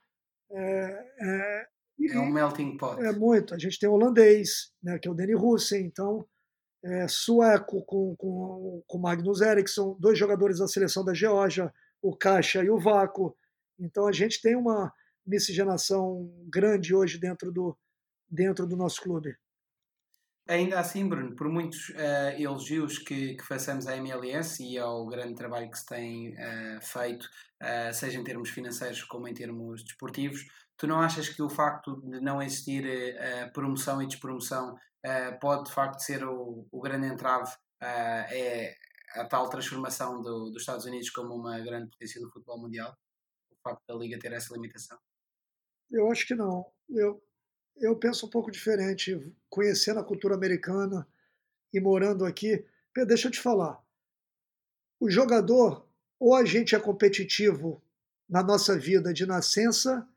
é, 0.52 1.06
é, 1.20 1.66
é 2.12 2.20
um 2.20 2.30
melting 2.30 2.76
pot. 2.76 3.04
É 3.04 3.10
muito. 3.10 3.56
A 3.56 3.58
gente 3.58 3.76
tem 3.80 3.88
holandês, 3.88 4.70
né, 4.80 5.00
que 5.00 5.08
é 5.08 5.10
o 5.10 5.14
Danny 5.14 5.34
Russen, 5.34 5.84
então 5.84 6.24
é, 6.84 7.06
sueco 7.08 7.84
com, 7.84 8.14
com, 8.16 8.82
com 8.86 8.98
Magnus 8.98 9.40
Eriksson, 9.40 9.96
dois 9.98 10.18
jogadores 10.18 10.58
da 10.58 10.66
seleção 10.66 11.04
da 11.04 11.14
Geórgia, 11.14 11.72
o 12.00 12.16
Caixa 12.16 12.62
e 12.62 12.70
o 12.70 12.78
Vaco. 12.78 13.36
Então 13.78 14.06
a 14.06 14.12
gente 14.12 14.40
tem 14.40 14.56
uma 14.56 14.92
miscigenação 15.26 16.28
grande 16.48 16.94
hoje 16.94 17.18
dentro 17.18 17.52
do, 17.52 17.76
dentro 18.28 18.66
do 18.66 18.76
nosso 18.76 19.00
clube. 19.00 19.36
Ainda 20.48 20.80
assim, 20.80 21.08
Bruno, 21.08 21.36
por 21.36 21.48
muitos 21.48 21.90
uh, 21.90 22.36
elogios 22.36 22.98
que, 22.98 23.36
que 23.36 23.44
façamos 23.44 23.86
à 23.86 23.96
MLS 23.96 24.62
e 24.62 24.76
ao 24.76 25.06
grande 25.06 25.34
trabalho 25.34 25.70
que 25.70 25.78
se 25.78 25.86
tem 25.86 26.30
uh, 26.30 26.80
feito, 26.82 27.26
uh, 27.62 27.94
seja 27.94 28.18
em 28.18 28.24
termos 28.24 28.50
financeiros 28.50 29.04
como 29.04 29.28
em 29.28 29.34
termos 29.34 29.84
desportivos, 29.84 30.44
Tu 30.82 30.88
não 30.88 31.00
achas 31.00 31.28
que 31.28 31.40
o 31.40 31.48
facto 31.48 32.00
de 32.00 32.18
não 32.18 32.42
existir 32.42 32.84
uh, 32.84 33.52
promoção 33.52 34.02
e 34.02 34.06
despromoção 34.08 34.74
uh, 34.74 35.38
pode 35.40 35.66
de 35.66 35.72
facto 35.72 36.00
ser 36.00 36.24
o, 36.24 36.66
o 36.72 36.80
grande 36.80 37.06
entrave 37.06 37.52
uh, 37.52 38.26
é 38.28 38.74
a 39.10 39.24
tal 39.24 39.48
transformação 39.48 40.20
do, 40.20 40.50
dos 40.50 40.62
Estados 40.62 40.84
Unidos 40.84 41.08
como 41.10 41.36
uma 41.36 41.56
grande 41.60 41.88
potência 41.88 42.20
do 42.20 42.28
futebol 42.28 42.58
mundial? 42.58 42.98
O 43.52 43.56
facto 43.62 43.80
da 43.86 43.94
Liga 43.94 44.18
ter 44.18 44.32
essa 44.32 44.52
limitação? 44.52 44.98
Eu 45.88 46.10
acho 46.10 46.26
que 46.26 46.34
não. 46.34 46.66
Eu, 46.88 47.22
eu 47.76 47.96
penso 47.96 48.26
um 48.26 48.30
pouco 48.30 48.50
diferente. 48.50 49.32
Conhecendo 49.48 50.00
a 50.00 50.04
cultura 50.04 50.34
americana 50.34 51.06
e 51.72 51.78
morando 51.78 52.24
aqui, 52.24 52.66
deixa 53.06 53.28
eu 53.28 53.30
te 53.30 53.40
falar. 53.40 53.80
O 54.98 55.08
jogador, 55.08 55.86
ou 56.18 56.34
a 56.34 56.44
gente 56.44 56.74
é 56.74 56.80
competitivo 56.80 57.80
na 58.28 58.42
nossa 58.42 58.76
vida 58.76 59.14
de 59.14 59.24
nascença, 59.24 60.08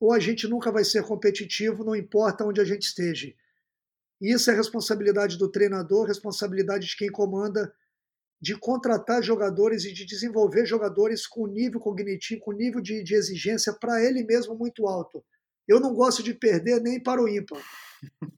ou 0.00 0.12
a 0.12 0.18
gente 0.18 0.48
nunca 0.48 0.72
vai 0.72 0.82
ser 0.82 1.04
competitivo, 1.04 1.84
não 1.84 1.94
importa 1.94 2.44
onde 2.44 2.60
a 2.60 2.64
gente 2.64 2.82
esteja. 2.82 3.32
Isso 4.20 4.50
é 4.50 4.54
responsabilidade 4.54 5.36
do 5.36 5.50
treinador, 5.50 6.06
responsabilidade 6.06 6.86
de 6.86 6.96
quem 6.96 7.10
comanda, 7.10 7.72
de 8.40 8.56
contratar 8.56 9.22
jogadores 9.22 9.84
e 9.84 9.92
de 9.92 10.06
desenvolver 10.06 10.64
jogadores 10.64 11.26
com 11.26 11.46
nível 11.46 11.78
cognitivo, 11.78 12.40
com 12.40 12.52
nível 12.52 12.80
de, 12.80 13.02
de 13.02 13.14
exigência 13.14 13.74
para 13.74 14.02
ele 14.02 14.24
mesmo 14.24 14.56
muito 14.56 14.86
alto. 14.86 15.22
Eu 15.68 15.78
não 15.78 15.94
gosto 15.94 16.22
de 16.22 16.32
perder 16.32 16.80
nem 16.80 16.98
para 16.98 17.22
o 17.22 17.28
ímpar. 17.28 17.62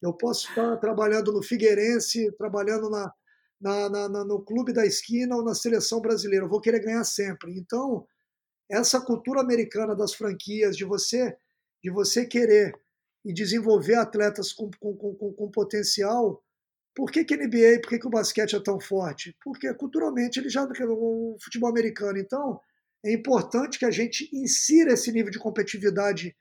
Eu 0.03 0.13
posso 0.13 0.49
estar 0.49 0.77
trabalhando 0.79 1.33
no 1.33 1.43
Figueirense, 1.43 2.33
trabalhando 2.33 2.91
na, 2.91 3.13
na, 3.61 4.09
na, 4.09 4.25
no 4.25 4.43
clube 4.43 4.73
da 4.73 4.85
esquina 4.85 5.37
ou 5.37 5.45
na 5.45 5.55
seleção 5.55 6.01
brasileira. 6.01 6.45
Eu 6.45 6.51
vou 6.51 6.61
querer 6.61 6.81
ganhar 6.81 7.05
sempre. 7.05 7.57
Então, 7.57 8.05
essa 8.69 9.01
cultura 9.01 9.41
americana 9.41 9.95
das 9.95 10.13
franquias, 10.13 10.77
de 10.77 10.85
você 10.85 11.37
de 11.83 11.91
você 11.91 12.27
querer 12.27 12.74
e 13.24 13.32
desenvolver 13.32 13.94
atletas 13.94 14.52
com, 14.52 14.70
com, 14.81 14.97
com, 14.97 15.32
com 15.32 15.51
potencial, 15.51 16.43
por 16.94 17.11
que, 17.11 17.24
que 17.24 17.36
NBA, 17.36 17.81
por 17.82 17.90
que, 17.90 17.98
que 17.98 18.07
o 18.07 18.11
basquete 18.11 18.55
é 18.55 18.61
tão 18.61 18.78
forte? 18.81 19.36
Porque 19.43 19.73
culturalmente 19.74 20.39
ele 20.39 20.48
já 20.48 20.62
é 20.62 20.85
o 20.85 21.36
futebol 21.40 21.70
americano. 21.70 22.19
Então, 22.19 22.61
é 23.05 23.12
importante 23.12 23.78
que 23.78 23.85
a 23.85 23.90
gente 23.90 24.28
insira 24.32 24.93
esse 24.93 25.11
nível 25.11 25.31
de 25.31 25.39
competitividade 25.39 26.36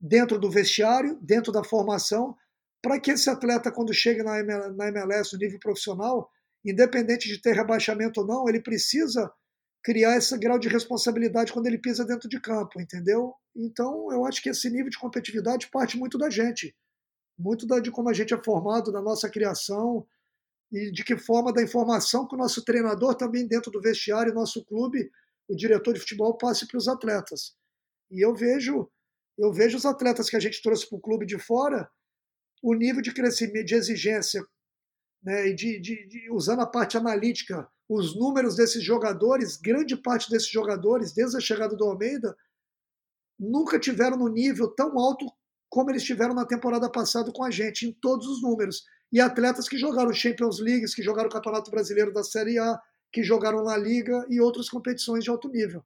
dentro 0.00 0.38
do 0.38 0.50
vestiário, 0.50 1.18
dentro 1.22 1.52
da 1.52 1.62
formação, 1.62 2.36
para 2.82 3.00
que 3.00 3.12
esse 3.12 3.30
atleta, 3.30 3.72
quando 3.72 3.94
chega 3.94 4.22
na 4.22 4.38
MLS, 4.88 5.32
no 5.32 5.38
nível 5.38 5.58
profissional, 5.58 6.30
independente 6.64 7.28
de 7.28 7.40
ter 7.40 7.54
rebaixamento 7.54 8.20
ou 8.20 8.26
não, 8.26 8.48
ele 8.48 8.60
precisa 8.60 9.32
criar 9.84 10.16
esse 10.16 10.36
grau 10.38 10.58
de 10.58 10.66
responsabilidade 10.66 11.52
quando 11.52 11.66
ele 11.66 11.76
pisa 11.76 12.06
dentro 12.06 12.26
de 12.26 12.40
campo, 12.40 12.80
entendeu? 12.80 13.34
Então, 13.54 14.10
eu 14.10 14.24
acho 14.24 14.42
que 14.42 14.48
esse 14.48 14.70
nível 14.70 14.88
de 14.88 14.98
competitividade 14.98 15.68
parte 15.70 15.98
muito 15.98 16.16
da 16.16 16.30
gente, 16.30 16.74
muito 17.38 17.66
de 17.82 17.90
como 17.90 18.08
a 18.08 18.14
gente 18.14 18.32
é 18.32 18.42
formado, 18.42 18.90
da 18.90 19.02
nossa 19.02 19.28
criação 19.28 20.06
e 20.72 20.90
de 20.90 21.04
que 21.04 21.18
forma 21.18 21.52
da 21.52 21.62
informação 21.62 22.26
que 22.26 22.34
o 22.34 22.38
nosso 22.38 22.64
treinador 22.64 23.14
também 23.14 23.46
dentro 23.46 23.70
do 23.70 23.80
vestiário, 23.80 24.32
nosso 24.32 24.64
clube, 24.64 25.10
o 25.46 25.54
diretor 25.54 25.92
de 25.92 26.00
futebol 26.00 26.38
passe 26.38 26.66
para 26.66 26.78
os 26.78 26.88
atletas. 26.88 27.54
E 28.10 28.24
eu 28.24 28.34
vejo, 28.34 28.90
eu 29.36 29.52
vejo 29.52 29.76
os 29.76 29.84
atletas 29.84 30.30
que 30.30 30.36
a 30.36 30.40
gente 30.40 30.62
trouxe 30.62 30.88
para 30.88 30.96
o 30.96 31.00
clube 31.00 31.26
de 31.26 31.38
fora, 31.38 31.90
o 32.62 32.72
nível 32.72 33.02
de 33.02 33.12
crescimento, 33.12 33.66
de 33.66 33.74
exigência, 33.74 34.42
né, 35.22 35.48
e 35.48 35.54
de, 35.54 35.78
de, 35.78 36.08
de 36.08 36.30
usando 36.30 36.60
a 36.60 36.66
parte 36.66 36.96
analítica 36.96 37.68
os 37.88 38.16
números 38.16 38.56
desses 38.56 38.82
jogadores, 38.82 39.56
grande 39.56 39.96
parte 39.96 40.30
desses 40.30 40.48
jogadores, 40.48 41.12
desde 41.12 41.36
a 41.36 41.40
chegada 41.40 41.76
do 41.76 41.84
Almeida, 41.84 42.36
nunca 43.38 43.78
tiveram 43.78 44.16
no 44.16 44.28
nível 44.28 44.68
tão 44.68 44.98
alto 44.98 45.26
como 45.68 45.90
eles 45.90 46.04
tiveram 46.04 46.34
na 46.34 46.46
temporada 46.46 46.90
passada 46.90 47.32
com 47.32 47.42
a 47.42 47.50
gente, 47.50 47.86
em 47.86 47.92
todos 47.92 48.26
os 48.26 48.42
números. 48.42 48.84
e 49.12 49.20
atletas 49.20 49.68
que 49.68 49.78
jogaram 49.78 50.12
Champions 50.12 50.58
League, 50.58 50.86
que 50.92 51.02
jogaram 51.02 51.28
o 51.28 51.32
Campeonato 51.32 51.70
Brasileiro 51.70 52.12
da 52.12 52.24
Série 52.24 52.58
A, 52.58 52.80
que 53.12 53.22
jogaram 53.22 53.62
na 53.62 53.76
Liga 53.76 54.26
e 54.28 54.40
outras 54.40 54.68
competições 54.68 55.22
de 55.22 55.30
alto 55.30 55.48
nível. 55.48 55.84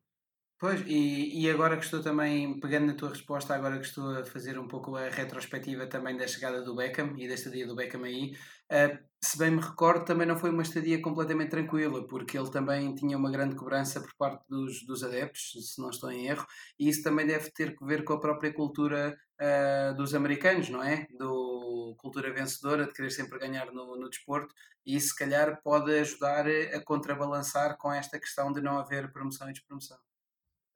Pois, 0.60 0.80
e, 0.88 1.40
e 1.40 1.48
agora 1.48 1.76
que 1.76 1.84
estou 1.84 2.02
também, 2.02 2.58
pegando 2.58 2.86
na 2.88 2.94
tua 2.94 3.10
resposta, 3.10 3.54
agora 3.54 3.78
que 3.78 3.86
estou 3.86 4.10
a 4.18 4.24
fazer 4.24 4.58
um 4.58 4.66
pouco 4.66 4.96
a 4.96 5.08
retrospectiva 5.08 5.86
também 5.86 6.16
da 6.16 6.26
chegada 6.26 6.62
do 6.62 6.74
Beckham 6.74 7.14
e 7.16 7.28
da 7.28 7.34
estadia 7.34 7.64
do 7.64 7.76
Beckham 7.76 8.02
aí, 8.02 8.32
uh, 8.72 8.98
se 9.22 9.38
bem 9.38 9.52
me 9.52 9.60
recordo, 9.60 10.04
também 10.04 10.26
não 10.26 10.36
foi 10.36 10.50
uma 10.50 10.62
estadia 10.62 11.00
completamente 11.00 11.50
tranquila, 11.50 12.04
porque 12.08 12.36
ele 12.36 12.50
também 12.50 12.92
tinha 12.96 13.16
uma 13.16 13.30
grande 13.30 13.54
cobrança 13.54 14.00
por 14.00 14.12
parte 14.16 14.44
dos, 14.48 14.84
dos 14.84 15.04
adeptos, 15.04 15.52
se 15.74 15.80
não 15.80 15.90
estou 15.90 16.10
em 16.10 16.26
erro, 16.26 16.44
e 16.76 16.88
isso 16.88 17.04
também 17.04 17.24
deve 17.24 17.52
ter 17.52 17.76
que 17.76 17.84
ver 17.84 18.02
com 18.02 18.14
a 18.14 18.20
própria 18.20 18.52
cultura 18.52 19.16
uh, 19.40 19.94
dos 19.96 20.12
americanos, 20.12 20.68
não 20.70 20.82
é? 20.82 21.06
Do 21.16 21.94
cultura 21.98 22.32
vencedora, 22.32 22.84
de 22.86 22.92
querer 22.92 23.10
sempre 23.10 23.38
ganhar 23.38 23.72
no, 23.72 23.96
no 23.96 24.10
desporto, 24.10 24.52
e 24.84 24.96
isso 24.96 25.10
se 25.10 25.16
calhar 25.16 25.62
pode 25.62 25.92
ajudar 26.00 26.46
a 26.48 26.80
contrabalançar 26.84 27.76
com 27.78 27.92
esta 27.92 28.18
questão 28.18 28.52
de 28.52 28.60
não 28.60 28.76
haver 28.78 29.12
promoção 29.12 29.48
e 29.48 29.52
despromoção. 29.52 30.07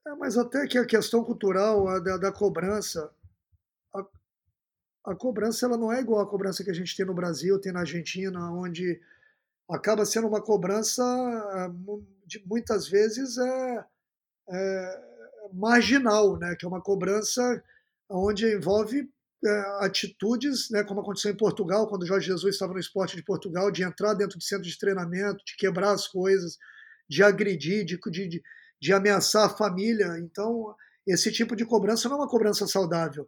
É, 0.05 0.15
mas 0.15 0.37
até 0.37 0.67
que 0.67 0.77
a 0.77 0.85
questão 0.85 1.23
cultural 1.23 1.87
a 1.87 1.99
da, 1.99 2.17
da, 2.17 2.31
cobrança, 2.31 3.09
a, 3.95 4.05
a, 5.05 5.15
cobrança 5.15 5.65
ela 5.65 5.77
não 5.77 5.91
é 5.91 6.01
igual 6.01 6.21
à 6.21 6.29
cobrança 6.29 6.63
que 6.63 6.71
a 6.71 6.73
gente 6.73 6.95
tem 6.95 7.05
no 7.05 7.13
Brasil, 7.13 7.59
tem 7.59 7.71
na 7.71 7.81
Argentina, 7.81 8.51
onde 8.51 8.99
acaba 9.69 10.05
sendo 10.05 10.27
uma 10.27 10.41
cobrança 10.41 11.03
é, 11.55 11.69
de 12.25 12.45
muitas 12.45 12.87
vezes 12.87 13.37
é, 13.37 13.85
é, 14.49 15.01
marginal, 15.53 16.37
né? 16.37 16.55
Que 16.55 16.65
é 16.65 16.67
uma 16.67 16.81
cobrança 16.81 17.63
onde 18.09 18.45
envolve 18.45 19.09
é, 19.45 19.85
atitudes, 19.85 20.69
né? 20.69 20.83
Como 20.83 20.99
aconteceu 20.99 21.31
em 21.31 21.37
Portugal, 21.37 21.87
quando 21.87 22.05
Jorge 22.05 22.27
Jesus 22.27 22.55
estava 22.55 22.73
no 22.73 22.79
esporte 22.79 23.15
de 23.15 23.23
Portugal, 23.23 23.71
de 23.71 23.83
entrar 23.83 24.13
dentro 24.15 24.37
de 24.37 24.45
centro 24.45 24.67
de 24.67 24.77
treinamento, 24.77 25.43
de 25.45 25.55
quebrar 25.55 25.91
as 25.91 26.07
coisas, 26.07 26.57
de 27.07 27.23
agredir, 27.23 27.85
de, 27.85 27.97
de 27.97 28.43
de 28.83 28.91
ameaçar 28.91 29.45
a 29.45 29.55
família. 29.55 30.19
Então, 30.19 30.75
esse 31.07 31.31
tipo 31.31 31.55
de 31.55 31.65
cobrança 31.65 32.09
não 32.09 32.17
é 32.17 32.19
uma 32.19 32.27
cobrança 32.27 32.67
saudável. 32.67 33.25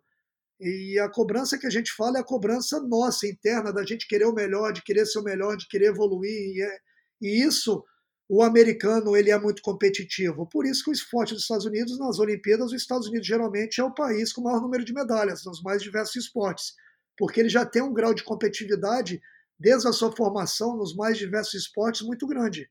E 0.60 1.00
a 1.00 1.08
cobrança 1.08 1.58
que 1.58 1.66
a 1.66 1.70
gente 1.70 1.94
fala 1.94 2.18
é 2.18 2.22
a 2.22 2.26
cobrança 2.26 2.82
nossa, 2.82 3.26
interna, 3.26 3.72
da 3.72 3.86
gente 3.86 4.06
querer 4.06 4.26
o 4.26 4.34
melhor, 4.34 4.74
de 4.74 4.84
querer 4.84 5.06
ser 5.06 5.20
o 5.20 5.24
melhor, 5.24 5.56
de 5.56 5.66
querer 5.70 5.86
evoluir. 5.88 6.30
E, 6.30 6.62
é, 6.62 6.78
e 7.22 7.42
isso, 7.42 7.82
o 8.28 8.44
americano, 8.44 9.16
ele 9.16 9.32
é 9.32 9.40
muito 9.40 9.62
competitivo. 9.62 10.46
Por 10.46 10.66
isso 10.66 10.84
que 10.84 10.90
o 10.90 10.94
esporte 10.94 11.34
dos 11.34 11.44
Estados 11.44 11.66
Unidos, 11.66 11.98
nas 12.00 12.20
Olimpíadas, 12.20 12.68
os 12.68 12.82
Estados 12.82 13.08
Unidos 13.08 13.26
geralmente 13.26 13.80
é 13.80 13.84
o 13.84 13.94
país 13.94 14.34
com 14.34 14.42
o 14.42 14.44
maior 14.44 14.62
número 14.62 14.84
de 14.84 14.94
medalhas, 14.94 15.46
nos 15.46 15.62
mais 15.62 15.82
diversos 15.82 16.18
esportes. 16.18 16.74
Porque 17.18 17.40
ele 17.40 17.50
já 17.50 17.66
tem 17.66 17.82
um 17.82 17.94
grau 17.94 18.14
de 18.14 18.26
competitividade, 18.26 19.22
desde 19.58 19.88
a 19.88 19.94
sua 19.94 20.14
formação, 20.14 20.76
nos 20.76 20.94
mais 20.94 21.18
diversos 21.18 21.54
esportes, 21.54 22.02
muito 22.02 22.28
grande. 22.28 22.70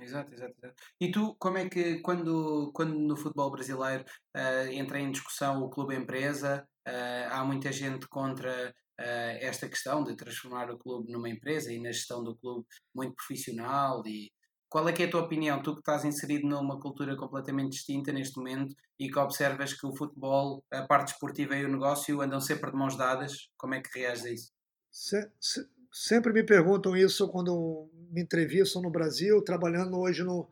Exato, 0.00 0.32
exato, 0.32 0.54
exato. 0.58 0.82
E 1.00 1.10
tu, 1.10 1.36
como 1.38 1.58
é 1.58 1.68
que, 1.68 2.00
quando, 2.00 2.70
quando 2.72 2.94
no 2.94 3.16
futebol 3.16 3.50
brasileiro 3.50 4.04
uh, 4.36 4.72
entra 4.72 4.98
em 4.98 5.10
discussão 5.10 5.62
o 5.62 5.68
clube-empresa, 5.68 6.66
uh, 6.88 7.32
há 7.32 7.44
muita 7.44 7.70
gente 7.70 8.08
contra 8.08 8.70
uh, 8.70 9.36
esta 9.40 9.68
questão 9.68 10.02
de 10.02 10.16
transformar 10.16 10.70
o 10.70 10.78
clube 10.78 11.12
numa 11.12 11.28
empresa 11.28 11.72
e 11.72 11.80
na 11.80 11.92
gestão 11.92 12.24
do 12.24 12.36
clube 12.36 12.66
muito 12.94 13.14
profissional 13.14 14.02
e 14.06 14.32
qual 14.70 14.88
é 14.88 14.92
que 14.92 15.02
é 15.02 15.06
a 15.06 15.10
tua 15.10 15.22
opinião? 15.22 15.60
Tu 15.60 15.74
que 15.74 15.80
estás 15.80 16.04
inserido 16.04 16.46
numa 16.46 16.78
cultura 16.78 17.16
completamente 17.16 17.72
distinta 17.72 18.12
neste 18.12 18.36
momento 18.38 18.72
e 19.00 19.10
que 19.10 19.18
observas 19.18 19.72
que 19.72 19.84
o 19.84 19.96
futebol, 19.96 20.64
a 20.72 20.86
parte 20.86 21.12
esportiva 21.12 21.56
e 21.56 21.64
o 21.64 21.68
negócio 21.68 22.20
andam 22.20 22.40
sempre 22.40 22.70
de 22.70 22.76
mãos 22.76 22.96
dadas, 22.96 23.50
como 23.58 23.74
é 23.74 23.80
que 23.80 23.98
reages 23.98 24.24
a 24.24 24.30
isso? 24.30 24.52
Se, 24.92 25.28
se, 25.40 25.68
sempre 25.90 26.32
me 26.32 26.42
perguntam 26.42 26.96
isso 26.96 27.28
quando 27.28 27.88
me 28.10 28.22
entrevistam 28.22 28.82
no 28.82 28.90
Brasil, 28.90 29.42
trabalhando 29.42 29.98
hoje 29.98 30.22
no, 30.22 30.48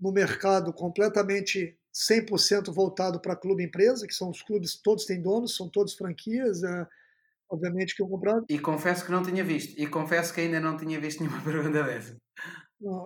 no 0.00 0.12
mercado 0.12 0.72
completamente 0.72 1.76
100% 1.94 2.72
voltado 2.72 3.20
para 3.20 3.36
clube-empresa, 3.36 4.06
que 4.06 4.14
são 4.14 4.30
os 4.30 4.42
clubes, 4.42 4.74
todos 4.76 5.04
têm 5.04 5.22
donos, 5.22 5.56
são 5.56 5.68
todos 5.68 5.94
franquias, 5.94 6.62
é, 6.62 6.86
obviamente 7.48 7.94
que 7.94 8.02
eu 8.02 8.08
comprado. 8.08 8.44
E 8.48 8.58
confesso 8.58 9.04
que 9.04 9.12
não 9.12 9.22
tinha 9.22 9.44
visto, 9.44 9.78
e 9.80 9.86
confesso 9.86 10.34
que 10.34 10.40
ainda 10.40 10.60
não 10.60 10.76
tinha 10.76 11.00
visto 11.00 11.20
nenhuma 11.22 11.42
pergunta 11.42 11.82
dessa. 11.84 12.16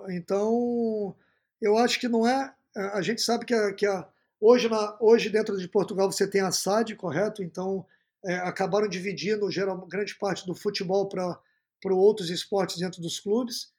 Então, 0.08 1.14
eu 1.60 1.76
acho 1.76 2.00
que 2.00 2.08
não 2.08 2.26
é, 2.26 2.52
é, 2.76 2.80
a 2.88 3.02
gente 3.02 3.20
sabe 3.20 3.44
que, 3.44 3.54
a, 3.54 3.72
que 3.72 3.86
a, 3.86 4.08
hoje, 4.40 4.68
na, 4.68 4.96
hoje 5.00 5.28
dentro 5.28 5.56
de 5.56 5.68
Portugal 5.68 6.10
você 6.10 6.26
tem 6.26 6.40
a 6.40 6.50
SAD, 6.50 6.96
correto? 6.96 7.42
Então, 7.42 7.86
é, 8.24 8.36
acabaram 8.36 8.88
dividindo 8.88 9.50
geral, 9.50 9.86
grande 9.86 10.16
parte 10.16 10.46
do 10.46 10.54
futebol 10.54 11.08
para 11.08 11.38
para 11.80 11.94
outros 11.94 12.30
esportes 12.30 12.78
dentro 12.78 13.00
dos 13.00 13.20
clubes. 13.20 13.72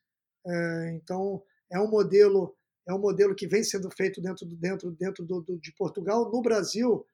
É, 0.46 0.92
então 0.94 1.44
é 1.72 1.80
um 1.80 1.90
modelo 1.90 2.56
é 2.88 2.94
um 2.94 3.00
modelo 3.00 3.36
que 3.36 3.48
vem 3.48 3.64
sendo 3.64 3.90
feito 3.92 4.22
dentro 4.22 4.46
dentro 4.46 4.92
dentro 4.92 5.26
do, 5.26 5.42
do, 5.42 5.58
de 5.60 5.72
Portugal. 5.74 6.32
No 6.32 6.42
Brasil, 6.42 7.06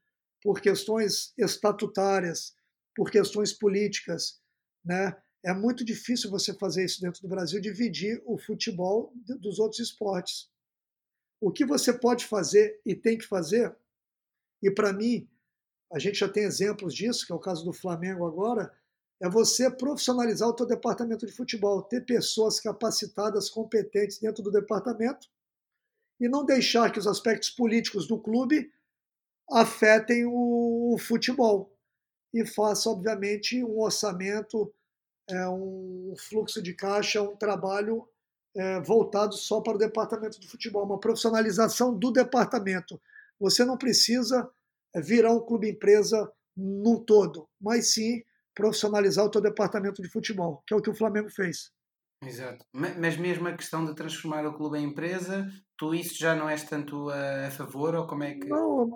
por 0.41 0.61
questões 0.61 1.33
estatutárias, 1.37 2.55
por 2.95 3.09
questões 3.11 3.51
políticas, 3.51 4.39
né? 4.83 5.15
É 5.43 5.53
muito 5.53 5.85
difícil 5.85 6.31
você 6.31 6.55
fazer 6.55 6.85
isso 6.85 6.99
dentro 6.99 7.21
do 7.21 7.27
Brasil, 7.27 7.61
dividir 7.61 8.19
o 8.25 8.35
futebol 8.35 9.13
dos 9.39 9.59
outros 9.59 9.79
esportes. 9.79 10.49
O 11.39 11.51
que 11.51 11.63
você 11.63 11.93
pode 11.93 12.25
fazer 12.25 12.81
e 12.83 12.95
tem 12.95 13.15
que 13.15 13.27
fazer, 13.27 13.75
e 14.59 14.71
para 14.71 14.91
mim, 14.91 15.29
a 15.93 15.99
gente 15.99 16.17
já 16.17 16.27
tem 16.27 16.43
exemplos 16.43 16.95
disso, 16.95 17.27
que 17.27 17.31
é 17.31 17.35
o 17.35 17.39
caso 17.39 17.63
do 17.63 17.71
Flamengo 17.71 18.25
agora, 18.25 18.73
é 19.21 19.29
você 19.29 19.69
profissionalizar 19.69 20.49
o 20.49 20.53
teu 20.53 20.65
departamento 20.65 21.25
de 21.25 21.31
futebol, 21.31 21.81
ter 21.81 22.05
pessoas 22.05 22.59
capacitadas, 22.59 23.49
competentes 23.49 24.19
dentro 24.19 24.43
do 24.43 24.51
departamento 24.51 25.27
e 26.19 26.27
não 26.27 26.45
deixar 26.45 26.91
que 26.91 26.99
os 26.99 27.07
aspectos 27.07 27.49
políticos 27.49 28.07
do 28.07 28.19
clube 28.19 28.71
afetem 29.49 30.25
o, 30.25 30.97
futebol 30.99 31.71
e 32.33 32.45
faça, 32.45 32.89
obviamente, 32.89 33.63
um 33.63 33.79
orçamento, 33.79 34.73
é, 35.29 35.47
um 35.47 36.13
fluxo 36.17 36.61
de 36.61 36.73
caixa, 36.73 37.21
um 37.21 37.35
trabalho 37.35 38.07
é, 38.55 38.79
voltado 38.81 39.35
só 39.35 39.61
para 39.61 39.75
o 39.75 39.79
departamento 39.79 40.39
de 40.39 40.47
futebol, 40.47 40.83
uma 40.85 40.99
profissionalização 40.99 41.97
do 41.97 42.11
departamento. 42.11 42.99
Você 43.39 43.63
não 43.63 43.77
precisa 43.77 44.49
virar 44.95 45.31
um 45.31 45.39
clube 45.39 45.69
empresa 45.69 46.31
no 46.55 46.99
todo, 46.99 47.47
mas 47.59 47.93
sim 47.93 48.23
profissionalizar 48.55 49.25
o 49.25 49.29
teu 49.29 49.41
departamento 49.41 50.01
de 50.01 50.09
futebol, 50.09 50.63
que 50.65 50.73
é 50.73 50.77
o 50.77 50.81
que 50.81 50.89
o 50.89 50.95
Flamengo 50.95 51.29
fez. 51.29 51.71
Exato. 52.23 52.65
Mas 52.73 53.17
mesmo 53.17 53.47
a 53.47 53.55
questão 53.55 53.85
de 53.85 53.93
transformar 53.93 54.47
o 54.47 54.53
clube 54.53 54.79
em 54.79 54.85
empresa, 54.85 55.47
tu 55.77 55.93
isso 55.93 56.17
já 56.17 56.33
não 56.33 56.49
és 56.49 56.63
tanto 56.63 57.09
a 57.09 57.51
favor 57.51 57.93
ou 57.93 58.07
como 58.07 58.23
é 58.23 58.33
que. 58.33 58.47
Não, 58.47 58.89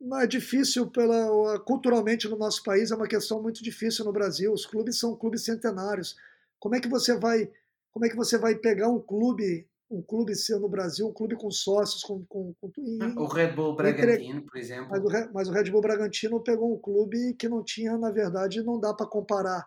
não 0.00 0.20
é 0.20 0.26
difícil 0.26 0.90
pela 0.90 1.58
culturalmente 1.60 2.28
no 2.28 2.38
nosso 2.38 2.62
país 2.62 2.90
é 2.90 2.96
uma 2.96 3.06
questão 3.06 3.42
muito 3.42 3.62
difícil 3.62 4.04
no 4.04 4.12
Brasil. 4.12 4.52
Os 4.52 4.64
clubes 4.64 4.98
são 4.98 5.14
clubes 5.14 5.44
centenários. 5.44 6.16
Como 6.58 6.74
é 6.74 6.80
que 6.80 6.88
você 6.88 7.16
vai 7.16 7.50
como 7.92 8.06
é 8.06 8.08
que 8.08 8.16
você 8.16 8.38
vai 8.38 8.54
pegar 8.54 8.88
um 8.88 9.00
clube 9.00 9.67
um 9.90 10.02
clube 10.02 10.34
ser 10.34 10.58
no 10.58 10.68
Brasil, 10.68 11.06
um 11.06 11.12
clube 11.12 11.36
com 11.36 11.50
sócios, 11.50 12.02
com. 12.02 12.24
com, 12.26 12.54
com 12.60 12.70
o 13.16 13.26
Red 13.26 13.52
Bull 13.52 13.74
Bragantino, 13.74 14.38
entre, 14.38 14.50
por 14.50 14.58
exemplo. 14.58 14.88
Mas 14.90 15.02
o, 15.02 15.32
mas 15.32 15.48
o, 15.48 15.52
Red 15.52 15.70
Bull 15.70 15.80
Bragantino 15.80 16.42
pegou 16.42 16.74
um 16.74 16.78
clube 16.78 17.34
que 17.34 17.48
não 17.48 17.64
tinha, 17.64 17.96
na 17.96 18.10
verdade, 18.10 18.62
não 18.62 18.78
dá 18.78 18.92
para 18.92 19.06
comparar, 19.06 19.66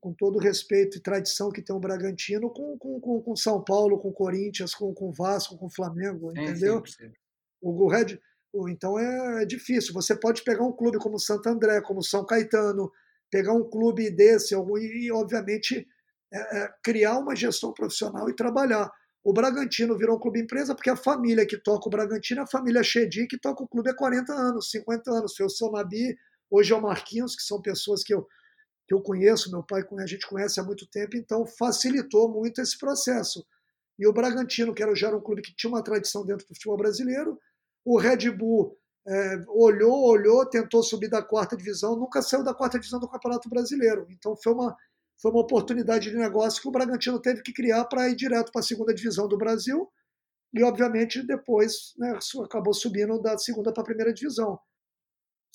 com 0.00 0.12
todo 0.12 0.36
o 0.36 0.40
respeito 0.40 0.96
e 0.96 1.00
tradição 1.00 1.50
que 1.50 1.62
tem 1.62 1.74
o 1.74 1.80
Bragantino, 1.80 2.50
com, 2.50 2.76
com, 2.78 3.00
com, 3.00 3.22
com 3.22 3.36
São 3.36 3.62
Paulo, 3.62 3.98
com 3.98 4.12
Corinthians, 4.12 4.74
com, 4.74 4.94
com 4.94 5.12
Vasco, 5.12 5.58
com 5.58 5.68
Flamengo, 5.68 6.30
entendeu? 6.30 6.84
Sim, 6.86 7.06
sim. 7.06 7.12
O, 7.60 7.84
o 7.84 7.88
Red. 7.88 8.18
Então 8.68 8.98
é, 8.98 9.42
é 9.42 9.46
difícil. 9.46 9.94
Você 9.94 10.14
pode 10.14 10.42
pegar 10.44 10.64
um 10.64 10.72
clube 10.72 10.98
como 10.98 11.18
Santo 11.18 11.48
André, 11.48 11.80
como 11.80 12.02
São 12.02 12.24
Caetano, 12.24 12.92
pegar 13.30 13.54
um 13.54 13.68
clube 13.68 14.10
desse 14.10 14.54
e, 14.54 15.10
obviamente, 15.10 15.88
é, 16.32 16.58
é, 16.58 16.74
criar 16.82 17.18
uma 17.18 17.34
gestão 17.34 17.72
profissional 17.72 18.28
e 18.28 18.36
trabalhar. 18.36 18.90
O 19.24 19.32
Bragantino 19.32 19.96
virou 19.96 20.16
um 20.16 20.18
clube 20.18 20.40
empresa 20.40 20.74
porque 20.74 20.90
a 20.90 20.96
família 20.96 21.46
que 21.46 21.56
toca 21.56 21.86
o 21.86 21.90
Bragantino 21.90 22.40
é 22.40 22.42
a 22.44 22.46
família 22.46 22.82
Chedi, 22.82 23.26
que 23.26 23.38
toca 23.38 23.62
o 23.62 23.68
clube 23.68 23.90
há 23.90 23.94
40 23.94 24.32
anos, 24.32 24.70
50 24.70 25.10
anos. 25.10 25.36
Foi 25.36 25.46
o 25.46 25.50
seu 25.50 25.70
Nabi, 25.70 26.16
hoje 26.50 26.72
é 26.72 26.76
o 26.76 26.82
Marquinhos, 26.82 27.36
que 27.36 27.42
são 27.42 27.62
pessoas 27.62 28.02
que 28.02 28.12
eu, 28.12 28.26
que 28.86 28.94
eu 28.94 29.00
conheço, 29.00 29.50
meu 29.50 29.62
pai 29.62 29.84
a 29.98 30.06
gente 30.06 30.26
conhece 30.26 30.58
há 30.58 30.64
muito 30.64 30.86
tempo, 30.88 31.16
então 31.16 31.46
facilitou 31.46 32.28
muito 32.28 32.60
esse 32.60 32.76
processo. 32.76 33.46
E 33.98 34.06
o 34.06 34.12
Bragantino, 34.12 34.74
que 34.74 34.82
era 34.82 34.94
já 34.94 35.08
era 35.08 35.16
um 35.16 35.20
clube 35.20 35.42
que 35.42 35.54
tinha 35.54 35.70
uma 35.70 35.84
tradição 35.84 36.26
dentro 36.26 36.46
do 36.46 36.54
futebol 36.54 36.76
brasileiro, 36.76 37.38
o 37.84 37.98
Red 37.98 38.30
Bull 38.30 38.76
é, 39.06 39.44
olhou, 39.48 40.04
olhou, 40.04 40.46
tentou 40.46 40.82
subir 40.82 41.08
da 41.08 41.22
quarta 41.22 41.56
divisão, 41.56 41.96
nunca 41.96 42.22
saiu 42.22 42.42
da 42.42 42.54
quarta 42.54 42.78
divisão 42.78 43.00
do 43.00 43.08
Campeonato 43.08 43.48
Brasileiro. 43.48 44.06
Então 44.10 44.36
foi 44.36 44.52
uma, 44.52 44.76
foi 45.22 45.30
uma 45.30 45.40
oportunidade 45.40 46.10
de 46.10 46.16
negócio 46.16 46.60
que 46.60 46.68
o 46.68 46.72
Bragantino 46.72 47.22
teve 47.22 47.42
que 47.42 47.52
criar 47.52 47.84
para 47.84 48.08
ir 48.08 48.16
direto 48.16 48.50
para 48.50 48.60
a 48.60 48.64
segunda 48.64 48.92
divisão 48.92 49.28
do 49.28 49.38
Brasil 49.38 49.88
e, 50.52 50.62
obviamente, 50.64 51.24
depois 51.24 51.94
né, 51.96 52.18
acabou 52.44 52.74
subindo 52.74 53.22
da 53.22 53.38
segunda 53.38 53.72
para 53.72 53.82
a 53.82 53.86
primeira 53.86 54.12
divisão. 54.12 54.58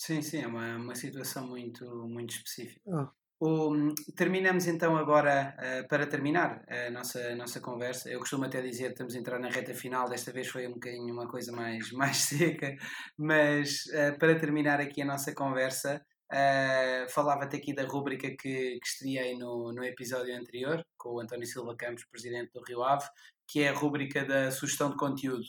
Sim, 0.00 0.22
sim, 0.22 0.38
é 0.38 0.46
uma, 0.46 0.76
uma 0.76 0.94
situação 0.94 1.46
muito, 1.46 1.84
muito 2.08 2.30
específica. 2.30 2.80
Ah. 2.90 3.10
Um, 3.40 3.94
terminamos 4.16 4.66
então 4.66 4.96
agora, 4.96 5.54
uh, 5.56 5.86
para 5.86 6.08
terminar 6.08 6.64
a 6.68 6.90
nossa, 6.90 7.20
a 7.20 7.36
nossa 7.36 7.60
conversa, 7.60 8.10
eu 8.10 8.18
costumo 8.18 8.44
até 8.44 8.60
dizer 8.60 8.86
que 8.86 8.92
estamos 8.92 9.14
a 9.14 9.18
entrar 9.18 9.38
na 9.38 9.48
reta 9.48 9.72
final, 9.72 10.08
desta 10.08 10.32
vez 10.32 10.48
foi 10.48 10.66
um 10.66 10.72
bocadinho 10.72 11.14
uma 11.14 11.28
coisa 11.28 11.52
mais, 11.52 11.90
mais 11.92 12.16
seca, 12.16 12.74
mas 13.16 13.84
uh, 13.86 14.18
para 14.18 14.38
terminar 14.38 14.80
aqui 14.80 15.02
a 15.02 15.06
nossa 15.06 15.32
conversa, 15.32 16.04
uh, 16.32 17.10
falava-te 17.10 17.56
aqui 17.56 17.74
da 17.74 17.84
rúbrica 17.84 18.28
que, 18.28 18.36
que 18.36 18.80
estreiei 18.84 19.36
no, 19.36 19.72
no 19.72 19.84
episódio 19.84 20.36
anterior, 20.36 20.84
com 20.96 21.14
o 21.14 21.20
António 21.20 21.46
Silva 21.46 21.76
Campos, 21.76 22.04
presidente 22.04 22.52
do 22.52 22.62
Rio 22.62 22.82
Ave, 22.82 23.08
que 23.46 23.62
é 23.62 23.68
a 23.68 23.74
rúbrica 23.74 24.24
da 24.24 24.50
sugestão 24.50 24.90
de 24.90 24.96
conteúdo. 24.96 25.46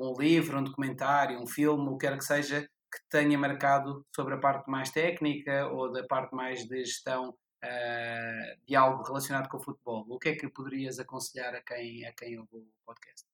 um 0.00 0.14
livro, 0.18 0.58
um 0.58 0.64
documentário, 0.64 1.40
um 1.40 1.46
filme, 1.46 1.88
o 1.88 1.96
que 1.96 2.06
quer 2.06 2.16
que 2.16 2.24
seja, 2.24 2.62
que 2.62 2.98
tenha 3.08 3.38
marcado 3.38 4.04
sobre 4.14 4.34
a 4.34 4.38
parte 4.38 4.68
mais 4.68 4.90
técnica 4.90 5.66
ou 5.68 5.92
da 5.92 6.04
parte 6.04 6.34
mais 6.34 6.66
de 6.66 6.84
gestão 6.84 7.30
uh, 7.30 8.66
de 8.66 8.74
algo 8.74 9.02
relacionado 9.04 9.48
com 9.48 9.58
o 9.58 9.62
futebol? 9.62 10.04
O 10.08 10.18
que 10.18 10.30
é 10.30 10.36
que 10.36 10.48
poderias 10.48 10.98
aconselhar 10.98 11.54
a 11.54 11.62
quem, 11.62 12.04
a 12.06 12.12
quem 12.12 12.38
ouve 12.38 12.56
o 12.56 12.66
podcast? 12.84 13.29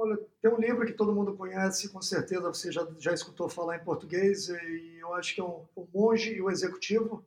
Olha, 0.00 0.16
tem 0.40 0.48
um 0.48 0.60
livro 0.60 0.86
que 0.86 0.92
todo 0.92 1.12
mundo 1.12 1.36
conhece, 1.36 1.88
com 1.88 2.00
certeza 2.00 2.42
você 2.42 2.70
já, 2.70 2.86
já 3.00 3.12
escutou 3.12 3.48
falar 3.48 3.76
em 3.76 3.84
português, 3.84 4.48
e 4.48 4.98
eu 5.00 5.12
acho 5.14 5.34
que 5.34 5.40
é 5.40 5.44
um, 5.44 5.66
O 5.74 5.88
Monge 5.92 6.34
e 6.34 6.40
o 6.40 6.48
Executivo. 6.48 7.26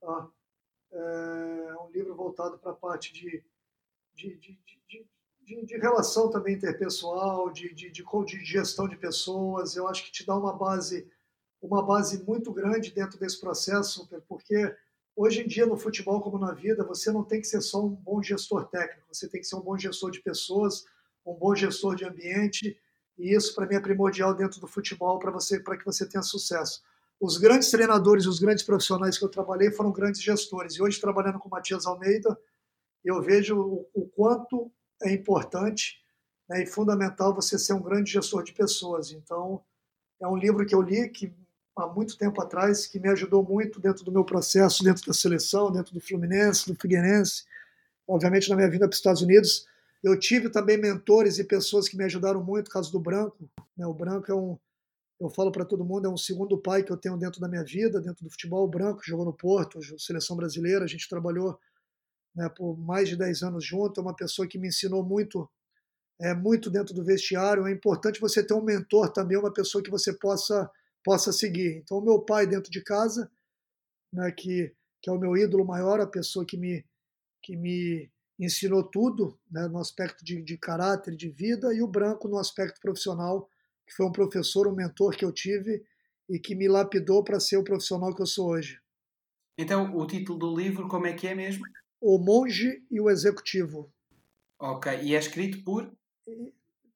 Tá? 0.00 0.28
É 0.90 1.74
um 1.80 1.88
livro 1.92 2.12
voltado 2.16 2.58
para 2.58 2.72
a 2.72 2.74
parte 2.74 3.12
de, 3.12 3.44
de, 4.12 4.36
de, 4.36 4.58
de 4.66 4.80
de, 5.42 5.64
de 5.66 5.76
relação 5.78 6.30
também 6.30 6.54
interpessoal, 6.54 7.50
de, 7.50 7.74
de, 7.74 7.90
de, 7.90 8.04
gestão 8.44 8.88
de 8.88 8.96
pessoas. 8.96 9.74
Eu 9.74 9.88
acho 9.88 10.04
que 10.04 10.12
te 10.12 10.24
dá 10.24 10.36
uma 10.36 10.52
base, 10.52 11.08
uma 11.60 11.82
base 11.82 12.22
muito 12.24 12.52
grande 12.52 12.92
dentro 12.92 13.18
desse 13.18 13.40
processo, 13.40 14.08
porque 14.28 14.76
hoje 15.16 15.42
em 15.42 15.46
dia 15.48 15.66
no 15.66 15.76
futebol 15.76 16.20
como 16.20 16.38
na 16.38 16.52
vida, 16.52 16.84
você 16.84 17.10
não 17.10 17.24
tem 17.24 17.40
que 17.40 17.48
ser 17.48 17.60
só 17.60 17.84
um 17.84 17.88
bom 17.88 18.22
gestor 18.22 18.66
técnico, 18.68 19.12
você 19.12 19.28
tem 19.28 19.40
que 19.40 19.46
ser 19.46 19.56
um 19.56 19.60
bom 19.60 19.76
gestor 19.76 20.10
de 20.10 20.20
pessoas, 20.20 20.84
um 21.24 21.34
bom 21.34 21.54
gestor 21.54 21.94
de 21.94 22.04
ambiente, 22.04 22.78
e 23.18 23.34
isso 23.34 23.54
para 23.54 23.66
mim 23.66 23.74
é 23.74 23.80
primordial 23.80 24.34
dentro 24.34 24.60
do 24.60 24.66
futebol 24.66 25.18
para 25.18 25.30
você, 25.30 25.60
para 25.60 25.76
que 25.76 25.84
você 25.84 26.06
tenha 26.06 26.22
sucesso. 26.22 26.82
Os 27.20 27.36
grandes 27.36 27.70
treinadores, 27.70 28.26
os 28.26 28.38
grandes 28.38 28.64
profissionais 28.64 29.18
que 29.18 29.24
eu 29.24 29.28
trabalhei 29.28 29.70
foram 29.70 29.92
grandes 29.92 30.22
gestores. 30.22 30.74
E 30.74 30.82
hoje 30.82 31.00
trabalhando 31.00 31.38
com 31.38 31.48
o 31.48 31.50
Matias 31.50 31.84
Almeida, 31.84 32.38
eu 33.04 33.20
vejo 33.20 33.60
o, 33.60 33.88
o 33.92 34.08
quanto 34.08 34.72
é 35.02 35.12
importante 35.12 36.00
né, 36.48 36.62
e 36.62 36.66
fundamental 36.66 37.34
você 37.34 37.58
ser 37.58 37.74
um 37.74 37.82
grande 37.82 38.10
gestor 38.10 38.42
de 38.42 38.52
pessoas. 38.52 39.12
Então, 39.12 39.62
é 40.20 40.26
um 40.26 40.36
livro 40.36 40.64
que 40.66 40.74
eu 40.74 40.82
li 40.82 41.08
que 41.08 41.32
há 41.76 41.86
muito 41.86 42.16
tempo 42.16 42.40
atrás, 42.42 42.86
que 42.86 42.98
me 42.98 43.08
ajudou 43.08 43.42
muito 43.42 43.80
dentro 43.80 44.04
do 44.04 44.12
meu 44.12 44.24
processo, 44.24 44.82
dentro 44.82 45.06
da 45.06 45.12
seleção, 45.12 45.70
dentro 45.70 45.94
do 45.94 46.00
Fluminense, 46.00 46.66
do 46.66 46.78
Figueirense, 46.78 47.44
obviamente 48.06 48.48
na 48.50 48.56
minha 48.56 48.68
vinda 48.68 48.86
para 48.86 48.94
os 48.94 48.98
Estados 48.98 49.22
Unidos. 49.22 49.66
Eu 50.02 50.18
tive 50.18 50.48
também 50.48 50.78
mentores 50.78 51.38
e 51.38 51.44
pessoas 51.44 51.88
que 51.88 51.96
me 51.96 52.04
ajudaram 52.04 52.42
muito, 52.42 52.70
caso 52.70 52.90
do 52.90 52.98
Branco. 52.98 53.50
Né? 53.76 53.86
O 53.86 53.92
Branco 53.92 54.30
é 54.30 54.34
um, 54.34 54.58
eu 55.20 55.28
falo 55.28 55.52
para 55.52 55.66
todo 55.66 55.84
mundo, 55.84 56.06
é 56.06 56.10
um 56.10 56.16
segundo 56.16 56.56
pai 56.56 56.82
que 56.82 56.90
eu 56.90 56.96
tenho 56.96 57.18
dentro 57.18 57.40
da 57.40 57.48
minha 57.48 57.62
vida, 57.62 58.00
dentro 58.00 58.24
do 58.24 58.30
futebol. 58.30 58.64
O 58.64 58.70
Branco 58.70 59.02
jogou 59.04 59.26
no 59.26 59.34
Porto, 59.34 59.78
seleção 59.98 60.34
brasileira, 60.34 60.84
a 60.84 60.88
gente 60.88 61.08
trabalhou 61.08 61.58
né, 62.34 62.48
por 62.48 62.78
mais 62.78 63.08
de 63.08 63.16
10 63.16 63.42
anos 63.42 63.64
junto, 63.64 64.00
é 64.00 64.02
uma 64.02 64.16
pessoa 64.16 64.48
que 64.48 64.58
me 64.58 64.68
ensinou 64.68 65.04
muito, 65.04 65.48
é, 66.18 66.32
muito 66.32 66.70
dentro 66.70 66.94
do 66.94 67.04
vestiário. 67.04 67.66
É 67.66 67.72
importante 67.72 68.20
você 68.20 68.42
ter 68.42 68.54
um 68.54 68.62
mentor 68.62 69.12
também, 69.12 69.36
uma 69.36 69.52
pessoa 69.52 69.84
que 69.84 69.90
você 69.90 70.14
possa, 70.14 70.70
possa 71.04 71.32
seguir. 71.32 71.76
Então, 71.76 71.98
o 71.98 72.04
meu 72.04 72.20
pai 72.20 72.46
dentro 72.46 72.70
de 72.70 72.82
casa, 72.82 73.30
né, 74.10 74.32
que, 74.32 74.74
que 75.02 75.10
é 75.10 75.12
o 75.12 75.18
meu 75.18 75.36
ídolo 75.36 75.66
maior, 75.66 76.00
a 76.00 76.06
pessoa 76.06 76.46
que 76.46 76.56
me, 76.56 76.82
que 77.42 77.56
me 77.56 78.10
ensinou 78.44 78.82
tudo 78.82 79.38
né, 79.50 79.68
no 79.68 79.78
aspecto 79.78 80.24
de, 80.24 80.42
de 80.42 80.56
caráter, 80.56 81.14
de 81.14 81.28
vida, 81.28 81.74
e 81.74 81.82
o 81.82 81.86
Branco 81.86 82.26
no 82.26 82.38
aspecto 82.38 82.80
profissional, 82.80 83.48
que 83.86 83.94
foi 83.94 84.06
um 84.06 84.12
professor, 84.12 84.66
um 84.66 84.74
mentor 84.74 85.14
que 85.16 85.24
eu 85.24 85.32
tive 85.32 85.84
e 86.28 86.38
que 86.38 86.54
me 86.54 86.68
lapidou 86.68 87.22
para 87.22 87.38
ser 87.38 87.56
o 87.56 87.64
profissional 87.64 88.14
que 88.14 88.22
eu 88.22 88.26
sou 88.26 88.50
hoje. 88.50 88.80
Então, 89.58 89.94
o 89.94 90.06
título 90.06 90.38
do 90.38 90.56
livro, 90.56 90.88
como 90.88 91.06
é 91.06 91.12
que 91.12 91.26
é 91.26 91.34
mesmo? 91.34 91.64
O 92.00 92.18
Monge 92.18 92.82
e 92.90 92.98
o 92.98 93.10
Executivo. 93.10 93.92
Ok, 94.58 95.00
e 95.02 95.14
é 95.14 95.18
escrito 95.18 95.62
por? 95.62 95.92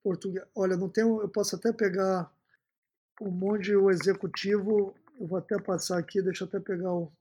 Português. 0.02 0.44
Olha, 0.54 0.76
não 0.76 0.88
tenho. 0.88 1.20
Eu 1.20 1.28
posso 1.28 1.56
até 1.56 1.72
pegar 1.72 2.30
o 3.20 3.30
Monge 3.30 3.72
e 3.72 3.76
o 3.76 3.90
Executivo. 3.90 4.94
Eu 5.18 5.26
vou 5.26 5.38
até 5.38 5.58
passar 5.58 5.98
aqui, 5.98 6.22
deixa 6.22 6.44
eu 6.44 6.48
até 6.48 6.60
pegar 6.60 6.92
o. 6.92 7.12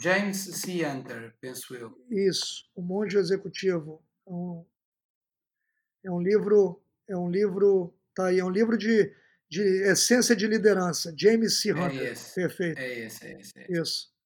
James 0.00 0.36
C. 0.36 0.86
Hunter, 0.86 1.34
penso 1.40 1.74
eu. 1.74 1.92
Isso, 2.10 2.70
o 2.74 2.82
Monge 2.82 3.18
Executivo. 3.18 4.02
É 4.26 4.30
um, 4.30 4.64
é 6.04 6.10
um 6.10 6.20
livro. 6.20 6.80
É 7.08 7.16
um 7.16 7.30
livro. 7.30 7.94
Tá 8.14 8.26
aí, 8.26 8.38
é 8.38 8.44
um 8.44 8.50
livro 8.50 8.78
de, 8.78 9.12
de 9.48 9.62
essência 9.84 10.36
de 10.36 10.46
liderança. 10.46 11.12
James 11.16 11.60
C. 11.60 11.70
É 11.70 11.72
Hunter. 11.72 12.00
É 12.00 12.12
esse. 12.12 12.34
Perfeito. 12.34 12.78
É 12.78 12.98
esse, 13.00 13.26
é 13.26 13.40
esse. 13.40 13.58
É 13.58 13.62
esse. 13.62 13.80
Isso. 13.80 14.18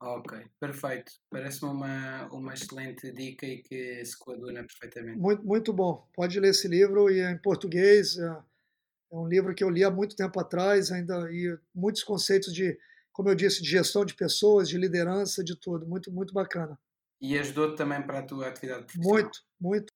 Ok, 0.00 0.38
perfeito. 0.60 1.12
Parece-me 1.30 1.70
uma, 1.70 2.26
uma 2.26 2.52
excelente 2.52 3.10
dica 3.10 3.46
e 3.46 3.62
que 3.62 4.04
se 4.04 4.18
coaduna 4.18 4.62
perfeitamente. 4.62 5.18
Muito, 5.18 5.46
muito 5.46 5.72
bom. 5.72 6.06
Pode 6.14 6.38
ler 6.38 6.50
esse 6.50 6.68
livro 6.68 7.10
e 7.10 7.20
é 7.20 7.30
em 7.30 7.38
português. 7.38 8.18
É, 8.18 8.26
é 8.26 9.16
um 9.16 9.26
livro 9.26 9.54
que 9.54 9.64
eu 9.64 9.70
li 9.70 9.82
há 9.82 9.90
muito 9.90 10.14
tempo 10.14 10.38
atrás, 10.38 10.92
ainda 10.92 11.32
e 11.32 11.56
muitos 11.74 12.02
conceitos 12.02 12.52
de, 12.52 12.78
como 13.14 13.28
eu 13.28 13.34
disse, 13.34 13.62
de 13.62 13.70
gestão 13.70 14.04
de 14.04 14.12
pessoas, 14.12 14.68
de 14.68 14.76
liderança, 14.76 15.42
de 15.42 15.56
tudo. 15.56 15.86
Muito, 15.86 16.12
muito 16.12 16.34
bacana. 16.34 16.76
E 17.20 17.38
ajudou-te 17.38 17.76
também 17.76 18.02
para 18.02 18.18
a 18.18 18.22
tua 18.22 18.48
atividade 18.48 18.86
profissional? 18.86 19.22
Muito, 19.22 19.38
muito. 19.58 19.92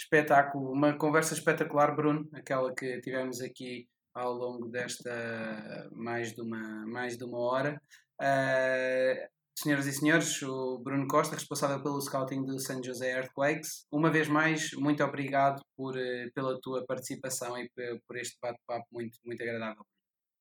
Espetáculo. 0.00 0.72
Uma 0.72 0.96
conversa 0.96 1.34
espetacular, 1.34 1.94
Bruno, 1.94 2.26
aquela 2.32 2.74
que 2.74 3.00
tivemos 3.02 3.42
aqui 3.42 3.86
ao 4.14 4.32
longo 4.32 4.66
desta 4.66 5.90
mais 5.92 6.32
de 6.32 6.40
uma, 6.40 6.86
mais 6.86 7.18
de 7.18 7.24
uma 7.24 7.38
hora. 7.38 7.80
Uh, 8.18 9.28
senhoras 9.54 9.86
e 9.86 9.92
senhores, 9.92 10.42
o 10.42 10.78
Bruno 10.78 11.06
Costa, 11.06 11.34
responsável 11.34 11.82
pelo 11.82 12.00
scouting 12.00 12.46
do 12.46 12.58
San 12.58 12.82
José 12.82 13.12
Earthquakes. 13.12 13.86
Uma 13.92 14.10
vez 14.10 14.26
mais, 14.26 14.72
muito 14.72 15.04
obrigado 15.04 15.60
por, 15.76 15.94
uh, 15.94 16.32
pela 16.34 16.58
tua 16.62 16.82
participação 16.86 17.58
e 17.58 17.70
por 18.06 18.16
este 18.16 18.38
bate-papo 18.40 18.86
muito, 18.90 19.18
muito 19.22 19.42
agradável. 19.42 19.84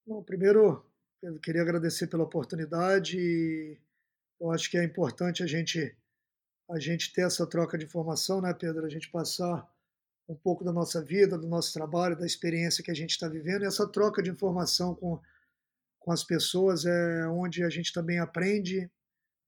Bom, 0.08 0.24
primeiro, 0.24 0.86
eu 1.22 1.40
queria 1.40 1.62
agradecer 1.62 2.08
pela 2.08 2.24
oportunidade 2.24 3.18
e 3.20 3.78
eu 4.40 4.52
acho 4.52 4.70
que 4.70 4.78
é 4.78 4.84
importante 4.84 5.44
a 5.44 5.48
gente 5.48 5.96
a 6.70 6.80
gente 6.80 7.14
ter 7.14 7.22
essa 7.22 7.48
troca 7.48 7.78
de 7.78 7.86
informação, 7.86 8.42
né, 8.42 8.54
Pedro? 8.54 8.86
A 8.86 8.90
gente 8.90 9.10
passar 9.10 9.66
um 10.28 10.36
pouco 10.36 10.66
da 10.66 10.74
nossa 10.74 11.02
vida, 11.02 11.38
do 11.38 11.48
nosso 11.48 11.72
trabalho, 11.72 12.18
da 12.18 12.26
experiência 12.26 12.84
que 12.84 12.92
a 12.92 12.94
gente 12.94 13.12
está 13.12 13.30
vivendo, 13.30 13.64
e 13.64 13.68
essa 13.68 13.88
troca 13.88 14.22
de 14.22 14.30
informação 14.30 14.94
com 14.96 15.20
com 16.08 16.14
as 16.14 16.24
pessoas, 16.24 16.86
é 16.86 17.28
onde 17.28 17.66
a 17.66 17.70
gente 17.70 17.92
também 17.92 18.18
aprende. 18.18 18.90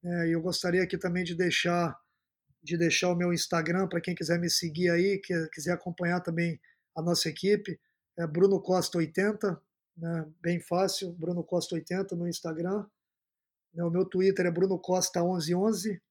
É, 0.04 0.28
e 0.28 0.34
eu 0.34 0.42
gostaria 0.42 0.84
aqui 0.84 0.98
também 0.98 1.24
de 1.24 1.34
deixar 1.34 1.98
de 2.62 2.78
deixar 2.78 3.10
o 3.10 3.16
meu 3.16 3.32
Instagram 3.32 3.88
para 3.88 4.02
quem 4.02 4.14
quiser 4.14 4.38
me 4.38 4.50
seguir 4.50 4.90
aí, 4.90 5.18
que 5.20 5.34
quiser 5.54 5.72
acompanhar 5.72 6.20
também 6.20 6.60
a 6.94 7.02
nossa 7.02 7.30
equipe, 7.30 7.80
é 8.18 8.28
Bruno 8.28 8.62
Costa 8.62 8.98
80, 8.98 9.58
né, 10.00 10.26
bem 10.42 10.60
fácil, 10.62 11.12
Bruno 11.12 11.44
Costa 11.44 11.76
80 11.76 12.16
no 12.16 12.28
Instagram. 12.28 12.86
Né, 13.74 13.84
o 13.84 13.90
meu 13.90 14.06
Twitter 14.06 14.46
é 14.46 14.52
Bruno 14.52 14.80
Costa 14.80 15.22
1111, 15.22 16.02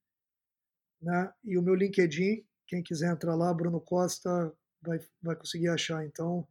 né, 1.00 1.32
e 1.42 1.56
o 1.56 1.62
meu 1.62 1.74
LinkedIn, 1.74 2.44
quem 2.66 2.82
quiser 2.82 3.10
entrar 3.10 3.34
lá, 3.34 3.52
Bruno 3.52 3.80
Costa 3.80 4.52
vai 4.82 5.00
vai 5.22 5.34
conseguir 5.34 5.68
achar. 5.68 6.04
Então, 6.04 6.46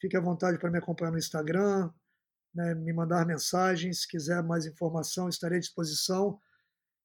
fique 0.00 0.16
à 0.16 0.20
vontade 0.20 0.58
para 0.58 0.70
me 0.70 0.78
acompanhar 0.78 1.10
no 1.10 1.18
Instagram, 1.18 1.90
né, 2.54 2.74
me 2.74 2.92
mandar 2.92 3.26
mensagens, 3.26 4.02
se 4.02 4.08
quiser 4.08 4.42
mais 4.42 4.66
informação, 4.66 5.28
estarei 5.28 5.58
à 5.58 5.60
disposição. 5.60 6.40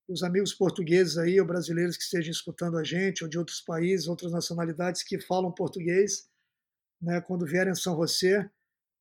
Os 0.07 0.21
amigos 0.21 0.53
portugueses 0.53 1.17
aí, 1.17 1.39
ou 1.39 1.47
brasileiros 1.47 1.97
que 1.97 2.03
estejam 2.03 2.31
escutando 2.31 2.77
a 2.77 2.83
gente, 2.83 3.23
ou 3.23 3.29
de 3.29 3.39
outros 3.39 3.61
países, 3.61 4.07
outras 4.07 4.31
nacionalidades 4.31 5.01
que 5.01 5.19
falam 5.19 5.51
português, 5.51 6.29
né, 7.01 7.19
quando 7.21 7.45
vierem 7.45 7.71
a 7.71 7.75
São 7.75 7.95
José, 7.95 8.49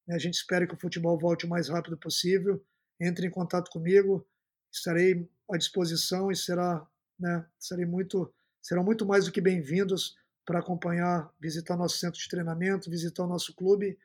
a 0.09 0.19
gente 0.19 0.35
espera 0.35 0.67
que 0.67 0.75
o 0.75 0.81
futebol 0.81 1.19
volte 1.19 1.47
o 1.47 1.49
mais 1.49 1.69
rápido 1.69 1.97
possível. 1.97 2.63
Entre 3.01 3.27
em 3.27 3.31
contato 3.31 3.71
comigo, 3.71 4.27
estarei 4.73 5.29
à 5.51 5.57
disposição 5.57 6.31
e 6.31 6.37
será, 6.37 6.87
né, 7.19 7.45
serei 7.59 7.87
muito, 7.87 8.33
serão 8.63 8.85
muito 8.85 9.07
mais 9.07 9.25
do 9.25 9.33
que 9.33 9.41
bem-vindos 9.41 10.17
para 10.45 10.59
acompanhar, 10.59 11.33
visitar 11.41 11.77
nosso 11.77 11.99
centro 11.99 12.21
de 12.21 12.29
treinamento, 12.29 12.91
visitar 12.91 13.25
o 13.25 13.29
nosso 13.29 13.55
clube 13.55 13.99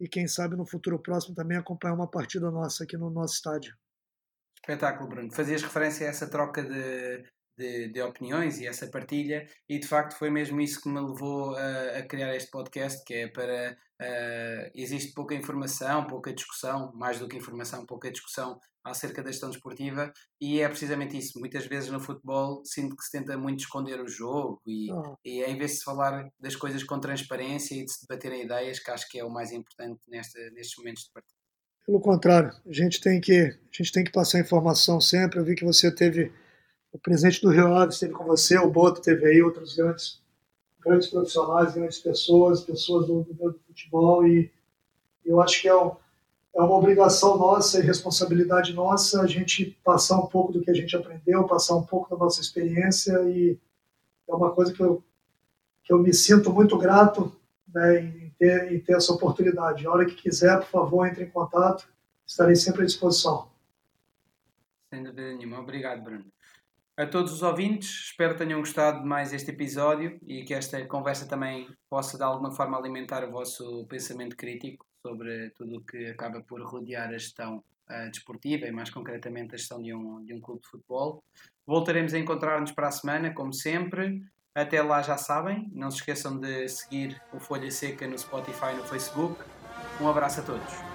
e 0.00 0.08
quem 0.08 0.26
sabe 0.26 0.56
no 0.56 0.66
futuro 0.66 0.98
próximo 0.98 1.34
também 1.34 1.56
acompanhar 1.56 1.94
uma 1.94 2.10
partida 2.10 2.50
nossa 2.50 2.84
aqui 2.84 2.96
no 2.96 3.10
nosso 3.10 3.34
estádio. 3.34 3.76
Espetáculo, 4.56 5.08
Bruno. 5.08 5.32
Fazias 5.32 5.62
referência 5.62 6.06
a 6.06 6.10
essa 6.10 6.28
troca 6.28 6.62
de, 6.62 7.24
de, 7.56 7.88
de, 7.88 8.02
opiniões 8.02 8.58
e 8.58 8.66
essa 8.66 8.86
partilha, 8.86 9.46
e 9.68 9.78
de 9.78 9.86
facto 9.86 10.16
foi 10.18 10.30
mesmo 10.30 10.60
isso 10.60 10.80
que 10.80 10.88
me 10.88 11.00
levou 11.00 11.54
a, 11.56 11.98
a 11.98 12.02
criar 12.02 12.34
este 12.34 12.50
podcast, 12.50 13.04
que 13.04 13.14
é 13.14 13.28
para. 13.28 13.76
Uh, 14.02 14.70
existe 14.74 15.14
pouca 15.14 15.34
informação, 15.34 16.06
pouca 16.06 16.32
discussão, 16.32 16.92
mais 16.94 17.18
do 17.18 17.28
que 17.28 17.36
informação, 17.36 17.86
pouca 17.86 18.10
discussão 18.10 18.58
acerca 18.84 19.22
da 19.22 19.30
gestão 19.30 19.48
desportiva, 19.48 20.12
e 20.40 20.60
é 20.60 20.68
precisamente 20.68 21.16
isso. 21.16 21.38
Muitas 21.38 21.66
vezes 21.66 21.90
no 21.90 22.00
futebol 22.00 22.62
sinto 22.64 22.96
que 22.96 23.04
se 23.04 23.12
tenta 23.12 23.38
muito 23.38 23.60
esconder 23.60 24.00
o 24.00 24.08
jogo, 24.08 24.60
e, 24.66 24.92
oh. 24.92 25.16
e 25.24 25.42
em 25.42 25.56
vez 25.56 25.72
de 25.72 25.76
se 25.78 25.84
falar 25.84 26.28
das 26.38 26.56
coisas 26.56 26.82
com 26.82 27.00
transparência 27.00 27.74
e 27.74 27.84
de 27.84 27.92
se 27.92 28.06
debaterem 28.06 28.42
ideias, 28.42 28.78
que 28.78 28.90
acho 28.90 29.08
que 29.08 29.18
é 29.18 29.24
o 29.24 29.30
mais 29.30 29.52
importante 29.52 30.00
nesta, 30.08 30.38
nestes 30.50 30.76
momentos 30.76 31.04
de 31.04 31.12
partida. 31.12 31.44
Pelo 31.86 32.00
contrário, 32.00 32.50
a 32.66 32.72
gente 32.72 33.00
tem 33.00 33.20
que 33.20 33.40
a 33.40 33.76
gente 33.76 33.92
tem 33.92 34.04
que 34.04 34.12
passar 34.12 34.40
informação 34.40 35.00
sempre. 35.00 35.38
Eu 35.38 35.44
vi 35.44 35.54
que 35.54 35.64
você 35.64 35.94
teve 35.94 36.32
o 36.94 36.98
presidente 36.98 37.42
do 37.42 37.50
Rio 37.50 37.74
Ave 37.74 37.92
esteve 37.92 38.12
com 38.12 38.24
você, 38.24 38.56
o 38.56 38.70
Boto 38.70 39.02
teve 39.02 39.26
aí 39.26 39.42
outros 39.42 39.74
grandes 39.76 40.22
grandes 40.80 41.08
profissionais, 41.08 41.74
grandes 41.74 41.98
pessoas, 41.98 42.62
pessoas 42.62 43.06
do, 43.06 43.22
do, 43.24 43.34
do 43.34 43.60
futebol 43.66 44.26
e 44.26 44.50
eu 45.24 45.40
acho 45.40 45.62
que 45.62 45.68
é, 45.68 45.74
um, 45.74 45.92
é 46.54 46.60
uma 46.60 46.76
obrigação 46.76 47.38
nossa 47.38 47.80
e 47.80 47.82
responsabilidade 47.82 48.74
nossa 48.74 49.22
a 49.22 49.26
gente 49.26 49.76
passar 49.82 50.20
um 50.20 50.26
pouco 50.26 50.52
do 50.52 50.60
que 50.60 50.70
a 50.70 50.74
gente 50.74 50.94
aprendeu, 50.94 51.48
passar 51.48 51.74
um 51.74 51.82
pouco 51.82 52.10
da 52.10 52.22
nossa 52.22 52.40
experiência 52.40 53.12
e 53.22 53.58
é 54.28 54.34
uma 54.34 54.52
coisa 54.52 54.72
que 54.72 54.82
eu 54.82 55.02
que 55.82 55.92
eu 55.92 55.98
me 55.98 56.14
sinto 56.14 56.50
muito 56.50 56.78
grato 56.78 57.34
né, 57.68 58.00
em, 58.00 58.34
ter, 58.38 58.72
em 58.72 58.80
ter 58.80 58.96
essa 58.96 59.12
oportunidade. 59.12 59.86
A 59.86 59.90
hora 59.90 60.06
que 60.06 60.14
quiser, 60.14 60.58
por 60.60 60.68
favor, 60.68 61.06
entre 61.06 61.24
em 61.24 61.30
contato, 61.30 61.86
estarei 62.26 62.56
sempre 62.56 62.82
à 62.82 62.86
disposição. 62.86 63.50
Sem 64.88 65.02
dúvida 65.02 65.34
nenhuma. 65.34 65.60
Obrigado, 65.60 66.02
Bruno. 66.02 66.24
A 66.96 67.06
todos 67.06 67.32
os 67.32 67.42
ouvintes, 67.42 68.10
espero 68.10 68.34
que 68.34 68.44
tenham 68.44 68.60
gostado 68.60 69.02
de 69.02 69.08
mais 69.08 69.32
este 69.32 69.50
episódio 69.50 70.16
e 70.24 70.44
que 70.44 70.54
esta 70.54 70.84
conversa 70.86 71.26
também 71.26 71.68
possa 71.90 72.16
de 72.16 72.22
alguma 72.22 72.52
forma 72.52 72.78
alimentar 72.78 73.24
o 73.24 73.32
vosso 73.32 73.84
pensamento 73.88 74.36
crítico 74.36 74.86
sobre 75.04 75.50
tudo 75.50 75.78
o 75.78 75.80
que 75.80 76.06
acaba 76.06 76.40
por 76.42 76.62
rodear 76.62 77.08
a 77.08 77.18
gestão 77.18 77.64
uh, 77.90 78.10
desportiva 78.12 78.66
e 78.66 78.70
mais 78.70 78.90
concretamente 78.90 79.56
a 79.56 79.58
gestão 79.58 79.82
de 79.82 79.92
um, 79.92 80.24
de 80.24 80.34
um 80.34 80.40
clube 80.40 80.62
de 80.62 80.68
futebol. 80.68 81.24
Voltaremos 81.66 82.14
a 82.14 82.18
encontrar-nos 82.18 82.70
para 82.70 82.86
a 82.86 82.92
semana, 82.92 83.34
como 83.34 83.52
sempre. 83.52 84.22
Até 84.54 84.80
lá 84.80 85.02
já 85.02 85.16
sabem, 85.16 85.68
não 85.72 85.90
se 85.90 85.96
esqueçam 85.96 86.38
de 86.38 86.68
seguir 86.68 87.20
o 87.32 87.40
Folha 87.40 87.72
Seca 87.72 88.06
no 88.06 88.16
Spotify 88.16 88.72
e 88.72 88.76
no 88.76 88.84
Facebook. 88.84 89.42
Um 90.00 90.06
abraço 90.06 90.42
a 90.42 90.44
todos. 90.44 90.93